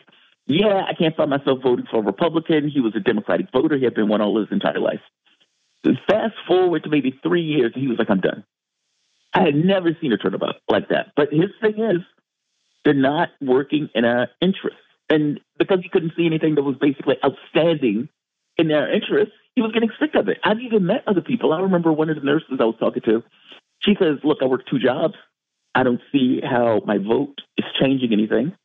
yeah, 0.47 0.83
I 0.87 0.95
can't 0.95 1.15
find 1.15 1.29
myself 1.29 1.59
voting 1.61 1.85
for 1.89 1.97
a 1.97 2.03
Republican. 2.03 2.67
He 2.67 2.79
was 2.79 2.95
a 2.95 2.99
Democratic 2.99 3.51
voter. 3.53 3.77
He 3.77 3.83
had 3.83 3.93
been 3.93 4.07
one 4.07 4.21
all 4.21 4.39
his 4.39 4.51
entire 4.51 4.79
life. 4.79 5.01
Fast 5.83 6.33
forward 6.47 6.83
to 6.83 6.89
maybe 6.89 7.17
three 7.21 7.43
years, 7.43 7.71
and 7.75 7.83
he 7.83 7.87
was 7.87 7.99
like, 7.99 8.09
I'm 8.09 8.21
done. 8.21 8.43
I 9.33 9.43
had 9.43 9.55
never 9.55 9.95
seen 10.01 10.11
a 10.11 10.17
turnabout 10.17 10.55
like 10.67 10.89
that. 10.89 11.11
But 11.15 11.31
his 11.31 11.51
thing 11.61 11.79
is, 11.79 12.01
they're 12.89 12.95
not 12.95 13.29
working 13.39 13.87
in 13.93 14.03
our 14.03 14.29
interest. 14.41 14.77
And 15.11 15.39
because 15.59 15.79
he 15.83 15.89
couldn't 15.89 16.13
see 16.17 16.25
anything 16.25 16.55
that 16.55 16.63
was 16.63 16.75
basically 16.81 17.17
outstanding 17.23 18.09
in 18.57 18.67
their 18.67 18.91
interest, 18.91 19.31
he 19.53 19.61
was 19.61 19.71
getting 19.73 19.91
sick 19.99 20.15
of 20.15 20.27
it. 20.27 20.39
I've 20.43 20.59
even 20.59 20.87
met 20.87 21.03
other 21.05 21.21
people. 21.21 21.53
I 21.53 21.59
remember 21.59 21.93
one 21.93 22.09
of 22.09 22.15
the 22.15 22.23
nurses 22.23 22.57
I 22.59 22.63
was 22.63 22.77
talking 22.79 23.03
to. 23.05 23.23
She 23.83 23.95
says, 23.99 24.17
Look, 24.23 24.39
I 24.41 24.45
work 24.45 24.61
two 24.67 24.79
jobs. 24.79 25.13
I 25.75 25.83
don't 25.83 26.01
see 26.11 26.41
how 26.41 26.81
my 26.83 26.97
vote 26.97 27.35
is 27.57 27.65
changing 27.79 28.11
anything. 28.11 28.55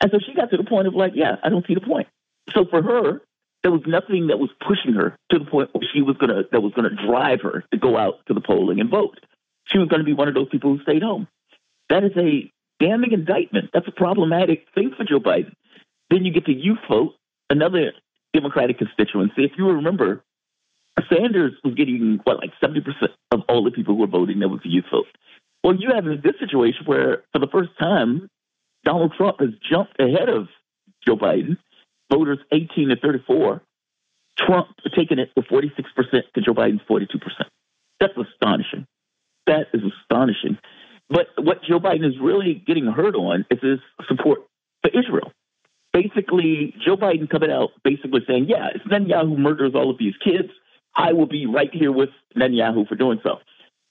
And 0.00 0.12
so 0.12 0.20
she 0.24 0.34
got 0.34 0.50
to 0.50 0.56
the 0.56 0.62
point 0.62 0.86
of 0.86 0.94
like, 0.94 1.12
yeah, 1.16 1.34
I 1.42 1.48
don't 1.48 1.66
see 1.66 1.74
the 1.74 1.80
point. 1.80 2.06
So 2.54 2.64
for 2.64 2.80
her, 2.80 3.22
there 3.64 3.72
was 3.72 3.82
nothing 3.88 4.28
that 4.28 4.38
was 4.38 4.50
pushing 4.64 4.92
her 4.94 5.16
to 5.32 5.38
the 5.40 5.46
point 5.46 5.70
where 5.72 5.82
she 5.92 6.00
was 6.00 6.16
gonna 6.16 6.44
that 6.52 6.60
was 6.60 6.72
gonna 6.74 6.94
drive 6.94 7.40
her 7.42 7.64
to 7.72 7.76
go 7.76 7.96
out 7.96 8.24
to 8.28 8.34
the 8.34 8.40
polling 8.40 8.78
and 8.78 8.88
vote. 8.88 9.18
She 9.64 9.78
was 9.78 9.88
gonna 9.88 10.04
be 10.04 10.12
one 10.12 10.28
of 10.28 10.34
those 10.34 10.48
people 10.48 10.76
who 10.76 10.82
stayed 10.84 11.02
home. 11.02 11.26
That 11.88 12.04
is 12.04 12.12
a 12.16 12.52
damning 12.80 13.12
indictment. 13.12 13.70
That's 13.72 13.88
a 13.88 13.92
problematic 13.92 14.66
thing 14.74 14.92
for 14.96 15.04
Joe 15.04 15.20
Biden. 15.20 15.52
Then 16.10 16.24
you 16.24 16.32
get 16.32 16.46
the 16.46 16.54
youth 16.54 16.78
vote, 16.88 17.14
another 17.50 17.92
Democratic 18.32 18.78
constituency. 18.78 19.44
If 19.44 19.52
you 19.58 19.66
remember, 19.66 20.22
Sanders 21.08 21.52
was 21.64 21.74
getting 21.74 22.20
what 22.24 22.38
like 22.38 22.52
seventy 22.60 22.80
percent 22.80 23.12
of 23.30 23.42
all 23.48 23.64
the 23.64 23.70
people 23.70 23.94
who 23.94 24.00
were 24.00 24.06
voting. 24.06 24.40
That 24.40 24.48
was 24.48 24.60
the 24.62 24.70
youth 24.70 24.86
vote. 24.90 25.06
Well, 25.62 25.76
you 25.76 25.90
have 25.94 26.04
this 26.04 26.34
situation 26.40 26.86
where, 26.86 27.22
for 27.32 27.38
the 27.38 27.46
first 27.46 27.70
time, 27.78 28.28
Donald 28.84 29.12
Trump 29.16 29.40
has 29.40 29.50
jumped 29.70 30.00
ahead 30.00 30.28
of 30.28 30.48
Joe 31.06 31.16
Biden. 31.16 31.56
Voters 32.10 32.38
eighteen 32.52 32.88
to 32.88 32.96
thirty-four 32.96 33.62
Trump 34.38 34.68
taking 34.96 35.18
it 35.18 35.30
with 35.36 35.46
46% 35.46 35.74
to 36.34 36.40
Joe 36.40 36.54
Biden's 36.54 36.80
42%. 36.88 37.08
That's 38.00 38.12
astonishing. 38.16 38.86
That 39.46 39.66
is 39.74 39.82
astonishing. 39.82 40.58
But 41.10 41.28
what 41.38 41.62
Joe 41.64 41.80
Biden 41.80 42.06
is 42.06 42.18
really 42.20 42.62
getting 42.66 42.86
hurt 42.86 43.14
on 43.14 43.46
is 43.50 43.58
his 43.62 43.78
support 44.06 44.40
for 44.82 44.90
Israel. 44.90 45.32
Basically, 45.92 46.74
Joe 46.84 46.96
Biden 46.96 47.30
coming 47.30 47.50
out 47.50 47.70
basically 47.82 48.20
saying, 48.26 48.46
yeah, 48.48 48.68
it's 48.74 48.84
Netanyahu 48.84 49.38
murders 49.38 49.72
all 49.74 49.90
of 49.90 49.98
these 49.98 50.14
kids. 50.22 50.50
I 50.94 51.12
will 51.12 51.26
be 51.26 51.46
right 51.46 51.70
here 51.72 51.92
with 51.92 52.10
Netanyahu 52.36 52.86
for 52.86 52.94
doing 52.94 53.20
so. 53.22 53.38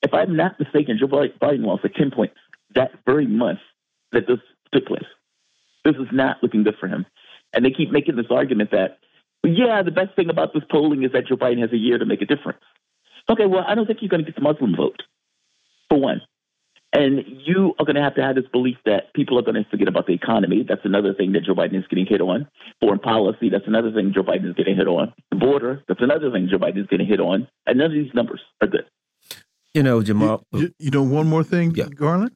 If 0.03 0.13
I'm 0.13 0.36
not 0.36 0.59
mistaken, 0.59 0.97
Joe 0.99 1.07
Biden 1.07 1.65
lost 1.65 1.84
like 1.84 1.95
10 1.95 2.11
points 2.11 2.36
that 2.76 2.91
very 3.05 3.26
month 3.26 3.59
that 4.11 4.28
this 4.28 4.39
took 4.72 4.86
place. 4.86 5.05
This 5.84 5.95
is 5.95 6.07
not 6.11 6.38
looking 6.43 6.63
good 6.63 6.76
for 6.80 6.88
him. 6.88 7.05
And 7.53 7.65
they 7.65 7.72
keep 7.72 7.91
making 7.91 8.15
this 8.15 8.28
argument 8.30 8.72
that, 8.72 8.99
yeah, 9.43 9.82
the 9.82 9.91
best 9.91 10.15
thing 10.15 10.30
about 10.30 10.53
this 10.53 10.63
polling 10.70 11.03
is 11.03 11.13
that 11.13 11.28
Joe 11.28 11.38
Biden 11.38 11.61
has 11.61 11.72
a 11.72 11.78
year 11.78 11.97
to 11.97 12.05
make 12.05 12.22
a 12.22 12.26
difference. 12.26 12.59
Okay, 13.30 13.45
well, 13.45 13.63
I 13.65 13.74
don't 13.74 13.86
think 13.88 13.99
you're 14.01 14.09
going 14.09 14.24
to 14.24 14.30
get 14.30 14.36
the 14.36 14.41
Muslim 14.41 14.76
vote, 14.76 15.01
for 15.89 15.99
one. 15.99 16.22
And 16.97 17.23
you 17.45 17.75
are 17.79 17.85
going 17.85 17.95
to 17.95 18.01
have 18.01 18.15
to 18.15 18.23
have 18.23 18.35
this 18.35 18.45
belief 18.51 18.77
that 18.85 19.13
people 19.13 19.37
are 19.37 19.43
going 19.43 19.55
to 19.55 19.69
forget 19.69 19.87
about 19.87 20.07
the 20.07 20.13
economy. 20.13 20.65
That's 20.67 20.81
another 20.83 21.13
thing 21.13 21.33
that 21.33 21.43
Joe 21.43 21.53
Biden 21.53 21.77
is 21.77 21.87
getting 21.87 22.07
hit 22.07 22.21
on. 22.21 22.47
Foreign 22.79 22.99
policy, 22.99 23.49
that's 23.49 23.67
another 23.67 23.91
thing 23.91 24.13
Joe 24.15 24.23
Biden 24.23 24.49
is 24.49 24.55
getting 24.55 24.75
hit 24.75 24.87
on. 24.87 25.13
The 25.29 25.37
border, 25.37 25.83
that's 25.87 26.01
another 26.01 26.31
thing 26.31 26.47
Joe 26.49 26.57
Biden 26.57 26.79
is 26.79 26.87
getting 26.87 27.07
hit 27.07 27.19
on. 27.19 27.47
And 27.65 27.77
none 27.77 27.87
of 27.87 27.93
these 27.93 28.13
numbers 28.13 28.41
are 28.61 28.67
good. 28.67 28.85
You 29.73 29.83
know, 29.83 30.01
Jamarl. 30.01 30.41
You, 30.53 30.73
you 30.79 30.89
know, 30.89 31.03
one 31.03 31.27
more 31.27 31.43
thing, 31.43 31.75
yeah. 31.75 31.85
Garland. 31.85 32.31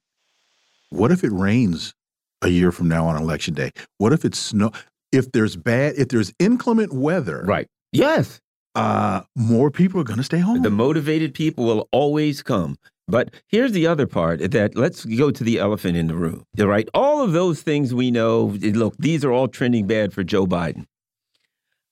What 0.92 1.12
if 1.12 1.24
it 1.24 1.32
rains 1.32 1.96
a 2.44 2.50
year 2.50 2.72
from 2.72 2.88
now 2.88 3.08
on 3.08 3.20
election 3.20 3.56
day? 3.56 3.72
What 3.98 4.14
if 4.14 4.24
it's 4.24 4.38
snow? 4.38 4.72
If 5.12 5.32
there's 5.32 5.56
bad, 5.56 5.96
if 5.98 6.10
there's 6.10 6.34
inclement 6.38 6.94
weather, 6.94 7.44
right? 7.46 7.68
Yes. 7.92 8.40
Uh, 8.76 9.22
more 9.36 9.72
people 9.72 10.00
are 10.00 10.06
going 10.06 10.18
to 10.18 10.24
stay 10.24 10.40
home. 10.40 10.62
The 10.62 10.70
motivated 10.70 11.34
people 11.34 11.66
will 11.66 11.90
always 11.92 12.42
come. 12.44 12.78
But 13.12 13.34
here's 13.48 13.74
the 13.74 13.86
other 13.86 14.08
part 14.08 14.40
that 14.52 14.76
let's 14.76 15.06
go 15.06 15.30
to 15.32 15.44
the 15.44 15.60
elephant 15.60 15.98
in 15.98 16.08
the 16.08 16.16
room. 16.16 16.46
Right? 16.58 16.88
All 16.94 17.22
of 17.22 17.34
those 17.34 17.62
things 17.62 17.94
we 17.94 18.10
know, 18.10 18.58
look, 18.62 18.96
these 18.98 19.26
are 19.26 19.32
all 19.32 19.48
trending 19.48 19.86
bad 19.86 20.14
for 20.14 20.24
Joe 20.24 20.48
Biden. 20.48 20.86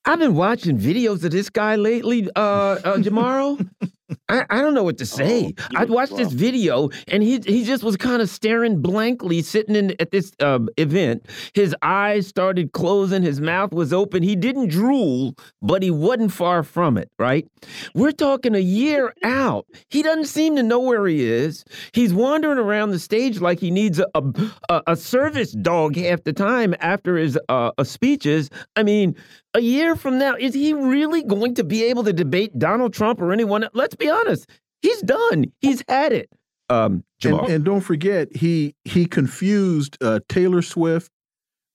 I've 0.05 0.20
been 0.20 0.34
watching 0.34 0.80
videos 0.80 1.24
of 1.24 1.32
this 1.32 1.49
guy 1.49 1.76
lately, 1.76 2.30
uh, 2.36 2.39
uh 2.39 2.97
Jamarl. 2.97 3.70
I, 4.28 4.45
I, 4.49 4.62
don't 4.62 4.74
know 4.74 4.84
what 4.84 4.97
to 4.99 5.05
say. 5.05 5.53
Oh, 5.57 5.64
I 5.76 5.86
watched 5.86 6.16
this 6.16 6.32
video 6.34 6.89
and 7.07 7.22
he 7.22 7.39
he 7.45 7.64
just 7.64 7.84
was 7.84 7.97
kind 7.97 8.22
of 8.22 8.30
staring 8.30 8.82
blankly, 8.82 9.41
sitting 9.41 9.76
in 9.76 9.95
at 9.99 10.12
this 10.12 10.32
uh, 10.39 10.60
event. 10.78 11.26
His 11.53 11.76
eyes 11.82 12.28
started 12.28 12.72
closing, 12.72 13.24
his 13.24 13.41
mouth 13.41 13.72
was 13.72 13.93
open. 13.93 14.24
He 14.24 14.36
didn't 14.36 14.70
drool, 14.70 15.36
but 15.62 15.84
he 15.84 15.91
wasn't 15.91 16.32
far 16.32 16.64
from 16.64 16.97
it. 16.97 17.10
Right? 17.20 17.47
We're 17.93 18.12
talking 18.12 18.55
a 18.55 18.60
year 18.60 19.14
out. 19.24 19.66
He 19.89 20.01
doesn't 20.01 20.26
seem 20.26 20.55
to 20.55 20.64
know 20.64 20.80
where 20.80 21.05
he 21.07 21.24
is. 21.24 21.64
He's 21.93 22.14
wandering 22.14 22.60
around 22.60 22.91
the 22.91 22.99
stage 22.99 23.41
like 23.41 23.60
he 23.60 23.72
needs 23.72 23.99
a 23.99 24.24
a, 24.70 24.82
a 24.88 24.95
service 24.95 25.51
dog 25.51 25.95
half 25.95 26.24
the 26.24 26.34
time 26.34 26.76
after 26.80 27.18
his 27.18 27.38
uh, 27.49 27.72
speeches. 27.84 28.49
I 28.76 28.84
mean, 28.84 29.16
a 29.55 29.62
year 29.62 29.95
from 29.95 30.20
now, 30.20 30.36
is 30.36 30.53
he 30.53 30.74
really 30.74 31.24
going 31.24 31.55
to 31.55 31.64
be 31.64 31.84
able 31.86 32.03
to 32.03 32.14
debate 32.14 32.57
Donald 32.60 32.93
Trump 32.93 33.20
or 33.20 33.32
anyone? 33.34 33.68
Let's 33.74 33.95
be 34.00 34.10
honest. 34.10 34.50
He's 34.82 35.02
done. 35.02 35.52
He's 35.60 35.84
had 35.88 36.14
it. 36.14 36.30
Um, 36.70 37.04
and, 37.24 37.39
and, 37.50 37.66
don't 37.66 37.82
forget, 37.82 38.36
he 38.36 38.76
he 38.86 39.06
confused 39.06 39.97
uh, 40.02 40.20
Taylor 40.30 40.62
Swift, 40.62 41.12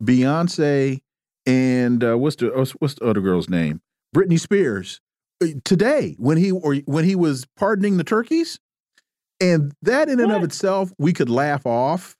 Beyonce, 0.02 1.00
and 1.46 2.04
uh, 2.04 2.16
what's 2.16 2.36
the 2.36 2.48
what's 2.78 2.94
the 2.94 3.04
other 3.04 3.20
girl's 3.20 3.48
name? 3.48 3.80
Britney 4.14 4.38
Spears. 4.38 5.00
Uh, 5.42 5.48
today, 5.64 6.14
when 6.18 6.36
he 6.36 6.52
or 6.52 6.76
when 6.86 7.04
he 7.04 7.16
was 7.16 7.44
pardoning 7.56 7.96
the 7.96 8.04
turkeys, 8.04 8.60
and 9.40 9.72
that 9.82 10.08
in 10.08 10.20
and 10.20 10.28
what? 10.28 10.38
of 10.38 10.44
itself 10.44 10.92
we 10.96 11.12
could 11.12 11.28
laugh 11.28 11.66
off. 11.66 12.16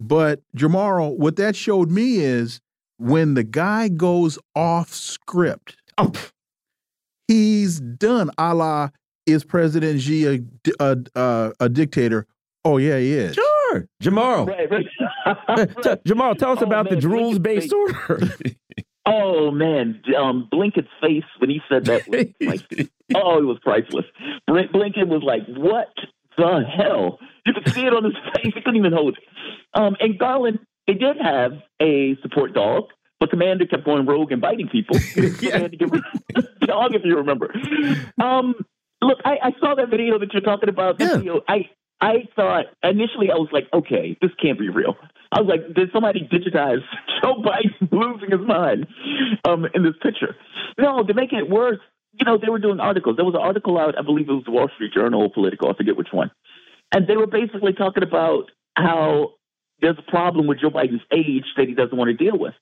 But 0.00 0.40
Jamarl, 0.56 1.16
what 1.16 1.36
that 1.36 1.54
showed 1.54 1.90
me 1.90 2.16
is 2.16 2.60
when 2.98 3.34
the 3.34 3.44
guy 3.44 3.88
goes 3.88 4.38
off 4.54 4.92
script, 4.92 5.76
oh. 5.98 6.12
he's 7.28 7.80
done 7.80 8.30
a 8.38 8.54
la 8.54 8.90
is 9.26 9.44
President 9.44 10.00
Xi 10.00 10.26
a, 10.26 10.38
a, 10.80 10.96
a, 11.14 11.52
a 11.60 11.68
dictator? 11.68 12.26
Oh, 12.64 12.78
yeah, 12.78 12.98
he 12.98 13.12
is. 13.12 13.34
Sure. 13.34 13.88
Jamarl. 14.02 14.48
Right, 14.48 14.70
right. 14.70 14.86
Jamarl, 16.04 16.38
tell 16.38 16.52
us 16.52 16.58
oh, 16.60 16.66
about 16.66 16.90
man, 16.90 16.98
the 16.98 17.08
rules 17.08 17.38
based 17.38 17.72
order. 17.72 18.18
oh, 19.06 19.50
man. 19.50 20.02
Um, 20.18 20.48
Blinken's 20.52 20.88
face 21.00 21.24
when 21.38 21.50
he 21.50 21.60
said 21.68 21.84
that 21.86 22.08
was 22.08 22.26
like, 22.40 22.90
oh, 23.14 23.38
it 23.38 23.44
was 23.44 23.58
priceless. 23.62 24.06
Blinken 24.48 25.08
was 25.08 25.22
like, 25.22 25.42
what 25.46 25.92
the 26.36 26.64
hell? 26.76 27.18
You 27.44 27.52
could 27.52 27.72
see 27.72 27.86
it 27.86 27.92
on 27.92 28.04
his 28.04 28.14
face. 28.34 28.52
He 28.54 28.60
couldn't 28.60 28.76
even 28.76 28.92
hold 28.92 29.16
it. 29.16 29.24
Um, 29.74 29.96
and 30.00 30.18
Garland, 30.18 30.58
they 30.86 30.94
did 30.94 31.16
have 31.20 31.52
a 31.80 32.16
support 32.22 32.52
dog, 32.52 32.86
but 33.20 33.30
Commander 33.30 33.66
kept 33.66 33.84
going 33.84 34.06
rogue 34.06 34.32
and 34.32 34.40
biting 34.40 34.68
people. 34.68 34.96
yeah. 35.40 35.68
dog, 36.66 36.94
if 36.94 37.04
you 37.04 37.16
remember. 37.16 37.54
Um, 38.20 38.56
look, 39.02 39.18
I, 39.24 39.36
I, 39.42 39.50
saw 39.60 39.74
that 39.74 39.90
video 39.90 40.18
that 40.18 40.32
you're 40.32 40.42
talking 40.42 40.68
about. 40.68 41.00
Yeah. 41.00 41.16
Video. 41.16 41.40
I 41.48 41.70
I 42.00 42.28
thought 42.34 42.66
initially 42.82 43.30
I 43.30 43.36
was 43.36 43.48
like, 43.52 43.68
okay, 43.72 44.16
this 44.20 44.30
can't 44.40 44.58
be 44.58 44.68
real. 44.68 44.96
I 45.32 45.40
was 45.40 45.48
like, 45.48 45.74
did 45.74 45.90
somebody 45.92 46.28
digitize 46.30 46.80
Joe 47.22 47.42
Biden 47.42 47.90
losing 47.90 48.30
his 48.30 48.46
mind 48.46 48.86
um, 49.48 49.66
in 49.74 49.82
this 49.82 49.94
picture? 50.02 50.36
No, 50.78 51.02
to 51.02 51.14
make 51.14 51.32
it 51.32 51.48
worse, 51.48 51.78
you 52.12 52.24
know, 52.24 52.38
they 52.38 52.50
were 52.50 52.58
doing 52.58 52.80
articles. 52.80 53.16
There 53.16 53.24
was 53.24 53.34
an 53.34 53.40
article 53.40 53.78
out, 53.78 53.98
I 53.98 54.02
believe 54.02 54.28
it 54.28 54.32
was 54.32 54.44
the 54.44 54.50
Wall 54.50 54.68
Street 54.74 54.92
Journal 54.92 55.22
or 55.22 55.30
Politico, 55.30 55.70
I 55.70 55.76
forget 55.76 55.96
which 55.96 56.08
one. 56.12 56.30
And 56.92 57.06
they 57.06 57.16
were 57.16 57.26
basically 57.26 57.72
talking 57.72 58.02
about 58.02 58.50
how 58.76 59.32
there's 59.80 59.98
a 59.98 60.10
problem 60.10 60.46
with 60.46 60.60
Joe 60.60 60.70
Biden's 60.70 61.02
age 61.12 61.44
that 61.56 61.66
he 61.66 61.74
doesn't 61.74 61.96
want 61.96 62.08
to 62.08 62.14
deal 62.14 62.38
with. 62.38 62.54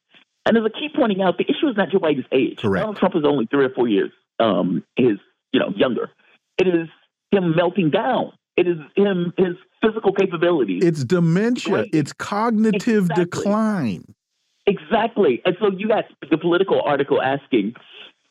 And 0.46 0.56
there's 0.56 0.66
a 0.66 0.70
key 0.70 0.88
pointing 0.94 1.22
out 1.22 1.38
the 1.38 1.44
issue 1.44 1.68
is 1.68 1.76
not 1.76 1.90
Joe 1.90 1.98
Biden's 1.98 2.26
age. 2.32 2.58
Correct. 2.58 2.82
Donald 2.82 2.96
Trump 2.96 3.16
is 3.16 3.24
only 3.24 3.46
three 3.46 3.64
or 3.64 3.70
four 3.70 3.88
years 3.88 4.10
um, 4.38 4.84
his, 4.96 5.18
you 5.52 5.60
know, 5.60 5.72
younger. 5.74 6.10
It 6.58 6.68
is 6.68 6.88
him 7.30 7.54
melting 7.56 7.90
down. 7.90 8.32
It 8.56 8.68
is 8.68 8.78
him 8.96 9.32
his 9.36 9.56
physical 9.82 10.12
capabilities. 10.12 10.84
It's 10.84 11.04
dementia. 11.04 11.86
It's 11.92 12.12
cognitive 12.12 13.04
exactly. 13.10 13.24
decline. 13.24 14.14
Exactly. 14.66 15.42
And 15.44 15.56
so 15.60 15.70
you 15.76 15.88
got 15.88 16.04
the 16.30 16.38
Politico 16.38 16.80
article 16.80 17.20
asking, 17.20 17.74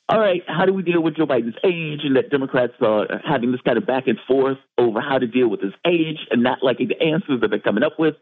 all 0.10 0.20
right, 0.20 0.42
how 0.48 0.66
do 0.66 0.74
we 0.74 0.82
deal 0.82 1.02
with 1.02 1.16
Joe 1.16 1.26
Biden's 1.26 1.58
age? 1.64 2.02
And 2.04 2.16
that 2.16 2.30
Democrats 2.30 2.74
are 2.82 3.08
having 3.24 3.52
this 3.52 3.62
kind 3.62 3.78
of 3.78 3.86
back 3.86 4.08
and 4.08 4.18
forth 4.28 4.58
over 4.78 5.00
how 5.00 5.20
to 5.20 5.28
deal 5.28 5.48
with 5.48 5.62
his 5.62 5.74
age 5.86 6.20
and 6.32 6.42
not 6.42 6.60
liking 6.62 6.88
the 6.88 7.02
answers 7.02 7.42
that 7.42 7.50
they're 7.50 7.60
coming 7.60 7.84
up 7.84 8.00
with. 8.00 8.16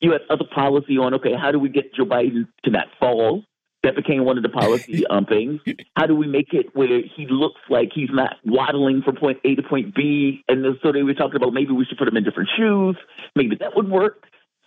You 0.00 0.12
have 0.12 0.22
other 0.30 0.44
policy 0.54 0.98
on, 0.98 1.14
okay, 1.14 1.34
how 1.34 1.50
do 1.50 1.58
we 1.58 1.68
get 1.68 1.94
Joe 1.94 2.04
Biden 2.04 2.46
to 2.64 2.70
not 2.70 2.86
fall? 3.00 3.44
That 3.86 3.94
became 3.94 4.24
one 4.24 4.36
of 4.36 4.42
the 4.42 4.48
policy 4.48 5.06
um, 5.06 5.26
things. 5.26 5.60
How 5.96 6.06
do 6.06 6.16
we 6.16 6.26
make 6.26 6.52
it 6.52 6.74
where 6.74 7.02
he 7.02 7.28
looks 7.30 7.60
like 7.70 7.90
he's 7.94 8.10
not 8.12 8.34
waddling 8.44 9.02
from 9.02 9.14
point 9.14 9.38
A 9.44 9.54
to 9.54 9.62
point 9.62 9.94
B? 9.94 10.42
And 10.48 10.64
so 10.82 10.90
they 10.90 11.04
were 11.04 11.14
talking 11.14 11.36
about 11.36 11.52
maybe 11.52 11.70
we 11.70 11.84
should 11.84 11.96
put 11.96 12.08
him 12.08 12.16
in 12.16 12.24
different 12.24 12.48
shoes. 12.56 12.96
Maybe 13.36 13.54
that 13.60 13.76
would 13.76 13.88
work. 13.88 14.24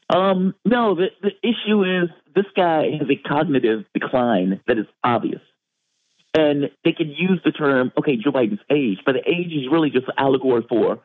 Um, 0.09 0.55
no, 0.63 0.95
the, 0.95 1.07
the 1.21 1.31
issue 1.43 1.83
is 1.83 2.09
this 2.33 2.45
guy 2.55 2.91
has 2.97 3.09
a 3.09 3.17
cognitive 3.27 3.83
decline 3.93 4.61
that 4.67 4.77
is 4.77 4.85
obvious. 5.03 5.41
And 6.33 6.71
they 6.85 6.93
can 6.93 7.09
use 7.09 7.41
the 7.43 7.51
term, 7.51 7.91
okay, 7.97 8.15
Joe 8.15 8.31
Biden's 8.31 8.61
age, 8.71 8.99
but 9.05 9.15
the 9.15 9.29
age 9.29 9.51
is 9.51 9.67
really 9.69 9.89
just 9.89 10.07
an 10.07 10.13
allegory 10.17 10.65
for 10.69 10.99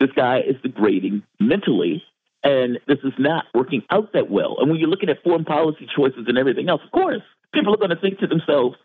this 0.00 0.10
guy 0.14 0.40
is 0.40 0.56
degrading 0.62 1.22
mentally 1.40 2.02
and 2.44 2.78
this 2.86 2.98
is 3.02 3.14
not 3.18 3.46
working 3.54 3.82
out 3.90 4.12
that 4.12 4.30
well. 4.30 4.56
And 4.60 4.70
when 4.70 4.78
you're 4.78 4.88
looking 4.88 5.08
at 5.08 5.22
foreign 5.24 5.46
policy 5.46 5.88
choices 5.96 6.26
and 6.28 6.36
everything 6.36 6.68
else, 6.68 6.82
of 6.84 6.92
course, 6.92 7.22
people 7.54 7.72
are 7.74 7.78
going 7.78 7.90
to 7.90 8.00
think 8.00 8.18
to 8.18 8.26
themselves, 8.26 8.76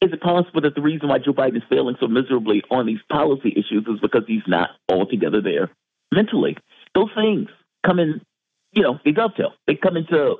is 0.00 0.12
it 0.12 0.20
possible 0.20 0.60
that 0.62 0.74
the 0.74 0.82
reason 0.82 1.08
why 1.08 1.18
Joe 1.18 1.32
Biden 1.32 1.56
is 1.56 1.62
failing 1.70 1.96
so 2.00 2.08
miserably 2.08 2.62
on 2.70 2.86
these 2.86 3.00
policy 3.10 3.50
issues 3.50 3.86
is 3.86 4.00
because 4.00 4.24
he's 4.26 4.42
not 4.46 4.70
altogether 4.90 5.40
there 5.40 5.70
mentally? 6.12 6.56
Those 6.94 7.10
things 7.14 7.48
come 7.86 7.98
in, 7.98 8.20
you 8.72 8.82
know, 8.82 8.98
they 9.04 9.12
dovetail. 9.12 9.52
They 9.66 9.76
come 9.76 9.96
into 9.96 10.36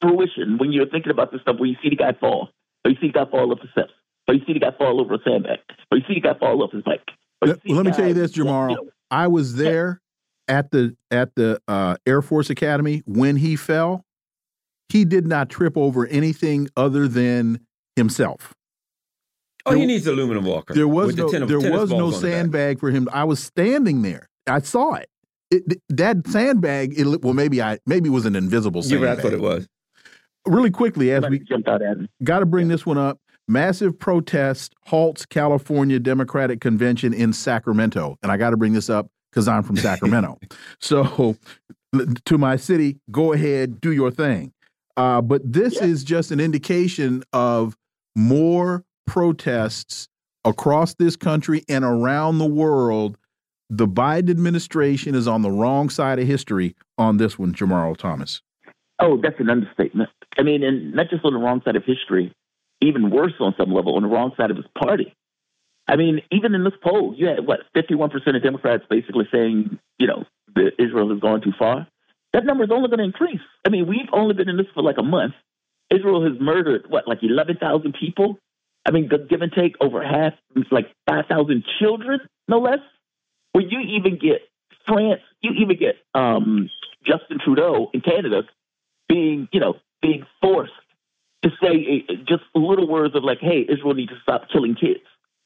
fruition 0.00 0.58
when 0.58 0.72
you're 0.72 0.88
thinking 0.88 1.10
about 1.10 1.30
this 1.30 1.42
stuff, 1.42 1.56
when 1.58 1.70
you 1.70 1.76
see 1.82 1.90
the 1.90 1.96
guy 1.96 2.12
fall, 2.12 2.50
or 2.84 2.90
you 2.90 2.96
see 3.00 3.08
the 3.08 3.12
guy 3.12 3.30
fall 3.30 3.52
off 3.52 3.60
the 3.62 3.68
steps, 3.72 3.92
or 4.26 4.34
you 4.34 4.40
see 4.46 4.54
the 4.54 4.60
guy 4.60 4.72
fall 4.76 5.00
over 5.00 5.14
a 5.14 5.18
sandbag, 5.24 5.58
or 5.90 5.98
you 5.98 6.04
see 6.08 6.14
the 6.14 6.20
guy 6.20 6.38
fall 6.38 6.62
off 6.62 6.72
his 6.72 6.82
bike. 6.82 7.06
Let, 7.44 7.58
let 7.68 7.86
me 7.86 7.92
tell 7.92 8.08
you 8.08 8.14
this, 8.14 8.32
Jamarl. 8.32 8.70
You 8.70 8.76
know, 8.76 8.90
I 9.10 9.26
was 9.26 9.56
there 9.56 10.00
yeah. 10.48 10.58
at 10.58 10.70
the 10.70 10.96
at 11.10 11.34
the 11.34 11.60
uh, 11.68 11.96
Air 12.06 12.22
Force 12.22 12.50
Academy 12.50 13.02
when 13.06 13.36
he 13.36 13.56
fell 13.56 14.04
he 14.92 15.06
did 15.06 15.26
not 15.26 15.48
trip 15.48 15.76
over 15.76 16.06
anything 16.06 16.68
other 16.76 17.08
than 17.08 17.60
himself. 17.96 18.52
Oh, 19.64 19.70
there, 19.70 19.78
he 19.80 19.86
needs 19.86 20.06
aluminum 20.06 20.44
walker. 20.44 20.74
There 20.74 20.88
was 20.88 21.16
no, 21.16 21.30
the 21.30 21.46
there 21.46 21.70
was 21.72 21.90
no 21.90 22.10
sandbag 22.10 22.78
for 22.78 22.90
him. 22.90 23.08
I 23.10 23.24
was 23.24 23.42
standing 23.42 24.02
there. 24.02 24.28
I 24.46 24.60
saw 24.60 24.94
it. 24.94 25.08
it 25.50 25.80
that 25.88 26.26
sandbag. 26.26 26.98
It, 26.98 27.22
well, 27.22 27.32
maybe 27.32 27.62
I 27.62 27.78
maybe 27.86 28.08
it 28.08 28.12
was 28.12 28.26
an 28.26 28.36
invisible 28.36 28.82
sandbag. 28.82 29.00
Yeah, 29.00 29.14
that's 29.14 29.24
what 29.24 29.32
it 29.32 29.40
was. 29.40 29.66
Really 30.46 30.70
quickly, 30.70 31.10
as 31.12 31.24
we 31.26 31.38
jumped 31.38 31.68
out 31.68 31.80
at 31.80 31.96
got 32.22 32.40
to 32.40 32.46
bring 32.46 32.66
yeah. 32.66 32.74
this 32.74 32.84
one 32.84 32.98
up. 32.98 33.18
Massive 33.48 33.98
protest 33.98 34.74
halts 34.86 35.26
California 35.26 35.98
Democratic 35.98 36.60
Convention 36.60 37.12
in 37.12 37.32
Sacramento. 37.32 38.16
And 38.22 38.30
I 38.30 38.36
got 38.36 38.50
to 38.50 38.56
bring 38.56 38.72
this 38.72 38.88
up 38.88 39.08
because 39.30 39.48
I'm 39.48 39.64
from 39.64 39.76
Sacramento. 39.88 40.38
so, 40.80 41.36
to 42.24 42.38
my 42.38 42.56
city, 42.56 43.00
go 43.10 43.32
ahead, 43.32 43.80
do 43.80 43.90
your 43.90 44.10
thing. 44.10 44.52
Uh, 44.96 45.20
but 45.20 45.40
this 45.50 45.76
yeah. 45.76 45.84
is 45.84 46.04
just 46.04 46.30
an 46.30 46.40
indication 46.40 47.22
of 47.32 47.76
more 48.14 48.84
protests 49.06 50.08
across 50.44 50.94
this 50.94 51.16
country 51.16 51.64
and 51.68 51.84
around 51.84 52.38
the 52.38 52.46
world. 52.46 53.16
The 53.70 53.88
Biden 53.88 54.30
administration 54.30 55.14
is 55.14 55.26
on 55.26 55.42
the 55.42 55.50
wrong 55.50 55.88
side 55.88 56.18
of 56.18 56.26
history 56.26 56.76
on 56.98 57.16
this 57.16 57.38
one, 57.38 57.54
Jamarl 57.54 57.96
Thomas. 57.96 58.42
Oh, 58.98 59.18
that's 59.20 59.40
an 59.40 59.48
understatement. 59.48 60.10
I 60.38 60.42
mean, 60.42 60.62
and 60.62 60.94
not 60.94 61.08
just 61.08 61.24
on 61.24 61.32
the 61.32 61.38
wrong 61.38 61.62
side 61.64 61.76
of 61.76 61.84
history, 61.84 62.32
even 62.80 63.10
worse 63.10 63.32
on 63.40 63.54
some 63.58 63.72
level, 63.72 63.96
on 63.96 64.02
the 64.02 64.08
wrong 64.08 64.32
side 64.36 64.50
of 64.50 64.56
his 64.56 64.66
party. 64.78 65.14
I 65.88 65.96
mean, 65.96 66.20
even 66.30 66.54
in 66.54 66.64
this 66.64 66.74
poll, 66.82 67.14
you 67.16 67.26
had 67.26 67.46
what, 67.46 67.60
51% 67.74 68.36
of 68.36 68.42
Democrats 68.42 68.84
basically 68.88 69.26
saying, 69.32 69.78
you 69.98 70.06
know, 70.06 70.24
that 70.54 70.72
Israel 70.78 71.10
has 71.10 71.20
gone 71.20 71.40
too 71.40 71.52
far. 71.58 71.88
That 72.32 72.44
number 72.44 72.64
is 72.64 72.70
only 72.72 72.88
going 72.88 72.98
to 72.98 73.04
increase. 73.04 73.40
I 73.66 73.68
mean, 73.70 73.86
we've 73.86 74.08
only 74.12 74.34
been 74.34 74.48
in 74.48 74.56
this 74.56 74.66
for 74.74 74.82
like 74.82 74.98
a 74.98 75.02
month. 75.02 75.34
Israel 75.90 76.24
has 76.24 76.40
murdered, 76.40 76.86
what, 76.88 77.06
like 77.06 77.18
11,000 77.22 77.94
people? 77.98 78.38
I 78.86 78.90
mean, 78.90 79.10
give 79.28 79.42
and 79.42 79.52
take 79.52 79.76
over 79.80 80.02
half, 80.02 80.32
like 80.70 80.86
5,000 81.08 81.64
children, 81.78 82.20
no 82.48 82.58
less. 82.58 82.78
Where 83.52 83.64
you 83.64 83.80
even 83.80 84.18
get 84.18 84.40
France, 84.86 85.20
you 85.42 85.52
even 85.60 85.76
get 85.78 85.96
um, 86.14 86.70
Justin 87.06 87.38
Trudeau 87.44 87.90
in 87.92 88.00
Canada 88.00 88.42
being, 89.08 89.48
you 89.52 89.60
know, 89.60 89.74
being 90.00 90.24
forced 90.40 90.72
to 91.42 91.50
say 91.62 92.06
just 92.26 92.42
little 92.54 92.88
words 92.88 93.14
of 93.14 93.24
like, 93.24 93.38
hey, 93.40 93.66
Israel 93.68 93.94
needs 93.94 94.10
to 94.10 94.18
stop 94.22 94.48
killing 94.52 94.74
kids. 94.74 95.00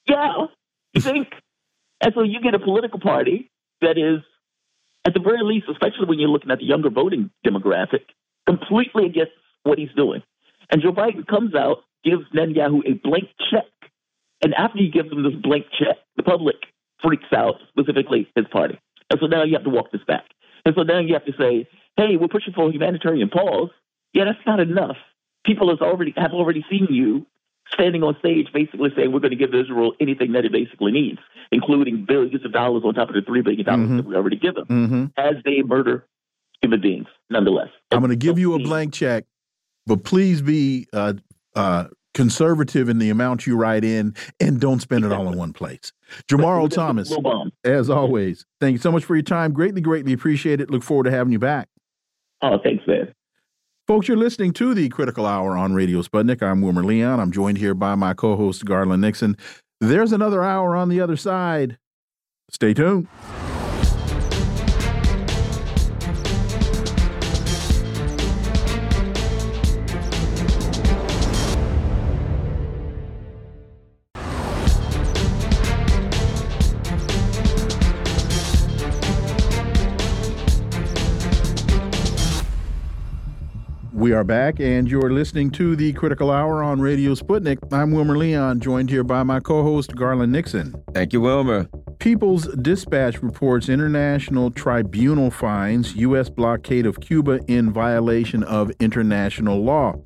Yeah, 0.09 0.47
you 0.95 1.01
think? 1.01 1.29
and 2.01 2.13
so 2.15 2.23
you 2.23 2.41
get 2.41 2.55
a 2.55 2.59
political 2.59 3.01
party 3.01 3.51
that 3.81 3.99
is, 3.99 4.23
at 5.07 5.15
the 5.15 5.21
very 5.21 5.43
least, 5.43 5.67
especially 5.71 6.07
when 6.07 6.19
you're 6.19 6.29
looking 6.29 6.51
at 6.51 6.59
the 6.59 6.65
younger 6.65 6.91
voting 6.91 7.31
demographic, 7.47 8.05
completely 8.47 9.07
against 9.07 9.33
what 9.63 9.79
he's 9.79 9.93
doing. 9.97 10.23
And 10.71 10.83
Joe 10.83 10.93
Biden 10.93 11.27
comes 11.27 11.55
out, 11.55 11.79
gives 12.05 12.25
Netanyahu 12.35 12.81
a 12.87 12.95
blank 12.95 13.29
check. 13.51 13.65
And 14.43 14.53
after 14.55 14.79
he 14.79 14.91
gives 14.91 15.11
him 15.11 15.23
this 15.23 15.41
blank 15.41 15.67
check, 15.79 15.97
the 16.17 16.23
public 16.25 16.57
freaks 17.03 17.33
out, 17.35 17.55
specifically 17.69 18.29
his 18.35 18.47
party. 18.51 18.79
And 19.11 19.21
so 19.21 19.27
now 19.27 19.45
you 19.45 19.55
have 19.55 19.65
to 19.65 19.71
walk 19.71 19.93
this 19.93 20.03
back. 20.07 20.25
And 20.65 20.75
so 20.77 20.83
now 20.83 20.99
you 20.99 21.15
have 21.15 21.25
to 21.27 21.33
say, 21.39 21.69
hey, 21.97 22.17
we're 22.17 22.29
pushing 22.29 22.53
for 22.53 22.69
a 22.69 22.73
humanitarian 22.73 23.29
pause. 23.29 23.71
Yeah, 24.13 24.25
that's 24.25 24.45
not 24.45 24.61
enough. 24.61 24.97
People 25.45 25.71
has 25.71 25.81
already 25.81 26.13
have 26.17 26.33
already 26.33 26.65
seen 26.69 26.89
you 26.91 27.27
standing 27.73 28.03
on 28.03 28.17
stage 28.19 28.49
basically 28.53 28.91
saying 28.97 29.13
we're 29.13 29.21
going 29.21 29.31
to 29.31 29.37
give 29.37 29.55
Israel 29.55 29.93
anything 30.01 30.33
that 30.33 30.45
it 30.45 30.53
basically 30.53 30.93
needs, 30.93 31.19
including 31.51 32.05
billions 32.07 32.45
of 32.45 32.53
dollars 32.53 32.83
on 32.85 32.95
top 32.95 33.09
of 33.09 33.15
the 33.15 33.21
$3 33.21 33.45
billion 33.45 33.65
mm-hmm. 33.65 33.97
that 33.97 34.07
we 34.07 34.15
already 34.15 34.37
give 34.37 34.55
them, 34.55 34.67
mm-hmm. 34.67 35.05
as 35.17 35.35
they 35.45 35.63
murder 35.63 36.07
human 36.63 36.81
beings, 36.81 37.07
nonetheless. 37.31 37.69
I'm 37.91 38.01
going 38.01 38.11
to 38.11 38.17
give 38.17 38.39
you 38.39 38.55
a 38.55 38.59
blank 38.59 38.95
check, 38.95 39.25
but 39.87 40.05
please 40.05 40.43
be 40.43 40.87
uh, 40.93 41.15
uh, 41.55 41.89
conservative 42.15 42.89
in 42.89 42.99
the 42.99 43.11
amount 43.11 43.47
you 43.47 43.57
write 43.57 43.85
in 43.85 44.15
and 44.41 44.61
don't 44.61 44.81
spend 44.81 45.05
it 45.05 45.13
all 45.13 45.29
in 45.29 45.37
one 45.37 45.53
place. 45.53 45.93
Jamarl 46.29 46.71
Thomas, 46.71 47.13
as 47.65 47.91
always, 47.91 48.47
thank 48.61 48.73
you 48.73 48.79
so 48.79 48.91
much 48.91 49.05
for 49.05 49.15
your 49.15 49.23
time. 49.23 49.53
Greatly, 49.53 49.81
greatly 49.81 50.13
appreciate 50.13 50.61
it. 50.61 50.71
Look 50.71 50.83
forward 50.83 51.05
to 51.05 51.11
having 51.11 51.33
you 51.33 51.39
back. 51.39 51.69
Oh, 52.43 52.59
thanks, 52.63 52.87
man. 52.87 53.13
Folks, 53.87 54.09
you're 54.09 54.17
listening 54.17 54.53
to 54.55 54.75
the 54.75 54.89
Critical 54.89 55.27
Hour 55.27 55.57
on 55.57 55.73
Radio 55.73 56.03
Sputnik. 56.03 56.43
I'm 56.43 56.61
Wilmer 56.61 56.83
Leon. 56.83 57.21
I'm 57.21 57.31
joined 57.31 57.59
here 57.59 57.73
by 57.73 57.95
my 57.95 58.15
co 58.15 58.35
host, 58.35 58.65
Garland 58.65 59.01
Nixon. 59.01 59.37
There's 59.81 60.11
another 60.11 60.43
hour 60.43 60.75
on 60.75 60.89
the 60.89 61.01
other 61.01 61.17
side. 61.17 61.79
Stay 62.51 62.75
tuned. 62.75 63.07
We 84.07 84.13
are 84.13 84.23
back, 84.23 84.61
and 84.61 84.89
you're 84.89 85.13
listening 85.13 85.51
to 85.51 85.75
the 85.75 85.93
Critical 85.95 86.31
Hour 86.31 86.63
on 86.63 86.81
Radio 86.81 87.17
Sputnik. 87.17 87.59
I'm 87.73 87.91
Wilmer 87.91 88.17
Leon, 88.17 88.61
joined 88.61 88.89
here 88.89 89.03
by 89.03 89.25
my 89.25 89.41
co 89.41 89.65
host, 89.65 89.97
Garland 89.97 90.31
Nixon. 90.31 90.81
Thank 90.95 91.13
you, 91.13 91.21
Wilmer. 91.21 91.69
People's 91.99 92.47
Dispatch 92.55 93.21
reports 93.21 93.69
international 93.69 94.53
tribunal 94.53 95.33
finds 95.33 95.97
U.S. 95.97 96.31
blockade 96.31 96.87
of 96.87 97.01
Cuba 97.01 97.41
in 97.49 97.73
violation 97.73 98.45
of 98.45 98.71
international 98.79 99.65
law. 99.65 99.97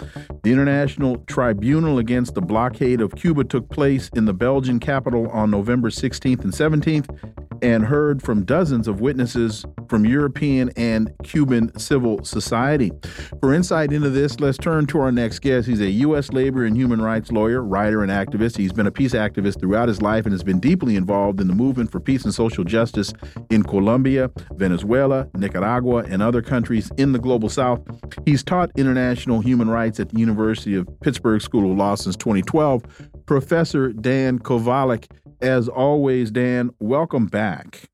The 0.45 0.51
International 0.51 1.19
Tribunal 1.27 1.99
against 1.99 2.35
the 2.35 2.41
blockade 2.41 3.03
of 3.03 3.15
Cuba 3.17 3.45
took 3.45 3.69
place 3.69 4.09
in 4.15 4.25
the 4.25 4.33
Belgian 4.33 4.81
capital 4.81 5.29
on 5.29 5.51
November 5.51 5.91
16th 5.91 6.43
and 6.43 6.55
17th 6.55 7.50
and 7.63 7.85
heard 7.85 8.23
from 8.23 8.45
dozens 8.45 8.89
of 8.89 9.01
witnesses 9.01 9.65
from 9.89 10.05
European 10.05 10.71
and 10.77 11.11
Cuban 11.25 11.77
civil 11.79 12.25
society. 12.25 12.93
For 13.41 13.53
insight 13.53 13.93
into 13.93 14.11
this, 14.11 14.39
let's 14.41 14.59
turn 14.59 14.87
to 14.87 15.01
our 15.01 15.13
next 15.13 15.41
guest. 15.41 15.67
He's 15.67 15.81
a 15.81 15.91
U.S. 15.91 16.33
labor 16.33 16.65
and 16.65 16.77
human 16.77 17.01
rights 17.01 17.33
lawyer, 17.33 17.63
writer, 17.63 18.03
and 18.03 18.11
activist. 18.11 18.57
He's 18.57 18.73
been 18.73 18.87
a 18.87 18.93
peace 18.93 19.13
activist 19.13 19.61
throughout 19.61 19.89
his 19.89 20.01
life 20.01 20.25
and 20.25 20.33
has 20.33 20.43
been 20.43 20.61
deeply 20.61 20.97
involved 20.97 21.41
in 21.41 21.49
the 21.49 21.55
movement 21.55 21.91
for 21.91 22.01
peace 22.01 22.25
and 22.25 22.33
social 22.33 22.65
justice 22.65 23.13
in 23.51 23.63
Colombia, 23.63 24.31
Venezuela, 24.53 25.29
Nicaragua, 25.35 26.05
and 26.09 26.23
other 26.23 26.43
countries 26.43 26.91
in 26.97 27.13
the 27.13 27.19
global 27.19 27.49
south. 27.49 27.81
He's 28.25 28.43
taught 28.43 28.71
international 28.77 29.41
human 29.41 29.69
rights 29.69 30.01
at 30.01 30.11
the 30.11 30.19
University 30.19 30.75
of 30.75 30.89
Pittsburgh 31.01 31.43
School 31.43 31.71
of 31.71 31.77
Law 31.77 31.95
since 31.95 32.17
2012. 32.17 32.83
Professor 33.27 33.93
Dan 33.93 34.39
Kovalik 34.39 35.11
as 35.41 35.69
always, 35.69 36.31
Dan, 36.31 36.71
welcome 36.79 37.27
back. 37.27 37.89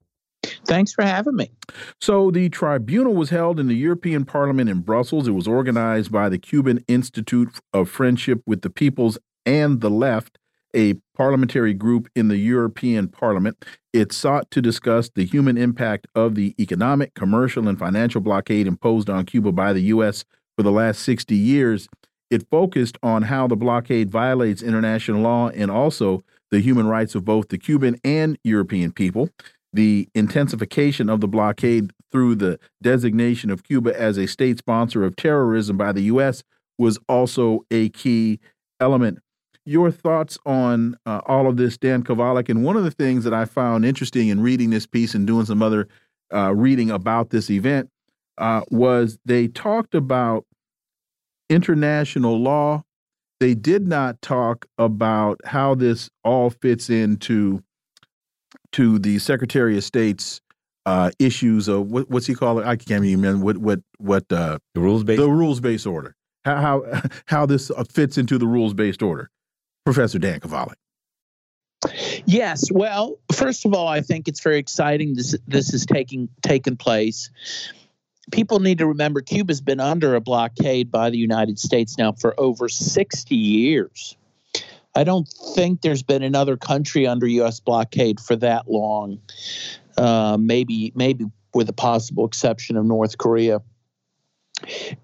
Thanks 0.67 0.93
for 0.93 1.03
having 1.03 1.37
me. 1.37 1.51
So, 2.01 2.31
the 2.31 2.49
tribunal 2.49 3.15
was 3.15 3.31
held 3.31 3.61
in 3.61 3.69
the 3.69 3.75
European 3.75 4.25
Parliament 4.25 4.69
in 4.69 4.81
Brussels. 4.81 5.29
It 5.29 5.33
was 5.33 5.49
organized 5.49 6.11
by 6.11 6.29
the 6.29 6.39
Cuban 6.39 6.85
Institute 6.89 7.61
of 7.73 7.89
Friendship 7.89 8.43
with 8.47 8.63
the 8.63 8.71
Peoples 8.71 9.19
and 9.45 9.81
the 9.81 9.91
Left, 9.91 10.39
a 10.75 10.95
parliamentary 11.17 11.75
group 11.75 12.09
in 12.15 12.29
the 12.29 12.37
European 12.37 13.09
Parliament. 13.09 13.65
It 13.93 14.13
sought 14.13 14.51
to 14.51 14.61
discuss 14.61 15.09
the 15.09 15.25
human 15.25 15.57
impact 15.57 16.07
of 16.15 16.35
the 16.35 16.55
economic, 16.59 17.15
commercial, 17.15 17.69
and 17.69 17.79
financial 17.79 18.21
blockade 18.21 18.67
imposed 18.67 19.09
on 19.09 19.25
Cuba 19.25 19.53
by 19.53 19.73
the 19.73 19.83
U.S. 19.83 20.25
for 20.57 20.63
the 20.63 20.73
last 20.73 21.01
60 21.03 21.35
years. 21.35 21.89
It 22.31 22.49
focused 22.51 22.99
on 23.03 23.23
how 23.23 23.47
the 23.47 23.57
blockade 23.57 24.11
violates 24.11 24.63
international 24.63 25.23
law 25.23 25.49
and 25.51 25.71
also 25.71 26.25
the 26.57 26.63
human 26.63 26.87
rights 26.87 27.15
of 27.15 27.23
both 27.23 27.49
the 27.49 27.59
Cuban 27.59 28.01
and 28.03 28.39
European 28.43 28.91
people, 28.91 29.29
the 29.75 30.09
intensification 30.15 31.11
of 31.11 31.21
the 31.21 31.29
blockade 31.29 31.93
through 32.11 32.35
the 32.35 32.59
designation 32.83 33.51
of 33.51 33.63
Cuba 33.63 33.95
as 34.01 34.17
a 34.17 34.27
state 34.27 34.57
sponsor 34.57 35.05
of 35.05 35.17
terrorism 35.17 35.77
by 35.77 35.93
the 35.93 36.01
U.S. 36.05 36.43
was 36.79 36.99
also 37.11 37.67
a 37.71 37.91
key 37.91 38.41
element. 38.81 39.19
Your 39.67 39.91
thoughts 39.91 40.39
on 40.47 40.97
uh, 41.05 41.21
all 41.27 41.47
of 41.47 41.59
this, 41.59 41.77
Dan 41.77 42.03
Kovalik? 42.03 42.49
And 42.49 42.65
one 42.65 42.79
of 42.79 42.85
the 42.85 42.91
things 42.91 43.25
that 43.25 43.35
I 43.35 43.45
found 43.45 43.85
interesting 43.85 44.29
in 44.29 44.41
reading 44.41 44.71
this 44.71 44.87
piece 44.87 45.15
and 45.15 45.27
doing 45.27 45.45
some 45.45 45.61
other 45.61 45.89
uh, 46.33 46.55
reading 46.55 46.91
about 46.91 47.29
this 47.29 47.51
event 47.51 47.91
uh, 48.39 48.63
was 48.71 49.19
they 49.27 49.47
talked 49.47 49.95
about 49.95 50.47
international 51.51 52.41
law 52.41 52.83
they 53.41 53.55
did 53.55 53.87
not 53.87 54.21
talk 54.23 54.67
about 54.79 55.41
how 55.45 55.75
this 55.75 56.11
all 56.25 56.51
fits 56.51 56.91
into 56.91 57.63
to 58.73 58.99
the 58.99 59.19
Secretary 59.19 59.77
of 59.77 59.85
State's 59.85 60.41
uh, 60.87 61.11
issues 61.19 61.69
of 61.69 61.91
what, 61.91 62.09
what's 62.11 62.27
he 62.27 62.35
call 62.35 62.59
it? 62.59 62.67
I 62.67 62.77
can't 62.77 63.05
even 63.05 63.21
remember 63.21 63.45
what 63.45 63.57
what 63.59 63.81
what 63.99 64.33
uh, 64.33 64.59
the 64.75 64.81
rules 64.81 65.05
based 65.05 65.21
the 65.21 65.29
rules 65.29 65.61
based 65.61 65.87
order. 65.87 66.15
How 66.45 66.61
how 66.61 67.03
how 67.27 67.47
this 67.47 67.71
uh, 67.71 67.85
fits 67.91 68.19
into 68.19 68.39
the 68.39 68.47
rules 68.47 68.75
based 68.75 69.03
order, 69.03 69.31
Professor 69.85 70.19
Dan 70.19 70.41
Kovalik. 70.41 70.77
Yes. 72.25 72.71
Well, 72.73 73.19
first 73.33 73.67
of 73.67 73.75
all, 73.75 73.87
I 73.87 74.01
think 74.01 74.29
it's 74.29 74.41
very 74.41 74.59
exciting 74.59 75.15
this 75.15 75.37
this 75.47 75.75
is 75.75 75.85
taking 75.87 76.29
taken 76.43 76.77
place 76.77 77.31
people 78.33 78.61
need 78.61 78.79
to 78.79 78.87
remember 78.87 79.21
Cuba's 79.21 79.61
been 79.61 79.81
under 79.81 80.15
a 80.15 80.21
blockade 80.21 80.91
by 80.91 81.11
the 81.11 81.19
United 81.19 81.59
States 81.59 81.97
now 81.97 82.13
for 82.13 82.35
over 82.39 82.69
60 82.69 83.35
years. 83.35 84.17
I 84.95 85.05
don't 85.05 85.29
think 85.55 85.83
there's 85.83 86.03
been 86.03 86.23
another 86.23 86.57
country 86.57 87.07
under 87.07 87.27
U.S. 87.27 87.61
blockade 87.61 88.19
for 88.19 88.35
that 88.37 88.69
long. 88.69 89.21
Uh, 89.97 90.37
maybe, 90.41 90.93
maybe 90.95 91.27
with 91.55 91.67
the 91.67 91.73
possible 91.73 92.27
exception 92.27 92.77
of 92.77 92.85
North 92.85 93.19
Korea. 93.19 93.61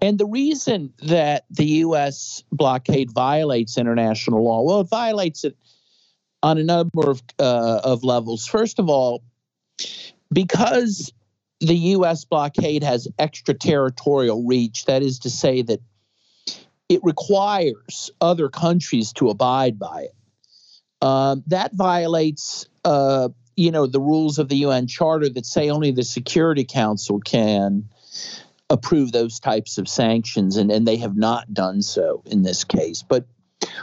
And 0.01 0.17
the 0.17 0.25
reason 0.25 0.93
that 1.03 1.45
the 1.51 1.65
U.S. 1.65 2.43
blockade 2.51 3.11
violates 3.11 3.77
international 3.77 4.43
law, 4.43 4.61
well, 4.61 4.81
it 4.81 4.89
violates 4.89 5.43
it 5.43 5.55
on 6.41 6.57
a 6.57 6.63
number 6.63 7.09
of, 7.09 7.21
uh, 7.39 7.81
of 7.83 8.03
levels. 8.03 8.47
First 8.47 8.79
of 8.79 8.89
all, 8.89 9.23
because 10.31 11.13
the 11.59 11.75
U.S. 11.75 12.25
blockade 12.25 12.83
has 12.83 13.07
extraterritorial 13.19 14.45
reach, 14.45 14.85
that 14.85 15.01
is 15.01 15.19
to 15.19 15.29
say, 15.29 15.61
that 15.61 15.79
it 16.89 16.99
requires 17.03 18.11
other 18.21 18.49
countries 18.49 19.13
to 19.13 19.29
abide 19.29 19.79
by 19.79 20.03
it. 20.03 21.05
Um, 21.05 21.43
that 21.47 21.73
violates, 21.73 22.67
uh, 22.85 23.29
you 23.55 23.71
know, 23.71 23.87
the 23.87 23.99
rules 23.99 24.39
of 24.39 24.49
the 24.49 24.57
UN 24.57 24.87
Charter 24.87 25.29
that 25.29 25.45
say 25.45 25.69
only 25.69 25.91
the 25.91 26.03
Security 26.03 26.63
Council 26.63 27.19
can 27.19 27.89
approve 28.69 29.11
those 29.11 29.39
types 29.39 29.77
of 29.77 29.87
sanctions, 29.87 30.57
and, 30.57 30.71
and 30.71 30.87
they 30.87 30.97
have 30.97 31.15
not 31.15 31.53
done 31.53 31.81
so 31.81 32.23
in 32.25 32.43
this 32.43 32.63
case. 32.63 33.03
But 33.03 33.25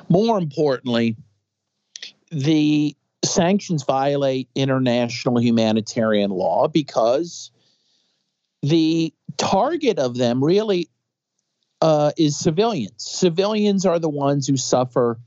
more 0.09 0.39
importantly, 0.39 1.17
the 2.31 2.97
sanctions 3.25 3.85
violate 3.85 4.49
international 4.55 5.41
humanitarian 5.41 6.31
law 6.31 6.69
because 6.69 7.51
the 8.63 9.15
target 9.37 9.99
of 9.99 10.17
them 10.17 10.43
really 10.43 10.89
uh, 11.81 12.13
is 12.17 12.39
civilians. 12.39 12.95
Civilians 12.99 13.87
are 13.87 13.99
the 13.99 14.09
ones 14.09 14.47
who 14.47 14.57
suffer 14.57 15.19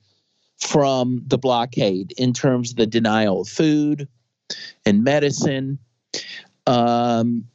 from 0.60 1.24
the 1.28 1.38
blockade 1.38 2.14
in 2.18 2.34
terms 2.34 2.72
of 2.72 2.78
the 2.78 2.88
denial 2.88 3.42
of 3.42 3.50
food 3.50 4.08
and 4.86 5.04
medicine. 5.04 5.80
Um, 6.68 7.46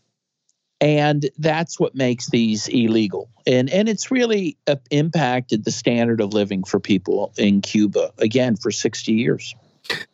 and 0.81 1.29
that's 1.39 1.81
what 1.81 1.95
makes 1.95 2.31
these 2.31 2.69
illegal 2.69 3.29
and 3.47 3.69
and 3.69 3.89
it's 3.89 4.11
really 4.11 4.57
uh, 4.69 4.77
impacted 4.91 5.65
the 5.65 5.73
standard 5.73 6.21
of 6.21 6.33
living 6.33 6.63
for 6.63 6.79
people 6.79 7.33
in 7.37 7.61
cuba 7.61 8.13
again 8.19 8.55
for 8.55 8.71
60 8.71 9.13
years 9.13 9.57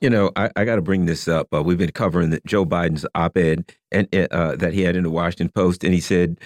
you 0.01 0.11
know, 0.11 0.31
I, 0.37 0.51
I 0.57 0.65
got 0.65 0.77
to 0.77 0.83
bring 0.83 1.07
this 1.07 1.29
up. 1.29 1.49
Uh, 1.53 1.63
we've 1.63 1.79
been 1.79 1.93
covering 1.93 2.31
the, 2.31 2.41
Joe 2.47 2.65
Biden's 2.65 3.07
op-ed 3.15 3.73
and 3.91 4.09
uh, 4.31 4.57
that 4.57 4.73
he 4.73 4.83
had 4.83 4.97
in 4.97 5.03
the 5.03 5.11
Washington 5.11 5.51
Post, 5.51 5.85
and 5.85 5.95
he 5.95 6.01
said, 6.01 6.39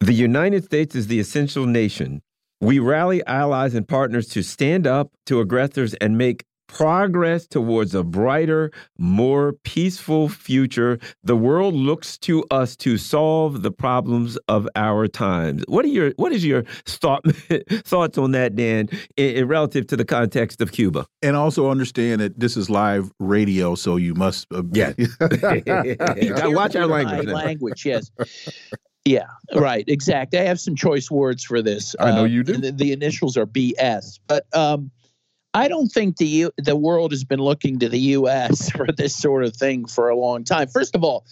"The 0.00 0.14
United 0.14 0.64
States 0.64 0.94
is 0.94 1.06
the 1.06 1.20
essential 1.20 1.66
nation. 1.66 2.22
We 2.60 2.78
rally 2.78 3.24
allies 3.26 3.74
and 3.74 3.86
partners 3.86 4.28
to 4.28 4.42
stand 4.42 4.86
up 4.86 5.10
to 5.26 5.40
aggressors 5.40 5.94
and 5.94 6.16
make 6.16 6.44
progress 6.66 7.46
towards 7.46 7.94
a 7.94 8.02
brighter, 8.02 8.70
more 8.98 9.52
peaceful 9.64 10.28
future. 10.28 10.98
The 11.22 11.36
world 11.36 11.74
looks 11.74 12.18
to 12.18 12.44
us 12.50 12.76
to 12.76 12.98
solve 12.98 13.62
the 13.62 13.70
problems 13.70 14.36
of 14.48 14.68
our 14.76 15.08
times. 15.08 15.64
What 15.68 15.84
are 15.84 15.88
your 15.88 16.12
what 16.16 16.32
is 16.32 16.44
your 16.44 16.64
thought 16.86 17.24
thoughts 17.84 18.18
on 18.18 18.32
that, 18.32 18.56
Dan, 18.56 18.88
in, 19.16 19.36
in, 19.36 19.48
relative 19.48 19.86
to 19.88 19.96
the 19.96 20.04
context 20.04 20.60
of 20.60 20.72
Cuba? 20.72 21.06
And 21.22 21.36
also 21.36 21.70
understand 21.70 22.20
that 22.20 22.38
this 22.38 22.56
is 22.56 22.70
live 22.70 23.12
radio, 23.18 23.74
so 23.74 23.96
you 23.96 24.14
must 24.14 24.46
uh, 24.52 24.62
yeah. 24.72 24.92
watch 26.48 26.76
our 26.76 26.86
language. 26.86 27.26
Language, 27.26 27.86
yes. 27.86 28.10
Yeah, 29.06 29.26
right, 29.54 29.84
exactly. 29.86 30.40
I 30.40 30.42
have 30.42 30.58
some 30.58 30.74
choice 30.74 31.08
words 31.12 31.44
for 31.44 31.62
this. 31.62 31.94
I 32.00 32.10
know 32.10 32.22
uh, 32.22 32.24
you 32.24 32.42
do. 32.42 32.54
The, 32.54 32.72
the, 32.72 32.90
initials 32.90 33.36
are 33.36 33.46
BS, 33.46 34.18
but 34.26 34.46
um, 34.52 34.90
I 35.56 35.68
don't 35.68 35.88
think 35.88 36.18
the 36.18 36.26
U- 36.26 36.52
the 36.58 36.76
world 36.76 37.12
has 37.12 37.24
been 37.24 37.40
looking 37.40 37.78
to 37.78 37.88
the 37.88 37.98
U.S. 37.98 38.70
for 38.76 38.92
this 38.92 39.16
sort 39.16 39.42
of 39.42 39.56
thing 39.56 39.86
for 39.86 40.10
a 40.10 40.16
long 40.16 40.44
time. 40.44 40.68
First 40.68 40.94
of 40.94 41.02
all, 41.02 41.24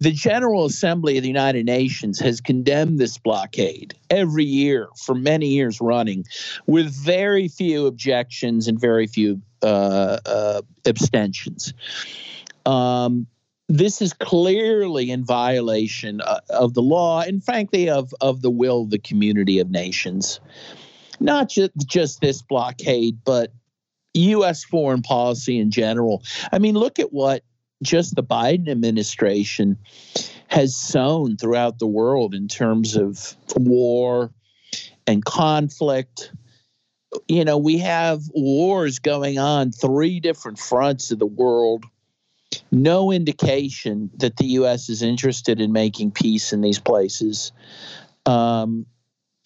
the 0.00 0.10
General 0.10 0.66
Assembly 0.66 1.16
of 1.16 1.22
the 1.22 1.28
United 1.28 1.64
Nations 1.64 2.20
has 2.20 2.42
condemned 2.42 2.98
this 2.98 3.16
blockade 3.16 3.94
every 4.10 4.44
year 4.44 4.88
for 4.96 5.14
many 5.14 5.48
years 5.48 5.80
running, 5.80 6.26
with 6.66 6.92
very 6.92 7.48
few 7.48 7.86
objections 7.86 8.68
and 8.68 8.78
very 8.78 9.06
few 9.06 9.40
uh, 9.62 10.18
uh, 10.26 10.60
abstentions. 10.84 11.72
Um, 12.66 13.26
this 13.70 14.02
is 14.02 14.12
clearly 14.12 15.10
in 15.10 15.24
violation 15.24 16.20
uh, 16.20 16.40
of 16.50 16.74
the 16.74 16.82
law 16.82 17.22
and, 17.22 17.42
frankly, 17.42 17.88
of, 17.88 18.12
of 18.20 18.42
the 18.42 18.50
will 18.50 18.82
of 18.82 18.90
the 18.90 18.98
community 18.98 19.58
of 19.58 19.70
nations. 19.70 20.38
Not 21.18 21.50
just, 21.50 21.72
just 21.86 22.20
this 22.20 22.42
blockade, 22.42 23.18
but 23.24 23.52
U.S. 24.14 24.64
foreign 24.64 25.02
policy 25.02 25.58
in 25.58 25.70
general. 25.70 26.22
I 26.52 26.58
mean, 26.58 26.74
look 26.74 26.98
at 26.98 27.12
what 27.12 27.42
just 27.82 28.14
the 28.14 28.22
Biden 28.22 28.68
administration 28.68 29.78
has 30.48 30.76
sown 30.76 31.36
throughout 31.36 31.78
the 31.78 31.86
world 31.86 32.34
in 32.34 32.48
terms 32.48 32.96
of 32.96 33.36
war 33.56 34.32
and 35.06 35.24
conflict. 35.24 36.32
You 37.28 37.44
know, 37.44 37.58
we 37.58 37.78
have 37.78 38.22
wars 38.34 38.98
going 38.98 39.38
on 39.38 39.72
three 39.72 40.20
different 40.20 40.58
fronts 40.58 41.10
of 41.10 41.18
the 41.18 41.26
world. 41.26 41.84
No 42.72 43.12
indication 43.12 44.10
that 44.16 44.36
the 44.36 44.46
U.S. 44.46 44.88
is 44.88 45.02
interested 45.02 45.60
in 45.60 45.72
making 45.72 46.10
peace 46.10 46.52
in 46.52 46.60
these 46.60 46.80
places. 46.80 47.52
Um, 48.26 48.86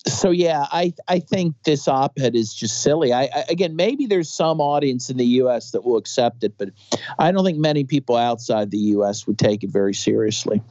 so 0.06 0.30
yeah, 0.30 0.66
I 0.70 0.92
I 1.08 1.18
think 1.18 1.54
this 1.64 1.88
op-ed 1.88 2.34
is 2.34 2.52
just 2.52 2.82
silly. 2.82 3.12
I, 3.12 3.22
I, 3.22 3.44
again, 3.48 3.76
maybe 3.76 4.06
there's 4.06 4.28
some 4.28 4.60
audience 4.60 5.08
in 5.10 5.16
the 5.16 5.26
U.S. 5.26 5.70
that 5.70 5.84
will 5.84 5.96
accept 5.96 6.44
it, 6.44 6.54
but 6.58 6.70
I 7.18 7.32
don't 7.32 7.44
think 7.44 7.58
many 7.58 7.84
people 7.84 8.16
outside 8.16 8.70
the 8.70 8.78
U.S. 8.78 9.26
would 9.26 9.38
take 9.38 9.64
it 9.64 9.70
very 9.70 9.94
seriously. 9.94 10.62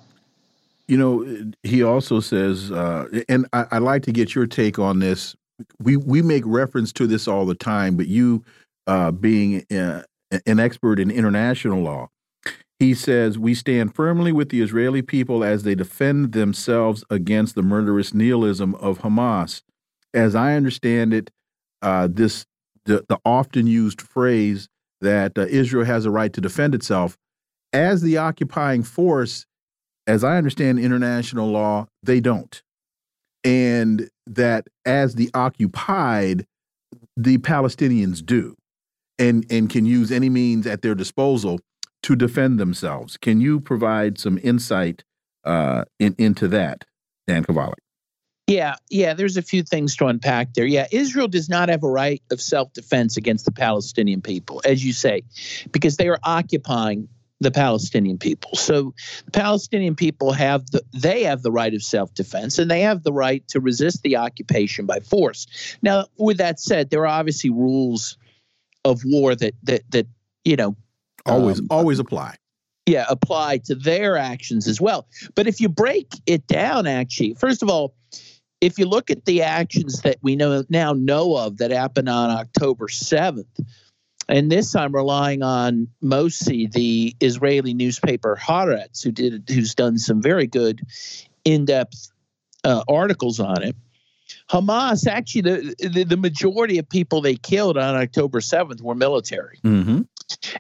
You 0.88 0.98
know, 0.98 1.52
he 1.64 1.82
also 1.82 2.20
says, 2.20 2.72
uh, 2.72 3.08
and 3.30 3.48
I, 3.54 3.66
I 3.72 3.78
like 3.80 4.04
to 4.04 4.12
get 4.12 4.36
your 4.36 4.46
take 4.46 4.78
on 4.78 5.00
this. 5.00 5.36
We 5.80 5.98
we 5.98 6.22
make 6.22 6.44
reference 6.46 6.92
to 6.94 7.08
this 7.08 7.28
all 7.28 7.46
the 7.46 7.56
time, 7.56 7.98
but 7.98 8.08
you, 8.08 8.44
uh, 8.86 9.12
being 9.12 9.66
uh, 9.72 10.04
an 10.46 10.60
expert 10.60 11.00
in 11.00 11.10
international 11.10 11.82
law, 11.82 12.10
he 12.80 12.94
says, 12.94 13.38
We 13.38 13.54
stand 13.54 13.96
firmly 13.96 14.32
with 14.32 14.50
the 14.50 14.62
Israeli 14.62 15.02
people 15.02 15.44
as 15.44 15.64
they 15.64 15.76
defend 15.76 16.34
themselves 16.34 17.04
against 17.10 17.56
the 17.56 17.64
murderous 17.64 18.14
nihilism 18.14 18.76
of 18.76 19.00
Hamas. 19.00 19.62
As 20.14 20.36
I 20.36 20.56
understand 20.56 21.14
it, 21.14 21.32
uh, 21.82 22.08
this 22.12 22.46
the, 22.86 23.06
the, 23.08 23.18
often 23.26 23.68
used 23.68 24.02
phrase 24.02 24.68
that 25.02 25.38
uh, 25.38 25.42
Israel 25.42 25.86
has 25.86 26.06
a 26.06 26.12
right 26.12 26.34
to 26.34 26.42
defend 26.42 26.76
itself 26.76 27.18
as 27.72 28.02
the 28.02 28.18
occupying 28.18 28.84
force, 28.84 29.46
as 30.06 30.24
I 30.24 30.38
understand 30.38 30.80
international 30.80 31.50
law, 31.50 31.88
they 32.04 32.20
don't. 32.20 32.62
And 33.44 34.10
that 34.28 34.68
as 34.86 35.16
the 35.16 35.30
occupied, 35.34 36.46
the 37.18 37.40
Palestinians 37.40 38.26
do 38.26 38.56
and, 39.20 39.46
and 39.50 39.70
can 39.70 39.86
use 39.86 40.12
any 40.12 40.30
means 40.30 40.68
at 40.68 40.82
their 40.82 40.96
disposal 40.96 41.60
to 42.04 42.16
defend 42.16 42.60
themselves. 42.60 43.18
Can 43.18 43.42
you 43.42 43.60
provide 43.60 44.20
some 44.20 44.40
insight 44.44 45.04
uh, 45.44 45.86
in, 46.00 46.16
into 46.18 46.48
that, 46.50 46.86
Dan 47.28 47.44
Kovalik? 47.44 47.74
Yeah, 48.48 48.76
yeah, 48.90 49.14
there's 49.14 49.38
a 49.38 49.42
few 49.42 49.64
things 49.64 49.96
to 49.98 50.08
unpack 50.08 50.54
there. 50.54 50.66
Yeah, 50.66 50.88
Israel 50.92 51.30
does 51.30 51.48
not 51.48 51.70
have 51.70 51.84
a 51.84 51.90
right 51.90 52.22
of 52.30 52.42
self 52.42 52.74
defense 52.74 53.16
against 53.16 53.46
the 53.46 53.54
Palestinian 53.54 54.22
people, 54.22 54.62
as 54.66 54.84
you 54.84 54.92
say, 54.92 55.24
because 55.72 55.96
they 55.96 56.10
are 56.10 56.20
occupying 56.24 57.08
the 57.44 57.52
Palestinian 57.52 58.18
people. 58.18 58.56
So 58.56 58.94
the 59.26 59.32
Palestinian 59.32 59.96
people 59.96 60.32
have 60.32 60.66
the 60.72 60.82
they 60.94 61.24
have 61.24 61.44
the 61.44 61.52
right 61.52 61.74
of 61.74 61.84
self-defense 61.84 62.58
and 62.58 62.72
they 62.72 62.82
have 62.82 63.04
the 63.04 63.14
right 63.14 63.48
to 63.50 63.60
resist 63.60 64.02
the 64.02 64.18
occupation 64.18 64.86
by 64.86 65.00
force. 65.00 65.48
Now, 65.82 66.06
with 66.18 66.38
that 66.38 66.60
said, 66.60 66.90
there 66.90 67.02
are 67.02 67.20
obviously 67.20 67.50
rules 67.50 68.18
of 68.84 69.02
war 69.06 69.36
that 69.36 69.54
that 69.64 69.84
that 69.92 70.08
you 70.44 70.56
know 70.56 70.76
Always, 71.26 71.60
um, 71.60 71.68
always 71.70 72.00
apply. 72.00 72.36
Yeah, 72.86 73.06
apply 73.08 73.60
to 73.66 73.76
their 73.76 74.18
actions 74.18 74.68
as 74.68 74.82
well. 74.82 75.08
But 75.36 75.48
if 75.48 75.62
you 75.62 75.70
break 75.70 76.12
it 76.26 76.48
down, 76.48 76.86
actually, 76.86 77.34
first 77.36 77.64
of 77.64 77.70
all, 77.70 77.96
if 78.60 78.78
you 78.78 78.86
look 78.86 79.10
at 79.10 79.26
the 79.26 79.42
actions 79.42 80.02
that 80.02 80.18
we 80.22 80.36
know 80.36 80.64
now 80.70 80.94
know 80.94 81.36
of 81.36 81.58
that 81.58 81.72
happened 81.72 82.10
on 82.10 82.30
October 82.30 82.88
7th, 82.88 83.46
and 84.30 84.52
this 84.52 84.76
I'm 84.76 84.96
relying 84.96 85.44
on 85.44 85.88
Mossi, 86.02 86.68
the 86.68 87.16
Israeli 87.20 87.74
newspaper 87.74 88.40
Haaretz, 88.42 89.04
who 89.04 89.12
did 89.12 89.50
who's 89.50 89.76
done 89.76 89.98
some 89.98 90.22
very 90.22 90.48
good 90.48 90.82
in-depth 91.44 92.10
uh, 92.64 92.84
articles 92.88 93.40
on 93.40 93.64
it. 93.64 93.76
Hamas, 94.50 95.08
actually, 95.08 95.42
the, 95.42 95.76
the, 95.80 96.04
the 96.04 96.18
majority 96.18 96.78
of 96.78 96.88
people 96.88 97.22
they 97.22 97.36
killed 97.36 97.78
on 97.78 97.96
October 97.96 98.40
7th 98.40 98.82
were 98.82 98.96
military. 98.96 99.60
Mm-hmm. 99.64 100.02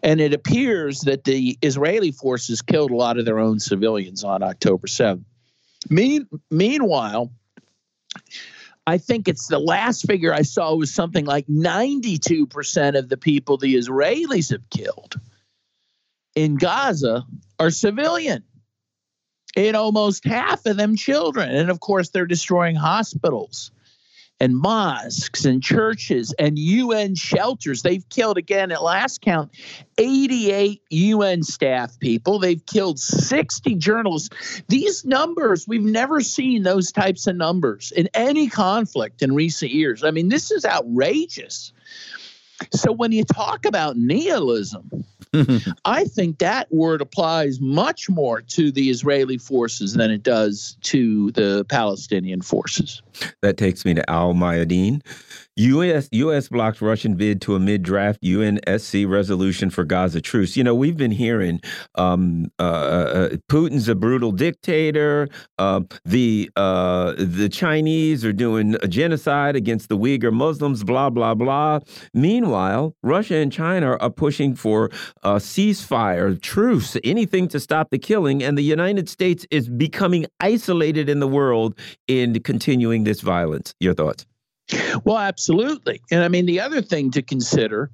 And 0.01 0.19
it 0.21 0.33
appears 0.33 1.01
that 1.01 1.23
the 1.23 1.57
Israeli 1.61 2.11
forces 2.11 2.61
killed 2.61 2.91
a 2.91 2.95
lot 2.95 3.17
of 3.17 3.25
their 3.25 3.39
own 3.39 3.59
civilians 3.59 4.23
on 4.23 4.43
October 4.43 4.87
7th. 4.87 5.23
Mean, 5.89 6.27
meanwhile, 6.49 7.31
I 8.85 8.97
think 8.97 9.27
it's 9.27 9.47
the 9.47 9.59
last 9.59 10.05
figure 10.05 10.33
I 10.33 10.41
saw 10.41 10.75
was 10.75 10.93
something 10.93 11.25
like 11.25 11.47
92% 11.47 12.97
of 12.97 13.09
the 13.09 13.17
people 13.17 13.57
the 13.57 13.75
Israelis 13.75 14.51
have 14.51 14.69
killed 14.69 15.19
in 16.35 16.55
Gaza 16.55 17.25
are 17.59 17.71
civilian. 17.71 18.43
and 19.55 19.75
almost 19.75 20.25
half 20.25 20.65
of 20.65 20.77
them 20.77 20.95
children. 20.95 21.49
And 21.49 21.69
of 21.69 21.79
course, 21.79 22.09
they're 22.09 22.25
destroying 22.25 22.75
hospitals 22.75 23.71
and 24.39 24.55
mosques 24.55 25.45
and 25.45 25.63
churches 25.63 26.33
and 26.37 26.59
UN 26.59 27.15
shelters. 27.15 27.81
They've 27.81 28.07
killed, 28.09 28.37
again, 28.37 28.71
at 28.71 28.83
last 28.83 29.21
count, 29.21 29.51
88 29.97 30.81
UN 30.89 31.43
staff 31.43 31.97
people. 31.99 32.39
They've 32.39 32.65
killed 32.65 32.99
60 32.99 33.75
journalists. 33.75 34.29
These 34.67 35.05
numbers, 35.05 35.67
we've 35.67 35.81
never 35.81 36.21
seen 36.21 36.63
those 36.63 36.91
types 36.91 37.27
of 37.27 37.35
numbers 37.35 37.91
in 37.95 38.09
any 38.13 38.49
conflict 38.49 39.21
in 39.21 39.33
recent 39.33 39.71
years. 39.71 40.03
I 40.03 40.11
mean, 40.11 40.29
this 40.29 40.51
is 40.51 40.65
outrageous. 40.65 41.71
So 42.71 42.91
when 42.91 43.11
you 43.11 43.23
talk 43.23 43.65
about 43.65 43.97
nihilism, 43.97 45.05
I 45.85 46.05
think 46.05 46.39
that 46.39 46.71
word 46.71 47.01
applies 47.01 47.59
much 47.59 48.09
more 48.09 48.41
to 48.41 48.71
the 48.71 48.89
Israeli 48.89 49.37
forces 49.37 49.93
than 49.93 50.11
it 50.11 50.23
does 50.23 50.77
to 50.81 51.31
the 51.31 51.65
Palestinian 51.69 52.41
forces. 52.41 53.01
That 53.41 53.57
takes 53.57 53.85
me 53.85 53.93
to 53.95 54.09
Al 54.09 54.33
Mayadeen. 54.33 55.01
U.S. 55.55 56.09
U.S. 56.11 56.49
blocks 56.49 56.81
Russian 56.81 57.15
bid 57.15 57.41
to 57.41 57.55
a 57.55 57.59
mid-draft 57.59 58.21
UNSC 58.23 59.07
resolution 59.07 59.69
for 59.69 59.83
Gaza 59.83 60.21
truce. 60.21 60.57
You 60.57 60.63
know, 60.63 60.73
we've 60.73 60.97
been 60.97 61.11
hearing 61.11 61.61
um, 61.95 62.51
uh, 62.59 62.63
uh, 62.63 63.29
Putin's 63.51 63.87
a 63.87 63.95
brutal 63.95 64.31
dictator. 64.31 65.27
Uh, 65.59 65.81
the 66.05 66.49
uh, 66.55 67.13
the 67.17 67.49
Chinese 67.49 68.25
are 68.25 68.33
doing 68.33 68.75
a 68.81 68.87
genocide 68.87 69.55
against 69.55 69.89
the 69.89 69.97
Uyghur 69.97 70.33
Muslims. 70.33 70.83
Blah 70.83 71.11
blah 71.11 71.35
blah. 71.35 71.79
Meanwhile, 72.13 72.95
Russia 73.03 73.35
and 73.35 73.51
China 73.51 73.97
are 73.97 74.09
pushing 74.09 74.55
for 74.55 74.89
a 75.21 75.35
ceasefire, 75.35 76.41
truce, 76.41 76.97
anything 77.03 77.47
to 77.49 77.59
stop 77.59 77.89
the 77.91 77.99
killing, 77.99 78.41
and 78.41 78.57
the 78.57 78.63
United 78.63 79.07
States 79.07 79.45
is 79.51 79.69
becoming 79.69 80.25
isolated 80.39 81.09
in 81.09 81.19
the 81.19 81.27
world 81.27 81.77
in 82.07 82.41
continuing 82.41 83.03
this 83.03 83.21
violence. 83.21 83.75
Your 83.79 83.93
thoughts? 83.93 84.25
Well, 85.03 85.17
absolutely. 85.17 86.01
And 86.11 86.23
I 86.23 86.27
mean, 86.27 86.45
the 86.45 86.61
other 86.61 86.81
thing 86.81 87.11
to 87.11 87.21
consider 87.21 87.91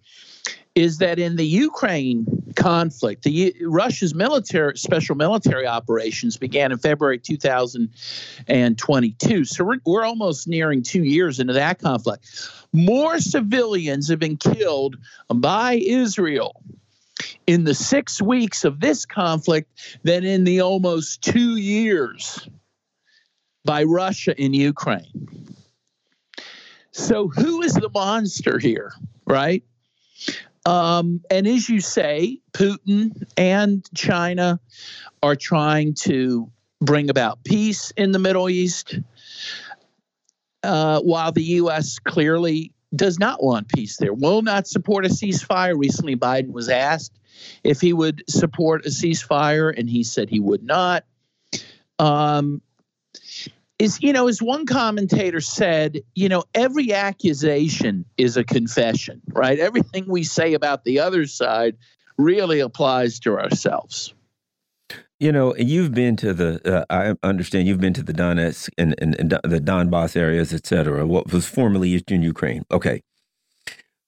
is 0.75 0.99
that 0.99 1.17
in 1.19 1.35
the 1.35 1.45
Ukraine 1.45 2.25
conflict, 2.55 3.23
the 3.23 3.53
Russia's 3.63 4.15
military 4.15 4.77
special 4.77 5.15
military 5.15 5.67
operations 5.67 6.37
began 6.37 6.71
in 6.71 6.77
February 6.77 7.19
2022. 7.19 9.45
So 9.45 9.63
we're, 9.63 9.79
we're 9.85 10.05
almost 10.05 10.47
nearing 10.47 10.83
two 10.83 11.03
years 11.03 11.39
into 11.39 11.53
that 11.53 11.79
conflict. 11.79 12.27
More 12.71 13.19
civilians 13.19 14.07
have 14.09 14.19
been 14.19 14.37
killed 14.37 14.95
by 15.33 15.81
Israel 15.85 16.61
in 17.47 17.63
the 17.63 17.73
six 17.73 18.21
weeks 18.21 18.63
of 18.63 18.79
this 18.79 19.05
conflict 19.05 19.71
than 20.03 20.23
in 20.23 20.43
the 20.43 20.61
almost 20.61 21.23
two 21.23 21.57
years 21.57 22.47
by 23.65 23.83
Russia 23.83 24.39
in 24.39 24.53
Ukraine. 24.53 25.55
So, 26.99 27.29
who 27.29 27.61
is 27.61 27.73
the 27.73 27.89
monster 27.89 28.59
here, 28.59 28.91
right? 29.25 29.63
Um, 30.65 31.21
and 31.31 31.47
as 31.47 31.69
you 31.69 31.79
say, 31.79 32.41
Putin 32.51 33.23
and 33.37 33.87
China 33.95 34.59
are 35.23 35.37
trying 35.37 35.93
to 36.01 36.51
bring 36.81 37.09
about 37.09 37.43
peace 37.45 37.91
in 37.91 38.11
the 38.11 38.19
Middle 38.19 38.49
East, 38.49 38.99
uh, 40.61 40.99
while 40.99 41.31
the 41.31 41.43
U.S. 41.43 41.99
clearly 41.99 42.73
does 42.93 43.17
not 43.17 43.41
want 43.41 43.69
peace 43.69 43.95
there, 43.97 44.13
will 44.13 44.41
not 44.41 44.67
support 44.67 45.05
a 45.05 45.09
ceasefire. 45.09 45.79
Recently, 45.79 46.17
Biden 46.17 46.51
was 46.51 46.67
asked 46.67 47.17
if 47.63 47.79
he 47.79 47.93
would 47.93 48.23
support 48.29 48.85
a 48.85 48.89
ceasefire, 48.89 49.73
and 49.75 49.89
he 49.89 50.03
said 50.03 50.29
he 50.29 50.41
would 50.41 50.63
not. 50.63 51.05
Um, 51.97 52.61
is 53.79 54.01
you 54.03 54.13
know 54.13 54.27
as 54.27 54.41
one 54.41 54.65
commentator 54.65 55.41
said 55.41 55.99
you 56.13 56.29
know 56.29 56.43
every 56.53 56.93
accusation 56.93 58.05
is 58.17 58.37
a 58.37 58.43
confession 58.43 59.21
right? 59.29 59.59
Everything 59.59 60.05
we 60.07 60.23
say 60.23 60.53
about 60.53 60.83
the 60.83 60.99
other 60.99 61.25
side 61.25 61.77
really 62.17 62.59
applies 62.59 63.19
to 63.19 63.39
ourselves. 63.39 64.13
You 65.19 65.31
know 65.31 65.55
you've 65.55 65.93
been 65.93 66.15
to 66.17 66.33
the 66.33 66.61
uh, 66.65 66.85
i 66.89 67.27
understand 67.27 67.67
you've 67.67 67.79
been 67.79 67.93
to 67.93 68.03
the 68.03 68.13
donetsk 68.13 68.69
and, 68.77 68.95
and, 68.99 69.15
and 69.19 69.31
the 69.31 69.59
donbass 69.59 70.15
areas 70.15 70.53
et 70.53 70.65
cetera 70.65 71.05
what 71.05 71.31
was 71.31 71.47
formerly 71.47 71.89
eastern 71.89 72.21
ukraine. 72.21 72.63
Okay 72.71 73.01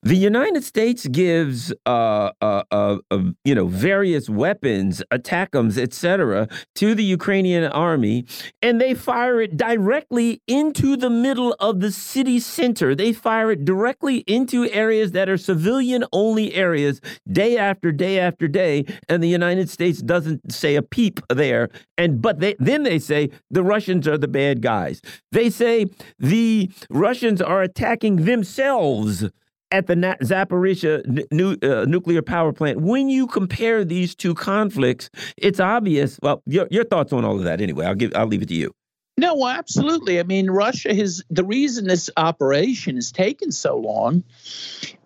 the 0.04 0.16
United 0.16 0.64
States 0.64 1.06
gives, 1.08 1.72
uh, 1.86 2.32
uh, 2.42 2.64
uh, 2.72 2.98
you 3.46 3.54
know, 3.54 3.68
various 3.68 4.28
weapons, 4.30 5.04
ATACMS, 5.12 5.78
etc., 5.78 6.48
to 6.76 6.96
the 6.96 7.04
Ukrainian 7.04 7.66
army, 7.66 8.26
and 8.64 8.82
they 8.82 8.96
fire 8.96 9.42
it 9.42 9.58
directly 9.58 10.42
into 10.48 10.98
the 10.98 11.10
middle 11.10 11.56
of 11.60 11.82
the 11.82 11.92
city 11.92 12.40
center. 12.40 12.96
They 12.96 13.14
fire 13.14 13.52
it 13.52 13.64
directly 13.64 14.20
into 14.28 14.68
areas 14.72 15.12
that 15.12 15.30
are 15.30 15.38
civilian-only 15.38 16.56
areas, 16.56 17.00
day 17.32 17.58
after 17.58 17.92
day 17.92 18.20
after 18.20 18.48
day, 18.48 18.86
and 19.08 19.22
the 19.22 19.30
United 19.30 19.70
States 19.70 20.02
doesn't 20.02 20.52
say 20.52 20.76
a 20.76 20.82
peep 20.82 21.20
there. 21.30 21.70
And 21.98 22.22
but 22.22 22.40
they 22.40 22.56
then 22.58 22.82
they 22.84 22.98
say 22.98 23.30
the 23.52 23.64
Russians 23.64 24.08
are 24.08 24.18
the 24.18 24.28
bad 24.28 24.64
guys. 24.64 25.02
They 25.32 25.52
say 25.52 25.86
the 26.18 26.72
Russians 26.90 27.40
are 27.42 27.62
attacking 27.62 28.26
themselves 28.26 29.30
at 29.72 29.88
the 29.88 29.96
Zaporizhia 29.96 31.26
nu 31.32 31.58
uh, 31.62 31.86
nuclear 31.86 32.22
power 32.22 32.54
plant. 32.54 32.82
When 32.82 33.10
you 33.10 33.28
compare 33.28 33.84
these 33.84 34.16
two 34.16 34.34
conflicts, 34.34 35.10
it's 35.38 35.60
obvious. 35.60 36.20
Well, 36.22 36.44
your, 36.46 36.68
your 36.70 36.84
thoughts 36.84 37.14
on 37.14 37.26
all 37.26 37.38
of 37.38 37.44
that 37.44 37.62
anyway. 37.62 37.86
I'll 37.86 37.96
give. 37.96 38.12
I'll 38.16 38.28
leave 38.28 38.42
it 38.42 38.50
to 38.50 38.56
you. 38.56 38.74
No, 39.18 39.46
absolutely. 39.48 40.20
I 40.20 40.24
mean, 40.24 40.50
Russia 40.50 40.96
has 40.96 41.22
the 41.30 41.44
reason 41.44 41.86
this 41.86 42.10
operation 42.18 42.96
has 42.96 43.12
taken 43.12 43.52
so 43.52 43.78
long 43.78 44.24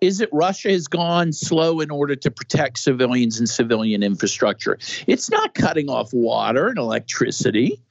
is 0.00 0.18
that 0.18 0.28
Russia 0.32 0.70
has 0.70 0.86
gone 0.86 1.32
slow 1.32 1.80
in 1.80 1.90
order 1.90 2.16
to 2.16 2.30
protect 2.30 2.78
civilians 2.78 3.38
and 3.38 3.48
civilian 3.48 4.02
infrastructure. 4.02 4.78
It's 5.06 5.30
not 5.30 5.54
cutting 5.54 5.90
off 5.90 6.14
water 6.14 6.68
and 6.68 6.78
electricity. 6.78 7.82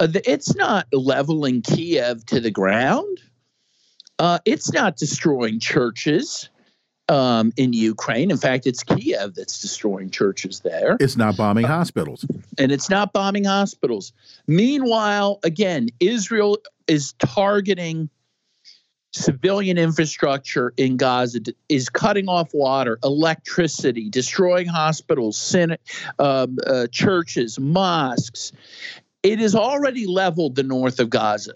Uh, 0.00 0.08
it's 0.24 0.54
not 0.56 0.88
leveling 0.92 1.62
Kiev 1.62 2.26
to 2.26 2.40
the 2.40 2.50
ground. 2.50 3.18
Uh, 4.18 4.38
it's 4.44 4.72
not 4.72 4.96
destroying 4.96 5.60
churches 5.60 6.48
um, 7.08 7.52
in 7.56 7.72
Ukraine. 7.72 8.30
In 8.30 8.36
fact, 8.36 8.66
it's 8.66 8.82
Kiev 8.82 9.34
that's 9.34 9.60
destroying 9.60 10.10
churches 10.10 10.60
there. 10.60 10.96
It's 11.00 11.16
not 11.16 11.36
bombing 11.36 11.64
uh, 11.64 11.68
hospitals. 11.68 12.24
And 12.58 12.72
it's 12.72 12.90
not 12.90 13.12
bombing 13.12 13.44
hospitals. 13.44 14.12
Meanwhile, 14.46 15.40
again, 15.42 15.88
Israel 16.00 16.58
is 16.86 17.12
targeting 17.14 18.08
civilian 19.12 19.78
infrastructure 19.78 20.72
in 20.76 20.96
Gaza, 20.96 21.40
is 21.68 21.88
cutting 21.88 22.28
off 22.28 22.52
water, 22.52 22.98
electricity, 23.02 24.10
destroying 24.10 24.66
hospitals, 24.66 25.54
um, 26.18 26.58
uh, 26.66 26.86
churches, 26.88 27.58
mosques. 27.58 28.52
It 29.22 29.38
has 29.38 29.54
already 29.54 30.06
leveled 30.06 30.54
the 30.54 30.62
north 30.62 31.00
of 31.00 31.10
Gaza. 31.10 31.54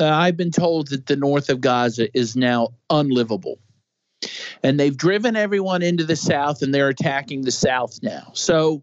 Uh, 0.00 0.08
I've 0.08 0.36
been 0.36 0.50
told 0.50 0.88
that 0.88 1.06
the 1.06 1.16
north 1.16 1.48
of 1.48 1.60
Gaza 1.60 2.08
is 2.16 2.36
now 2.36 2.68
unlivable. 2.90 3.58
And 4.62 4.78
they've 4.78 4.96
driven 4.96 5.36
everyone 5.36 5.82
into 5.82 6.04
the 6.04 6.16
south 6.16 6.62
and 6.62 6.74
they're 6.74 6.88
attacking 6.88 7.42
the 7.42 7.52
south 7.52 8.00
now. 8.02 8.30
So 8.34 8.82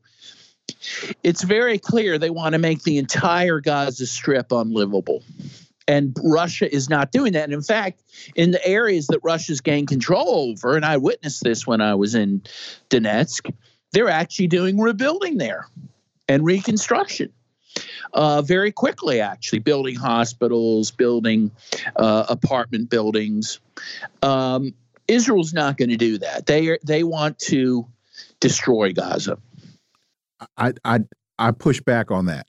it's 1.23 1.43
very 1.43 1.77
clear 1.77 2.17
they 2.17 2.29
want 2.29 2.53
to 2.53 2.59
make 2.59 2.83
the 2.83 2.97
entire 2.97 3.59
Gaza 3.59 4.07
Strip 4.07 4.51
unlivable. 4.51 5.23
And 5.87 6.17
Russia 6.23 6.73
is 6.73 6.89
not 6.89 7.11
doing 7.11 7.33
that. 7.33 7.43
And 7.43 7.53
in 7.53 7.61
fact, 7.61 8.01
in 8.35 8.51
the 8.51 8.65
areas 8.65 9.07
that 9.07 9.19
Russia's 9.23 9.61
gained 9.61 9.87
control 9.87 10.51
over, 10.51 10.75
and 10.75 10.85
I 10.85 10.97
witnessed 10.97 11.43
this 11.43 11.67
when 11.67 11.81
I 11.81 11.93
was 11.95 12.15
in 12.15 12.41
Donetsk, 12.89 13.53
they're 13.91 14.09
actually 14.09 14.47
doing 14.47 14.79
rebuilding 14.79 15.37
there 15.37 15.67
and 16.27 16.43
reconstruction 16.43 17.31
uh, 18.15 18.41
very 18.41 18.71
quickly, 18.71 19.19
actually, 19.19 19.59
building 19.59 19.95
hospitals, 19.95 20.89
building 20.89 21.51
uh, 21.97 22.25
apartment 22.29 22.89
buildings. 22.89 23.59
Um, 24.23 24.73
Israel's 25.07 25.53
not 25.53 25.77
going 25.77 25.89
to 25.89 25.97
do 25.97 26.17
that. 26.19 26.45
They 26.47 26.79
they 26.83 27.03
want 27.03 27.37
to 27.39 27.85
destroy 28.39 28.93
Gaza. 28.93 29.37
I, 30.57 30.73
I 30.83 30.99
I 31.37 31.51
push 31.51 31.81
back 31.81 32.09
on 32.09 32.25
that. 32.25 32.47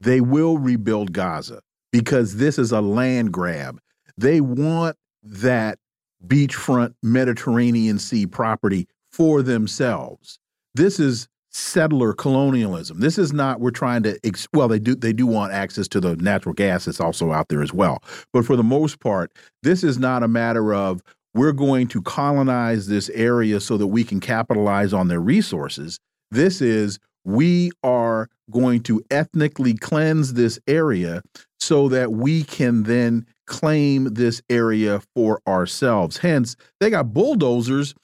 They 0.00 0.20
will 0.20 0.58
rebuild 0.58 1.12
Gaza 1.12 1.60
because 1.90 2.36
this 2.36 2.58
is 2.58 2.70
a 2.70 2.80
land 2.80 3.32
grab. 3.32 3.80
They 4.16 4.40
want 4.40 4.96
that 5.22 5.78
beachfront 6.26 6.94
Mediterranean 7.02 7.98
Sea 7.98 8.26
property 8.26 8.88
for 9.10 9.42
themselves. 9.42 10.38
This 10.74 11.00
is 11.00 11.28
settler 11.50 12.12
colonialism. 12.12 13.00
This 13.00 13.18
is 13.18 13.32
not 13.32 13.60
we're 13.60 13.70
trying 13.70 14.02
to 14.04 14.18
well 14.52 14.68
they 14.68 14.78
do 14.78 14.94
they 14.94 15.12
do 15.12 15.26
want 15.26 15.52
access 15.52 15.88
to 15.88 16.00
the 16.00 16.16
natural 16.16 16.54
gas 16.54 16.84
that's 16.84 17.00
also 17.00 17.32
out 17.32 17.48
there 17.48 17.62
as 17.62 17.72
well. 17.72 18.02
But 18.32 18.44
for 18.44 18.56
the 18.56 18.62
most 18.62 19.00
part, 19.00 19.32
this 19.62 19.82
is 19.82 19.98
not 19.98 20.22
a 20.22 20.28
matter 20.28 20.72
of 20.72 21.02
we're 21.34 21.52
going 21.52 21.88
to 21.88 22.02
colonize 22.02 22.86
this 22.86 23.08
area 23.10 23.60
so 23.60 23.76
that 23.76 23.88
we 23.88 24.04
can 24.04 24.20
capitalize 24.20 24.92
on 24.92 25.08
their 25.08 25.20
resources. 25.20 25.98
This 26.30 26.60
is 26.60 26.98
we 27.24 27.70
are 27.82 28.28
going 28.50 28.82
to 28.84 29.02
ethnically 29.10 29.74
cleanse 29.74 30.34
this 30.34 30.58
area 30.66 31.22
so 31.58 31.88
that 31.88 32.12
we 32.12 32.42
can 32.42 32.84
then 32.84 33.26
claim 33.46 34.14
this 34.14 34.40
area 34.48 35.00
for 35.14 35.40
ourselves. 35.46 36.16
Hence, 36.18 36.56
they 36.80 36.90
got 36.90 37.12
bulldozers 37.12 37.94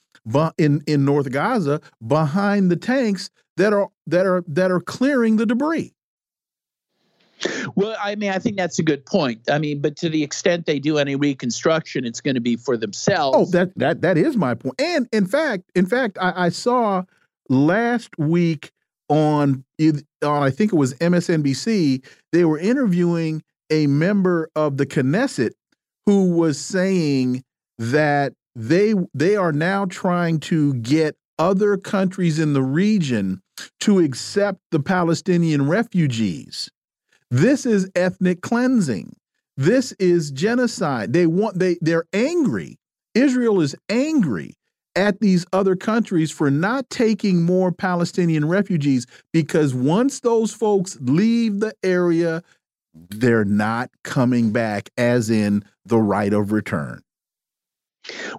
in 0.59 0.82
in 0.86 1.05
North 1.05 1.31
Gaza 1.31 1.81
behind 2.07 2.70
the 2.70 2.77
tanks 2.77 3.31
that 3.57 3.73
are 3.73 3.89
that 4.07 4.27
are 4.27 4.44
that 4.48 4.70
are 4.70 4.81
clearing 4.81 5.36
the 5.36 5.47
debris. 5.47 5.93
Well, 7.74 7.97
I 8.03 8.15
mean, 8.15 8.31
I 8.31 8.39
think 8.39 8.57
that's 8.57 8.78
a 8.78 8.82
good 8.82 9.05
point. 9.05 9.43
I 9.51 9.59
mean, 9.59 9.82
but 9.82 9.97
to 9.98 10.09
the 10.09 10.23
extent 10.23 10.65
they 10.65 10.78
do 10.78 10.97
any 10.97 11.16
reconstruction, 11.16 12.07
it's 12.07 12.23
going 12.23 12.35
to 12.35 12.40
be 12.40 12.57
for 12.57 12.74
oh, 12.74 12.78
themselves. 12.78 13.36
Oh, 13.36 13.44
that 13.59 13.77
that 13.77 14.01
that 14.03 14.16
is 14.16 14.36
my 14.36 14.55
point. 14.55 14.81
And 14.81 15.09
in 15.12 15.27
fact, 15.27 15.65
in 15.74 15.86
fact, 15.86 16.19
I, 16.20 16.47
I 16.47 16.48
saw 16.48 17.05
last 17.48 18.19
week 18.19 18.73
on 19.09 19.65
on 19.81 20.43
I 20.43 20.51
think 20.51 20.73
it 20.73 20.77
was 20.77 20.94
MSNBC, 20.94 22.05
they 22.32 22.44
were 22.44 22.59
interviewing 22.59 23.43
a 23.70 23.86
member 23.86 24.48
of 24.57 24.77
the 24.77 24.86
Knesset 24.86 25.51
who 26.07 26.31
was 26.31 26.61
saying 26.61 27.44
that 27.78 28.32
they 28.57 28.95
they 29.12 29.37
are 29.37 29.53
now 29.53 29.85
trying 29.85 30.41
to 30.41 30.74
get 30.74 31.16
other 31.39 31.77
countries 31.77 32.39
in 32.39 32.55
the 32.55 32.62
region 32.62 33.43
to 33.81 33.99
accept 33.99 34.61
the 34.70 34.81
Palestinian 34.81 35.69
refugees. 35.69 36.70
This 37.31 37.66
is 37.66 37.91
ethnic 37.95 38.41
cleansing. 38.41 39.15
This 39.59 39.93
is 39.93 40.31
genocide. 40.31 41.12
They 41.12 41.27
want 41.27 41.59
they 41.59 41.77
they're 41.83 42.07
angry. 42.15 42.78
Israel 43.15 43.61
is 43.61 43.77
angry 43.91 44.55
at 44.95 45.20
these 45.20 45.45
other 45.53 45.77
countries 45.77 46.31
for 46.31 46.51
not 46.51 46.89
taking 46.89 47.43
more 47.43 47.70
Palestinian 47.70 48.49
refugees 48.49 49.07
because 49.33 49.74
once 49.74 50.20
those 50.20 50.53
folks 50.53 50.97
leave 51.03 51.61
the 51.61 51.74
area, 51.83 52.43
they're 53.11 53.45
not 53.45 53.91
coming 54.05 54.53
back, 54.53 54.89
as 54.97 55.28
in 55.28 55.62
the 55.85 55.99
right 55.99 56.33
of 56.33 56.53
return. 56.53 57.03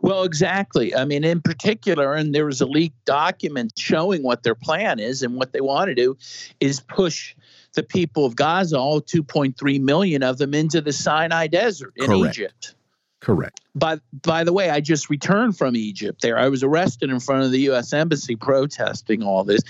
Well, 0.02 0.24
exactly. 0.24 0.96
I 0.96 1.06
mean, 1.06 1.24
in 1.24 1.42
particular, 1.42 2.14
and 2.14 2.34
there 2.34 2.46
was 2.46 2.62
a 2.62 2.66
leaked 2.66 3.04
document 3.06 3.74
showing 3.78 4.24
what 4.24 4.44
their 4.44 4.56
plan 4.56 5.00
is, 5.00 5.24
and 5.24 5.36
what 5.36 5.54
they 5.54 5.62
want 5.62 5.90
to 5.90 5.96
do 5.96 6.18
is 6.60 6.80
push 6.80 7.36
the 7.74 7.84
people 7.84 8.26
of 8.26 8.36
Gaza, 8.36 8.78
all 8.78 9.02
2.3 9.02 9.82
million 9.82 10.24
of 10.24 10.38
them, 10.38 10.54
into 10.54 10.82
the 10.82 10.94
Sinai 10.94 11.48
Desert 11.48 11.94
in 11.96 12.08
Correct. 12.08 12.38
Egypt. 12.38 12.76
Correct. 13.20 13.62
By 13.76 14.00
by 14.22 14.44
the 14.44 14.54
way, 14.54 14.70
I 14.70 14.80
just 14.80 15.10
returned 15.10 15.58
from 15.58 15.76
Egypt. 15.76 16.22
There, 16.22 16.38
I 16.38 16.50
was 16.50 16.64
arrested 16.64 17.10
in 17.10 17.20
front 17.20 17.44
of 17.44 17.52
the 17.52 17.62
U.S. 17.62 17.92
embassy 17.92 18.36
protesting 18.36 19.24
all 19.24 19.44
this. 19.44 19.62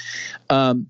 Um, 0.49 0.87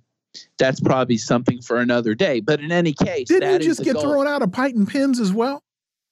that's 0.57 0.79
probably 0.79 1.17
something 1.17 1.61
for 1.61 1.77
another 1.77 2.15
day. 2.15 2.39
But 2.39 2.59
in 2.59 2.71
any 2.71 2.93
case, 2.93 3.27
didn't 3.27 3.61
you 3.61 3.67
just 3.67 3.83
get 3.83 3.93
goal. 3.93 4.03
thrown 4.03 4.27
out 4.27 4.41
of 4.41 4.51
Peyton 4.51 4.85
pins 4.85 5.19
as 5.19 5.31
well? 5.31 5.63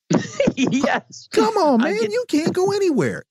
yes. 0.55 1.27
Come 1.31 1.57
on, 1.57 1.81
man. 1.81 1.99
Get, 1.99 2.11
you 2.11 2.25
can't 2.27 2.53
go 2.53 2.71
anywhere. 2.71 3.23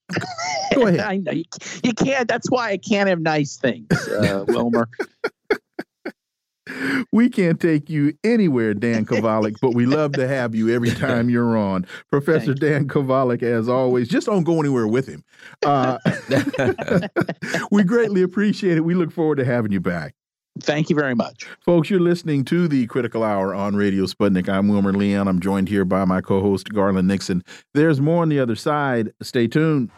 Go 0.74 0.86
ahead. 0.86 1.00
I 1.00 1.16
know 1.18 1.32
you, 1.32 1.44
you, 1.82 1.92
can't. 1.92 2.28
That's 2.28 2.50
why 2.50 2.70
I 2.70 2.76
can't 2.76 3.08
have 3.08 3.20
nice 3.20 3.56
things, 3.56 3.86
uh, 4.08 4.44
Wilmer. 4.48 4.88
we 7.12 7.28
can't 7.28 7.60
take 7.60 7.90
you 7.90 8.14
anywhere, 8.24 8.74
Dan 8.74 9.04
Kovalik, 9.04 9.54
but 9.60 9.74
we 9.74 9.86
love 9.86 10.12
to 10.12 10.26
have 10.26 10.54
you 10.54 10.70
every 10.70 10.90
time 10.90 11.28
you're 11.28 11.56
on. 11.56 11.86
Professor 12.10 12.54
Dan 12.54 12.88
Kovalik, 12.88 13.42
as 13.42 13.68
always, 13.68 14.08
just 14.08 14.26
don't 14.26 14.44
go 14.44 14.60
anywhere 14.60 14.86
with 14.86 15.06
him. 15.06 15.22
Uh, 15.64 15.98
we 17.70 17.84
greatly 17.84 18.22
appreciate 18.22 18.78
it. 18.78 18.80
We 18.80 18.94
look 18.94 19.12
forward 19.12 19.36
to 19.36 19.44
having 19.44 19.72
you 19.72 19.80
back. 19.80 20.14
Thank 20.60 20.88
you 20.88 20.94
very 20.94 21.14
much. 21.14 21.46
Folks, 21.60 21.90
you're 21.90 22.00
listening 22.00 22.44
to 22.44 22.68
the 22.68 22.86
Critical 22.86 23.24
Hour 23.24 23.54
on 23.54 23.74
Radio 23.74 24.04
Sputnik. 24.04 24.48
I'm 24.48 24.68
Wilmer 24.68 24.92
Leon. 24.92 25.26
I'm 25.26 25.40
joined 25.40 25.68
here 25.68 25.84
by 25.84 26.04
my 26.04 26.20
co 26.20 26.40
host, 26.40 26.72
Garland 26.72 27.08
Nixon. 27.08 27.42
There's 27.74 28.00
more 28.00 28.22
on 28.22 28.28
the 28.28 28.38
other 28.38 28.54
side. 28.54 29.12
Stay 29.20 29.48
tuned. 29.48 29.90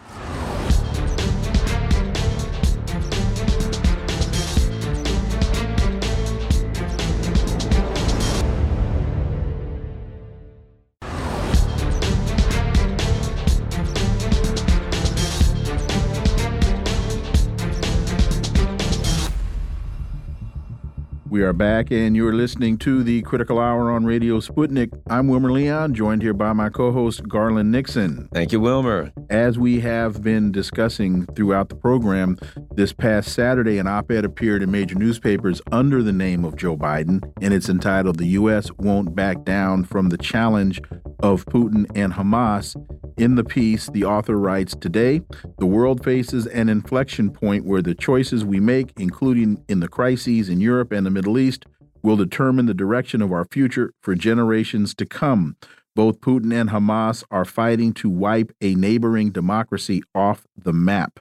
We 21.37 21.43
are 21.43 21.53
back, 21.53 21.91
and 21.91 22.17
you're 22.17 22.33
listening 22.33 22.79
to 22.79 23.03
the 23.03 23.21
Critical 23.21 23.59
Hour 23.59 23.91
on 23.91 24.07
Radio 24.07 24.41
Sputnik. 24.41 24.99
I'm 25.11 25.29
Wilmer 25.29 25.53
Leon, 25.53 25.93
joined 25.93 26.23
here 26.23 26.33
by 26.33 26.55
my 26.55 26.71
co 26.71 26.93
host, 26.93 27.29
Garland 27.29 27.71
Nixon. 27.71 28.27
Thank 28.33 28.53
you, 28.53 28.61
Wilmer. 28.61 29.13
As 29.29 29.59
we 29.59 29.81
have 29.81 30.23
been 30.23 30.51
discussing 30.51 31.27
throughout 31.37 31.69
the 31.69 31.75
program, 31.75 32.39
this 32.75 32.95
past 32.95 33.35
Saturday, 33.35 33.77
an 33.77 33.87
op 33.87 34.11
ed 34.11 34.25
appeared 34.25 34.63
in 34.63 34.71
major 34.71 34.95
newspapers 34.95 35.61
under 35.71 36.03
the 36.03 36.11
name 36.11 36.43
of 36.43 36.57
Joe 36.57 36.75
Biden, 36.75 37.23
and 37.43 37.53
it's 37.53 37.69
entitled 37.69 38.17
The 38.17 38.29
U.S. 38.29 38.71
Won't 38.79 39.15
Back 39.15 39.45
Down 39.45 39.85
from 39.85 40.09
the 40.09 40.17
Challenge 40.17 40.81
of 41.21 41.45
Putin 41.45 41.85
and 41.95 42.15
Hamas. 42.15 42.77
In 43.17 43.35
the 43.35 43.45
piece, 43.45 43.89
the 43.89 44.05
author 44.05 44.39
writes 44.39 44.75
Today, 44.75 45.23
the 45.59 45.65
world 45.65 46.05
faces 46.05 46.47
an 46.49 46.69
inflection 46.69 47.31
point 47.31 47.65
where 47.65 47.81
the 47.81 47.95
choices 47.95 48.45
we 48.45 48.61
make, 48.61 48.93
including 48.99 49.65
in 49.69 49.81
the 49.81 49.89
crises 49.89 50.51
in 50.51 50.61
Europe 50.61 50.93
and 50.93 51.07
the 51.07 51.11
Middle 51.11 51.26
Middle 51.27 51.40
East 51.40 51.66
will 52.05 52.15
determine 52.16 52.66
the 52.66 52.74
direction 52.74 53.20
of 53.20 53.32
our 53.32 53.44
future 53.44 53.93
for 54.01 54.15
generations 54.15 54.94
to 54.94 55.05
come. 55.05 55.57
Both 55.97 56.20
Putin 56.20 56.55
and 56.55 56.70
Hamas 56.70 57.24
are 57.32 57.44
fighting 57.44 57.93
to 57.94 58.09
wipe 58.09 58.53
a 58.61 58.77
neighboring 58.77 59.32
democracy 59.32 60.05
off 60.15 60.47
the 60.57 60.73
map. 60.73 61.19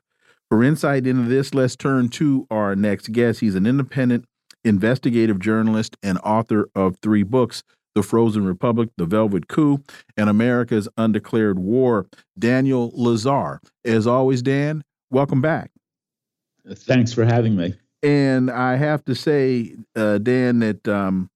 For 0.47 0.63
insight 0.63 1.07
into 1.07 1.27
this, 1.27 1.55
let's 1.55 1.75
turn 1.75 2.09
to 2.09 2.45
our 2.51 2.75
next 2.75 3.13
guest. 3.13 3.39
He's 3.39 3.55
an 3.55 3.65
independent 3.65 4.25
investigative 4.63 5.39
journalist 5.39 5.97
and 6.03 6.19
author 6.19 6.69
of 6.75 6.97
three 6.97 7.23
books 7.23 7.63
The 7.95 8.03
Frozen 8.03 8.45
Republic, 8.45 8.89
The 8.97 9.07
Velvet 9.07 9.47
Coup, 9.47 9.81
and 10.15 10.29
America's 10.29 10.87
Undeclared 10.97 11.57
War. 11.57 12.05
Daniel 12.37 12.91
Lazare. 12.91 13.57
As 13.83 14.05
always, 14.05 14.43
Dan, 14.43 14.83
welcome 15.09 15.41
back. 15.41 15.71
Thanks 16.67 17.11
for 17.11 17.25
having 17.25 17.55
me. 17.55 17.73
And 18.05 18.51
I 18.51 18.75
have 18.75 19.03
to 19.05 19.15
say, 19.15 19.75
uh, 19.95 20.19
Dan, 20.19 20.59
that 20.59 20.87
um, 20.87 21.31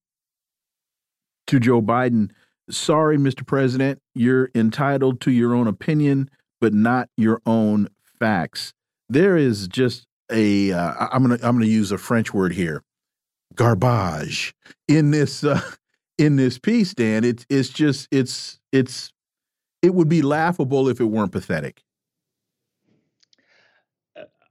to 1.48 1.60
Joe 1.60 1.82
Biden, 1.82 2.30
sorry, 2.70 3.18
Mr. 3.18 3.44
President, 3.44 4.00
you're 4.14 4.52
entitled 4.54 5.20
to 5.22 5.32
your 5.32 5.56
own 5.56 5.66
opinion, 5.66 6.30
but 6.62 6.72
not 6.72 7.10
your 7.18 7.42
own 7.48 7.90
facts. 8.20 8.72
There 9.10 9.36
is 9.36 9.68
just 9.68 10.06
a 10.32 10.72
uh, 10.72 11.08
I'm 11.12 11.24
gonna 11.24 11.40
I'm 11.42 11.56
gonna 11.56 11.66
use 11.66 11.92
a 11.92 11.98
French 11.98 12.36
word 12.36 12.54
here, 12.54 12.84
garbage 13.56 14.54
in 14.88 15.10
this 15.10 15.44
uh, 15.44 15.60
in 16.20 16.36
this 16.36 16.60
piece, 16.60 16.94
Dan. 16.94 17.24
It's 17.24 17.48
it's 17.50 17.70
just 17.70 18.08
it's 18.12 18.60
it's 18.72 19.12
it 19.82 19.96
would 19.96 20.08
be 20.08 20.22
laughable 20.22 20.88
if 20.88 21.00
it 21.00 21.06
weren't 21.06 21.32
pathetic. 21.32 21.82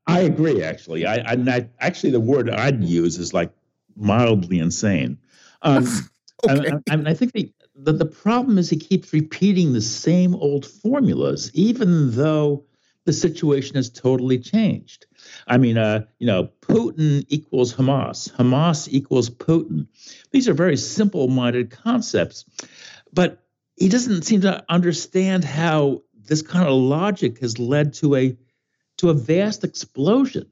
I 0.09 0.21
agree. 0.21 0.63
Actually, 0.63 1.07
I, 1.07 1.17
I, 1.17 1.33
I, 1.35 1.69
actually 1.81 2.11
the 2.11 2.21
word 2.21 2.49
I'd 2.51 2.83
use 2.83 3.19
is 3.19 3.35
like 3.35 3.53
mildly 3.95 4.59
insane. 4.59 5.19
Um, 5.63 5.87
okay. 6.49 6.73
and, 6.91 7.07
I 7.07 7.15
think 7.15 7.33
the, 7.33 7.53
the 7.77 7.93
the 7.93 8.07
problem 8.07 8.59
is 8.59 8.71
he 8.71 8.79
keeps 8.79 9.13
repeating 9.13 9.73
the 9.73 9.83
same 9.83 10.35
old 10.35 10.65
formulas, 10.65 11.51
even 11.55 12.13
though 12.13 12.65
the 13.05 13.13
situation 13.13 13.77
has 13.77 13.91
totally 13.91 14.39
changed. 14.39 15.07
I 15.47 15.59
mean, 15.59 15.79
uh, 15.79 16.05
you 16.19 16.27
know, 16.27 16.51
Putin 16.63 17.25
equals 17.29 17.75
Hamas, 17.75 18.31
Hamas 18.35 18.89
equals 18.91 19.31
Putin. 19.31 19.87
These 20.31 20.49
are 20.49 20.55
very 20.55 20.77
simple-minded 20.77 21.71
concepts, 21.71 22.45
but 23.13 23.43
he 23.77 23.89
doesn't 23.89 24.23
seem 24.23 24.43
to 24.43 24.65
understand 24.69 25.45
how 25.45 26.03
this 26.15 26.43
kind 26.43 26.67
of 26.67 26.75
logic 26.75 27.41
has 27.41 27.59
led 27.59 27.95
to 27.95 28.15
a 28.17 28.37
to 28.99 29.11
a 29.11 29.15
vast 29.15 29.65
explosion, 29.65 30.47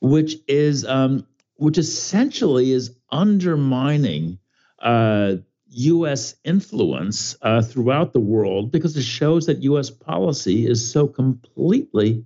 which 0.00 0.36
is 0.48 0.84
um, 0.86 1.26
which 1.56 1.78
essentially 1.78 2.72
is 2.72 2.94
undermining 3.10 4.38
uh, 4.80 5.36
U.S. 5.72 6.34
influence 6.44 7.36
uh, 7.42 7.62
throughout 7.62 8.12
the 8.12 8.20
world 8.20 8.72
because 8.72 8.96
it 8.96 9.02
shows 9.02 9.46
that 9.46 9.62
U.S. 9.62 9.90
policy 9.90 10.66
is 10.66 10.90
so 10.90 11.06
completely 11.06 12.24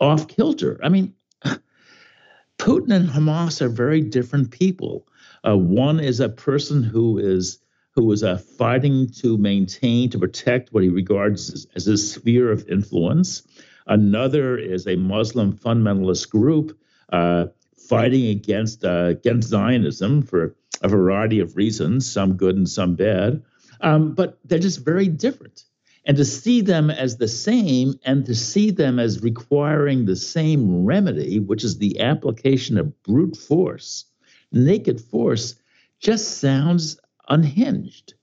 off 0.00 0.28
kilter. 0.28 0.80
I 0.82 0.88
mean, 0.88 1.14
Putin 2.58 2.94
and 2.94 3.08
Hamas 3.08 3.62
are 3.62 3.68
very 3.68 4.00
different 4.00 4.50
people. 4.50 5.06
Uh, 5.46 5.56
one 5.56 6.00
is 6.00 6.20
a 6.20 6.28
person 6.28 6.82
who 6.82 7.18
is 7.18 7.58
who 7.94 8.10
is 8.10 8.24
uh, 8.24 8.38
fighting 8.58 9.08
to 9.08 9.38
maintain 9.38 10.10
to 10.10 10.18
protect 10.18 10.72
what 10.72 10.82
he 10.82 10.88
regards 10.88 11.52
as, 11.52 11.66
as 11.76 11.86
a 11.86 11.96
sphere 11.96 12.50
of 12.50 12.68
influence. 12.68 13.42
Another 13.86 14.56
is 14.56 14.86
a 14.86 14.96
Muslim 14.96 15.52
fundamentalist 15.52 16.30
group 16.30 16.78
uh, 17.12 17.46
fighting 17.76 18.26
against 18.28 18.84
uh, 18.84 19.06
against 19.06 19.48
Zionism 19.48 20.22
for 20.22 20.54
a 20.82 20.88
variety 20.88 21.40
of 21.40 21.56
reasons, 21.56 22.10
some 22.10 22.36
good 22.36 22.56
and 22.56 22.68
some 22.68 22.94
bad. 22.94 23.42
Um, 23.80 24.14
but 24.14 24.38
they're 24.44 24.58
just 24.58 24.84
very 24.84 25.08
different. 25.08 25.64
And 26.06 26.16
to 26.18 26.24
see 26.24 26.60
them 26.60 26.90
as 26.90 27.16
the 27.16 27.28
same 27.28 27.94
and 28.04 28.26
to 28.26 28.34
see 28.34 28.70
them 28.70 28.98
as 28.98 29.22
requiring 29.22 30.04
the 30.04 30.16
same 30.16 30.84
remedy, 30.84 31.38
which 31.38 31.64
is 31.64 31.78
the 31.78 32.00
application 32.00 32.76
of 32.76 33.02
brute 33.02 33.36
force, 33.36 34.04
naked 34.52 35.00
force, 35.00 35.54
just 36.00 36.38
sounds 36.38 36.98
unhinged. 37.28 38.14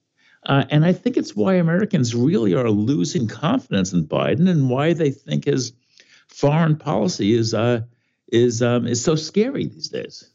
Uh, 0.44 0.64
and 0.70 0.84
I 0.84 0.92
think 0.92 1.16
it's 1.16 1.36
why 1.36 1.54
Americans 1.54 2.14
really 2.14 2.54
are 2.54 2.70
losing 2.70 3.28
confidence 3.28 3.92
in 3.92 4.06
Biden 4.06 4.48
and 4.48 4.68
why 4.68 4.92
they 4.92 5.10
think 5.10 5.44
his 5.44 5.72
foreign 6.28 6.76
policy 6.76 7.32
is 7.32 7.54
uh, 7.54 7.82
is 8.28 8.62
um, 8.62 8.86
is 8.86 9.02
so 9.02 9.14
scary 9.14 9.66
these 9.66 9.88
days. 9.88 10.31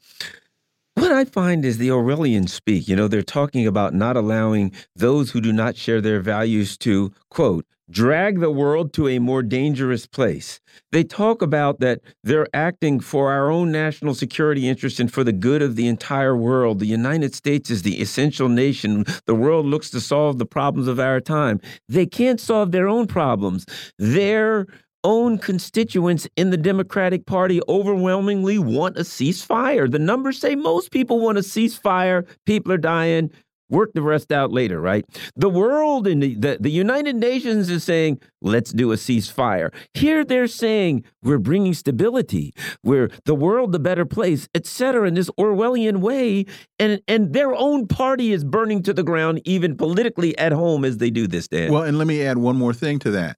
What 1.08 1.16
I 1.16 1.24
find 1.24 1.64
is 1.64 1.78
the 1.78 1.88
Orwellian 1.88 2.50
speak. 2.50 2.90
You 2.90 2.98
know, 2.98 3.08
they're 3.08 3.22
talking 3.22 3.66
about 3.66 3.94
not 3.94 4.18
allowing 4.18 4.74
those 4.94 5.32
who 5.32 5.40
do 5.40 5.54
not 5.54 5.78
share 5.78 6.02
their 6.02 6.20
values 6.20 6.78
to, 6.80 7.14
quote, 7.30 7.66
drag 7.90 8.42
the 8.42 8.52
world 8.52 8.92
to 8.92 9.08
a 9.08 9.20
more 9.20 9.42
dangerous 9.42 10.06
place. 10.06 10.60
They 10.92 11.06
talk 11.06 11.42
about 11.42 11.80
that 11.80 12.02
they're 12.26 12.50
acting 12.54 13.00
for 13.00 13.32
our 13.32 13.50
own 13.50 13.72
national 13.72 14.16
security 14.16 14.68
interest 14.68 15.00
and 15.00 15.10
for 15.10 15.24
the 15.24 15.32
good 15.32 15.62
of 15.62 15.78
the 15.78 15.88
entire 15.88 16.36
world. 16.36 16.80
The 16.80 16.88
United 16.88 17.34
States 17.34 17.70
is 17.70 17.84
the 17.84 18.02
essential 18.02 18.50
nation. 18.50 19.06
The 19.28 19.36
world 19.36 19.66
looks 19.66 19.90
to 19.92 20.02
solve 20.02 20.40
the 20.40 20.46
problems 20.46 20.90
of 20.90 21.00
our 21.00 21.22
time. 21.22 21.62
They 21.88 22.06
can't 22.06 22.42
solve 22.42 22.74
their 22.74 22.90
own 22.90 23.08
problems. 23.08 23.66
They're 23.98 24.68
own 25.04 25.38
constituents 25.38 26.28
in 26.36 26.50
the 26.50 26.58
Democratic 26.58 27.26
Party 27.26 27.62
overwhelmingly 27.68 28.60
want 28.60 28.98
a 28.98 29.02
ceasefire. 29.02 29.90
The 29.90 30.00
numbers 30.00 30.40
say 30.40 30.56
most 30.56 30.92
people 30.92 31.20
want 31.20 31.38
a 31.38 31.42
ceasefire. 31.42 32.28
People 32.46 32.72
are 32.72 32.78
dying. 32.78 33.32
Work 33.70 33.92
the 33.94 34.02
rest 34.02 34.32
out 34.32 34.54
later, 34.54 34.80
right? 34.80 35.04
The 35.36 35.50
world 35.50 36.08
and 36.08 36.24
the, 36.24 36.36
the, 36.36 36.58
the 36.60 36.72
United 36.72 37.18
Nations 37.18 37.70
is 37.70 37.84
saying, 37.84 38.22
let's 38.42 38.72
do 38.72 38.94
a 38.94 38.96
ceasefire. 38.96 39.74
Here 39.94 40.24
they're 40.24 40.48
saying, 40.48 41.04
we're 41.22 41.38
bringing 41.38 41.74
stability, 41.74 42.54
we're 42.82 43.10
the 43.26 43.36
world 43.36 43.74
the 43.74 43.80
better 43.80 44.06
place, 44.06 44.48
etc. 44.56 45.06
in 45.06 45.16
this 45.16 45.30
Orwellian 45.32 45.98
way. 45.98 46.46
And, 46.80 47.02
and 47.10 47.34
their 47.34 47.54
own 47.54 47.88
party 47.88 48.32
is 48.32 48.46
burning 48.46 48.84
to 48.84 48.94
the 48.94 49.04
ground, 49.04 49.42
even 49.44 49.76
politically 49.76 50.38
at 50.38 50.54
home 50.54 50.86
as 50.86 50.98
they 50.98 51.10
do 51.10 51.28
this, 51.28 51.50
Dan. 51.50 51.70
Well, 51.70 51.84
and 51.84 51.98
let 51.98 52.08
me 52.08 52.24
add 52.24 52.38
one 52.38 52.56
more 52.56 52.74
thing 52.74 53.00
to 53.00 53.12
that 53.12 53.36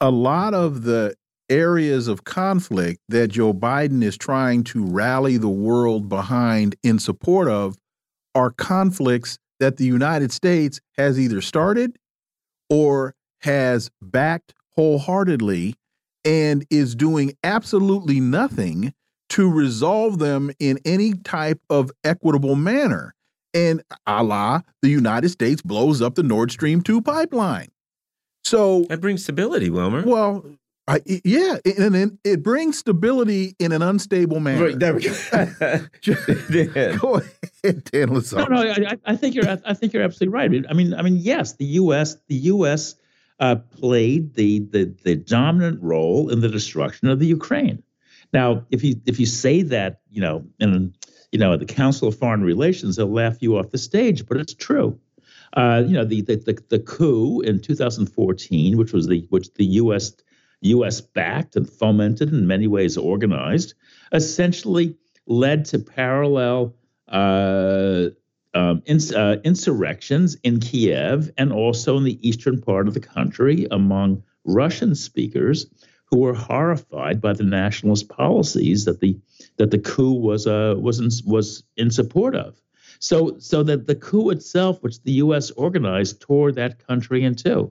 a 0.00 0.10
lot 0.10 0.54
of 0.54 0.82
the 0.82 1.14
areas 1.50 2.08
of 2.08 2.24
conflict 2.24 3.00
that 3.08 3.28
Joe 3.28 3.52
Biden 3.52 4.02
is 4.02 4.16
trying 4.16 4.64
to 4.64 4.84
rally 4.84 5.36
the 5.36 5.48
world 5.48 6.08
behind 6.08 6.76
in 6.82 6.98
support 6.98 7.48
of 7.48 7.76
are 8.34 8.50
conflicts 8.50 9.38
that 9.58 9.76
the 9.76 9.84
United 9.84 10.30
States 10.30 10.80
has 10.96 11.18
either 11.18 11.40
started 11.40 11.98
or 12.70 13.14
has 13.40 13.90
backed 14.00 14.54
wholeheartedly 14.76 15.74
and 16.24 16.64
is 16.70 16.94
doing 16.94 17.32
absolutely 17.42 18.20
nothing 18.20 18.92
to 19.30 19.50
resolve 19.50 20.18
them 20.18 20.50
in 20.58 20.78
any 20.84 21.14
type 21.14 21.60
of 21.70 21.90
equitable 22.04 22.54
manner. 22.54 23.14
And 23.54 23.82
a 24.06 24.22
la 24.22 24.60
the 24.82 24.90
United 24.90 25.30
States 25.30 25.62
blows 25.62 26.02
up 26.02 26.14
the 26.14 26.22
Nord 26.22 26.52
Stream 26.52 26.82
2 26.82 27.00
pipeline. 27.02 27.68
So 28.44 28.84
that 28.84 29.00
brings 29.00 29.22
stability, 29.22 29.70
Wilmer. 29.70 30.04
Well, 30.06 30.44
I, 30.88 31.02
yeah, 31.22 31.58
and 31.64 31.94
then 31.94 32.18
it 32.24 32.42
brings 32.42 32.78
stability 32.78 33.54
in 33.58 33.72
an 33.72 33.82
unstable 33.82 34.40
manner. 34.40 34.68
Right, 34.68 34.78
there 34.78 34.94
we 34.94 35.02
go. 35.02 35.10
go 36.96 37.20
ahead, 37.20 37.84
Dan 37.84 38.08
Lazare. 38.08 38.48
No, 38.48 38.62
no, 38.62 38.62
I, 38.62 38.96
I, 39.04 39.14
think 39.14 39.34
you're. 39.34 39.44
I 39.66 39.74
think 39.74 39.92
you're 39.92 40.02
absolutely 40.02 40.32
right. 40.32 40.64
I 40.70 40.72
mean, 40.72 40.94
I 40.94 41.02
mean, 41.02 41.18
yes, 41.18 41.52
the 41.56 41.66
U.S. 41.66 42.16
The 42.28 42.36
U.S. 42.36 42.94
Uh, 43.38 43.56
played 43.56 44.34
the, 44.34 44.60
the 44.60 44.94
the 45.04 45.16
dominant 45.16 45.82
role 45.82 46.30
in 46.30 46.40
the 46.40 46.48
destruction 46.48 47.08
of 47.08 47.18
the 47.18 47.26
Ukraine. 47.26 47.82
Now, 48.32 48.64
if 48.70 48.82
you 48.82 48.98
if 49.04 49.20
you 49.20 49.26
say 49.26 49.60
that, 49.62 50.00
you 50.10 50.22
know, 50.22 50.46
in 50.58 50.94
you 51.32 51.38
know 51.38 51.54
the 51.58 51.66
Council 51.66 52.08
of 52.08 52.18
Foreign 52.18 52.42
Relations, 52.42 52.96
they'll 52.96 53.12
laugh 53.12 53.36
you 53.40 53.58
off 53.58 53.72
the 53.72 53.78
stage, 53.78 54.26
but 54.26 54.38
it's 54.38 54.54
true. 54.54 54.98
Uh, 55.54 55.82
you 55.86 55.94
know, 55.94 56.04
the, 56.04 56.20
the, 56.22 56.36
the 56.36 56.62
the 56.68 56.78
coup 56.78 57.40
in 57.40 57.60
2014, 57.60 58.76
which 58.76 58.92
was 58.92 59.06
the 59.06 59.26
which 59.30 59.52
the 59.54 59.64
U.S. 59.64 60.12
U.S. 60.60 61.00
backed 61.00 61.56
and 61.56 61.68
fomented 61.68 62.32
in 62.32 62.46
many 62.46 62.66
ways 62.66 62.96
organized, 62.96 63.74
essentially 64.12 64.96
led 65.26 65.64
to 65.66 65.78
parallel 65.78 66.74
uh, 67.08 68.06
um, 68.54 68.82
ins- 68.86 69.12
uh, 69.12 69.36
insurrections 69.44 70.36
in 70.42 70.60
Kiev 70.60 71.30
and 71.36 71.52
also 71.52 71.96
in 71.96 72.04
the 72.04 72.28
eastern 72.28 72.60
part 72.60 72.88
of 72.88 72.94
the 72.94 73.00
country 73.00 73.66
among 73.70 74.22
Russian 74.44 74.94
speakers 74.94 75.66
who 76.06 76.18
were 76.18 76.34
horrified 76.34 77.20
by 77.20 77.34
the 77.34 77.44
nationalist 77.44 78.08
policies 78.08 78.86
that 78.86 79.00
the 79.00 79.18
that 79.58 79.70
the 79.70 79.78
coup 79.78 80.14
was 80.14 80.46
uh, 80.46 80.74
was 80.78 80.98
in, 81.00 81.10
was 81.30 81.62
in 81.76 81.90
support 81.90 82.34
of. 82.34 82.60
So, 82.98 83.38
so 83.38 83.62
that 83.62 83.86
the 83.86 83.94
coup 83.94 84.30
itself, 84.30 84.82
which 84.82 85.02
the 85.02 85.12
U.S. 85.12 85.50
organized, 85.52 86.20
tore 86.20 86.52
that 86.52 86.84
country 86.86 87.24
in 87.24 87.34
two. 87.34 87.70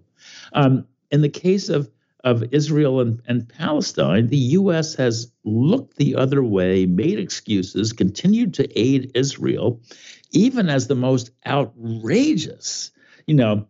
Um, 0.53 0.85
in 1.11 1.21
the 1.21 1.29
case 1.29 1.69
of 1.69 1.89
of 2.23 2.43
Israel 2.51 2.99
and, 2.99 3.21
and 3.27 3.47
Palestine, 3.47 4.27
the 4.27 4.37
U.S. 4.37 4.95
has 4.95 5.31
looked 5.45 5.95
the 5.95 6.15
other 6.15 6.43
way, 6.43 6.85
made 6.85 7.19
excuses, 7.19 7.93
continued 7.93 8.53
to 8.55 8.79
aid 8.79 9.11
Israel, 9.15 9.79
even 10.31 10.67
as 10.67 10.87
the 10.87 10.95
most 10.95 11.31
outrageous, 11.45 12.91
you 13.27 13.35
know, 13.35 13.65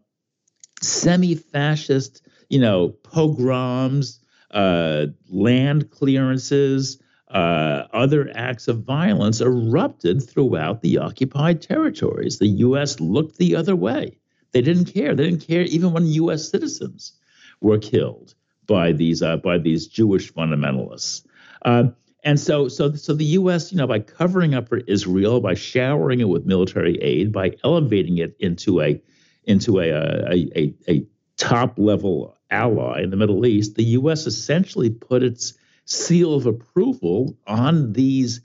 semi-fascist, 0.82 2.22
you 2.50 2.60
know, 2.60 2.90
pogroms, 3.04 4.20
uh, 4.52 5.08
land 5.30 5.92
clearances, 5.92 7.00
uh, 7.30 7.88
other 7.92 8.32
acts 8.34 8.68
of 8.68 8.84
violence 8.84 9.42
erupted 9.42 10.24
throughout 10.24 10.82
the 10.82 10.98
occupied 10.98 11.62
territories. 11.62 12.40
The 12.40 12.48
U.S. 12.48 13.00
looked 13.00 13.38
the 13.38 13.56
other 13.56 13.76
way. 13.76 14.18
They 14.54 14.62
didn't 14.62 14.86
care. 14.86 15.14
They 15.14 15.26
didn't 15.26 15.46
care 15.46 15.64
even 15.64 15.92
when 15.92 16.06
U.S. 16.06 16.50
citizens 16.50 17.14
were 17.60 17.78
killed 17.78 18.34
by 18.66 18.92
these 18.92 19.22
uh, 19.22 19.38
by 19.38 19.58
these 19.58 19.88
Jewish 19.88 20.32
fundamentalists. 20.34 21.26
Uh, 21.64 21.90
and 22.24 22.40
so, 22.40 22.68
so, 22.68 22.94
so 22.94 23.14
the 23.14 23.26
U.S., 23.26 23.72
you 23.72 23.78
know, 23.78 23.88
by 23.88 24.00
covering 24.00 24.54
up 24.54 24.68
for 24.68 24.80
Israel, 24.80 25.40
by 25.40 25.54
showering 25.54 26.20
it 26.20 26.28
with 26.28 26.46
military 26.46 26.98
aid, 27.02 27.32
by 27.32 27.54
elevating 27.64 28.18
it 28.18 28.36
into 28.40 28.82
a 28.82 29.02
into 29.44 29.80
a 29.80 29.90
a, 29.90 30.50
a, 30.56 30.74
a 30.90 31.06
top 31.38 31.78
level 31.78 32.38
ally 32.50 33.02
in 33.02 33.10
the 33.10 33.18
Middle 33.18 33.46
East, 33.46 33.76
the 33.76 33.84
U.S. 33.84 34.26
essentially 34.26 34.90
put 34.90 35.24
its 35.24 35.54
seal 35.88 36.36
of 36.36 36.46
approval 36.46 37.36
on 37.48 37.94
these 37.94 38.42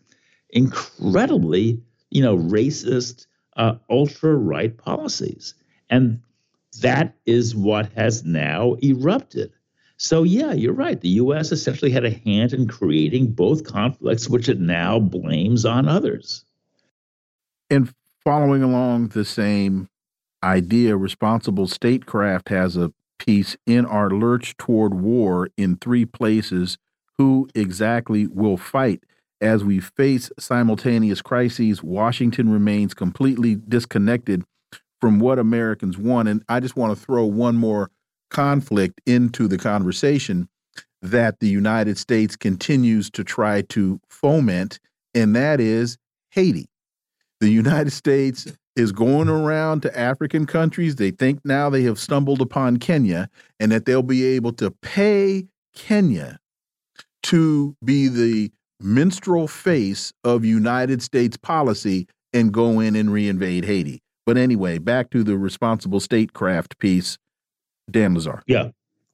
incredibly, 0.51 1.82
you 2.10 2.23
know, 2.23 2.36
racist, 2.36 3.27
uh, 3.56 3.74
ultra 3.90 4.35
right 4.35 4.77
policies. 4.77 5.55
And 5.90 6.20
that 6.81 7.14
is 7.27 7.55
what 7.55 7.93
has 7.93 8.24
now 8.24 8.77
erupted. 8.82 9.52
So, 9.97 10.23
yeah, 10.23 10.52
you're 10.52 10.73
right. 10.73 11.01
The 11.01 11.09
U.S. 11.10 11.52
essentially 11.52 11.90
had 11.90 12.05
a 12.05 12.10
hand 12.10 12.52
in 12.52 12.66
creating 12.66 13.32
both 13.32 13.64
conflicts, 13.64 14.28
which 14.28 14.48
it 14.48 14.59
now 14.59 14.98
blames 14.98 15.64
on 15.64 15.89
others. 15.89 16.44
And 17.70 17.93
following 18.24 18.62
along 18.62 19.09
the 19.09 19.24
same 19.24 19.89
idea, 20.43 20.97
Responsible 20.97 21.66
Statecraft 21.66 22.48
has 22.48 22.77
a 22.77 22.93
piece 23.19 23.56
in 23.66 23.86
our 23.86 24.10
lurch 24.10 24.56
toward 24.56 24.94
war 24.94 25.48
in 25.56 25.77
three 25.77 26.05
places 26.05 26.78
who 27.18 27.48
exactly 27.55 28.26
will 28.26 28.56
fight. 28.56 29.05
As 29.40 29.64
we 29.64 29.80
face 29.80 30.30
simultaneous 30.39 31.20
crises, 31.20 31.82
Washington 31.82 32.52
remains 32.52 32.94
completely 32.94 33.56
disconnected 33.56 34.44
from 35.01 35.18
what 35.18 35.39
Americans 35.39 35.98
want. 35.98 36.28
And 36.28 36.44
I 36.48 36.60
just 36.60 36.76
want 36.76 36.97
to 36.97 37.05
throw 37.05 37.24
one 37.24 37.56
more 37.56 37.90
conflict 38.30 39.01
into 39.05 39.48
the 39.48 39.59
conversation 39.59 40.48
that 41.02 41.40
the 41.40 41.48
United 41.48 41.98
States 41.98 42.36
continues 42.36 43.10
to 43.10 43.24
try 43.24 43.62
to 43.62 44.01
foment, 44.09 44.78
and 45.14 45.34
that 45.34 45.60
is 45.60 45.98
Haiti. 46.30 46.68
The 47.40 47.51
United 47.51 47.90
States 47.90 48.47
is 48.76 48.93
going 48.93 49.28
around 49.28 49.82
to 49.82 49.98
African 49.98 50.47
countries. 50.47 50.97
They 50.97 51.10
think 51.10 51.40
now 51.44 51.68
they 51.68 51.82
have 51.82 51.98
stumbled 51.98 52.40
upon 52.40 52.78
Kenya 52.78 53.28
and 53.60 53.72
that 53.72 53.84
they'll 53.84 54.02
be 54.02 54.24
able 54.24 54.52
to 54.55 54.70
pay 54.70 55.47
Kenya 55.74 56.39
to 57.24 57.77
be 57.85 58.09
the 58.09 58.51
minstrel 58.81 59.49
face 59.49 60.12
of 60.24 60.44
United 60.44 61.03
States 61.03 61.36
policy 61.36 62.09
and 62.32 62.53
go 62.53 62.81
in 62.81 62.97
and 62.97 63.11
reinvade 63.11 63.65
Haiti. 63.65 64.01
But 64.27 64.36
anyway, 64.36 64.78
back 64.78 65.11
to 65.11 65.23
the 65.23 65.36
responsible 65.36 66.01
statecraft 66.01 66.78
piece, 66.78 67.19
Dan 67.90 68.15
Lazare. 68.15 68.43
Yeah, 68.47 68.70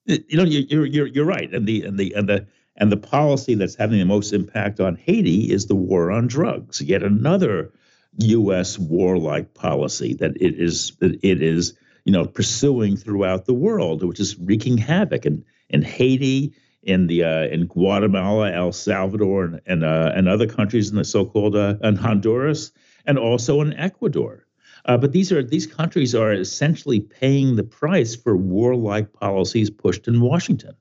you 0.07 0.37
know 0.37 0.45
you're 0.45 0.87
you're 0.87 1.07
you're 1.07 1.25
right, 1.25 1.53
and 1.53 1.67
the 1.67 1.85
and 1.85 1.99
the 1.99 2.15
and 2.15 2.29
the 2.29 2.47
And 2.77 2.93
the 2.93 2.97
policy 2.97 3.55
that's 3.55 3.75
having 3.75 3.99
the 3.99 4.05
most 4.05 4.33
impact 4.33 4.81
on 4.81 4.95
Haiti 4.97 5.51
is 5.51 5.67
the 5.67 5.75
war 5.75 6.11
on 6.13 6.29
drugs, 6.29 6.81
yet 6.81 7.03
another 7.03 7.73
U.S. 8.19 8.79
warlike 8.79 9.55
policy 9.55 10.15
that 10.15 10.37
it 10.41 10.59
is 10.59 10.93
that 11.01 11.19
it 11.23 11.43
is 11.43 11.75
you 12.05 12.13
know 12.13 12.25
pursuing 12.27 12.97
throughout 12.97 13.47
the 13.47 13.55
world, 13.55 14.05
which 14.05 14.21
is 14.21 14.39
wreaking 14.39 14.79
havoc 14.79 15.27
in, 15.27 15.45
in 15.69 15.83
Haiti, 15.83 16.55
in 16.89 17.07
the 17.07 17.23
uh, 17.23 17.45
in 17.45 17.67
Guatemala, 17.67 18.51
El 18.51 18.73
Salvador, 18.73 19.45
and 19.45 19.61
and, 19.67 19.85
uh, 19.85 20.13
and 20.15 20.29
other 20.29 20.47
countries 20.47 20.91
in 20.91 20.97
the 20.97 21.05
so-called 21.05 21.55
uh, 21.55 21.77
and 21.83 21.99
Honduras, 21.99 22.73
and 23.07 23.19
also 23.19 23.61
in 23.61 23.75
Ecuador. 23.75 24.47
Uh, 24.87 24.97
but 24.97 25.13
these 25.13 25.31
are 25.31 25.43
these 25.43 25.67
countries 25.67 26.15
are 26.15 26.33
essentially 26.33 27.01
paying 27.01 27.57
the 27.57 27.63
price 27.63 28.17
for 28.17 28.37
warlike 28.37 29.13
policies 29.13 29.71
pushed 29.71 30.09
in 30.09 30.21
Washington. 30.21 30.75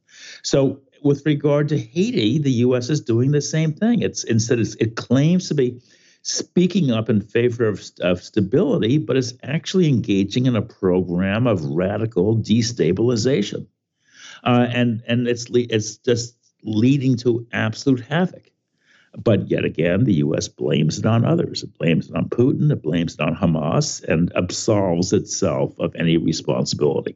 So 0.43 0.79
with 1.03 1.25
regard 1.25 1.67
to 1.69 1.77
Haiti, 1.77 2.39
the 2.39 2.51
U.S. 2.67 2.89
is 2.89 3.01
doing 3.01 3.31
the 3.31 3.41
same 3.41 3.73
thing. 3.73 4.01
It's 4.01 4.23
instead 4.23 4.59
it 4.59 4.95
claims 4.95 5.49
to 5.49 5.55
be 5.55 5.79
speaking 6.21 6.91
up 6.91 7.09
in 7.09 7.21
favor 7.21 7.65
of, 7.65 7.81
of 8.01 8.23
stability, 8.23 8.97
but 8.97 9.15
it's 9.15 9.33
actually 9.43 9.87
engaging 9.87 10.45
in 10.45 10.55
a 10.55 10.61
program 10.61 11.47
of 11.47 11.63
radical 11.63 12.37
destabilization, 12.37 13.65
uh, 14.43 14.67
and 14.71 15.03
and 15.07 15.27
it's 15.27 15.45
it's 15.51 15.97
just 15.97 16.35
leading 16.63 17.15
to 17.17 17.45
absolute 17.51 18.01
havoc. 18.01 18.51
But 19.17 19.49
yet 19.49 19.65
again, 19.65 20.03
the 20.03 20.15
U.S. 20.15 20.47
blames 20.47 20.99
it 20.99 21.05
on 21.05 21.25
others. 21.25 21.63
It 21.63 21.75
blames 21.77 22.09
it 22.09 22.15
on 22.15 22.29
Putin. 22.29 22.71
It 22.71 22.83
blames 22.83 23.15
it 23.15 23.21
on 23.21 23.35
Hamas, 23.35 24.03
and 24.03 24.31
absolves 24.35 25.11
itself 25.13 25.79
of 25.79 25.95
any 25.95 26.17
responsibility. 26.17 27.15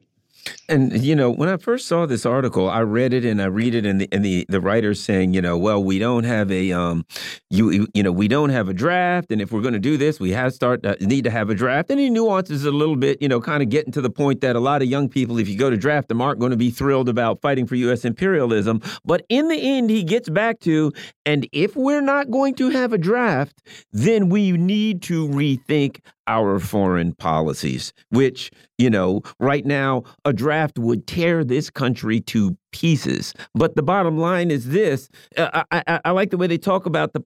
And 0.68 1.02
you 1.02 1.14
know, 1.14 1.30
when 1.30 1.48
I 1.48 1.56
first 1.56 1.86
saw 1.86 2.06
this 2.06 2.24
article, 2.26 2.68
I 2.68 2.80
read 2.80 3.12
it 3.12 3.24
and 3.24 3.40
I 3.40 3.46
read 3.46 3.74
it, 3.74 3.86
and 3.86 4.00
the 4.00 4.08
and 4.12 4.24
the 4.24 4.46
the 4.48 4.60
writer's 4.60 5.00
saying, 5.00 5.34
you 5.34 5.42
know, 5.42 5.56
well, 5.58 5.82
we 5.82 5.98
don't 5.98 6.24
have 6.24 6.50
a 6.50 6.72
um, 6.72 7.04
you 7.50 7.86
you 7.94 8.02
know, 8.02 8.12
we 8.12 8.28
don't 8.28 8.50
have 8.50 8.68
a 8.68 8.74
draft, 8.74 9.30
and 9.30 9.40
if 9.40 9.52
we're 9.52 9.60
going 9.60 9.74
to 9.74 9.80
do 9.80 9.96
this, 9.96 10.18
we 10.18 10.30
have 10.30 10.52
start 10.52 10.84
uh, 10.84 10.96
need 11.00 11.24
to 11.24 11.30
have 11.30 11.50
a 11.50 11.54
draft. 11.54 11.90
And 11.90 12.00
he 12.00 12.10
nuances 12.10 12.64
a 12.64 12.70
little 12.70 12.96
bit, 12.96 13.20
you 13.20 13.28
know, 13.28 13.40
kind 13.40 13.62
of 13.62 13.68
getting 13.68 13.92
to 13.92 14.00
the 14.00 14.10
point 14.10 14.40
that 14.40 14.56
a 14.56 14.60
lot 14.60 14.82
of 14.82 14.88
young 14.88 15.08
people, 15.08 15.38
if 15.38 15.48
you 15.48 15.56
go 15.56 15.70
to 15.70 15.76
draft 15.76 16.08
them, 16.08 16.20
aren't 16.20 16.40
going 16.40 16.50
to 16.50 16.56
be 16.56 16.70
thrilled 16.70 17.08
about 17.08 17.40
fighting 17.40 17.66
for 17.66 17.74
U.S. 17.76 18.04
imperialism. 18.04 18.80
But 19.04 19.24
in 19.28 19.48
the 19.48 19.56
end, 19.56 19.90
he 19.90 20.04
gets 20.04 20.28
back 20.28 20.60
to, 20.60 20.92
and 21.26 21.48
if 21.52 21.76
we're 21.76 22.00
not 22.00 22.30
going 22.30 22.54
to 22.56 22.70
have 22.70 22.92
a 22.92 22.98
draft, 22.98 23.62
then 23.92 24.28
we 24.28 24.52
need 24.52 25.02
to 25.02 25.28
rethink 25.28 26.00
our 26.26 26.58
foreign 26.58 27.14
policies, 27.14 27.92
which, 28.10 28.50
you 28.78 28.90
know, 28.90 29.22
right 29.38 29.64
now, 29.64 30.02
a 30.24 30.32
draft 30.32 30.78
would 30.78 31.06
tear 31.06 31.44
this 31.44 31.70
country 31.70 32.20
to 32.20 32.56
pieces. 32.72 33.34
But 33.54 33.76
the 33.76 33.82
bottom 33.82 34.18
line 34.18 34.50
is 34.50 34.68
this 34.68 35.08
uh, 35.36 35.62
I, 35.70 35.82
I, 35.86 36.00
I, 36.06 36.10
like 36.10 36.30
the 36.30 36.36
way 36.36 36.46
they 36.46 36.58
talk 36.58 36.86
about 36.86 37.12
the 37.12 37.22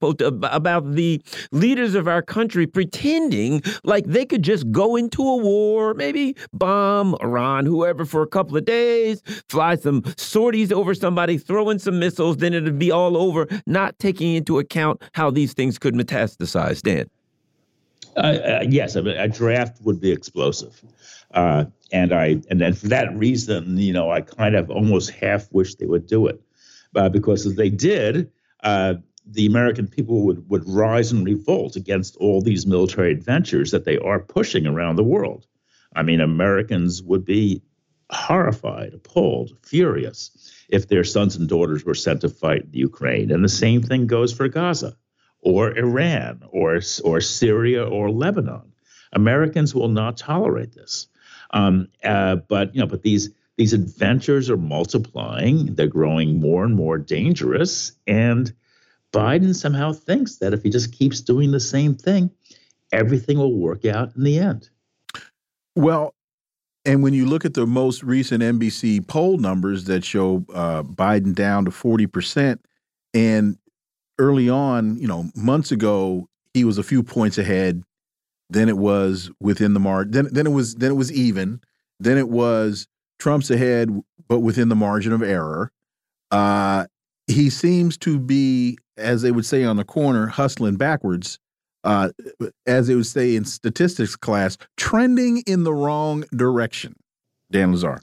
about 0.53 0.93
the 0.93 1.23
leaders 1.53 1.95
of 1.95 2.09
our 2.09 2.21
country 2.21 2.67
pretending 2.67 3.63
like 3.85 4.05
they 4.07 4.27
could 4.27 4.43
just 4.43 4.71
go 4.71 4.97
into 4.97 5.23
a 5.23 5.37
war, 5.37 5.95
maybe 5.95 6.37
bomb 6.53 7.17
Iran, 7.23 7.65
whoever, 7.65 8.05
for 8.05 8.23
a 8.23 8.27
couple 8.27 8.57
of 8.57 8.65
days, 8.65 9.23
fly 9.49 9.77
some 9.77 10.03
sorties 10.17 10.73
over 10.73 10.95
somebody, 10.95 11.39
throw 11.39 11.71
in 11.71 11.79
some 11.79 11.99
missiles, 11.99 12.39
then 12.39 12.53
it'd 12.53 12.79
be 12.79 12.91
all 12.91 13.17
over, 13.17 13.47
not 13.67 13.99
taking 13.99 14.35
into 14.35 14.59
account 14.59 15.01
how 15.13 15.31
these 15.31 15.53
things 15.55 15.79
could 15.79 15.95
metastasize. 15.95 16.83
Dan. 16.83 17.07
Uh, 18.17 18.21
uh, 18.21 18.65
yes, 18.67 18.97
a 18.97 19.29
draft 19.29 19.79
would 19.83 20.01
be 20.01 20.11
explosive, 20.11 20.83
uh, 21.35 21.67
and 21.93 22.15
I 22.15 22.41
and 22.49 22.59
then 22.59 22.73
for 22.73 22.89
that 22.89 23.15
reason, 23.15 23.77
you 23.77 23.93
know, 23.93 24.11
I 24.11 24.23
kind 24.23 24.57
of 24.57 24.71
almost 24.71 25.11
half 25.11 25.53
wish 25.53 25.75
they 25.75 25.85
would 25.85 26.07
do 26.07 26.27
it, 26.27 26.41
uh, 26.95 27.11
because 27.11 27.45
if 27.45 27.57
they 27.57 27.69
did, 27.69 28.31
uh, 28.63 28.95
the 29.27 29.45
American 29.45 29.87
people 29.87 30.23
would 30.23 30.49
would 30.49 30.67
rise 30.67 31.13
and 31.13 31.27
revolt 31.27 31.77
against 31.77 32.17
all 32.17 32.41
these 32.41 32.67
military 32.67 33.13
adventures 33.13 33.71
that 33.73 33.85
they 33.85 33.99
are 33.99 34.21
pushing 34.21 34.67
around 34.67 34.97
the 34.97 35.05
world. 35.05 35.47
I 35.95 36.03
mean, 36.03 36.23
Americans 36.23 37.03
would 37.03 37.25
be 37.27 37.61
horrified, 38.11 38.95
appalled, 38.95 39.59
furious 39.63 40.31
if 40.71 40.89
their 40.89 41.05
sons 41.05 41.37
and 41.37 41.49
daughters 41.49 41.85
were 41.85 41.95
sent 41.95 42.23
to 42.23 42.31
fight 42.31 42.63
in 42.63 42.73
Ukraine, 42.73 43.31
and 43.31 43.45
the 43.45 43.49
same 43.51 43.83
thing 43.83 44.07
goes 44.07 44.33
for 44.33 44.49
Gaza 44.49 44.97
or 45.47 45.79
Iran 45.79 46.43
or, 46.51 46.81
or 47.05 47.21
Syria 47.21 47.85
or 47.85 48.11
Lebanon. 48.11 48.73
Americans 49.13 49.77
will 49.77 49.89
not 49.89 50.17
tolerate 50.17 50.73
this. 50.73 51.07
Um, 51.53 51.87
uh, 52.03 52.37
but 52.37 52.75
you 52.75 52.81
know, 52.81 52.89
but 52.89 53.03
these 53.03 53.31
these 53.57 53.73
adventures 53.73 54.51
are 54.51 54.57
multiplying. 54.57 55.75
They're 55.77 55.87
growing 55.87 56.41
more 56.41 56.65
and 56.65 56.75
more 56.75 56.99
dangerous. 56.99 57.93
And 58.09 58.53
Biden 59.13 59.55
somehow 59.55 59.93
thinks 59.93 60.39
that 60.39 60.53
if 60.53 60.65
he 60.65 60.69
just 60.69 60.93
keeps 60.93 61.21
doing 61.21 61.53
the 61.53 61.61
same 61.61 61.95
thing, 61.95 62.31
everything 62.93 63.39
will 63.39 63.55
work 63.55 63.85
out 63.85 64.15
in 64.17 64.25
the 64.25 64.41
end. 64.41 64.69
Well, 65.77 66.13
and 66.85 67.05
when 67.05 67.15
you 67.15 67.25
look 67.25 67.45
at 67.45 67.55
the 67.55 67.67
most 67.67 68.03
recent 68.03 68.43
NBC 68.43 69.07
poll 69.07 69.39
numbers 69.39 69.85
that 69.85 70.05
show 70.05 70.45
uh, 70.53 70.83
Biden 70.83 71.35
down 71.35 71.65
to 71.67 71.71
40%, 71.71 72.59
and 73.15 73.57
early 74.19 74.49
on, 74.49 74.97
you 74.99 75.07
know, 75.07 75.31
months 75.35 75.73
ago, 75.73 76.29
he 76.55 76.65
was 76.65 76.79
a 76.79 76.83
few 76.83 77.03
points 77.03 77.39
ahead. 77.39 77.83
Then 78.49 78.69
it 78.69 78.79
was 78.79 79.31
within 79.41 79.75
the 79.75 79.81
margin. 79.81 80.13
Then 80.13 80.29
then 80.33 80.47
it 80.47 80.51
was 80.51 80.77
then 80.77 80.93
it 80.93 80.95
was 80.95 81.13
even. 81.13 81.61
Then 81.99 82.19
it 82.19 82.29
was 82.29 82.87
Trump's 83.19 83.51
ahead, 83.51 83.91
but 84.29 84.41
within 84.41 84.69
the 84.69 84.77
margin 84.77 85.13
of 85.13 85.23
error. 85.23 85.73
Uh, 86.31 86.87
he 87.27 87.51
seems 87.51 87.97
to 87.99 88.19
be, 88.19 88.79
as 88.97 89.23
they 89.23 89.33
would 89.33 89.47
say 89.47 89.65
on 89.65 89.77
the 89.77 89.85
corner, 89.85 90.27
hustling 90.27 90.77
backwards. 90.77 91.39
Uh, 91.83 92.11
as 92.67 92.89
they 92.89 92.97
would 92.97 93.07
say 93.07 93.37
in 93.37 93.45
statistics 93.45 94.17
class, 94.17 94.59
trending 94.77 95.39
in 95.47 95.63
the 95.63 95.73
wrong 95.73 96.25
direction. 96.35 96.97
Dan 97.53 97.73
Lazare. 97.73 98.01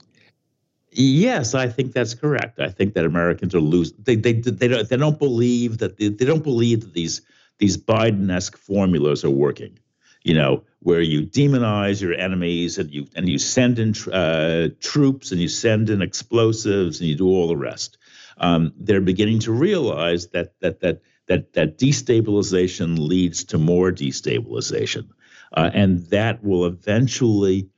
Yes, 0.96 1.56
I 1.56 1.68
think 1.68 1.94
that's 1.94 2.14
correct. 2.14 2.60
I 2.60 2.70
think 2.70 2.94
that 2.94 3.06
Americans 3.06 3.56
are 3.56 3.60
losing. 3.60 3.98
They 4.00 4.16
they 4.16 4.34
they 4.34 4.68
don't 4.68 4.88
they 4.88 4.98
don't 4.98 5.20
believe 5.20 5.80
that 5.80 5.98
they, 5.98 6.10
they 6.10 6.26
don't 6.26 6.44
believe 6.44 6.82
that 6.82 6.94
these 6.94 7.22
these 7.58 7.78
Biden-esque 7.78 8.58
formulas 8.58 9.24
are 9.24 9.30
working. 9.30 9.80
You 10.24 10.36
know, 10.36 10.64
where 10.80 11.02
you 11.02 11.26
demonize 11.26 12.02
your 12.02 12.14
enemies 12.14 12.78
and 12.78 12.92
you 12.92 13.08
and 13.16 13.28
you 13.28 13.38
send 13.40 13.80
in 13.80 13.94
uh, 14.12 14.70
troops 14.80 15.32
and 15.32 15.42
you 15.42 15.48
send 15.48 15.90
in 15.90 16.02
explosives 16.02 17.00
and 17.00 17.10
you 17.10 17.16
do 17.16 17.28
all 17.28 17.48
the 17.48 17.58
rest. 17.58 17.98
Um, 18.38 18.74
they're 18.78 19.02
beginning 19.02 19.40
to 19.40 19.52
realize 19.52 20.28
that 20.28 20.60
that 20.62 20.80
that 20.82 21.02
that 21.28 21.54
that 21.54 21.78
destabilization 21.78 23.00
leads 23.00 23.44
to 23.46 23.58
more 23.58 23.92
destabilization, 23.92 25.10
uh, 25.54 25.72
and 25.74 26.06
that 26.08 26.44
will 26.44 26.66
eventually 26.66 27.70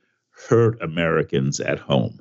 hurt 0.48 0.82
Americans 0.82 1.60
at 1.60 1.78
home. 1.78 2.20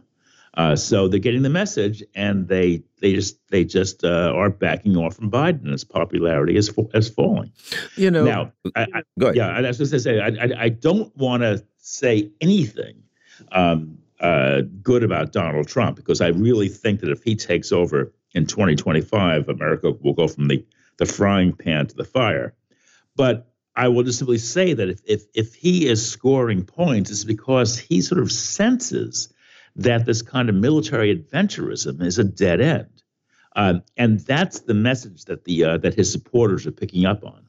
Uh, 0.56 0.76
so 0.76 1.08
they're 1.08 1.20
getting 1.20 1.42
the 1.42 1.50
message, 1.50 2.04
and 2.16 2.48
they 2.48 2.82
they 3.02 3.14
just 3.14 3.38
they 3.50 3.66
just 3.66 4.04
uh, 4.06 4.32
are 4.34 4.50
backing 4.50 4.96
off 4.96 5.16
from 5.16 5.30
Biden. 5.30 5.72
His 5.72 5.84
popularity 5.84 6.56
is 6.56 6.74
is 6.94 7.10
falling. 7.10 7.52
You 7.98 8.10
know. 8.12 8.24
Now, 8.24 8.52
I, 8.76 8.88
I, 8.94 9.04
go 9.20 9.28
ahead. 9.28 9.36
Yeah, 9.36 9.50
I 9.50 9.62
was 9.62 9.78
going 9.78 9.90
to 9.90 10.00
say 10.00 10.20
I, 10.20 10.28
I, 10.28 10.64
I 10.64 10.70
don't 10.70 11.16
want 11.18 11.44
to 11.44 11.64
say 11.78 12.32
anything 12.40 13.04
um, 13.52 13.98
uh, 14.22 14.62
good 14.82 15.04
about 15.04 15.34
Donald 15.34 15.68
Trump 15.68 15.98
because 15.98 16.22
I 16.22 16.28
really 16.28 16.70
think 16.70 17.02
that 17.02 17.10
if 17.10 17.22
he 17.22 17.36
takes 17.36 17.74
over 17.74 18.14
in 18.34 18.46
2025, 18.46 19.50
America 19.50 19.92
will 19.92 20.14
go 20.14 20.28
from 20.28 20.48
the 20.48 20.66
the 20.98 21.06
frying 21.06 21.52
pan 21.52 21.88
to 21.88 21.96
the 21.96 22.06
fire. 22.06 22.56
But 23.18 23.52
I 23.76 23.90
will 23.90 24.04
just 24.04 24.20
simply 24.20 24.38
say 24.38 24.74
that 24.74 24.90
if 24.90 25.02
if 25.06 25.24
if 25.34 25.54
he 25.54 25.88
is 25.88 26.10
scoring 26.10 26.64
points, 26.64 27.12
it's 27.12 27.26
because 27.26 27.78
he 27.78 28.00
sort 28.00 28.22
of 28.22 28.32
senses 28.32 29.34
that 29.76 30.06
this 30.06 30.22
kind 30.22 30.50
of 30.50 30.56
military 30.56 31.16
adventurism 31.16 32.02
is 32.02 32.18
a 32.18 32.24
dead 32.24 32.62
end. 32.62 32.90
Um, 33.56 33.84
and 33.98 34.20
that's 34.20 34.62
the 34.62 34.74
message 34.74 35.26
that 35.26 35.46
the 35.46 35.64
uh, 35.64 35.78
that 35.78 35.94
his 35.94 36.12
supporters 36.12 36.68
are 36.68 36.72
picking 36.72 37.06
up 37.06 37.24
on. 37.24 37.46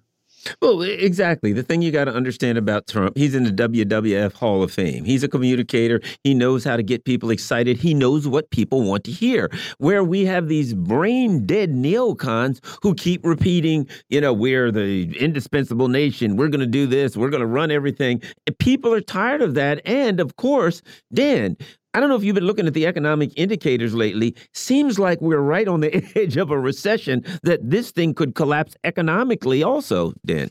Well, 0.61 0.83
exactly. 0.83 1.53
The 1.53 1.63
thing 1.63 1.83
you 1.83 1.91
got 1.91 2.05
to 2.05 2.15
understand 2.15 2.59
about 2.59 2.87
Trump, 2.87 3.17
he's 3.17 3.35
in 3.35 3.45
the 3.45 3.51
WWF 3.51 4.33
Hall 4.33 4.63
of 4.63 4.71
Fame. 4.71 5.05
He's 5.05 5.23
a 5.23 5.29
communicator. 5.29 6.01
He 6.23 6.35
knows 6.35 6.65
how 6.65 6.77
to 6.77 6.83
get 6.83 7.05
people 7.05 7.31
excited. 7.31 7.77
He 7.77 7.95
knows 7.95 8.29
what 8.29 8.51
people 8.51 8.83
want 8.83 9.05
to 9.05 9.11
hear. 9.11 9.51
Where 9.79 10.05
we 10.05 10.25
have 10.25 10.49
these 10.49 10.75
brain 10.75 11.47
dead 11.47 11.73
neocons 11.73 12.61
who 12.83 12.95
keep 12.95 13.25
repeating, 13.25 13.89
you 14.09 14.21
know, 14.21 14.33
we're 14.33 14.71
the 14.71 15.17
indispensable 15.19 15.89
nation. 15.89 16.37
We're 16.37 16.49
going 16.49 16.61
to 16.61 16.67
do 16.67 16.87
this. 16.87 17.17
We're 17.17 17.31
going 17.31 17.41
to 17.41 17.47
run 17.47 17.71
everything. 17.71 18.23
people 18.59 18.93
are 18.93 19.01
tired 19.01 19.43
of 19.43 19.55
that. 19.55 19.81
And 19.85 20.21
of 20.21 20.37
course, 20.37 20.83
Dan, 21.13 21.57
I 21.97 22.01
don't 22.01 22.11
know 22.11 22.17
if 22.17 22.25
you've 22.25 22.35
been 22.35 22.45
looking 22.45 22.67
at 22.67 22.75
the 22.75 22.85
economic 22.85 23.33
indicators 23.37 23.95
lately. 23.95 24.37
Seems 24.53 24.99
like 24.99 25.19
we're 25.23 25.41
right 25.41 25.67
on 25.67 25.81
the 25.81 25.95
edge 26.15 26.37
of 26.37 26.51
a 26.51 26.59
recession 26.59 27.25
that 27.43 27.71
this 27.71 27.91
thing 27.91 28.13
could 28.13 28.35
collapse 28.35 28.77
economically 28.85 29.63
also, 29.63 30.13
Dan. 30.23 30.51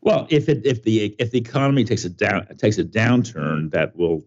Well, 0.00 0.26
if 0.30 0.48
it 0.48 0.64
if 0.64 0.82
the 0.84 1.14
if 1.18 1.30
the 1.30 1.38
economy 1.38 1.84
takes 1.84 2.06
a 2.06 2.08
down 2.08 2.46
takes 2.56 2.78
a 2.78 2.84
downturn, 2.84 3.70
that 3.72 3.94
will, 3.94 4.24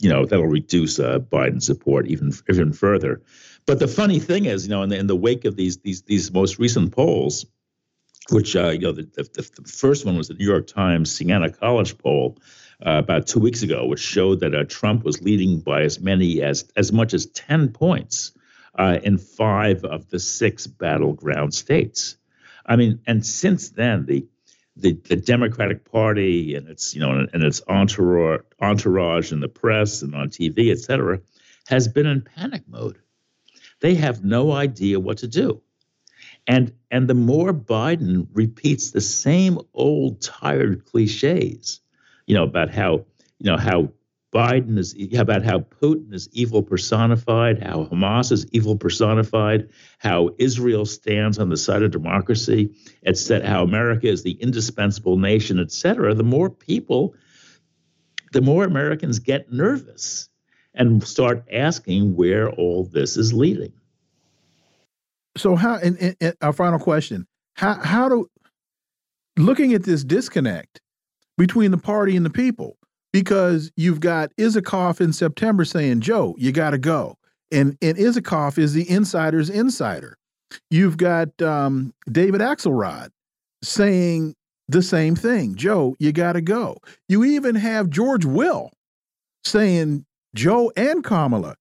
you 0.00 0.10
know, 0.10 0.26
that'll 0.26 0.48
reduce 0.48 0.98
uh, 0.98 1.20
Biden 1.20 1.62
support 1.62 2.08
even 2.08 2.32
even 2.50 2.72
further. 2.72 3.22
but 3.66 3.78
the 3.78 3.86
funny 3.86 4.18
thing 4.18 4.46
is, 4.46 4.66
you 4.66 4.70
know, 4.70 4.82
in 4.82 4.88
the, 4.88 4.98
in 4.98 5.06
the 5.06 5.16
wake 5.16 5.44
of 5.44 5.54
these 5.54 5.78
these 5.78 6.02
these 6.02 6.32
most 6.32 6.58
recent 6.58 6.90
polls, 6.90 7.46
which 8.30 8.56
uh, 8.56 8.70
you 8.70 8.80
know, 8.80 8.92
the, 8.92 9.02
the, 9.14 9.48
the, 9.62 9.68
first 9.68 10.04
one 10.04 10.16
was 10.16 10.26
the 10.26 10.34
New 10.34 10.44
York 10.44 10.66
Times 10.66 11.12
Siena 11.14 11.50
College 11.50 11.96
poll 11.98 12.36
uh, 12.84 12.98
about 12.98 13.26
two 13.26 13.40
weeks 13.40 13.62
ago, 13.62 13.86
which 13.86 14.00
showed 14.00 14.40
that 14.40 14.54
uh, 14.54 14.64
Trump 14.64 15.04
was 15.04 15.22
leading 15.22 15.60
by 15.60 15.82
as 15.82 16.00
many 16.00 16.42
as 16.42 16.70
as 16.76 16.92
much 16.92 17.14
as 17.14 17.26
ten 17.26 17.68
points 17.70 18.32
uh, 18.74 18.98
in 19.02 19.18
five 19.18 19.84
of 19.84 20.08
the 20.10 20.18
six 20.18 20.66
battleground 20.66 21.54
states. 21.54 22.16
I 22.64 22.76
mean, 22.76 23.00
and 23.06 23.24
since 23.24 23.70
then, 23.70 24.06
the 24.06 24.26
the, 24.76 24.92
the 24.92 25.16
Democratic 25.16 25.90
Party 25.90 26.54
and 26.54 26.68
its 26.68 26.94
you 26.94 27.00
know 27.00 27.26
and 27.32 27.42
its 27.42 27.60
entourage, 27.68 28.42
entourage 28.60 29.32
in 29.32 29.40
the 29.40 29.48
press 29.48 30.02
and 30.02 30.14
on 30.14 30.28
TV, 30.28 30.70
et 30.70 30.78
cetera, 30.78 31.20
has 31.66 31.88
been 31.88 32.06
in 32.06 32.22
panic 32.22 32.62
mode. 32.68 32.98
They 33.80 33.94
have 33.94 34.24
no 34.24 34.52
idea 34.52 35.00
what 35.00 35.18
to 35.18 35.28
do. 35.28 35.62
And 36.46 36.72
and 36.90 37.08
the 37.08 37.14
more 37.14 37.52
Biden 37.52 38.28
repeats 38.32 38.90
the 38.90 39.00
same 39.00 39.58
old 39.74 40.20
tired 40.22 40.84
cliches, 40.86 41.80
you 42.28 42.34
know, 42.34 42.44
about 42.44 42.70
how, 42.70 43.04
you 43.38 43.50
know, 43.50 43.56
how 43.56 43.88
Biden 44.32 44.78
is 44.78 44.94
about 45.18 45.42
how 45.42 45.60
Putin 45.60 46.12
is 46.12 46.28
evil 46.32 46.62
personified, 46.62 47.62
how 47.62 47.86
Hamas 47.86 48.30
is 48.30 48.46
evil 48.52 48.76
personified, 48.76 49.70
how 49.98 50.30
Israel 50.38 50.84
stands 50.84 51.38
on 51.38 51.48
the 51.48 51.56
side 51.56 51.82
of 51.82 51.90
democracy, 51.90 52.70
etc., 53.06 53.48
how 53.48 53.64
America 53.64 54.06
is 54.06 54.22
the 54.22 54.32
indispensable 54.32 55.16
nation, 55.16 55.58
etc., 55.58 56.14
the 56.14 56.22
more 56.22 56.50
people, 56.50 57.14
the 58.32 58.42
more 58.42 58.64
Americans 58.64 59.18
get 59.18 59.50
nervous 59.50 60.28
and 60.74 61.02
start 61.02 61.42
asking 61.50 62.14
where 62.14 62.50
all 62.50 62.84
this 62.84 63.16
is 63.16 63.32
leading 63.32 63.72
so 65.38 65.56
how 65.56 65.76
and, 65.76 65.96
and, 65.98 66.16
and, 66.20 66.34
our 66.42 66.52
final 66.52 66.78
question 66.78 67.26
how 67.54 67.74
how 67.74 68.08
do 68.08 68.28
looking 69.36 69.72
at 69.72 69.84
this 69.84 70.04
disconnect 70.04 70.80
between 71.38 71.70
the 71.70 71.78
party 71.78 72.16
and 72.16 72.26
the 72.26 72.30
people. 72.30 72.76
Because 73.10 73.72
you've 73.76 74.00
got 74.00 74.36
Isikoff 74.36 75.00
in 75.00 75.14
September 75.14 75.64
saying 75.64 76.02
Joe 76.02 76.34
you 76.38 76.52
got 76.52 76.70
to 76.70 76.78
go. 76.78 77.16
And 77.50 77.78
and 77.80 77.96
Isikoff 77.96 78.58
is 78.58 78.74
the 78.74 78.88
insider's 78.90 79.48
insider. 79.48 80.18
You've 80.70 80.98
got 80.98 81.40
um, 81.40 81.94
David 82.12 82.42
Axelrod 82.42 83.08
saying 83.62 84.34
the 84.68 84.82
same 84.82 85.16
thing. 85.16 85.54
Joe 85.54 85.96
you 85.98 86.12
got 86.12 86.34
to 86.34 86.42
go. 86.42 86.76
You 87.08 87.24
even 87.24 87.54
have 87.54 87.88
George 87.88 88.26
Will 88.26 88.70
saying 89.44 90.04
Joe 90.34 90.70
and 90.76 91.02
Kamala 91.02 91.54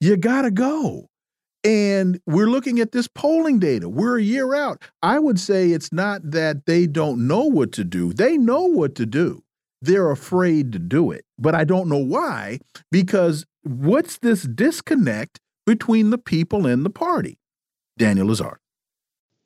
you 0.00 0.16
got 0.16 0.42
to 0.42 0.50
go 0.50 1.08
and 1.64 2.20
we're 2.26 2.50
looking 2.50 2.78
at 2.78 2.92
this 2.92 3.08
polling 3.08 3.58
data. 3.58 3.88
We're 3.88 4.18
a 4.18 4.22
year 4.22 4.54
out. 4.54 4.82
I 5.02 5.18
would 5.18 5.40
say 5.40 5.70
it's 5.70 5.92
not 5.92 6.20
that 6.30 6.66
they 6.66 6.86
don't 6.86 7.26
know 7.26 7.44
what 7.44 7.72
to 7.72 7.84
do. 7.84 8.12
They 8.12 8.36
know 8.36 8.64
what 8.64 8.94
to 8.96 9.06
do. 9.06 9.42
They're 9.80 10.10
afraid 10.10 10.72
to 10.72 10.78
do 10.78 11.10
it. 11.10 11.24
But 11.38 11.54
I 11.54 11.64
don't 11.64 11.88
know 11.88 11.98
why, 11.98 12.60
because 12.90 13.44
what's 13.62 14.18
this 14.18 14.42
disconnect 14.42 15.40
between 15.66 16.10
the 16.10 16.18
people 16.18 16.66
and 16.66 16.84
the 16.84 16.90
party? 16.90 17.38
Daniel 17.98 18.28
Lazare. 18.28 18.56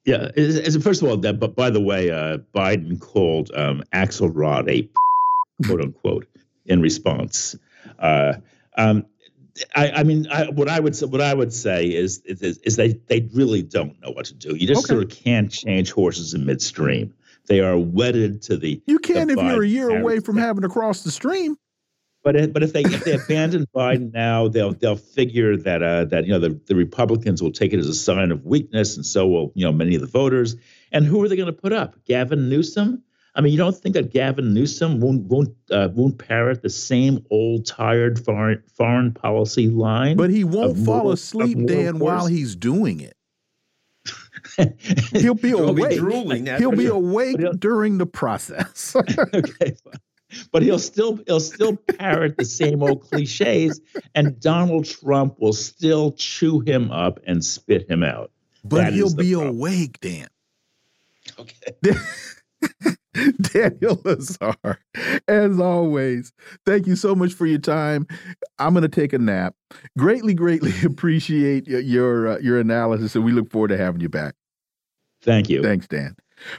Yeah, 0.04 0.30
first 0.80 1.02
of 1.02 1.08
all, 1.08 1.16
that. 1.18 1.38
But 1.38 1.54
by 1.54 1.70
the 1.70 1.80
way, 1.80 2.10
uh, 2.10 2.38
Biden 2.54 2.98
called 2.98 3.50
um, 3.54 3.82
Axelrod 3.92 4.70
a 4.70 4.88
quote 5.66 5.82
unquote 5.82 6.26
in 6.66 6.80
response. 6.80 7.56
Uh, 7.98 8.34
um, 8.76 9.04
I, 9.74 9.90
I 9.90 10.02
mean, 10.02 10.26
I, 10.28 10.48
what 10.50 10.68
I 10.68 10.80
would 10.80 10.96
say, 10.96 11.06
what 11.06 11.20
I 11.20 11.34
would 11.34 11.52
say 11.52 11.86
is 11.86 12.18
is, 12.24 12.58
is 12.58 12.76
they 12.76 12.92
they 12.92 13.28
really 13.32 13.62
don't 13.62 14.00
know 14.00 14.10
what 14.10 14.26
to 14.26 14.34
do. 14.34 14.54
You 14.54 14.66
just 14.66 14.84
okay. 14.84 14.94
sort 14.94 15.04
of 15.04 15.10
can't 15.10 15.50
change 15.50 15.90
horses 15.90 16.34
in 16.34 16.46
midstream. 16.46 17.14
They 17.46 17.60
are 17.60 17.78
wedded 17.78 18.42
to 18.42 18.56
the. 18.56 18.82
You 18.86 18.98
can 18.98 19.30
if 19.30 19.36
you're 19.36 19.62
a 19.62 19.66
year 19.66 19.98
away 19.98 20.20
from 20.20 20.36
having 20.36 20.62
to 20.62 20.68
cross 20.68 21.02
the 21.02 21.10
stream. 21.10 21.56
But 22.22 22.36
if, 22.36 22.52
but 22.52 22.62
if 22.62 22.72
they 22.72 22.82
if 22.82 23.04
they 23.04 23.12
abandon 23.12 23.66
Biden 23.74 24.12
now, 24.12 24.48
they'll 24.48 24.72
they'll 24.72 24.96
figure 24.96 25.56
that 25.56 25.82
uh, 25.82 26.04
that 26.06 26.26
you 26.26 26.32
know 26.32 26.40
the, 26.40 26.60
the 26.66 26.74
Republicans 26.74 27.42
will 27.42 27.52
take 27.52 27.72
it 27.72 27.78
as 27.78 27.88
a 27.88 27.94
sign 27.94 28.32
of 28.32 28.44
weakness, 28.44 28.96
and 28.96 29.06
so 29.06 29.26
will 29.26 29.52
you 29.54 29.64
know 29.64 29.72
many 29.72 29.94
of 29.94 30.00
the 30.00 30.06
voters. 30.06 30.56
And 30.92 31.04
who 31.04 31.22
are 31.22 31.28
they 31.28 31.36
going 31.36 31.46
to 31.46 31.52
put 31.52 31.72
up? 31.72 32.04
Gavin 32.04 32.48
Newsom? 32.48 33.02
I 33.38 33.40
mean, 33.40 33.52
you 33.52 33.58
don't 33.58 33.76
think 33.76 33.94
that 33.94 34.12
Gavin 34.12 34.52
Newsom 34.52 34.98
won't 34.98 35.26
won't 35.26 35.54
uh, 35.70 35.90
won't 35.92 36.18
parrot 36.18 36.60
the 36.60 36.68
same 36.68 37.24
old 37.30 37.66
tired 37.66 38.18
foreign 38.24 38.64
foreign 38.74 39.12
policy 39.14 39.68
line? 39.68 40.16
But 40.16 40.30
he 40.30 40.42
won't 40.42 40.76
fall 40.76 41.04
more, 41.04 41.12
asleep, 41.12 41.68
Dan, 41.68 42.00
while 42.00 42.26
he's 42.26 42.56
doing 42.56 42.98
it. 42.98 43.14
he'll 45.12 45.34
be 45.34 45.52
awake. 45.52 45.90
Be 45.90 45.96
drooling, 45.98 46.46
he'll 46.46 46.72
be 46.72 46.86
awake 46.86 47.36
during 47.60 47.98
the 47.98 48.06
process. 48.06 48.96
okay, 49.34 49.76
but 50.50 50.62
he'll 50.62 50.80
still 50.80 51.20
he'll 51.28 51.38
still 51.38 51.76
parrot 51.76 52.38
the 52.38 52.44
same 52.44 52.82
old 52.82 53.08
cliches, 53.08 53.80
and 54.16 54.40
Donald 54.40 54.84
Trump 54.84 55.38
will 55.38 55.52
still 55.52 56.10
chew 56.10 56.58
him 56.58 56.90
up 56.90 57.20
and 57.24 57.44
spit 57.44 57.88
him 57.88 58.02
out. 58.02 58.32
But 58.64 58.76
that 58.78 58.92
he'll 58.94 59.14
be 59.14 59.34
problem. 59.34 59.56
awake, 59.56 60.00
Dan. 60.00 60.26
Okay. 61.38 61.72
Daniel 63.40 63.96
Lazare, 63.98 64.76
as 65.26 65.58
always, 65.58 66.32
thank 66.64 66.86
you 66.86 66.96
so 66.96 67.14
much 67.14 67.32
for 67.32 67.46
your 67.46 67.58
time. 67.58 68.06
I'm 68.58 68.74
going 68.74 68.82
to 68.82 68.88
take 68.88 69.12
a 69.12 69.18
nap. 69.18 69.54
Greatly, 69.96 70.34
greatly 70.34 70.72
appreciate 70.84 71.66
your 71.66 72.28
uh, 72.28 72.38
your 72.38 72.60
analysis, 72.60 73.14
and 73.14 73.24
we 73.24 73.32
look 73.32 73.50
forward 73.50 73.68
to 73.68 73.76
having 73.76 74.00
you 74.00 74.08
back. 74.08 74.34
Thank 75.22 75.48
you. 75.48 75.62
Thanks, 75.62 75.88
Dan. 75.88 76.16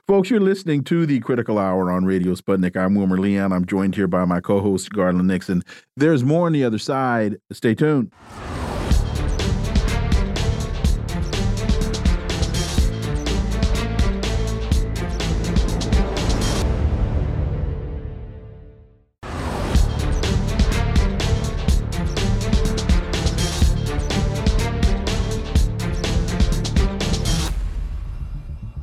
Folks, 0.07 0.30
you're 0.30 0.41
listening 0.41 0.84
to 0.85 1.05
the 1.05 1.21
Critical 1.21 1.57
Hour 1.57 1.91
on 1.91 2.03
Radio 2.03 2.34
Sputnik. 2.34 2.76
I'm 2.76 2.95
Wilmer 2.95 3.17
Leon. 3.17 3.53
I'm 3.53 3.65
joined 3.65 3.95
here 3.95 4.07
by 4.07 4.26
my 4.26 4.41
co-host 4.41 4.91
Garland 4.91 5.27
Nixon. 5.27 5.63
There's 5.95 6.23
more 6.23 6.47
on 6.47 6.51
the 6.51 6.65
other 6.65 6.80
side. 6.80 7.38
Stay 7.51 7.76
tuned. 7.76 8.11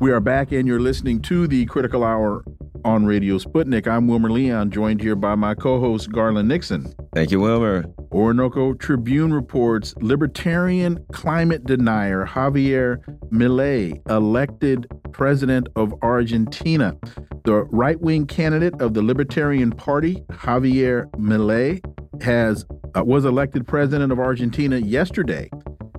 We 0.06 0.12
are 0.12 0.20
back, 0.20 0.52
and 0.52 0.68
you're 0.68 0.78
listening 0.78 1.20
to 1.22 1.48
the 1.48 1.66
Critical 1.66 2.04
Hour 2.04 2.44
on 2.84 3.06
Radio 3.06 3.38
Sputnik. 3.38 3.88
I'm 3.88 4.06
Wilmer 4.06 4.30
Leon, 4.30 4.70
joined 4.70 5.00
here 5.00 5.16
by 5.16 5.34
my 5.34 5.56
co 5.56 5.80
host, 5.80 6.12
Garland 6.12 6.46
Nixon. 6.46 6.94
Thank 7.12 7.32
you, 7.32 7.40
Wilmer. 7.40 7.86
Orinoco 8.12 8.72
Tribune 8.74 9.34
reports 9.34 9.96
libertarian 9.96 11.04
climate 11.12 11.64
denier 11.64 12.24
Javier 12.24 12.98
Milei 13.32 14.00
elected 14.08 14.86
president 15.10 15.66
of 15.74 15.92
Argentina. 16.02 16.96
The 17.44 17.64
right 17.72 18.00
wing 18.00 18.28
candidate 18.28 18.80
of 18.80 18.94
the 18.94 19.02
Libertarian 19.02 19.72
Party, 19.72 20.22
Javier 20.30 21.10
Milei, 21.16 21.80
has 22.22 22.64
uh, 22.96 23.02
was 23.02 23.24
elected 23.24 23.66
president 23.66 24.12
of 24.12 24.20
Argentina 24.20 24.76
yesterday, 24.78 25.50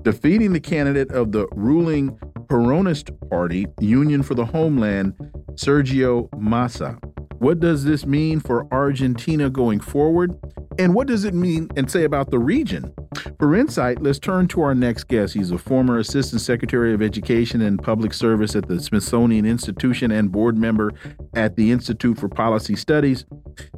defeating 0.03 0.53
the 0.53 0.61
candidate 0.61 1.11
of 1.11 1.33
the 1.33 1.45
ruling 1.51 2.17
Peronist 2.47 3.29
Party, 3.29 3.67
Union 3.79 4.23
for 4.23 4.33
the 4.33 4.45
Homeland, 4.45 5.13
Sergio 5.55 6.29
Massa. 6.39 6.97
What 7.39 7.59
does 7.59 7.83
this 7.83 8.05
mean 8.05 8.39
for 8.39 8.67
Argentina 8.73 9.49
going 9.49 9.79
forward? 9.79 10.35
And 10.79 10.95
what 10.95 11.07
does 11.07 11.23
it 11.23 11.33
mean 11.33 11.69
and 11.75 11.89
say 11.89 12.03
about 12.03 12.31
the 12.31 12.39
region? 12.39 12.93
For 13.39 13.55
insight, 13.55 14.01
let's 14.01 14.17
turn 14.17 14.47
to 14.49 14.61
our 14.61 14.73
next 14.73 15.05
guest. 15.05 15.33
He's 15.33 15.51
a 15.51 15.57
former 15.57 15.99
Assistant 15.99 16.41
Secretary 16.41 16.93
of 16.93 17.01
Education 17.01 17.61
and 17.61 17.81
Public 17.81 18.13
Service 18.13 18.55
at 18.55 18.67
the 18.67 18.79
Smithsonian 18.79 19.45
Institution 19.45 20.11
and 20.11 20.31
board 20.31 20.57
member 20.57 20.93
at 21.35 21.55
the 21.55 21.71
Institute 21.71 22.17
for 22.17 22.29
Policy 22.29 22.75
Studies 22.75 23.25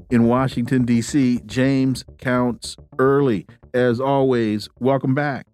in 0.09 0.23
Washington, 0.25 0.85
D.C., 0.85 1.41
James 1.45 2.05
Counts 2.17 2.77
Early. 2.97 3.45
As 3.73 3.99
always, 3.99 4.69
welcome 4.79 5.15
back. 5.15 5.47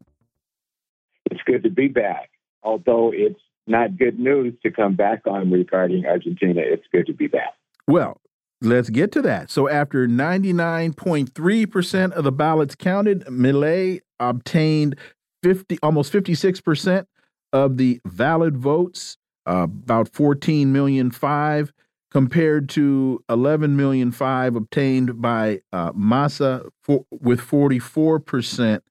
It's 1.31 1.41
good 1.45 1.63
to 1.63 1.69
be 1.69 1.87
back 1.87 2.29
although 2.65 3.11
it's 3.13 3.39
not 3.67 3.97
good 3.97 4.19
news 4.19 4.53
to 4.63 4.71
come 4.71 4.95
back 4.95 5.21
on 5.25 5.51
regarding 5.51 6.05
Argentina, 6.05 6.61
it's 6.63 6.85
good 6.91 7.07
to 7.07 7.13
be 7.13 7.27
back. 7.27 7.53
Well, 7.87 8.19
let's 8.61 8.89
get 8.89 9.11
to 9.13 9.21
that. 9.21 9.49
So, 9.49 9.69
after 9.69 10.07
99.3% 10.07 12.11
of 12.11 12.23
the 12.23 12.31
ballots 12.31 12.75
counted, 12.75 13.25
Milei 13.25 14.01
obtained 14.19 14.97
50, 15.43 15.77
almost 15.81 16.11
56% 16.11 17.05
of 17.53 17.77
the 17.77 18.01
valid 18.05 18.57
votes, 18.57 19.17
uh, 19.47 19.63
about 19.63 20.13
14 20.13 20.73
million 20.73 21.11
five, 21.11 21.71
compared 22.11 22.69
to 22.69 23.23
11 23.29 23.75
million 23.75 24.11
five 24.11 24.55
obtained 24.55 25.21
by 25.21 25.61
uh, 25.71 25.91
Massa 25.93 26.65
for, 26.81 27.05
with 27.11 27.41
44%. 27.41 28.81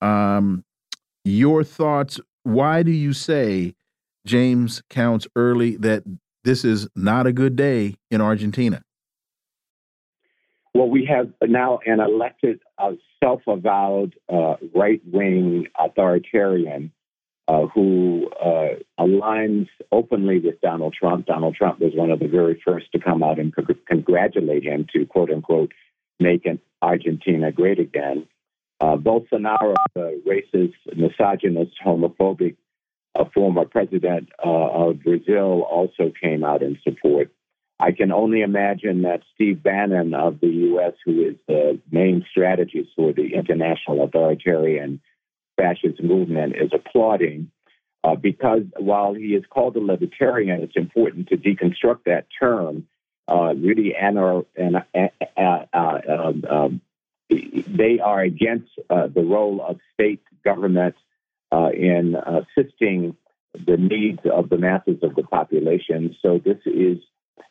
Um, 0.00 0.64
your 1.24 1.64
thoughts. 1.64 2.20
Why 2.44 2.82
do 2.82 2.90
you 2.90 3.12
say, 3.12 3.74
James 4.26 4.82
Counts 4.90 5.26
Early, 5.36 5.76
that 5.76 6.04
this 6.44 6.64
is 6.64 6.88
not 6.96 7.26
a 7.26 7.32
good 7.32 7.56
day 7.56 7.96
in 8.10 8.20
Argentina? 8.20 8.82
Well, 10.74 10.88
we 10.88 11.04
have 11.06 11.32
now 11.46 11.80
an 11.84 12.00
elected, 12.00 12.60
uh, 12.78 12.92
self 13.22 13.42
avowed 13.46 14.14
uh, 14.32 14.56
right 14.74 15.00
wing 15.06 15.66
authoritarian 15.78 16.92
uh, 17.48 17.66
who 17.66 18.30
uh, 18.42 18.76
aligns 18.98 19.68
openly 19.90 20.38
with 20.38 20.60
Donald 20.60 20.94
Trump. 20.98 21.26
Donald 21.26 21.54
Trump 21.54 21.80
was 21.80 21.92
one 21.94 22.10
of 22.10 22.20
the 22.20 22.28
very 22.28 22.60
first 22.64 22.86
to 22.92 22.98
come 22.98 23.22
out 23.22 23.38
and 23.38 23.54
congratulate 23.86 24.64
him 24.64 24.86
to 24.92 25.04
quote 25.06 25.30
unquote 25.30 25.72
make 26.20 26.46
Argentina 26.80 27.52
great 27.52 27.78
again. 27.78 28.26
Uh, 28.82 28.96
Bolsonaro, 28.96 29.76
the 29.94 30.20
racist, 30.26 30.74
misogynist, 30.96 31.70
homophobic 31.86 32.56
uh, 33.14 33.24
former 33.32 33.64
president 33.64 34.28
uh, 34.44 34.48
of 34.48 35.04
Brazil, 35.04 35.62
also 35.70 36.10
came 36.20 36.42
out 36.42 36.62
in 36.62 36.76
support. 36.82 37.30
I 37.78 37.92
can 37.92 38.10
only 38.10 38.40
imagine 38.40 39.02
that 39.02 39.22
Steve 39.36 39.62
Bannon 39.62 40.14
of 40.14 40.40
the 40.40 40.48
U.S., 40.48 40.94
who 41.04 41.22
is 41.28 41.36
the 41.46 41.80
main 41.92 42.26
strategist 42.28 42.90
for 42.96 43.12
the 43.12 43.34
international 43.34 44.02
authoritarian 44.02 45.00
fascist 45.56 46.02
movement, 46.02 46.56
is 46.56 46.72
applauding. 46.72 47.52
Uh, 48.02 48.16
because 48.16 48.62
while 48.78 49.14
he 49.14 49.36
is 49.36 49.44
called 49.48 49.76
a 49.76 49.80
libertarian, 49.80 50.60
it's 50.60 50.74
important 50.74 51.28
to 51.28 51.36
deconstruct 51.36 52.02
that 52.06 52.26
term. 52.36 52.88
Uh, 53.28 53.54
really, 53.54 53.94
and, 53.94 54.18
and 54.56 54.76
uh, 55.36 56.68
they 57.66 57.98
are 58.00 58.20
against 58.20 58.70
uh, 58.90 59.06
the 59.08 59.22
role 59.22 59.64
of 59.66 59.78
state 59.94 60.22
government 60.44 60.94
uh, 61.50 61.70
in 61.70 62.14
assisting 62.14 63.16
the 63.54 63.76
needs 63.76 64.20
of 64.32 64.48
the 64.48 64.58
masses 64.58 64.98
of 65.02 65.14
the 65.14 65.22
population. 65.22 66.16
So 66.22 66.40
this 66.42 66.58
is 66.64 66.98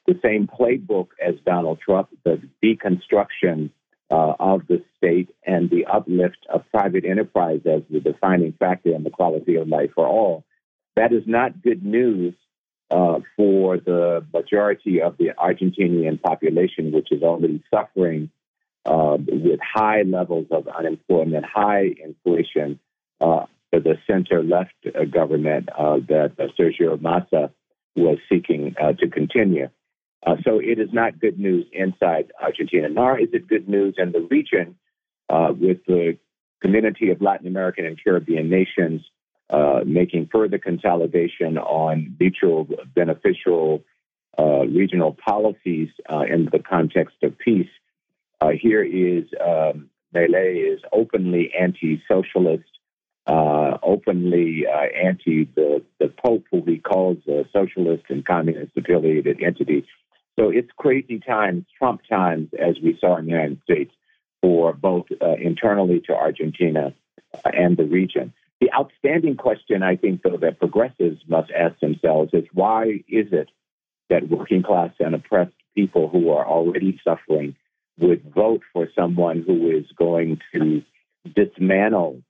the 0.07 0.19
same 0.23 0.47
playbook 0.47 1.09
as 1.25 1.35
Donald 1.45 1.79
Trump, 1.79 2.09
the 2.23 2.41
deconstruction 2.63 3.69
uh, 4.09 4.33
of 4.39 4.67
the 4.67 4.83
state 4.97 5.29
and 5.45 5.69
the 5.69 5.85
uplift 5.85 6.45
of 6.49 6.63
private 6.71 7.05
enterprise 7.05 7.61
as 7.65 7.81
the 7.89 7.99
defining 7.99 8.53
factor 8.53 8.93
in 8.93 9.03
the 9.03 9.09
quality 9.09 9.55
of 9.55 9.67
life 9.67 9.91
for 9.95 10.07
all. 10.07 10.43
That 10.95 11.13
is 11.13 11.23
not 11.25 11.61
good 11.61 11.85
news 11.85 12.33
uh, 12.89 13.19
for 13.37 13.77
the 13.77 14.25
majority 14.33 15.01
of 15.01 15.17
the 15.17 15.31
Argentinian 15.37 16.21
population, 16.21 16.91
which 16.91 17.11
is 17.11 17.23
already 17.23 17.63
suffering 17.73 18.29
uh, 18.85 19.17
with 19.19 19.59
high 19.61 20.01
levels 20.01 20.47
of 20.51 20.67
unemployment, 20.67 21.45
high 21.45 21.89
inflation, 22.03 22.79
uh, 23.19 23.45
the 23.71 23.97
center 24.05 24.43
left 24.43 24.73
uh, 24.85 25.05
government 25.05 25.69
uh, 25.77 25.97
that 26.07 26.33
Sergio 26.59 26.99
Massa 26.99 27.51
was 27.95 28.17
seeking 28.29 28.75
uh, 28.81 28.93
to 28.93 29.07
continue. 29.07 29.69
Uh, 30.25 30.35
so 30.43 30.59
it 30.59 30.79
is 30.79 30.89
not 30.91 31.19
good 31.19 31.39
news 31.39 31.65
inside 31.71 32.31
Argentina, 32.41 32.89
nor 32.89 33.19
is 33.19 33.29
it 33.33 33.47
good 33.47 33.67
news 33.67 33.95
in 33.97 34.11
the 34.11 34.27
region 34.29 34.75
with 35.29 35.77
the 35.87 36.17
community 36.61 37.09
of 37.09 37.21
Latin 37.21 37.47
American 37.47 37.85
and 37.85 37.97
Caribbean 38.03 38.49
nations 38.49 39.01
making 39.85 40.29
further 40.31 40.57
consolidation 40.59 41.57
on 41.57 42.15
mutual 42.19 42.67
beneficial 42.93 43.83
regional 44.37 45.13
policies 45.13 45.89
in 46.27 46.49
the 46.51 46.59
context 46.59 47.15
of 47.23 47.37
peace. 47.39 47.69
Uh, 48.41 48.49
here 48.59 48.83
is 48.83 49.25
um, 49.39 49.89
is 50.13 50.81
openly 50.91 51.51
anti-socialist, 51.57 52.63
uh, 53.27 53.77
openly 53.83 54.65
uh, 54.67 54.87
anti 55.07 55.45
the, 55.55 55.83
the 55.99 56.07
Pope, 56.07 56.45
who 56.51 56.63
he 56.65 56.79
calls 56.79 57.17
a 57.27 57.45
socialist 57.53 58.03
and 58.09 58.25
communist 58.25 58.71
affiliated 58.75 59.41
entity. 59.43 59.85
So 60.39 60.49
it's 60.49 60.71
crazy 60.75 61.19
times, 61.19 61.65
Trump 61.77 62.01
times, 62.09 62.49
as 62.59 62.77
we 62.83 62.97
saw 62.99 63.17
in 63.17 63.25
the 63.25 63.31
United 63.31 63.61
States, 63.63 63.93
for 64.41 64.73
both 64.73 65.05
uh, 65.21 65.33
internally 65.33 65.99
to 66.07 66.13
Argentina 66.15 66.93
and 67.45 67.77
the 67.77 67.85
region. 67.85 68.33
The 68.59 68.71
outstanding 68.73 69.37
question, 69.37 69.83
I 69.83 69.97
think, 69.97 70.23
though, 70.23 70.37
that 70.37 70.59
progressives 70.59 71.21
must 71.27 71.51
ask 71.51 71.79
themselves 71.79 72.31
is 72.33 72.45
why 72.53 73.03
is 73.07 73.27
it 73.31 73.49
that 74.09 74.29
working 74.29 74.63
class 74.63 74.91
and 74.99 75.13
oppressed 75.13 75.53
people 75.75 76.09
who 76.09 76.29
are 76.31 76.45
already 76.45 76.99
suffering 77.03 77.55
would 78.01 78.33
vote 78.33 78.61
for 78.73 78.87
someone 78.95 79.43
who 79.45 79.69
is 79.69 79.85
going 79.95 80.41
to 80.53 80.83
dismantle 81.35 82.21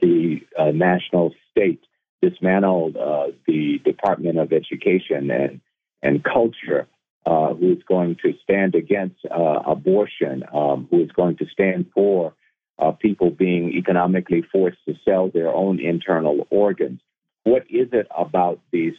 the 0.00 0.40
uh, 0.58 0.70
national 0.72 1.34
state, 1.50 1.82
dismantle 2.22 2.92
uh, 2.98 3.32
the 3.46 3.78
Department 3.84 4.38
of 4.38 4.52
Education 4.52 5.30
and, 5.30 5.60
and 6.02 6.22
Culture, 6.22 6.86
uh, 7.26 7.54
who 7.54 7.72
is 7.72 7.82
going 7.88 8.16
to 8.22 8.34
stand 8.42 8.74
against 8.74 9.16
uh, 9.30 9.62
abortion, 9.66 10.44
um, 10.52 10.86
who 10.90 11.02
is 11.02 11.10
going 11.12 11.36
to 11.38 11.46
stand 11.52 11.86
for 11.94 12.34
uh, 12.78 12.92
people 12.92 13.30
being 13.30 13.72
economically 13.72 14.42
forced 14.52 14.78
to 14.86 14.94
sell 15.04 15.28
their 15.28 15.48
own 15.48 15.80
internal 15.80 16.46
organs. 16.50 17.00
What 17.44 17.62
is 17.70 17.88
it 17.92 18.06
about 18.16 18.60
these 18.70 18.94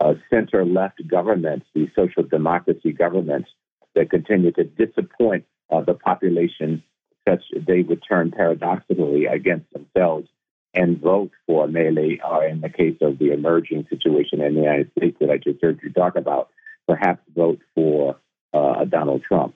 uh, 0.00 0.14
center 0.30 0.64
left 0.64 1.06
governments, 1.06 1.66
these 1.74 1.88
social 1.96 2.22
democracy 2.22 2.92
governments, 2.92 3.50
that 3.98 4.10
continue 4.10 4.52
to 4.52 4.64
disappoint 4.64 5.44
uh, 5.70 5.80
the 5.80 5.94
population 5.94 6.82
such 7.28 7.42
they 7.66 7.82
would 7.82 8.02
turn 8.08 8.30
paradoxically 8.30 9.26
against 9.26 9.66
themselves 9.72 10.28
and 10.72 11.00
vote 11.00 11.32
for 11.46 11.66
Milei, 11.66 12.18
or 12.24 12.46
in 12.46 12.60
the 12.60 12.68
case 12.68 12.96
of 13.00 13.18
the 13.18 13.32
emerging 13.32 13.86
situation 13.90 14.40
in 14.40 14.54
the 14.54 14.60
United 14.60 14.90
States 14.96 15.16
that 15.20 15.30
I 15.30 15.38
just 15.38 15.60
heard 15.60 15.80
you 15.82 15.90
talk 15.90 16.14
about, 16.14 16.50
perhaps 16.86 17.20
vote 17.34 17.60
for 17.74 18.16
uh, 18.54 18.84
Donald 18.84 19.22
Trump. 19.24 19.54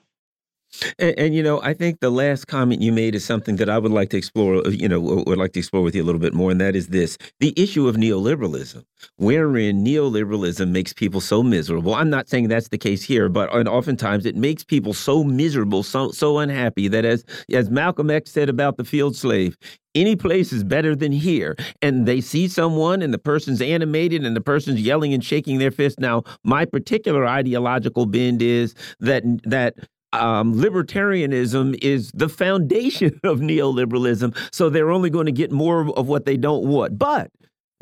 And, 0.99 1.17
and, 1.17 1.35
you 1.35 1.43
know, 1.43 1.61
I 1.61 1.73
think 1.73 1.99
the 1.99 2.09
last 2.09 2.47
comment 2.47 2.81
you 2.81 2.91
made 2.91 3.15
is 3.15 3.23
something 3.23 3.57
that 3.57 3.69
I 3.69 3.77
would 3.77 3.91
like 3.91 4.09
to 4.09 4.17
explore, 4.17 4.65
uh, 4.65 4.69
you 4.69 4.89
know, 4.89 4.99
would 4.99 5.37
like 5.37 5.53
to 5.53 5.59
explore 5.59 5.83
with 5.83 5.95
you 5.95 6.03
a 6.03 6.05
little 6.05 6.21
bit 6.21 6.33
more, 6.33 6.51
and 6.51 6.59
that 6.61 6.75
is 6.75 6.87
this 6.87 7.17
the 7.39 7.53
issue 7.55 7.87
of 7.87 7.95
neoliberalism, 7.95 8.83
wherein 9.17 9.85
neoliberalism 9.85 10.69
makes 10.69 10.93
people 10.93 11.21
so 11.21 11.43
miserable. 11.43 11.93
I'm 11.93 12.09
not 12.09 12.27
saying 12.27 12.47
that's 12.47 12.69
the 12.69 12.77
case 12.77 13.03
here, 13.03 13.29
but 13.29 13.53
and 13.53 13.67
oftentimes 13.69 14.25
it 14.25 14.35
makes 14.35 14.63
people 14.63 14.93
so 14.93 15.23
miserable, 15.23 15.83
so 15.83 16.11
so 16.11 16.39
unhappy 16.39 16.87
that 16.87 17.05
as 17.05 17.23
as 17.51 17.69
Malcolm 17.69 18.09
X 18.09 18.31
said 18.31 18.49
about 18.49 18.77
the 18.77 18.83
field 18.83 19.15
slave, 19.15 19.57
any 19.95 20.15
place 20.15 20.51
is 20.51 20.63
better 20.63 20.95
than 20.95 21.11
here. 21.11 21.55
And 21.81 22.07
they 22.07 22.19
see 22.21 22.47
someone 22.47 23.01
and 23.01 23.13
the 23.13 23.19
person's 23.19 23.61
animated 23.61 24.25
and 24.25 24.35
the 24.35 24.41
person's 24.41 24.81
yelling 24.81 25.13
and 25.13 25.23
shaking 25.23 25.59
their 25.59 25.71
fist. 25.71 25.99
Now, 25.99 26.23
my 26.43 26.65
particular 26.65 27.27
ideological 27.27 28.05
bend 28.07 28.41
is 28.41 28.73
that 28.99 29.23
that 29.43 29.75
um, 30.13 30.55
libertarianism 30.55 31.77
is 31.81 32.11
the 32.13 32.29
foundation 32.29 33.19
of 33.23 33.39
neoliberalism. 33.39 34.35
So 34.51 34.69
they're 34.69 34.91
only 34.91 35.09
going 35.09 35.25
to 35.25 35.31
get 35.31 35.51
more 35.51 35.91
of 35.95 36.07
what 36.07 36.25
they 36.25 36.37
don't 36.37 36.65
want. 36.65 36.97
But 36.97 37.31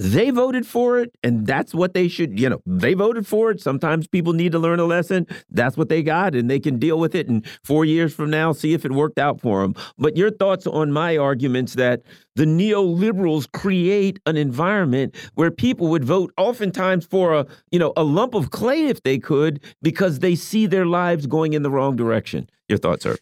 they 0.02 0.32
voted 0.32 0.66
for 0.66 0.98
it 1.00 1.16
and 1.22 1.46
that's 1.46 1.76
what 1.76 1.94
they 1.94 2.08
should 2.08 2.40
you 2.40 2.50
know 2.50 2.62
they 2.66 2.96
voted 2.96 3.28
for 3.28 3.52
it. 3.52 3.62
Sometimes 3.62 4.08
people 4.08 4.34
need 4.34 4.52
to 4.52 4.60
learn 4.60 4.80
a 4.80 4.86
lesson. 4.86 5.28
That's 5.52 5.78
what 5.78 5.90
they 5.90 6.02
got 6.02 6.34
and 6.34 6.50
they 6.50 6.60
can 6.60 6.80
deal 6.80 7.00
with 7.00 7.14
it 7.14 7.28
and 7.28 7.46
four 7.64 7.86
years 7.86 8.14
from 8.14 8.32
now 8.32 8.52
see 8.52 8.74
if 8.74 8.84
it 8.84 8.92
worked 8.92 9.20
out 9.20 9.40
for 9.40 9.62
them 9.62 9.76
but 9.98 10.18
your 10.18 10.32
thoughts 10.32 10.66
on 10.66 10.92
my 10.92 11.18
arguments 11.18 11.76
that 11.76 12.02
the 12.36 12.46
neoliberals 12.46 13.52
create 13.52 14.20
an 14.26 14.38
environment 14.38 15.16
where 15.36 15.52
people 15.52 15.88
would 15.88 16.04
vote 16.04 16.34
oftentimes 16.36 17.06
for 17.06 17.36
a 17.36 17.46
you 17.72 17.78
know 17.78 17.94
a 17.96 18.04
lump 18.04 18.34
of 18.34 18.50
clay 18.50 18.86
if 18.86 19.04
they 19.04 19.20
could 19.20 19.62
because 19.84 20.20
they 20.20 20.34
see 20.34 20.66
their 20.66 20.88
lives 20.88 21.28
going 21.28 21.54
in 21.54 21.62
the 21.62 21.70
wrong 21.70 21.96
direction. 21.96 22.50
Your 22.68 22.80
thoughts 22.80 23.04
sir? 23.04 23.18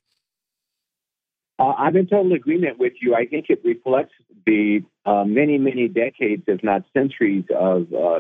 Uh, 1.60 1.74
I'm 1.78 1.98
in 1.98 2.08
total 2.08 2.32
agreement 2.32 2.80
with 2.80 2.94
you. 3.02 3.16
I 3.16 3.26
think 3.26 3.48
it 3.50 3.60
reflects 3.66 4.14
the 4.46 4.82
uh, 5.10 5.26
many, 5.26 5.58
many 5.58 5.88
decades, 5.88 6.44
if 6.46 6.64
not 6.64 6.84
centuries, 6.96 7.46
of 7.50 7.92
uh, 7.92 8.20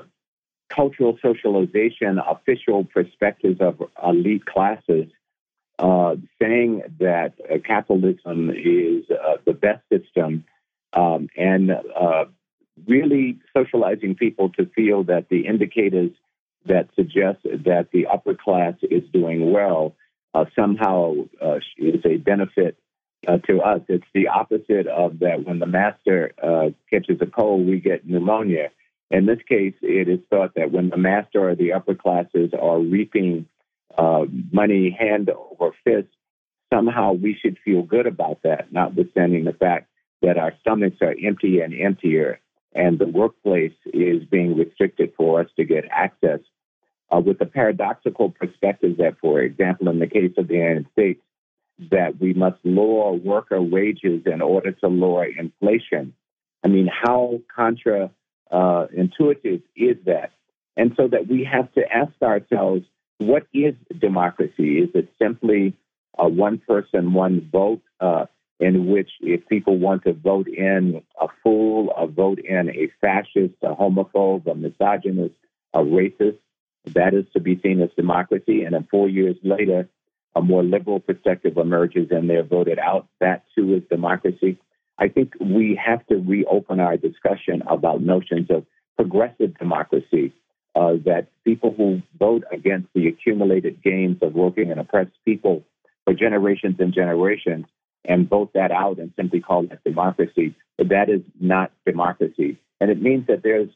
cultural 0.69 1.19
socialization, 1.21 2.17
official 2.17 2.83
perspectives 2.83 3.61
of 3.61 3.79
elite 4.03 4.43
classes, 4.45 5.07
uh, 5.77 6.15
saying 6.41 6.81
that 6.99 7.33
uh, 7.41 7.59
capitalism 7.63 8.49
is 8.49 9.03
uh, 9.11 9.37
the 9.45 9.53
best 9.53 9.83
system, 9.93 10.43
um, 10.93 11.29
and 11.37 11.71
really 12.87 13.37
socializing 13.55 14.15
people 14.15 14.49
to 14.49 14.65
feel 14.75 15.03
that 15.03 15.29
the 15.29 15.45
indicators 15.45 16.09
that 16.65 16.89
suggest 16.95 17.37
that 17.43 17.89
the 17.93 18.07
upper 18.07 18.33
class 18.33 18.73
is 18.81 19.03
doing 19.13 19.51
well 19.51 19.93
somehow 20.55 21.13
is 21.77 22.01
a 22.05 22.17
benefit 22.17 22.77
uh, 23.27 23.37
to 23.39 23.61
us. 23.61 23.81
It's 23.87 24.05
the 24.13 24.27
opposite 24.27 24.87
of 24.87 25.19
that 25.19 25.45
when 25.45 25.59
the 25.59 25.65
master 25.65 26.31
uh, 26.41 26.69
catches 26.89 27.21
a 27.21 27.25
cold, 27.25 27.67
we 27.67 27.79
get 27.79 28.07
pneumonia. 28.07 28.69
In 29.11 29.25
this 29.25 29.39
case, 29.47 29.73
it 29.81 30.07
is 30.07 30.19
thought 30.29 30.53
that 30.55 30.71
when 30.71 30.89
the 30.89 30.97
master 30.97 31.49
or 31.49 31.55
the 31.55 31.73
upper 31.73 31.95
classes 31.95 32.51
are 32.59 32.79
reaping 32.79 33.47
uh, 33.97 34.25
money 34.51 34.95
hand 34.97 35.29
over 35.29 35.71
fist, 35.83 36.07
somehow 36.71 37.13
we 37.13 37.35
should 37.41 37.57
feel 37.65 37.81
good 37.81 38.05
about 38.05 38.43
that, 38.43 38.71
notwithstanding 38.71 39.45
the 39.45 39.53
fact 39.53 39.89
that 40.21 40.37
our 40.37 40.53
stomachs 40.61 40.97
are 41.01 41.15
empty 41.23 41.59
and 41.61 41.73
emptier, 41.73 42.39
and 42.73 42.99
the 42.99 43.07
workplace 43.07 43.73
is 43.85 44.23
being 44.25 44.55
restricted 44.55 45.11
for 45.17 45.41
us 45.41 45.47
to 45.57 45.63
get 45.63 45.85
access. 45.89 46.39
Uh, 47.11 47.19
with 47.19 47.39
the 47.39 47.45
paradoxical 47.47 48.29
perspective 48.29 48.97
that, 48.97 49.17
for 49.19 49.39
example, 49.39 49.89
in 49.89 49.97
the 49.97 50.05
case 50.05 50.31
of 50.37 50.47
the 50.47 50.53
United 50.53 50.85
States, 50.91 51.19
that 51.91 52.19
we 52.19 52.33
must 52.33 52.57
lower 52.63 53.13
worker 53.13 53.61
wages 53.61 54.23
in 54.25 54.41
order 54.41 54.71
to 54.71 54.87
lower 54.87 55.25
inflation. 55.25 56.13
I 56.63 56.67
mean, 56.67 56.89
how 56.91 57.41
contra 57.55 58.11
uh, 58.51 58.87
intuitive 58.93 59.61
is 59.75 59.97
that? 60.05 60.31
And 60.75 60.93
so 60.97 61.07
that 61.07 61.27
we 61.27 61.47
have 61.51 61.71
to 61.73 61.81
ask 61.91 62.13
ourselves, 62.21 62.85
what 63.17 63.47
is 63.53 63.75
democracy? 63.97 64.79
Is 64.79 64.89
it 64.93 65.09
simply 65.21 65.75
a 66.17 66.27
one 66.27 66.57
person, 66.57 67.13
one 67.13 67.49
vote, 67.51 67.81
uh, 67.99 68.25
in 68.59 68.87
which 68.87 69.09
if 69.21 69.47
people 69.47 69.77
want 69.77 70.03
to 70.03 70.13
vote 70.13 70.47
in 70.47 71.01
a 71.19 71.27
fool, 71.43 71.93
a 71.97 72.07
vote 72.07 72.39
in 72.39 72.69
a 72.69 72.89
fascist, 72.99 73.55
a 73.61 73.73
homophobe, 73.73 74.47
a 74.47 74.55
misogynist, 74.55 75.35
a 75.73 75.79
racist, 75.79 76.37
that 76.93 77.13
is 77.13 77.25
to 77.33 77.39
be 77.39 77.59
seen 77.61 77.81
as 77.81 77.89
democracy. 77.95 78.63
And 78.63 78.73
then 78.73 78.87
four 78.89 79.07
years 79.07 79.37
later, 79.43 79.87
a 80.35 80.41
more 80.41 80.63
liberal 80.63 80.99
perspective 80.99 81.57
emerges 81.57 82.07
and 82.11 82.29
they're 82.29 82.43
voted 82.43 82.79
out. 82.79 83.07
That 83.19 83.43
too 83.55 83.73
is 83.75 83.83
democracy. 83.89 84.57
I 84.97 85.07
think 85.07 85.33
we 85.39 85.79
have 85.83 86.05
to 86.07 86.15
reopen 86.15 86.79
our 86.79 86.97
discussion 86.97 87.63
about 87.67 88.01
notions 88.01 88.47
of 88.49 88.65
progressive 88.97 89.57
democracy. 89.57 90.33
Uh, 90.75 90.93
that 91.03 91.27
people 91.43 91.73
who 91.75 92.01
vote 92.19 92.43
against 92.53 92.87
the 92.93 93.07
accumulated 93.07 93.81
gains 93.83 94.17
of 94.21 94.33
working 94.33 94.69
and 94.69 94.79
oppressed 94.79 95.11
people 95.25 95.63
for 96.05 96.13
generations 96.13 96.75
and 96.79 96.93
generations 96.93 97.65
and 98.05 98.29
vote 98.29 98.51
that 98.53 98.71
out 98.71 98.97
and 98.99 99.11
simply 99.15 99.41
call 99.41 99.63
that 99.63 99.83
democracy, 99.83 100.55
but 100.77 100.89
that 100.89 101.09
is 101.09 101.21
not 101.39 101.71
democracy. 101.85 102.57
And 102.79 102.89
it 102.91 103.01
means 103.01 103.27
that 103.27 103.43
there's 103.43 103.69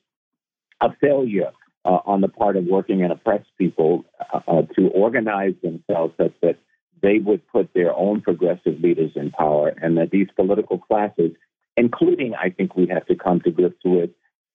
a 0.81 0.95
failure 1.01 1.51
uh, 1.85 1.99
on 2.05 2.21
the 2.21 2.27
part 2.27 2.55
of 2.55 2.65
working 2.65 3.03
and 3.03 3.11
oppressed 3.11 3.49
people 3.57 4.05
uh, 4.33 4.39
uh, 4.47 4.61
to 4.75 4.87
organize 4.89 5.53
themselves 5.61 6.13
such 6.17 6.33
that 6.41 6.57
they 7.01 7.19
would 7.19 7.45
put 7.49 7.73
their 7.73 7.93
own 7.93 8.21
progressive 8.21 8.79
leaders 8.79 9.11
in 9.15 9.31
power, 9.31 9.73
and 9.81 9.97
that 9.97 10.09
these 10.09 10.27
political 10.35 10.77
classes, 10.77 11.31
including, 11.75 12.33
I 12.33 12.49
think 12.49 12.75
we 12.75 12.87
have 12.87 13.05
to 13.07 13.15
come 13.15 13.41
to 13.41 13.51
grips 13.51 13.81
with 13.83 14.11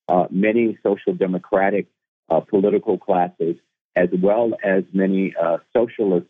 uh, 0.09 0.27
many 0.31 0.79
social 0.83 1.13
democratic 1.13 1.89
uh, 2.31 2.41
political 2.41 2.97
classes, 2.97 3.57
as 3.95 4.09
well 4.23 4.53
as 4.65 4.85
many 4.93 5.35
uh, 5.41 5.59
socialist 5.77 6.29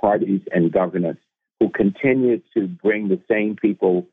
parties 0.00 0.40
and 0.52 0.72
governments 0.72 1.22
who 1.60 1.70
continue 1.70 2.42
to 2.52 2.66
bring 2.66 3.08
the 3.08 3.20
same 3.30 3.56
people 3.56 4.06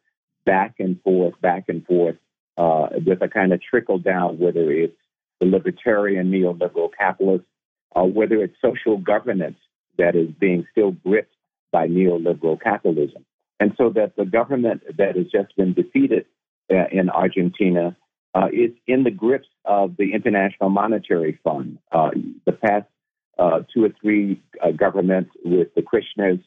back 0.45 0.75
and 0.79 1.01
forth, 1.01 1.33
back 1.41 1.65
and 1.67 1.85
forth, 1.85 2.15
with 2.57 3.21
a 3.21 3.27
kind 3.27 3.51
of 3.51 3.61
trickle 3.61 3.97
down, 3.97 4.37
whether 4.39 4.71
it's 4.71 4.95
the 5.39 5.45
libertarian 5.45 6.31
neoliberal 6.31 6.89
capitalists, 6.97 7.47
uh, 7.95 8.03
whether 8.03 8.43
it's 8.43 8.55
social 8.61 8.97
governance 8.97 9.57
that 9.97 10.15
is 10.15 10.29
being 10.39 10.65
still 10.71 10.91
gripped 10.91 11.33
by 11.71 11.87
neoliberal 11.87 12.61
capitalism. 12.61 13.25
And 13.59 13.73
so 13.77 13.89
that 13.91 14.15
the 14.15 14.25
government 14.25 14.83
that 14.97 15.15
has 15.15 15.27
just 15.31 15.55
been 15.55 15.73
defeated 15.73 16.25
uh, 16.71 16.85
in 16.91 17.09
Argentina 17.09 17.95
uh, 18.33 18.47
is 18.51 18.71
in 18.85 19.03
the 19.03 19.11
grips 19.11 19.47
of 19.63 19.95
the 19.97 20.13
International 20.13 20.69
Monetary 20.69 21.39
Fund. 21.43 21.77
Uh, 21.91 22.09
the 22.45 22.51
past 22.51 22.87
uh, 23.39 23.61
two 23.73 23.85
or 23.85 23.89
three 24.01 24.41
uh, 24.61 24.71
governments 24.71 25.31
with 25.43 25.69
the 25.75 25.81
Kirchners 25.81 26.41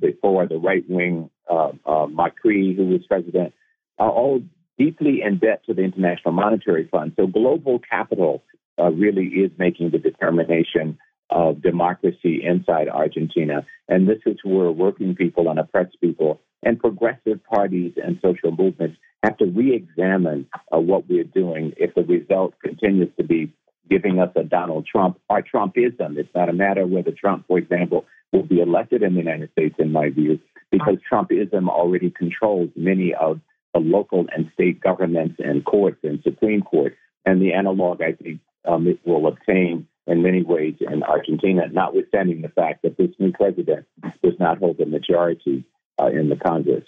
before 0.00 0.46
the 0.46 0.58
right 0.58 0.84
wing 0.88 1.30
Macri, 1.50 2.76
who 2.76 2.86
was 2.86 3.00
president, 3.06 3.52
all 3.98 4.42
deeply 4.78 5.22
in 5.22 5.38
debt 5.38 5.62
to 5.66 5.74
the 5.74 5.82
International 5.82 6.32
Monetary 6.32 6.88
Fund. 6.90 7.12
So 7.16 7.26
global 7.26 7.80
capital 7.80 8.42
uh, 8.78 8.90
really 8.90 9.26
is 9.26 9.50
making 9.58 9.90
the 9.90 9.98
determination 9.98 10.98
of 11.30 11.60
democracy 11.62 12.42
inside 12.44 12.88
Argentina. 12.88 13.66
And 13.88 14.08
this 14.08 14.20
is 14.24 14.38
where 14.44 14.70
working 14.70 15.14
people 15.14 15.50
and 15.50 15.58
oppressed 15.58 16.00
people 16.00 16.40
and 16.62 16.78
progressive 16.78 17.42
parties 17.44 17.92
and 18.02 18.18
social 18.22 18.50
movements 18.50 18.96
have 19.22 19.36
to 19.38 19.46
re 19.46 19.74
examine 19.74 20.46
uh, 20.72 20.78
what 20.78 21.08
we're 21.08 21.24
doing 21.24 21.72
if 21.76 21.94
the 21.94 22.02
result 22.02 22.54
continues 22.62 23.10
to 23.16 23.24
be 23.24 23.52
giving 23.90 24.18
us 24.18 24.30
a 24.36 24.44
Donald 24.44 24.86
Trump 24.86 25.18
or 25.28 25.42
Trumpism. 25.42 26.16
It's 26.16 26.34
not 26.34 26.48
a 26.48 26.52
matter 26.52 26.86
whether 26.86 27.10
Trump, 27.10 27.46
for 27.46 27.58
example, 27.58 28.04
will 28.32 28.42
be 28.42 28.60
elected 28.60 29.02
in 29.02 29.14
the 29.14 29.20
United 29.20 29.50
States, 29.52 29.76
in 29.78 29.92
my 29.92 30.10
view, 30.10 30.38
because 30.70 30.96
Trumpism 31.10 31.68
already 31.68 32.10
controls 32.10 32.70
many 32.76 33.14
of 33.14 33.40
the 33.74 33.80
local 33.80 34.26
and 34.34 34.50
state 34.54 34.80
governments 34.80 35.36
and 35.38 35.64
courts 35.64 35.98
and 36.02 36.20
Supreme 36.22 36.62
Court. 36.62 36.96
And 37.24 37.42
the 37.42 37.52
analog, 37.52 38.00
I 38.00 38.12
think, 38.12 38.40
um, 38.66 38.86
it 38.86 39.00
will 39.04 39.26
obtain 39.26 39.86
in 40.06 40.22
many 40.22 40.42
ways 40.42 40.74
in 40.80 41.02
Argentina, 41.02 41.68
notwithstanding 41.70 42.40
the 42.40 42.48
fact 42.48 42.82
that 42.82 42.96
this 42.96 43.10
new 43.18 43.32
president 43.32 43.86
does 44.22 44.34
not 44.40 44.58
hold 44.58 44.80
a 44.80 44.86
majority 44.86 45.64
uh, 46.00 46.06
in 46.06 46.28
the 46.28 46.36
Congress. 46.36 46.84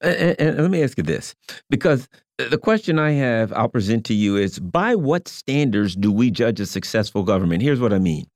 And, 0.00 0.36
and, 0.38 0.58
let 0.58 0.70
me 0.70 0.82
ask 0.82 0.98
you 0.98 1.04
this 1.04 1.34
because 1.70 2.08
the 2.38 2.58
question 2.58 2.98
I 2.98 3.12
have, 3.12 3.52
I'll 3.52 3.68
present 3.68 4.04
to 4.06 4.14
you 4.14 4.36
is 4.36 4.58
by 4.58 4.94
what 4.94 5.28
standards 5.28 5.94
do 5.94 6.10
we 6.10 6.30
judge 6.30 6.60
a 6.60 6.66
successful 6.66 7.22
government? 7.22 7.62
Here's 7.62 7.80
what 7.80 7.92
I 7.92 7.98
mean. 7.98 8.26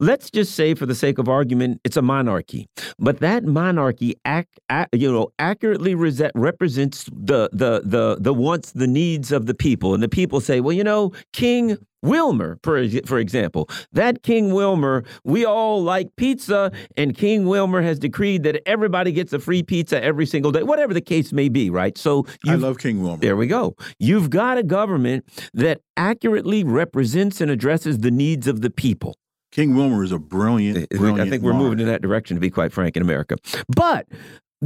Let's 0.00 0.30
just 0.30 0.54
say, 0.54 0.74
for 0.74 0.86
the 0.86 0.94
sake 0.94 1.18
of 1.18 1.28
argument, 1.28 1.80
it's 1.84 1.96
a 1.96 2.02
monarchy, 2.02 2.68
but 2.98 3.20
that 3.20 3.44
monarchy, 3.44 4.16
act, 4.24 4.58
you 4.92 5.10
know, 5.10 5.32
accurately 5.38 5.94
represents 5.94 7.04
the 7.04 7.48
the 7.52 7.82
the 7.84 8.16
the 8.20 8.34
wants, 8.34 8.72
the 8.72 8.86
needs 8.86 9.32
of 9.32 9.46
the 9.46 9.54
people, 9.54 9.94
and 9.94 10.02
the 10.02 10.08
people 10.08 10.40
say, 10.40 10.60
well, 10.60 10.72
you 10.72 10.84
know, 10.84 11.12
King 11.32 11.78
Wilmer, 12.04 12.58
for, 12.62 12.86
for 13.06 13.18
example, 13.18 13.68
that 13.92 14.22
King 14.22 14.52
Wilmer, 14.52 15.04
we 15.24 15.44
all 15.44 15.82
like 15.82 16.14
pizza, 16.16 16.70
and 16.96 17.16
King 17.16 17.46
Wilmer 17.46 17.82
has 17.82 17.98
decreed 17.98 18.42
that 18.44 18.62
everybody 18.68 19.10
gets 19.10 19.32
a 19.32 19.38
free 19.38 19.62
pizza 19.62 20.02
every 20.04 20.26
single 20.26 20.52
day, 20.52 20.62
whatever 20.62 20.94
the 20.94 21.00
case 21.00 21.32
may 21.32 21.48
be, 21.48 21.70
right? 21.70 21.96
So 21.98 22.26
I 22.46 22.54
love 22.54 22.78
King 22.78 23.02
Wilmer. 23.02 23.20
There 23.20 23.36
we 23.36 23.46
go. 23.46 23.74
You've 23.98 24.30
got 24.30 24.58
a 24.58 24.62
government 24.62 25.24
that 25.54 25.80
accurately 25.96 26.62
represents 26.62 27.40
and 27.40 27.50
addresses 27.50 27.98
the 27.98 28.10
needs 28.10 28.46
of 28.46 28.60
the 28.60 28.70
people. 28.70 29.16
King 29.50 29.76
Wilmer 29.76 30.02
is 30.02 30.10
a 30.10 30.18
brilliant, 30.18 30.88
brilliant 30.90 31.20
I 31.20 31.30
think 31.30 31.44
we're 31.44 31.52
moving 31.52 31.78
in 31.78 31.86
that 31.86 32.02
direction, 32.02 32.36
to 32.36 32.40
be 32.40 32.50
quite 32.50 32.72
frank, 32.72 32.96
in 32.96 33.02
America. 33.02 33.36
But 33.68 34.08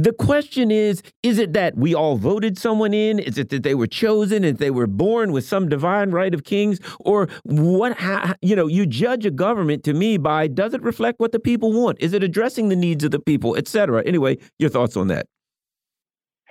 the 0.03 0.13
question 0.13 0.71
is 0.71 1.01
is 1.23 1.37
it 1.39 1.51
that 1.53 1.75
we 1.75 1.93
all 1.93 2.15
voted 2.15 2.57
someone 2.57 2.93
in? 2.93 3.19
Is 3.19 3.37
it 3.37 3.49
that 3.49 3.63
they 3.63 3.75
were 3.75 3.87
chosen 3.87 4.45
and 4.45 4.57
they 4.57 4.71
were 4.71 4.87
born 4.87 5.33
with 5.33 5.43
some 5.43 5.67
divine 5.67 6.11
right 6.11 6.33
of 6.33 6.45
kings? 6.45 6.79
Or 7.01 7.27
what, 7.43 7.97
you 8.41 8.55
know, 8.55 8.67
you 8.67 8.85
judge 8.85 9.25
a 9.25 9.31
government 9.31 9.83
to 9.83 9.93
me 9.93 10.17
by 10.17 10.47
does 10.47 10.73
it 10.73 10.81
reflect 10.83 11.19
what 11.19 11.33
the 11.33 11.39
people 11.39 11.73
want? 11.73 11.97
Is 11.99 12.13
it 12.13 12.23
addressing 12.23 12.69
the 12.69 12.77
needs 12.77 13.03
of 13.03 13.11
the 13.11 13.19
people, 13.19 13.57
et 13.57 13.67
cetera? 13.67 14.01
Anyway, 14.05 14.37
your 14.57 14.69
thoughts 14.69 14.95
on 14.95 15.07
that? 15.07 15.25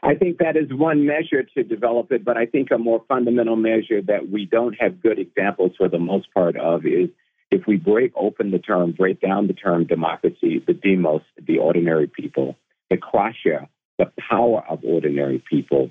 I 0.02 0.14
think 0.14 0.38
that 0.38 0.56
is 0.56 0.72
one 0.72 1.06
measure 1.06 1.42
to 1.42 1.64
develop 1.64 2.12
it, 2.12 2.24
but 2.24 2.36
I 2.36 2.46
think 2.46 2.70
a 2.70 2.78
more 2.78 3.02
fundamental 3.08 3.56
measure 3.56 4.02
that 4.02 4.30
we 4.30 4.44
don't 4.44 4.74
have 4.78 5.02
good 5.02 5.18
examples 5.18 5.72
for 5.76 5.88
the 5.88 5.98
most 5.98 6.32
part 6.34 6.56
of 6.56 6.84
is 6.84 7.08
if 7.50 7.66
we 7.66 7.76
break 7.76 8.12
open 8.14 8.50
the 8.50 8.58
term, 8.58 8.92
break 8.92 9.20
down 9.20 9.46
the 9.46 9.54
term 9.54 9.86
democracy, 9.86 10.62
the 10.64 10.74
demos, 10.74 11.22
the 11.44 11.58
ordinary 11.58 12.06
people 12.06 12.54
the 12.90 12.97
kratia, 12.97 13.69
the 13.98 14.10
power 14.28 14.65
of 14.69 14.81
ordinary 14.85 15.43
people, 15.51 15.90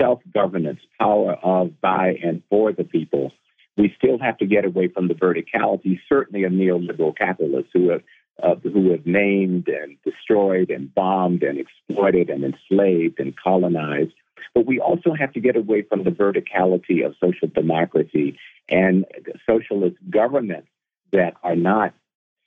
self 0.00 0.20
governance, 0.32 0.80
power 0.98 1.34
of, 1.42 1.80
by, 1.80 2.18
and 2.22 2.42
for 2.48 2.72
the 2.72 2.84
people. 2.84 3.32
We 3.76 3.94
still 3.96 4.18
have 4.18 4.38
to 4.38 4.46
get 4.46 4.64
away 4.64 4.88
from 4.88 5.08
the 5.08 5.14
verticality, 5.14 6.00
certainly 6.08 6.44
of 6.44 6.52
neoliberal 6.52 7.16
capitalists 7.16 7.70
who 7.72 7.90
have, 7.90 8.02
uh, 8.42 8.54
who 8.56 8.90
have 8.90 9.06
named 9.06 9.68
and 9.68 9.96
destroyed 10.04 10.70
and 10.70 10.92
bombed 10.92 11.42
and 11.42 11.58
exploited 11.58 12.28
and 12.30 12.44
enslaved 12.44 13.20
and 13.20 13.34
colonized. 13.36 14.12
But 14.54 14.66
we 14.66 14.80
also 14.80 15.14
have 15.14 15.32
to 15.34 15.40
get 15.40 15.56
away 15.56 15.82
from 15.82 16.04
the 16.04 16.10
verticality 16.10 17.04
of 17.06 17.14
social 17.20 17.48
democracy 17.48 18.38
and 18.68 19.04
socialist 19.48 19.96
governments 20.10 20.68
that 21.12 21.34
are 21.42 21.56
not 21.56 21.94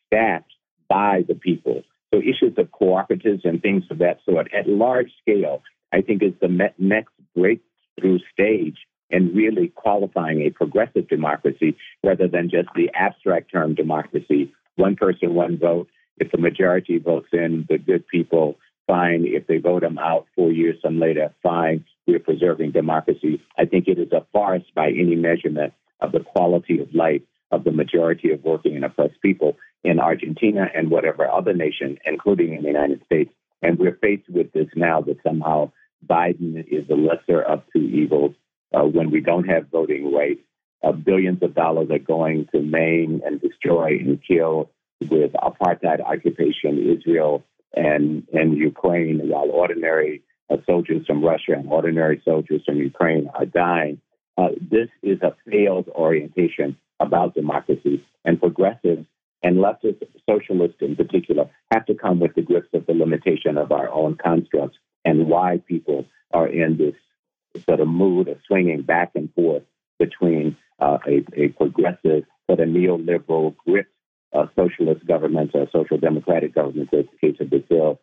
staffed 0.08 0.54
by 0.90 1.24
the 1.28 1.36
people, 1.36 1.84
so 2.14 2.20
issues 2.20 2.58
of 2.58 2.68
cooperatives 2.72 3.46
and 3.46 3.62
things 3.62 3.84
of 3.90 4.00
that 4.00 4.20
sort 4.26 4.54
at 4.54 4.68
large 4.68 5.12
scale, 5.22 5.64
I 5.94 6.02
think 6.02 6.22
is 6.22 6.34
the 6.42 6.72
next 6.78 7.14
breakthrough 7.36 8.20
stage 8.32 8.78
in 9.10 9.34
really 9.36 9.70
qualifying 9.70 10.42
a 10.42 10.50
progressive 10.50 11.08
democracy 11.08 11.76
rather 12.04 12.28
than 12.28 12.50
just 12.50 12.70
the 12.76 12.90
abstract 12.94 13.52
term 13.52 13.76
democracy. 13.76 14.54
One 14.76 14.96
person, 14.96 15.34
one 15.36 15.58
vote. 15.58 15.88
If 16.18 16.32
the 16.32 16.38
majority 16.38 16.98
votes 16.98 17.30
in 17.34 17.66
the 17.70 17.78
good 17.78 18.08
people, 18.08 18.58
fine. 18.88 19.26
If 19.26 19.48
they 19.48 19.58
vote 19.58 19.82
them 19.82 19.98
out 19.98 20.28
four 20.36 20.52
years 20.52 20.78
some 20.82 21.00
later, 21.00 21.34
fine. 21.44 21.86
We're 22.08 22.20
preserving 22.20 22.72
democracy. 22.72 23.42
I 23.58 23.66
think 23.66 23.88
it 23.88 24.00
is 24.00 24.12
a 24.12 24.26
farce 24.34 24.64
by 24.76 24.90
any 24.90 25.16
measurement 25.16 25.74
of 26.00 26.12
the 26.12 26.22
quality 26.22 26.80
of 26.80 26.94
life 26.94 27.22
of 27.52 27.64
the 27.64 27.72
majority 27.72 28.32
of 28.32 28.44
working 28.44 28.76
and 28.76 28.86
oppressed 28.86 29.22
people 29.22 29.58
in 29.84 30.00
Argentina 30.00 30.68
and 30.74 30.90
whatever 30.90 31.30
other 31.30 31.54
nation, 31.54 31.98
including 32.06 32.54
in 32.54 32.62
the 32.62 32.68
United 32.68 33.04
States. 33.06 33.32
And 33.62 33.78
we're 33.78 33.98
faced 33.98 34.30
with 34.30 34.52
this 34.54 34.68
now 34.76 35.02
that 35.02 35.18
somehow 35.24 35.72
Biden 36.06 36.66
is 36.68 36.88
the 36.88 36.96
lesser 36.96 37.42
of 37.42 37.64
two 37.74 37.84
evils 37.84 38.34
uh, 38.74 38.84
when 38.84 39.12
we 39.12 39.22
don't 39.22 39.48
have 39.48 39.70
voting 39.70 40.14
rights. 40.14 40.42
Uh, 40.84 40.92
billions 40.92 41.44
of 41.44 41.54
dollars 41.54 41.90
are 41.92 42.00
going 42.00 42.48
to 42.52 42.62
maim 42.62 43.22
and 43.26 43.40
destroy 43.40 43.98
and 44.00 44.20
kill 44.28 44.72
with 45.00 45.32
apartheid 45.34 46.02
occupation 46.04 46.98
Israel 46.98 47.44
and, 47.74 48.28
and 48.34 48.58
Ukraine, 48.58 49.20
while 49.30 49.50
ordinary 49.52 50.24
uh, 50.50 50.58
soldiers 50.66 51.06
from 51.06 51.24
Russia 51.24 51.54
and 51.54 51.72
ordinary 51.72 52.22
soldiers 52.26 52.62
from 52.66 52.78
Ukraine 52.78 53.30
are 53.34 53.46
dying. 53.46 54.02
Uh, 54.38 54.50
this 54.60 54.90
is 55.04 55.22
a 55.22 55.36
failed 55.50 55.88
orientation 55.90 56.78
about 57.02 57.34
democracy, 57.34 58.04
and 58.24 58.40
progressives 58.40 59.06
and 59.44 59.58
leftist 59.58 60.04
socialists 60.30 60.78
in 60.82 60.96
particular 60.96 61.50
have 61.72 61.86
to 61.88 61.96
come 61.96 62.20
with 62.20 62.34
the 62.36 62.42
grips 62.42 62.70
of 62.74 62.86
the 62.86 62.94
limitation 62.94 63.58
of 63.58 63.72
our 63.72 63.90
own 63.90 64.16
constructs 64.16 64.78
and 65.04 65.28
why 65.28 65.60
people 65.68 66.06
are 66.32 66.48
in 66.48 66.78
this 66.78 66.96
sort 67.66 67.80
of 67.80 67.88
mood 67.88 68.28
of 68.28 68.38
swinging 68.48 68.82
back 68.84 69.12
and 69.16 69.34
forth 69.34 69.64
between 70.00 70.56
uh, 70.80 71.00
a, 71.08 71.26
a, 71.36 71.48
progressive, 71.50 72.24
sort 72.48 72.60
of 72.60 72.68
neoliberal 72.70 73.56
grip 73.66 73.88
uh, 74.34 74.46
socialist 74.56 75.06
government, 75.06 75.54
a 75.54 75.68
social 75.72 75.98
democratic 75.98 76.56
government, 76.56 76.90
in 76.94 77.08
the 77.12 77.28
case 77.28 77.40
of 77.40 77.50
Brazil, 77.50 78.00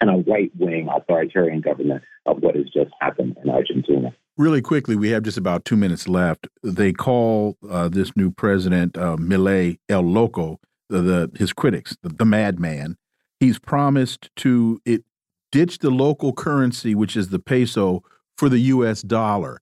and 0.00 0.10
a 0.10 0.30
right 0.30 0.50
wing 0.58 0.88
authoritarian 0.94 1.60
government 1.60 2.02
of 2.26 2.42
what 2.42 2.54
has 2.54 2.66
just 2.66 2.90
happened 3.00 3.36
in 3.42 3.50
Argentina. 3.50 4.14
Really 4.36 4.62
quickly, 4.62 4.96
we 4.96 5.10
have 5.10 5.22
just 5.22 5.38
about 5.38 5.64
two 5.64 5.76
minutes 5.76 6.08
left. 6.08 6.48
They 6.62 6.92
call 6.92 7.56
uh, 7.68 7.88
this 7.88 8.16
new 8.16 8.30
president 8.30 8.98
uh, 8.98 9.16
Milei 9.16 9.78
El 9.88 10.02
Loco, 10.02 10.58
the, 10.88 11.02
the 11.02 11.30
his 11.36 11.52
critics, 11.52 11.96
the, 12.02 12.08
the 12.08 12.24
madman. 12.24 12.96
He's 13.38 13.58
promised 13.58 14.30
to 14.36 14.80
it 14.84 15.04
ditch 15.52 15.78
the 15.78 15.90
local 15.90 16.32
currency, 16.32 16.96
which 16.96 17.16
is 17.16 17.28
the 17.28 17.38
peso, 17.38 18.02
for 18.36 18.48
the 18.48 18.58
U.S. 18.58 19.02
dollar. 19.02 19.60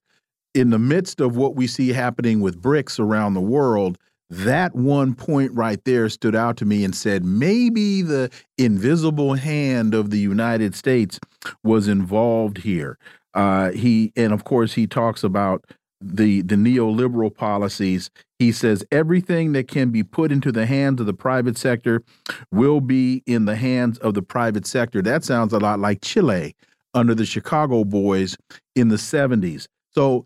In 0.55 0.71
the 0.71 0.79
midst 0.79 1.21
of 1.21 1.35
what 1.35 1.55
we 1.55 1.67
see 1.67 1.89
happening 1.89 2.41
with 2.41 2.59
BRICS 2.59 2.99
around 2.99 3.35
the 3.35 3.41
world, 3.41 3.99
that 4.33 4.75
one 4.75 5.13
point 5.13 5.51
right 5.53 5.83
there 5.85 6.09
stood 6.09 6.35
out 6.35 6.57
to 6.57 6.65
me 6.65 6.83
and 6.83 6.95
said 6.95 7.23
maybe 7.23 8.01
the 8.01 8.31
invisible 8.57 9.35
hand 9.35 9.93
of 9.93 10.09
the 10.09 10.17
United 10.17 10.75
States 10.75 11.19
was 11.63 11.87
involved 11.87 12.57
here. 12.57 12.97
Uh, 13.33 13.71
he 13.71 14.11
and 14.15 14.33
of 14.33 14.43
course 14.43 14.73
he 14.73 14.87
talks 14.87 15.23
about 15.23 15.65
the 16.01 16.41
the 16.41 16.55
neoliberal 16.55 17.33
policies. 17.33 18.09
He 18.39 18.51
says 18.51 18.83
everything 18.91 19.53
that 19.53 19.67
can 19.67 19.91
be 19.91 20.03
put 20.03 20.31
into 20.31 20.51
the 20.51 20.65
hands 20.65 20.99
of 20.99 21.05
the 21.05 21.13
private 21.13 21.57
sector 21.57 22.03
will 22.51 22.81
be 22.81 23.23
in 23.25 23.45
the 23.45 23.55
hands 23.55 23.99
of 23.99 24.15
the 24.15 24.21
private 24.21 24.65
sector. 24.65 25.01
That 25.01 25.23
sounds 25.23 25.53
a 25.53 25.59
lot 25.59 25.79
like 25.79 26.01
Chile 26.01 26.55
under 26.93 27.15
the 27.15 27.25
Chicago 27.25 27.83
Boys 27.83 28.35
in 28.75 28.89
the 28.89 28.97
70s. 28.97 29.67
So 29.91 30.25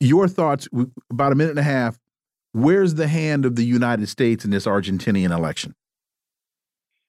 your 0.00 0.28
thoughts 0.28 0.68
about 1.10 1.32
a 1.32 1.34
minute 1.34 1.50
and 1.50 1.58
a 1.58 1.62
half 1.62 1.98
Where's 2.54 2.94
the 2.94 3.08
hand 3.08 3.44
of 3.44 3.56
the 3.56 3.64
United 3.64 4.08
States 4.08 4.44
in 4.44 4.52
this 4.52 4.64
Argentinian 4.64 5.36
election? 5.36 5.74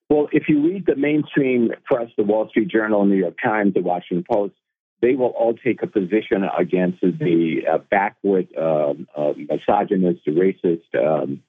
Well, 0.09 0.27
if 0.31 0.49
you 0.49 0.59
read 0.65 0.87
the 0.87 0.95
mainstream 0.95 1.69
press, 1.83 2.09
the 2.17 2.23
Wall 2.23 2.49
Street 2.49 2.67
Journal, 2.67 3.05
New 3.05 3.15
York 3.15 3.35
Times, 3.43 3.75
the 3.75 3.81
Washington 3.81 4.25
Post, 4.27 4.55
they 5.03 5.13
will 5.13 5.27
all 5.27 5.53
take 5.53 5.83
a 5.83 5.87
position 5.87 6.43
against 6.57 6.99
the 7.01 7.61
uh, 7.71 7.77
backward, 7.77 8.47
uh, 8.59 8.95
uh, 9.15 9.33
misogynist, 9.37 10.25
racist 10.25 10.81
um, 10.95 11.43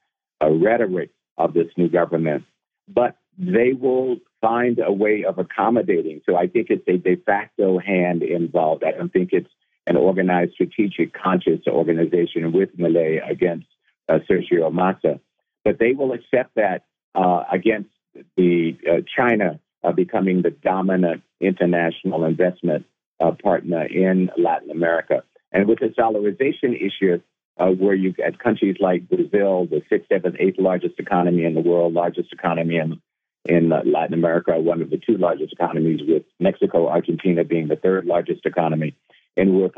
uh, 0.44 0.50
rhetoric 0.50 1.08
of 1.38 1.54
this 1.54 1.68
new 1.78 1.88
government. 1.88 2.44
But 2.86 3.16
they 3.38 3.72
will 3.72 4.16
find 4.42 4.78
a 4.78 4.92
way 4.92 5.24
of 5.26 5.38
accommodating. 5.38 6.20
So 6.26 6.36
I 6.36 6.48
think 6.48 6.66
it's 6.68 6.86
a 6.86 6.98
de 6.98 7.16
facto 7.16 7.78
hand 7.78 8.22
involved. 8.22 8.84
I 8.84 8.90
don't 8.90 9.10
think 9.10 9.30
it's 9.32 9.48
an 9.86 9.96
organized, 9.96 10.52
strategic, 10.52 11.14
conscious 11.14 11.60
organization 11.66 12.52
with 12.52 12.76
Milei 12.76 13.26
against 13.26 13.66
uh, 14.08 14.18
Sergio 14.28 14.72
Massa. 14.72 15.20
But 15.64 15.78
they 15.78 15.92
will 15.92 16.12
accept 16.12 16.54
that 16.56 16.84
uh, 17.14 17.44
against 17.50 17.90
the 18.36 18.76
uh, 18.88 19.00
China 19.16 19.60
uh, 19.82 19.92
becoming 19.92 20.42
the 20.42 20.50
dominant 20.50 21.22
international 21.40 22.24
investment 22.24 22.86
uh, 23.20 23.32
partner 23.32 23.84
in 23.84 24.30
Latin 24.36 24.70
America. 24.70 25.22
And 25.52 25.66
with 25.68 25.80
the 25.80 25.86
dollarization 25.86 26.74
issue, 26.74 27.20
uh, 27.58 27.68
where 27.68 27.94
you 27.94 28.12
get 28.12 28.38
countries 28.38 28.76
like 28.80 29.08
Brazil, 29.08 29.66
the 29.66 29.82
sixth, 29.88 30.08
seventh, 30.12 30.36
eighth 30.38 30.58
largest 30.58 30.98
economy 30.98 31.44
in 31.44 31.54
the 31.54 31.60
world, 31.60 31.94
largest 31.94 32.32
economy 32.32 32.76
in 32.76 33.00
in 33.48 33.68
Latin 33.68 34.12
America, 34.12 34.58
one 34.58 34.82
of 34.82 34.90
the 34.90 34.96
two 34.96 35.16
largest 35.16 35.52
economies, 35.52 36.00
with 36.06 36.24
Mexico, 36.40 36.88
Argentina 36.88 37.44
being 37.44 37.68
the 37.68 37.76
third 37.76 38.04
largest 38.04 38.44
economy, 38.44 38.96
and 39.36 39.56
where 39.56 39.70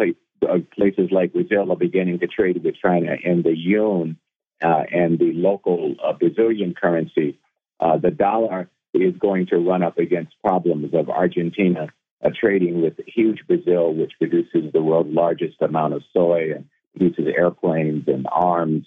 uh, 0.42 0.58
places 0.74 1.10
like 1.10 1.32
Brazil 1.32 1.70
are 1.72 1.76
beginning 1.76 2.18
to 2.20 2.26
trade 2.26 2.62
with 2.62 2.74
China 2.76 3.16
in 3.22 3.42
the 3.42 3.56
yuan 3.56 4.16
uh, 4.62 4.82
and 4.92 5.18
the 5.18 5.32
local 5.34 5.94
uh, 6.02 6.12
Brazilian 6.12 6.74
currency, 6.74 7.38
uh, 7.80 7.96
the 7.96 8.10
dollar 8.10 8.68
is 8.94 9.14
going 9.18 9.46
to 9.46 9.58
run 9.58 9.82
up 9.82 9.98
against 9.98 10.34
problems 10.42 10.92
of 10.94 11.08
Argentina 11.08 11.88
uh, 12.24 12.30
trading 12.38 12.82
with 12.82 12.94
huge 13.06 13.40
Brazil, 13.46 13.94
which 13.94 14.12
produces 14.18 14.72
the 14.72 14.82
world's 14.82 15.14
largest 15.14 15.60
amount 15.60 15.94
of 15.94 16.02
soy 16.12 16.52
and 16.54 16.64
produces 16.96 17.26
airplanes 17.36 18.04
and 18.08 18.26
arms, 18.30 18.86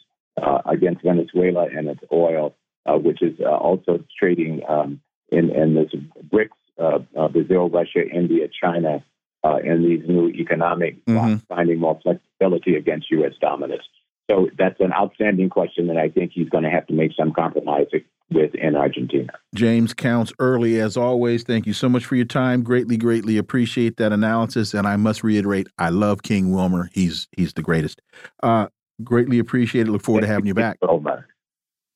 against 0.65 1.03
Venezuela 1.03 1.67
and 1.67 1.87
its 1.87 2.01
oil, 2.11 2.55
which 2.87 3.21
is 3.21 3.39
also 3.41 4.03
trading 4.17 4.61
um, 4.67 4.99
in, 5.29 5.51
in 5.51 5.75
this 5.75 5.91
BRICS, 6.33 7.31
Brazil, 7.31 7.69
Russia, 7.69 8.01
India, 8.11 8.47
China, 8.47 9.03
uh, 9.43 9.57
in 9.63 9.83
these 9.83 10.07
new 10.07 10.29
economic 10.29 11.03
mm-hmm. 11.05 11.37
finding 11.47 11.79
more 11.79 11.99
flexibility 12.01 12.75
against 12.75 13.09
U.S. 13.11 13.33
dominance. 13.41 13.83
So 14.29 14.49
that's 14.57 14.79
an 14.79 14.93
outstanding 14.93 15.49
question 15.49 15.87
that 15.87 15.97
I 15.97 16.09
think 16.09 16.31
he's 16.33 16.47
going 16.49 16.63
to 16.63 16.69
have 16.69 16.87
to 16.87 16.93
make 16.93 17.11
some 17.19 17.33
compromise 17.33 17.87
with 18.31 18.55
in 18.55 18.75
Argentina. 18.75 19.33
James 19.53 19.93
Counts 19.93 20.31
Early, 20.39 20.79
as 20.79 20.95
always, 20.95 21.43
thank 21.43 21.65
you 21.65 21.73
so 21.73 21.89
much 21.89 22.05
for 22.05 22.15
your 22.15 22.25
time. 22.25 22.63
Greatly, 22.63 22.95
greatly 22.95 23.37
appreciate 23.37 23.97
that 23.97 24.13
analysis. 24.13 24.73
And 24.73 24.87
I 24.87 24.95
must 24.95 25.23
reiterate, 25.23 25.67
I 25.77 25.89
love 25.89 26.23
King 26.23 26.51
Wilmer. 26.51 26.89
He's 26.93 27.27
he's 27.35 27.53
the 27.53 27.61
greatest. 27.61 28.01
Uh, 28.41 28.67
greatly 29.03 29.39
appreciate 29.39 29.87
it. 29.87 29.91
Look 29.91 30.03
forward 30.03 30.21
thank 30.21 30.29
to 30.29 30.33
having 30.33 30.45
you, 30.45 30.51
you 30.51 30.55
back. 30.55 30.77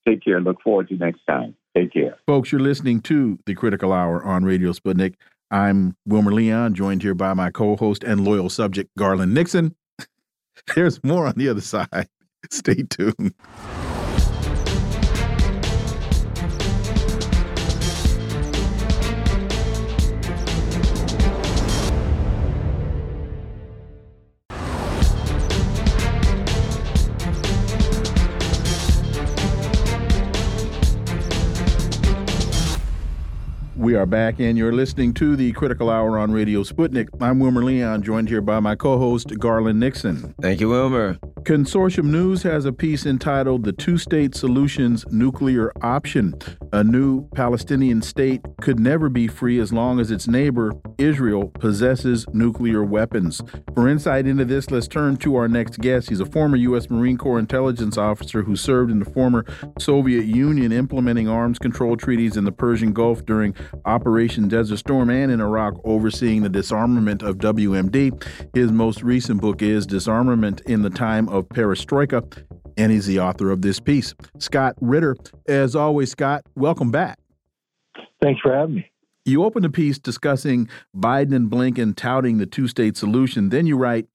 Take 0.08 0.24
care. 0.24 0.42
Look 0.42 0.62
forward 0.62 0.90
to 0.90 0.98
next 0.98 1.22
time. 1.28 1.56
Take 1.76 1.94
care. 1.94 2.18
Folks, 2.28 2.52
you're 2.52 2.62
listening 2.62 3.02
to 3.02 3.40
the 3.46 3.56
Critical 3.56 3.92
Hour 3.92 4.24
on 4.24 4.44
Radio 4.46 4.72
Sputnik. 4.72 5.16
I'm 5.56 5.96
Wilmer 6.06 6.34
Leon, 6.34 6.74
joined 6.74 7.02
here 7.02 7.16
by 7.16 7.34
my 7.34 7.50
co 7.50 7.78
host 7.78 8.04
and 8.04 8.26
loyal 8.26 8.50
subject, 8.50 8.90
Garland 8.98 9.34
Nixon. 9.34 9.74
There's 10.76 11.02
more 11.02 11.28
on 11.28 11.36
the 11.38 11.48
other 11.48 11.62
side. 11.62 12.10
Stay 12.50 12.84
tuned. 12.90 13.34
We 33.96 34.02
are 34.02 34.06
back, 34.06 34.42
and 34.42 34.58
you're 34.58 34.74
listening 34.74 35.14
to 35.14 35.38
the 35.38 35.54
Critical 35.54 35.90
Hour 35.90 36.18
on 36.18 36.34
Radio 36.34 36.64
Sputnik. 36.64 37.08
I'm 37.22 37.40
Wilmer 37.40 37.64
Leon, 37.64 38.04
joined 38.04 38.28
here 38.28 38.42
by 38.42 38.60
my 38.60 38.76
co 38.76 38.98
host, 38.98 39.40
Garland 39.40 39.80
Nixon. 39.80 40.36
Thank 40.42 40.60
you, 40.60 40.68
Wilmer. 40.68 41.18
Consortium 41.46 42.06
News 42.06 42.42
has 42.42 42.66
a 42.66 42.74
piece 42.74 43.06
entitled 43.06 43.64
The 43.64 43.72
Two 43.72 44.00
State 44.00 44.34
Solution's 44.34 45.06
Nuclear 45.12 45.72
Option. 45.84 46.34
A 46.74 46.84
new 46.84 47.30
Palestinian 47.36 48.02
state 48.02 48.42
could 48.62 48.80
never 48.80 49.10
be 49.10 49.28
free 49.28 49.60
as 49.60 49.72
long 49.72 50.00
as 50.00 50.10
its 50.10 50.28
neighbor, 50.28 50.74
Israel, 50.98 51.50
possesses 51.50 52.26
nuclear 52.34 52.84
weapons. 52.84 53.44
For 53.76 53.88
insight 53.88 54.26
into 54.26 54.44
this, 54.44 54.72
let's 54.72 54.88
turn 54.88 55.18
to 55.18 55.36
our 55.36 55.48
next 55.48 55.78
guest. 55.80 56.10
He's 56.10 56.20
a 56.20 56.26
former 56.26 56.58
U.S. 56.58 56.90
Marine 56.90 57.18
Corps 57.18 57.38
intelligence 57.38 57.96
officer 57.96 58.42
who 58.42 58.56
served 58.56 58.90
in 58.90 58.98
the 58.98 59.06
former 59.06 59.46
Soviet 59.78 60.26
Union 60.26 60.72
implementing 60.72 61.30
arms 61.30 61.60
control 61.60 61.96
treaties 61.96 62.36
in 62.38 62.46
the 62.46 62.52
Persian 62.52 62.92
Gulf 62.92 63.24
during 63.24 63.54
Operation 63.86 64.48
Desert 64.48 64.78
Storm 64.78 65.10
and 65.10 65.32
in 65.32 65.40
Iraq 65.40 65.76
overseeing 65.84 66.42
the 66.42 66.50
disarmament 66.50 67.22
of 67.22 67.38
WMD. 67.38 68.24
His 68.54 68.72
most 68.72 69.04
recent 69.04 69.42
book 69.42 69.62
is 69.62 69.86
Disarmament 69.86 70.62
in 70.62 70.82
the 70.82 70.90
Time 70.90 71.30
of 71.30 71.48
Perestroika, 71.50 72.24
and 72.78 72.92
he's 72.92 73.06
the 73.06 73.20
author 73.20 73.52
of 73.52 73.62
this 73.62 73.80
piece. 73.80 74.14
Scott 74.40 74.76
Ritter, 74.82 75.16
as 75.48 75.76
always, 75.76 76.12
Scott, 76.12 76.44
welcome 76.56 76.92
back. 76.92 77.20
Thanks 78.22 78.42
for 78.42 78.54
having 78.54 78.76
me. 78.76 78.92
You 79.24 79.44
open 79.44 79.64
the 79.64 79.70
piece 79.70 79.98
discussing 79.98 80.70
Biden 80.96 81.36
and 81.36 81.50
Blinken 81.50 81.96
touting 81.96 82.38
the 82.38 82.46
two 82.46 82.68
state 82.68 82.96
solution. 82.98 83.50
Then 83.50 83.66
you 83.66 83.76
write, 83.78 84.08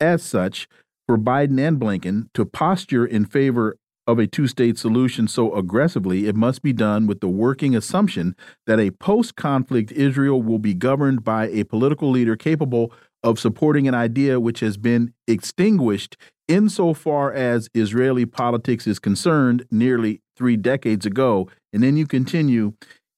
as 0.00 0.22
such, 0.22 0.68
for 1.06 1.16
Biden 1.16 1.58
and 1.58 1.80
Blinken 1.80 2.28
to 2.34 2.44
posture 2.44 3.06
in 3.06 3.24
favor 3.24 3.78
of 4.08 4.18
a 4.18 4.26
two 4.26 4.48
state 4.48 4.78
solution 4.78 5.28
so 5.28 5.54
aggressively, 5.54 6.26
it 6.26 6.34
must 6.34 6.62
be 6.62 6.72
done 6.72 7.06
with 7.06 7.20
the 7.20 7.28
working 7.28 7.76
assumption 7.76 8.34
that 8.66 8.80
a 8.80 8.90
post 8.90 9.36
conflict 9.36 9.92
Israel 9.92 10.42
will 10.42 10.58
be 10.58 10.72
governed 10.72 11.22
by 11.22 11.46
a 11.48 11.64
political 11.64 12.10
leader 12.10 12.34
capable 12.34 12.90
of 13.22 13.38
supporting 13.38 13.86
an 13.86 13.94
idea 13.94 14.40
which 14.40 14.60
has 14.60 14.78
been 14.78 15.12
extinguished 15.26 16.16
insofar 16.48 17.32
as 17.32 17.68
Israeli 17.74 18.24
politics 18.24 18.86
is 18.86 18.98
concerned 18.98 19.66
nearly 19.70 20.22
three 20.36 20.56
decades 20.56 21.04
ago. 21.04 21.48
And 21.74 21.82
then 21.82 21.98
you 21.98 22.06
continue 22.06 22.72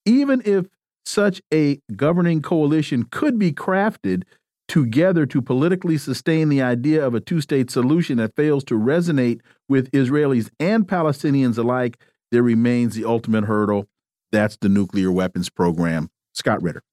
even 0.05 0.43
if 0.45 0.67
such 1.05 1.41
a 1.53 1.81
governing 1.95 2.43
coalition 2.43 3.05
could 3.05 3.39
be 3.39 3.53
crafted 3.53 4.25
together 4.71 5.27
to 5.27 5.43
politically 5.43 5.99
sustain 5.99 6.49
the 6.49 6.63
idea 6.63 7.05
of 7.05 7.13
a 7.13 7.19
two 7.21 7.41
state 7.41 7.73
solution 7.73 8.19
that 8.19 8.37
fails 8.37 8.63
to 8.63 8.79
resonate 8.79 9.41
with 9.69 9.91
Israelis 9.91 10.49
and 10.61 10.87
Palestinians 10.87 11.59
alike, 11.59 11.99
there 12.31 12.45
remains 12.45 12.95
the 12.95 13.05
ultimate 13.05 13.47
hurdle. 13.47 13.89
That's 14.31 14.57
the 14.57 14.69
nuclear 14.69 15.11
weapons 15.11 15.51
program. 15.51 16.09
Scott 16.35 16.63
Ritter. 16.63 16.85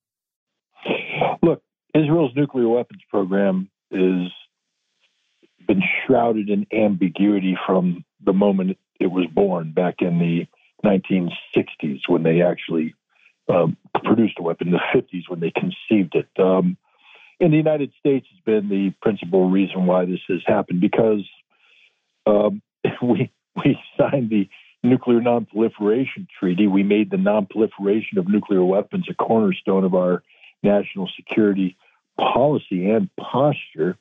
Look, 1.44 1.62
Israel's 1.94 2.32
nuclear 2.36 2.68
weapons 2.68 3.04
program 3.12 3.70
has 3.91 4.32
been 5.68 5.84
shrouded 6.08 6.49
in 6.49 6.66
ambiguity 6.74 7.56
from 7.68 8.04
the 8.26 8.34
moment 8.34 8.80
it 8.99 9.12
was 9.12 9.28
born 9.32 9.72
back 9.72 9.98
in 9.99 10.18
the 10.18 10.48
1960s 10.84 11.99
when 12.08 12.24
they 12.24 12.41
actually 12.41 12.95
um, 13.48 13.78
produced 14.04 14.38
a 14.40 14.41
weapon, 14.41 14.72
the 14.72 14.80
50s 14.95 15.30
when 15.30 15.41
they 15.41 15.52
conceived 15.52 16.16
it. 16.16 16.28
Um, 16.40 16.76
in 17.40 17.52
the 17.52 17.58
United 17.58 17.92
States 18.00 18.28
has 18.32 18.40
been 18.46 18.70
the 18.70 18.94
principal 19.02 19.50
reason 19.50 19.86
why 19.86 20.06
this 20.06 20.20
has 20.28 20.42
happened 20.46 20.82
because 20.82 21.24
um, 22.26 22.62
we 23.02 23.32
we 23.56 23.80
signed 23.98 24.30
the 24.30 24.48
nuclear 24.84 25.20
nonproliferation 25.20 26.28
treaty. 26.40 26.68
We 26.68 26.84
made 26.84 27.10
the 27.10 27.18
nonproliferation 27.18 28.18
of 28.18 28.28
nuclear 28.28 28.64
weapons 28.64 29.06
a 29.10 29.14
cornerstone 29.14 29.84
of 29.84 29.96
our 29.96 30.24
national 30.64 31.10
security 31.16 31.78
policy 32.18 32.90
and 32.90 33.10
posture. 33.16 33.98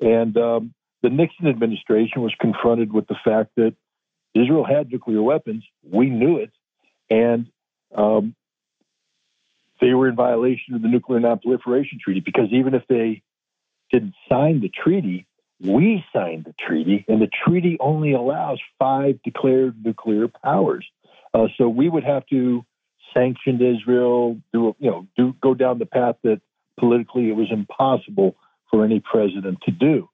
And 0.00 0.36
um, 0.36 0.74
the 1.02 1.10
Nixon 1.10 1.46
administration 1.46 2.22
was 2.22 2.34
confronted 2.40 2.92
with 2.92 3.06
the 3.06 3.16
fact 3.24 3.50
that 3.56 3.74
Israel 4.34 4.64
had 4.64 4.90
nuclear 4.90 5.22
weapons. 5.22 5.64
We 5.82 6.10
knew 6.10 6.38
it, 6.38 6.50
and 7.08 7.46
um, 7.94 8.34
they 9.80 9.94
were 9.94 10.08
in 10.08 10.16
violation 10.16 10.74
of 10.74 10.82
the 10.82 10.88
Nuclear 10.88 11.20
Nonproliferation 11.20 12.00
Treaty 12.00 12.20
because 12.20 12.48
even 12.52 12.74
if 12.74 12.82
they 12.88 13.22
didn't 13.90 14.14
sign 14.28 14.60
the 14.60 14.68
treaty, 14.70 15.26
we 15.60 16.04
signed 16.12 16.44
the 16.44 16.54
treaty, 16.58 17.04
and 17.08 17.20
the 17.20 17.28
treaty 17.44 17.78
only 17.80 18.12
allows 18.12 18.60
five 18.78 19.22
declared 19.22 19.82
nuclear 19.82 20.28
powers. 20.28 20.86
Uh, 21.32 21.46
so 21.56 21.68
we 21.68 21.88
would 21.88 22.04
have 22.04 22.26
to 22.26 22.64
sanction 23.14 23.60
Israel, 23.62 24.38
do 24.52 24.74
you 24.78 24.90
know, 24.90 25.06
do 25.16 25.34
go 25.40 25.54
down 25.54 25.78
the 25.78 25.86
path 25.86 26.16
that 26.24 26.40
politically 26.78 27.30
it 27.30 27.36
was 27.36 27.48
impossible 27.50 28.36
for 28.70 28.84
any 28.84 29.00
president 29.00 29.58
to 29.62 29.70
do. 29.70 30.10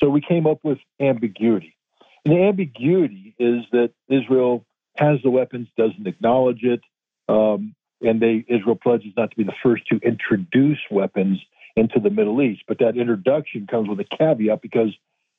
So 0.00 0.08
we 0.08 0.20
came 0.20 0.46
up 0.46 0.60
with 0.62 0.78
ambiguity, 1.00 1.76
and 2.24 2.34
the 2.34 2.42
ambiguity 2.44 3.34
is 3.38 3.64
that 3.72 3.92
Israel 4.08 4.64
has 4.96 5.18
the 5.22 5.30
weapons, 5.30 5.68
doesn't 5.76 6.06
acknowledge 6.06 6.62
it. 6.62 6.80
Um, 7.28 7.74
and 8.00 8.20
they 8.20 8.44
Israel 8.48 8.76
pledges 8.76 9.12
not 9.16 9.30
to 9.30 9.36
be 9.36 9.44
the 9.44 9.54
first 9.62 9.86
to 9.88 9.96
introduce 9.98 10.78
weapons 10.90 11.38
into 11.76 12.00
the 12.00 12.10
Middle 12.10 12.42
East. 12.42 12.62
But 12.66 12.78
that 12.78 12.96
introduction 12.96 13.66
comes 13.66 13.88
with 13.88 14.00
a 14.00 14.04
caveat 14.04 14.62
because 14.62 14.90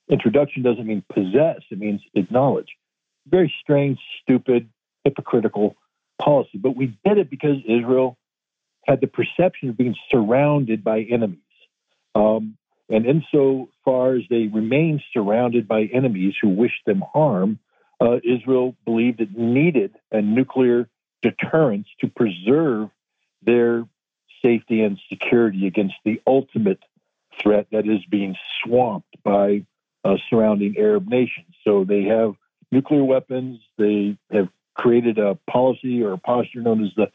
introduction 0.09 0.63
doesn't 0.63 0.85
mean 0.85 1.03
possess; 1.11 1.61
it 1.69 1.79
means 1.79 2.01
acknowledge. 2.13 2.69
Very 3.27 3.53
strange, 3.61 3.99
stupid, 4.21 4.69
hypocritical 5.03 5.75
policy. 6.19 6.57
But 6.57 6.75
we 6.75 6.97
did 7.05 7.17
it 7.17 7.29
because 7.29 7.57
Israel 7.65 8.17
had 8.85 9.01
the 9.01 9.07
perception 9.07 9.69
of 9.69 9.77
being 9.77 9.95
surrounded 10.09 10.83
by 10.83 11.01
enemies. 11.01 11.39
Um, 12.15 12.57
and 12.89 13.05
insofar 13.05 14.15
as 14.15 14.23
they 14.29 14.47
remained 14.47 15.01
surrounded 15.13 15.67
by 15.67 15.83
enemies 15.83 16.33
who 16.41 16.49
wished 16.49 16.85
them 16.85 17.03
harm, 17.13 17.59
uh, 18.01 18.17
Israel 18.23 18.75
believed 18.85 19.21
it 19.21 19.37
needed 19.37 19.95
a 20.11 20.21
nuclear 20.21 20.89
deterrence 21.21 21.87
to 22.01 22.07
preserve 22.07 22.89
their 23.43 23.85
safety 24.41 24.81
and 24.81 24.99
security 25.09 25.67
against 25.67 25.95
the 26.05 26.21
ultimate 26.25 26.79
threat 27.41 27.67
that 27.71 27.87
is 27.87 28.03
being 28.09 28.35
swamped 28.63 29.15
by 29.23 29.65
uh, 30.03 30.15
surrounding 30.29 30.75
Arab 30.77 31.07
nations. 31.07 31.55
So 31.63 31.83
they 31.83 32.03
have 32.03 32.33
nuclear 32.71 33.03
weapons. 33.03 33.59
They 33.77 34.17
have 34.31 34.49
created 34.75 35.17
a 35.17 35.37
policy 35.49 36.03
or 36.03 36.13
a 36.13 36.17
posture 36.17 36.61
known 36.61 36.83
as 36.83 36.91
the 36.95 37.07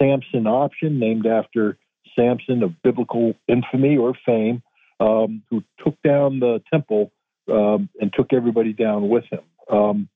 Samson 0.00 0.46
option, 0.46 0.98
named 0.98 1.26
after 1.26 1.76
Samson 2.16 2.62
of 2.62 2.80
biblical 2.82 3.34
infamy 3.48 3.96
or 3.96 4.14
fame, 4.24 4.62
um, 5.00 5.42
who 5.50 5.62
took 5.84 6.00
down 6.02 6.40
the 6.40 6.62
temple 6.72 7.12
um, 7.50 7.88
and 8.00 8.12
took 8.12 8.32
everybody 8.32 8.72
down 8.72 9.08
with 9.08 9.24
him. 9.30 9.40
Um, 9.70 10.08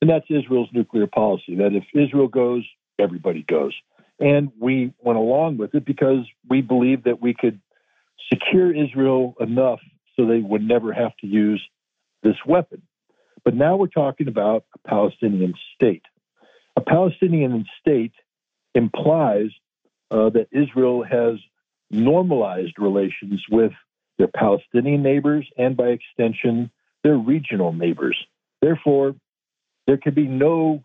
and 0.00 0.10
that's 0.10 0.26
Israel's 0.28 0.68
nuclear 0.72 1.06
policy 1.06 1.56
that 1.56 1.72
if 1.72 1.84
Israel 1.94 2.28
goes, 2.28 2.64
everybody 2.98 3.42
goes. 3.42 3.74
And 4.18 4.50
we 4.58 4.92
went 4.98 5.18
along 5.18 5.58
with 5.58 5.74
it 5.74 5.84
because 5.84 6.24
we 6.48 6.62
believed 6.62 7.04
that 7.04 7.20
we 7.20 7.34
could 7.34 7.60
secure 8.32 8.74
Israel 8.74 9.34
enough 9.40 9.80
so 10.14 10.26
they 10.26 10.40
would 10.40 10.66
never 10.66 10.92
have 10.92 11.16
to 11.18 11.26
use 11.26 11.62
this 12.22 12.36
weapon. 12.46 12.82
But 13.44 13.54
now 13.54 13.76
we're 13.76 13.88
talking 13.88 14.28
about 14.28 14.64
a 14.74 14.88
Palestinian 14.88 15.54
state. 15.74 16.02
A 16.76 16.80
Palestinian 16.80 17.66
state 17.80 18.12
implies 18.74 19.50
uh, 20.10 20.30
that 20.30 20.48
Israel 20.50 21.04
has 21.04 21.36
normalized 21.90 22.78
relations 22.78 23.44
with 23.50 23.72
their 24.18 24.28
Palestinian 24.28 25.02
neighbors 25.02 25.46
and, 25.56 25.76
by 25.76 25.88
extension, 25.88 26.70
their 27.04 27.16
regional 27.16 27.72
neighbors. 27.72 28.16
Therefore, 28.60 29.14
there 29.86 29.98
can 29.98 30.14
be 30.14 30.26
no 30.26 30.82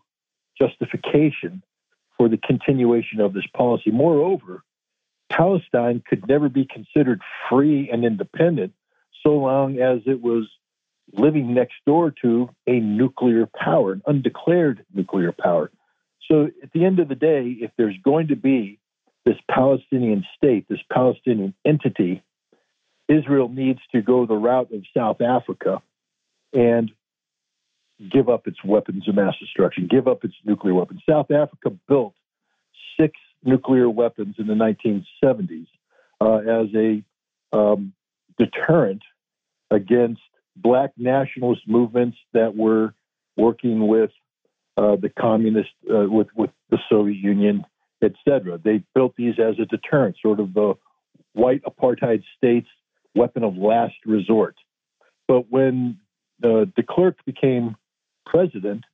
justification 0.60 1.62
for 2.22 2.28
the 2.28 2.36
continuation 2.36 3.18
of 3.20 3.32
this 3.32 3.48
policy. 3.52 3.90
Moreover, 3.90 4.62
Palestine 5.28 6.00
could 6.08 6.28
never 6.28 6.48
be 6.48 6.64
considered 6.64 7.20
free 7.50 7.90
and 7.92 8.04
independent 8.04 8.74
so 9.24 9.30
long 9.30 9.80
as 9.80 10.02
it 10.06 10.22
was 10.22 10.48
living 11.12 11.52
next 11.52 11.74
door 11.84 12.14
to 12.22 12.48
a 12.68 12.78
nuclear 12.78 13.48
power, 13.52 13.94
an 13.94 14.02
undeclared 14.06 14.86
nuclear 14.94 15.32
power. 15.32 15.72
So 16.30 16.44
at 16.62 16.70
the 16.72 16.84
end 16.84 17.00
of 17.00 17.08
the 17.08 17.16
day, 17.16 17.56
if 17.60 17.72
there's 17.76 17.98
going 18.04 18.28
to 18.28 18.36
be 18.36 18.78
this 19.24 19.38
Palestinian 19.50 20.24
state, 20.36 20.66
this 20.68 20.78
Palestinian 20.92 21.54
entity, 21.64 22.22
Israel 23.08 23.48
needs 23.48 23.80
to 23.90 24.00
go 24.00 24.26
the 24.26 24.36
route 24.36 24.72
of 24.72 24.84
South 24.96 25.20
Africa 25.20 25.82
and 26.52 26.92
give 28.10 28.28
up 28.28 28.46
its 28.46 28.62
weapons 28.64 29.08
of 29.08 29.14
mass 29.14 29.34
destruction, 29.38 29.86
give 29.86 30.08
up 30.08 30.24
its 30.24 30.34
nuclear 30.44 30.74
weapons. 30.74 31.00
South 31.08 31.30
Africa 31.30 31.70
built 31.88 32.14
six 32.98 33.18
nuclear 33.44 33.88
weapons 33.88 34.36
in 34.38 34.46
the 34.46 34.54
1970s 34.54 35.66
uh, 36.20 36.36
as 36.36 36.68
a 36.74 37.02
um, 37.56 37.92
deterrent 38.38 39.02
against 39.70 40.20
black 40.56 40.92
nationalist 40.96 41.62
movements 41.66 42.16
that 42.32 42.54
were 42.54 42.94
working 43.36 43.86
with 43.88 44.10
uh, 44.76 44.96
the 44.96 45.08
communist, 45.08 45.70
uh, 45.92 46.06
with 46.08 46.28
with 46.34 46.50
the 46.70 46.78
Soviet 46.88 47.16
Union, 47.16 47.64
etc. 48.02 48.58
They 48.62 48.82
built 48.94 49.14
these 49.16 49.34
as 49.38 49.58
a 49.58 49.66
deterrent, 49.66 50.16
sort 50.22 50.40
of 50.40 50.54
the 50.54 50.74
white 51.34 51.62
apartheid 51.64 52.22
states' 52.36 52.68
weapon 53.14 53.44
of 53.44 53.56
last 53.56 53.94
resort. 54.06 54.56
But 55.28 55.50
when 55.50 55.98
uh, 56.42 56.66
de 56.76 56.82
Klerk 56.82 57.24
became 57.24 57.76
president, 58.24 58.84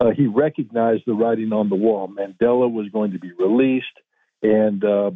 uh, 0.00 0.10
he 0.10 0.26
recognized 0.26 1.02
the 1.06 1.14
writing 1.14 1.52
on 1.52 1.68
the 1.68 1.76
wall. 1.76 2.08
Mandela 2.08 2.70
was 2.70 2.88
going 2.92 3.12
to 3.12 3.18
be 3.18 3.32
released, 3.32 3.86
and 4.42 4.84
uh, 4.84 5.10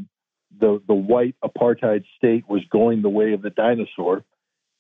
the 0.58 0.82
the 0.86 0.94
white 0.94 1.36
apartheid 1.42 2.04
state 2.16 2.48
was 2.48 2.62
going 2.70 3.02
the 3.02 3.08
way 3.08 3.32
of 3.32 3.42
the 3.42 3.50
dinosaur, 3.50 4.24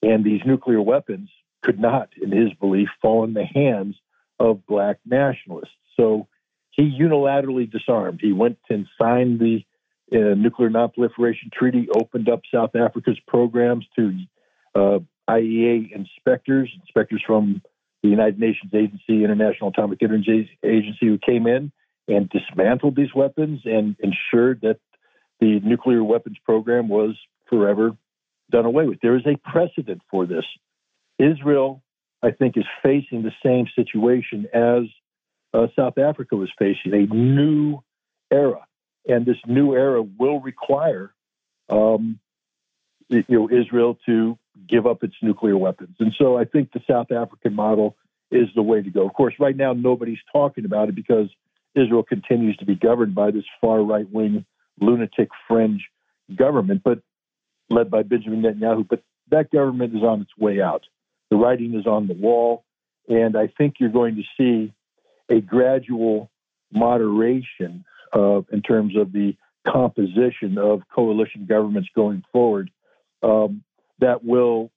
and 0.02 0.24
these 0.24 0.40
nuclear 0.44 0.82
weapons 0.82 1.30
could 1.62 1.78
not, 1.78 2.10
in 2.20 2.32
his 2.32 2.52
belief, 2.54 2.88
fall 3.00 3.24
in 3.24 3.34
the 3.34 3.44
hands 3.44 3.94
of 4.40 4.66
black 4.66 4.98
nationalists. 5.06 5.70
So 5.96 6.26
he 6.70 6.98
unilaterally 7.00 7.70
disarmed. 7.70 8.20
He 8.20 8.32
went 8.32 8.58
and 8.68 8.86
signed 9.00 9.38
the 9.38 9.64
uh, 10.12 10.34
Nuclear 10.34 10.70
Nonproliferation 10.70 11.52
Treaty, 11.52 11.88
opened 11.94 12.28
up 12.28 12.40
South 12.52 12.74
Africa's 12.74 13.18
programs 13.26 13.86
to 13.96 14.18
uh, 14.74 14.98
IAEA 15.30 15.92
inspectors, 15.92 16.70
inspectors 16.80 17.22
from 17.26 17.62
the 18.02 18.08
United 18.08 18.38
Nations 18.38 18.72
Agency, 18.74 19.24
International 19.24 19.70
Atomic 19.70 20.02
Energy 20.02 20.50
Agency, 20.64 21.06
who 21.06 21.18
came 21.18 21.46
in 21.46 21.72
and 22.08 22.28
dismantled 22.28 22.96
these 22.96 23.14
weapons 23.14 23.60
and 23.64 23.96
ensured 24.00 24.60
that 24.62 24.78
the 25.40 25.60
nuclear 25.60 26.02
weapons 26.02 26.36
program 26.44 26.88
was 26.88 27.16
forever 27.48 27.96
done 28.50 28.64
away 28.64 28.86
with. 28.86 28.98
There 29.00 29.16
is 29.16 29.26
a 29.26 29.36
precedent 29.50 30.02
for 30.10 30.26
this. 30.26 30.44
Israel 31.18 31.82
I 32.22 32.30
think, 32.30 32.56
is 32.56 32.64
facing 32.82 33.22
the 33.22 33.32
same 33.44 33.66
situation 33.74 34.46
as 34.54 34.84
uh, 35.52 35.66
South 35.76 35.98
Africa 35.98 36.36
was 36.36 36.50
facing 36.58 36.94
a 36.94 37.12
new 37.12 37.80
era. 38.30 38.64
And 39.06 39.26
this 39.26 39.36
new 39.46 39.74
era 39.74 40.00
will 40.02 40.40
require 40.40 41.12
um, 41.68 42.20
you 43.08 43.24
know, 43.28 43.50
Israel 43.50 43.98
to 44.06 44.38
give 44.68 44.86
up 44.86 45.02
its 45.02 45.14
nuclear 45.22 45.56
weapons. 45.56 45.96
And 45.98 46.12
so 46.18 46.36
I 46.36 46.44
think 46.44 46.72
the 46.72 46.80
South 46.88 47.10
African 47.10 47.54
model 47.54 47.96
is 48.30 48.48
the 48.54 48.62
way 48.62 48.82
to 48.82 48.90
go. 48.90 49.06
Of 49.06 49.14
course, 49.14 49.34
right 49.38 49.56
now 49.56 49.72
nobody's 49.72 50.18
talking 50.32 50.64
about 50.64 50.88
it 50.88 50.94
because 50.94 51.28
Israel 51.74 52.02
continues 52.02 52.56
to 52.58 52.66
be 52.66 52.74
governed 52.74 53.14
by 53.14 53.30
this 53.30 53.44
far 53.60 53.82
right 53.82 54.10
wing 54.10 54.44
lunatic 54.80 55.28
fringe 55.48 55.82
government, 56.34 56.82
but 56.84 57.00
led 57.70 57.90
by 57.90 58.02
Benjamin 58.02 58.42
Netanyahu. 58.42 58.86
But 58.88 59.02
that 59.30 59.50
government 59.50 59.94
is 59.94 60.02
on 60.02 60.22
its 60.22 60.36
way 60.38 60.60
out. 60.60 60.82
The 61.30 61.36
writing 61.36 61.74
is 61.74 61.86
on 61.86 62.08
the 62.08 62.14
wall. 62.14 62.64
And 63.08 63.36
I 63.36 63.48
think 63.58 63.76
you're 63.78 63.90
going 63.90 64.16
to 64.16 64.22
see 64.36 64.72
a 65.28 65.40
gradual 65.40 66.30
moderation 66.70 67.84
uh, 68.14 68.42
in 68.52 68.62
terms 68.62 68.96
of 68.96 69.12
the 69.12 69.34
composition 69.66 70.58
of 70.58 70.82
coalition 70.94 71.46
governments 71.46 71.88
going 71.94 72.22
forward 72.32 72.70
um, 73.22 73.62
that 74.02 74.24
will 74.24 74.70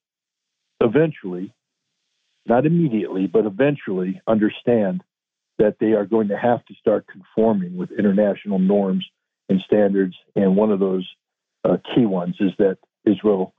eventually, 0.81 1.53
not 2.45 2.65
immediately, 2.65 3.27
but 3.27 3.45
eventually 3.45 4.21
understand 4.27 5.03
that 5.57 5.77
they 5.79 5.93
are 5.93 6.05
going 6.05 6.29
to 6.29 6.37
have 6.37 6.63
to 6.65 6.73
start 6.75 7.05
conforming 7.07 7.75
with 7.75 7.91
international 7.91 8.59
norms 8.59 9.05
and 9.49 9.59
standards. 9.65 10.15
And 10.35 10.55
one 10.55 10.71
of 10.71 10.79
those 10.79 11.07
uh, 11.63 11.77
key 11.93 12.05
ones 12.05 12.35
is 12.39 12.51
that 12.57 12.77
Israel 13.05 13.53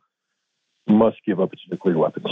must 0.89 1.17
give 1.27 1.41
up 1.41 1.53
its 1.53 1.63
nuclear 1.71 1.99
weapons. 1.99 2.29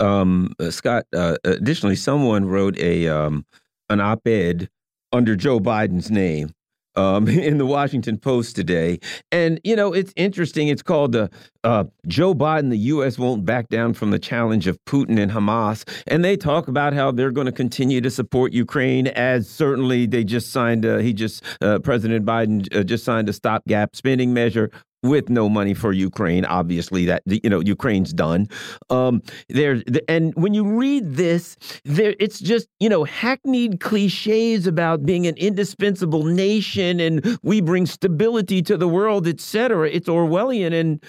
Um, 0.00 0.52
uh, 0.58 0.70
Scott, 0.70 1.06
uh, 1.14 1.36
additionally, 1.44 1.96
someone 1.96 2.44
wrote 2.46 2.76
a 2.78 3.08
um, 3.08 3.46
an 3.88 4.00
op-ed 4.00 4.68
under 5.12 5.36
Joe 5.36 5.60
Biden's 5.60 6.10
name 6.10 6.54
um, 6.98 7.28
in 7.48 7.58
the 7.58 7.66
Washington 7.66 8.18
Post 8.18 8.56
today. 8.56 8.98
And, 9.30 9.60
you 9.64 9.76
know, 9.76 9.92
it's 9.92 10.12
interesting. 10.16 10.68
It's 10.68 10.82
called 10.82 11.12
the 11.12 11.30
uh, 11.64 11.84
Joe 12.06 12.34
Biden, 12.34 12.70
the 12.70 12.78
U.S. 12.78 13.18
won't 13.18 13.44
back 13.44 13.68
down 13.68 13.94
from 13.94 14.10
the 14.10 14.18
challenge 14.18 14.66
of 14.66 14.78
Putin 14.84 15.18
and 15.18 15.30
Hamas. 15.30 15.88
And 16.06 16.24
they 16.24 16.36
talk 16.36 16.68
about 16.68 16.92
how 16.92 17.10
they're 17.10 17.30
going 17.30 17.46
to 17.46 17.52
continue 17.52 18.00
to 18.00 18.10
support 18.10 18.52
Ukraine, 18.52 19.08
as 19.08 19.48
certainly 19.48 20.06
they 20.06 20.24
just 20.24 20.52
signed, 20.52 20.84
uh, 20.84 20.98
he 20.98 21.12
just, 21.12 21.42
uh, 21.60 21.78
President 21.78 22.24
Biden 22.24 22.74
uh, 22.76 22.82
just 22.82 23.04
signed 23.04 23.28
a 23.28 23.32
stopgap 23.32 23.96
spending 23.96 24.32
measure 24.32 24.70
with 25.02 25.28
no 25.28 25.48
money 25.48 25.74
for 25.74 25.92
Ukraine. 25.92 26.44
Obviously, 26.44 27.04
that 27.06 27.22
you 27.26 27.48
know 27.48 27.60
Ukraine's 27.60 28.12
done. 28.12 28.48
Um, 28.90 29.22
there 29.48 29.82
and 30.08 30.34
when 30.34 30.54
you 30.54 30.64
read 30.64 31.14
this, 31.14 31.56
there 31.84 32.14
it's 32.18 32.40
just 32.40 32.68
you 32.80 32.88
know 32.88 33.04
hackneyed 33.04 33.80
cliches 33.80 34.66
about 34.66 35.04
being 35.04 35.26
an 35.26 35.36
indispensable 35.36 36.24
nation 36.24 37.00
and 37.00 37.38
we 37.42 37.60
bring 37.60 37.86
stability 37.86 38.62
to 38.62 38.76
the 38.76 38.88
world, 38.88 39.26
etc. 39.26 39.88
It's 39.90 40.08
Orwellian 40.08 40.72
and. 40.72 41.02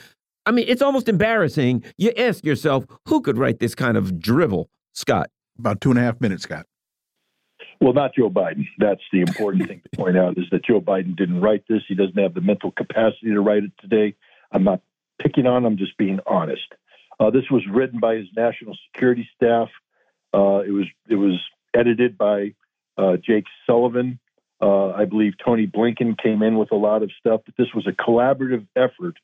I 0.45 0.51
mean, 0.51 0.65
it's 0.67 0.81
almost 0.81 1.07
embarrassing. 1.07 1.83
You 1.97 2.11
ask 2.17 2.43
yourself, 2.43 2.83
who 3.05 3.21
could 3.21 3.37
write 3.37 3.59
this 3.59 3.75
kind 3.75 3.95
of 3.95 4.19
drivel, 4.19 4.67
Scott? 4.93 5.29
About 5.59 5.79
two 5.79 5.91
and 5.91 5.99
a 5.99 6.01
half 6.01 6.19
minutes, 6.21 6.43
Scott. 6.43 6.65
Well, 7.81 7.93
not 7.93 8.15
Joe 8.15 8.29
Biden. 8.29 8.67
That's 8.77 9.01
the 9.11 9.21
important 9.21 9.67
thing 9.67 9.81
to 9.81 9.97
point 9.97 10.17
out 10.17 10.37
is 10.37 10.45
that 10.51 10.65
Joe 10.65 10.81
Biden 10.81 11.15
didn't 11.15 11.39
write 11.39 11.63
this. 11.69 11.81
He 11.87 11.95
doesn't 11.95 12.17
have 12.17 12.33
the 12.33 12.41
mental 12.41 12.71
capacity 12.71 13.27
to 13.27 13.39
write 13.39 13.63
it 13.63 13.71
today. 13.79 14.15
I'm 14.51 14.63
not 14.63 14.81
picking 15.21 15.45
on 15.45 15.57
him, 15.57 15.65
I'm 15.65 15.77
just 15.77 15.97
being 15.97 16.19
honest. 16.25 16.73
Uh, 17.19 17.29
this 17.29 17.43
was 17.51 17.63
written 17.69 17.99
by 17.99 18.15
his 18.15 18.27
national 18.35 18.77
security 18.87 19.27
staff. 19.35 19.69
Uh, 20.33 20.59
it 20.59 20.71
was 20.71 20.85
it 21.09 21.15
was 21.15 21.39
edited 21.73 22.17
by 22.17 22.53
uh, 22.97 23.17
Jake 23.17 23.45
Sullivan. 23.65 24.19
Uh, 24.61 24.91
I 24.91 25.05
believe 25.05 25.33
Tony 25.43 25.67
Blinken 25.67 26.17
came 26.21 26.43
in 26.43 26.57
with 26.57 26.71
a 26.71 26.75
lot 26.75 27.03
of 27.03 27.11
stuff, 27.17 27.41
but 27.45 27.55
this 27.57 27.73
was 27.73 27.87
a 27.87 27.91
collaborative 27.91 28.67
effort 28.75 29.15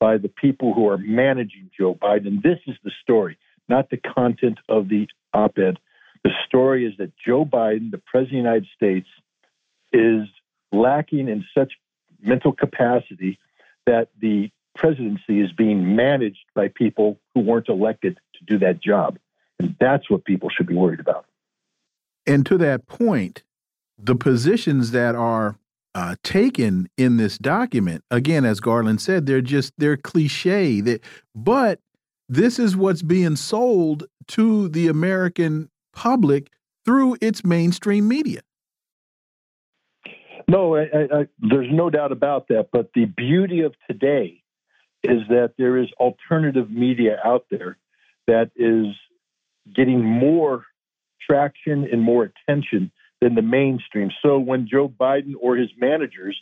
by 0.00 0.16
the 0.16 0.28
people 0.28 0.74
who 0.74 0.88
are 0.88 0.98
managing 0.98 1.70
Joe 1.78 1.94
Biden. 1.94 2.42
This 2.42 2.58
is 2.66 2.76
the 2.82 2.90
story, 3.02 3.38
not 3.68 3.90
the 3.90 3.98
content 3.98 4.58
of 4.68 4.88
the 4.88 5.06
op-ed. 5.32 5.78
The 6.24 6.30
story 6.46 6.86
is 6.86 6.94
that 6.98 7.12
Joe 7.16 7.44
Biden, 7.44 7.90
the 7.90 7.98
President 7.98 8.24
of 8.24 8.30
the 8.30 8.36
United 8.36 8.66
States, 8.74 9.08
is 9.92 10.28
lacking 10.72 11.28
in 11.28 11.44
such 11.56 11.72
mental 12.22 12.52
capacity 12.52 13.38
that 13.86 14.08
the 14.20 14.50
presidency 14.74 15.40
is 15.40 15.52
being 15.52 15.96
managed 15.96 16.44
by 16.54 16.68
people 16.68 17.18
who 17.34 17.40
weren't 17.40 17.68
elected 17.68 18.18
to 18.34 18.44
do 18.44 18.58
that 18.58 18.80
job. 18.80 19.18
And 19.58 19.76
that's 19.80 20.08
what 20.08 20.24
people 20.24 20.48
should 20.48 20.66
be 20.66 20.74
worried 20.74 21.00
about. 21.00 21.26
And 22.26 22.46
to 22.46 22.58
that 22.58 22.86
point, 22.86 23.42
the 23.98 24.14
positions 24.14 24.92
that 24.92 25.14
are 25.14 25.56
uh, 25.94 26.14
taken 26.22 26.88
in 26.96 27.16
this 27.16 27.36
document, 27.36 28.04
again, 28.10 28.44
as 28.44 28.60
Garland 28.60 29.00
said, 29.00 29.26
they're 29.26 29.40
just 29.40 29.72
they're 29.76 29.96
cliche. 29.96 30.80
That, 30.80 31.02
but 31.34 31.80
this 32.28 32.58
is 32.58 32.76
what's 32.76 33.02
being 33.02 33.36
sold 33.36 34.04
to 34.28 34.68
the 34.68 34.86
American 34.86 35.68
public 36.00 36.50
through 36.86 37.14
its 37.20 37.44
mainstream 37.44 38.08
media. 38.08 38.40
No, 40.48 40.74
I, 40.74 40.82
I, 40.82 41.26
there's 41.38 41.68
no 41.70 41.90
doubt 41.90 42.10
about 42.10 42.48
that. 42.48 42.68
But 42.72 42.90
the 42.94 43.04
beauty 43.04 43.60
of 43.60 43.74
today 43.86 44.42
is 45.02 45.20
that 45.28 45.52
there 45.58 45.76
is 45.76 45.88
alternative 45.98 46.70
media 46.70 47.18
out 47.22 47.44
there 47.50 47.76
that 48.26 48.50
is 48.56 48.86
getting 49.74 50.02
more 50.02 50.64
traction 51.20 51.86
and 51.92 52.00
more 52.00 52.32
attention 52.32 52.90
than 53.20 53.34
the 53.34 53.42
mainstream. 53.42 54.10
So 54.22 54.38
when 54.38 54.66
Joe 54.66 54.88
Biden 54.88 55.34
or 55.38 55.56
his 55.56 55.68
managers 55.78 56.40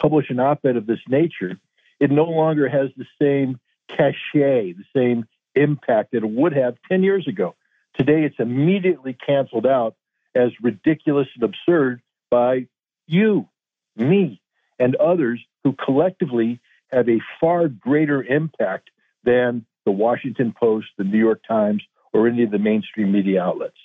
publish 0.00 0.30
an 0.30 0.38
op 0.38 0.64
ed 0.64 0.76
of 0.76 0.86
this 0.86 1.00
nature, 1.08 1.58
it 1.98 2.12
no 2.12 2.26
longer 2.26 2.68
has 2.68 2.90
the 2.96 3.06
same 3.20 3.58
cachet, 3.88 4.74
the 4.74 4.84
same 4.96 5.26
impact 5.56 6.12
that 6.12 6.22
it 6.22 6.30
would 6.30 6.52
have 6.52 6.76
10 6.88 7.02
years 7.02 7.26
ago. 7.26 7.56
Today, 7.94 8.24
it's 8.24 8.36
immediately 8.38 9.16
canceled 9.26 9.66
out 9.66 9.96
as 10.34 10.50
ridiculous 10.62 11.28
and 11.34 11.44
absurd 11.44 12.02
by 12.30 12.66
you, 13.06 13.48
me, 13.96 14.40
and 14.78 14.94
others 14.96 15.40
who 15.64 15.74
collectively 15.84 16.60
have 16.92 17.08
a 17.08 17.20
far 17.40 17.68
greater 17.68 18.22
impact 18.22 18.90
than 19.24 19.66
the 19.84 19.90
Washington 19.90 20.54
Post, 20.58 20.86
the 20.98 21.04
New 21.04 21.18
York 21.18 21.40
Times, 21.46 21.82
or 22.12 22.28
any 22.28 22.42
of 22.42 22.50
the 22.50 22.58
mainstream 22.58 23.12
media 23.12 23.42
outlets. 23.42 23.76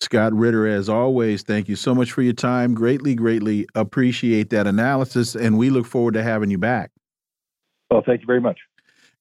Scott 0.00 0.32
Ritter, 0.32 0.66
as 0.66 0.88
always, 0.88 1.42
thank 1.42 1.68
you 1.68 1.74
so 1.76 1.94
much 1.94 2.12
for 2.12 2.22
your 2.22 2.32
time. 2.32 2.72
Greatly, 2.74 3.14
greatly 3.14 3.66
appreciate 3.74 4.50
that 4.50 4.66
analysis, 4.66 5.34
and 5.34 5.58
we 5.58 5.70
look 5.70 5.86
forward 5.86 6.14
to 6.14 6.22
having 6.22 6.50
you 6.50 6.58
back. 6.58 6.90
Well, 7.90 8.02
thank 8.06 8.20
you 8.20 8.26
very 8.26 8.40
much. 8.40 8.58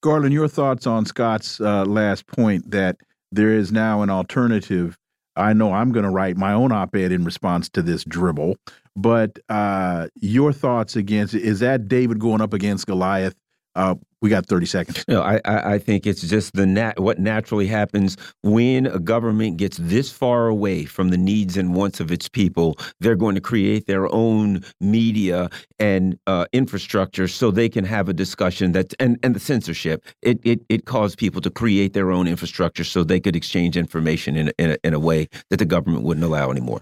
Garland, 0.02 0.34
your 0.34 0.48
thoughts 0.48 0.86
on 0.86 1.06
Scott's 1.06 1.60
uh, 1.60 1.84
last 1.86 2.28
point 2.28 2.70
that 2.72 2.98
there 3.32 3.52
is 3.52 3.72
now 3.72 4.02
an 4.02 4.10
alternative. 4.10 4.98
I 5.36 5.54
know 5.54 5.74
I'm 5.74 5.92
going 5.92 6.06
to 6.06 6.12
write 6.12 6.38
my 6.38 6.54
own 6.54 6.72
op 6.72 6.96
ed 6.96 7.12
in 7.12 7.24
response 7.24 7.70
to 7.70 7.82
this 7.82 8.04
dribble, 8.04 8.56
but 8.96 9.40
uh, 9.50 10.08
your 10.16 10.52
thoughts 10.52 10.96
against 10.96 11.34
is 11.36 11.60
that 11.60 11.88
David 11.88 12.20
going 12.20 12.42
up 12.42 12.54
against 12.54 12.88
Goliath? 12.88 13.36
Uh, 13.78 13.94
we 14.22 14.30
got 14.32 14.48
30 14.48 14.66
seconds. 14.66 15.06
No, 15.08 15.22
I, 15.22 15.40
I 15.46 15.78
think 15.78 16.08
it's 16.08 16.22
just 16.22 16.54
the 16.54 16.66
nat 16.66 17.00
what 17.00 17.20
naturally 17.20 17.68
happens 17.68 18.18
when 18.42 18.88
a 18.88 18.98
government 18.98 19.58
gets 19.58 19.78
this 19.78 20.12
far 20.12 20.48
away 20.48 20.86
from 20.86 21.10
the 21.10 21.18
needs 21.18 21.56
and 21.56 21.76
wants 21.76 22.00
of 22.00 22.12
its 22.12 22.28
people. 22.28 22.78
They're 23.00 23.16
going 23.16 23.36
to 23.36 23.42
create 23.42 23.86
their 23.86 24.12
own 24.12 24.64
media 24.82 25.50
and 25.78 26.18
uh, 26.26 26.46
infrastructure 26.52 27.28
so 27.28 27.52
they 27.52 27.70
can 27.70 27.86
have 27.86 28.10
a 28.10 28.14
discussion 28.14 28.72
that 28.72 28.96
and 29.00 29.20
and 29.22 29.36
the 29.36 29.40
censorship. 29.40 30.04
It 30.24 30.40
it 30.44 30.62
it 30.68 30.86
caused 30.86 31.20
people 31.20 31.42
to 31.42 31.52
create 31.52 31.94
their 31.94 32.12
own 32.12 32.28
infrastructure 32.28 32.84
so 32.84 33.04
they 33.04 33.20
could 33.20 33.36
exchange 33.36 33.78
information 33.78 34.36
in 34.36 34.52
in 34.58 34.72
a, 34.72 34.78
in 34.84 34.94
a 34.96 35.00
way 35.00 35.28
that 35.52 35.58
the 35.58 35.66
government 35.66 36.04
wouldn't 36.04 36.26
allow 36.26 36.50
anymore. 36.50 36.82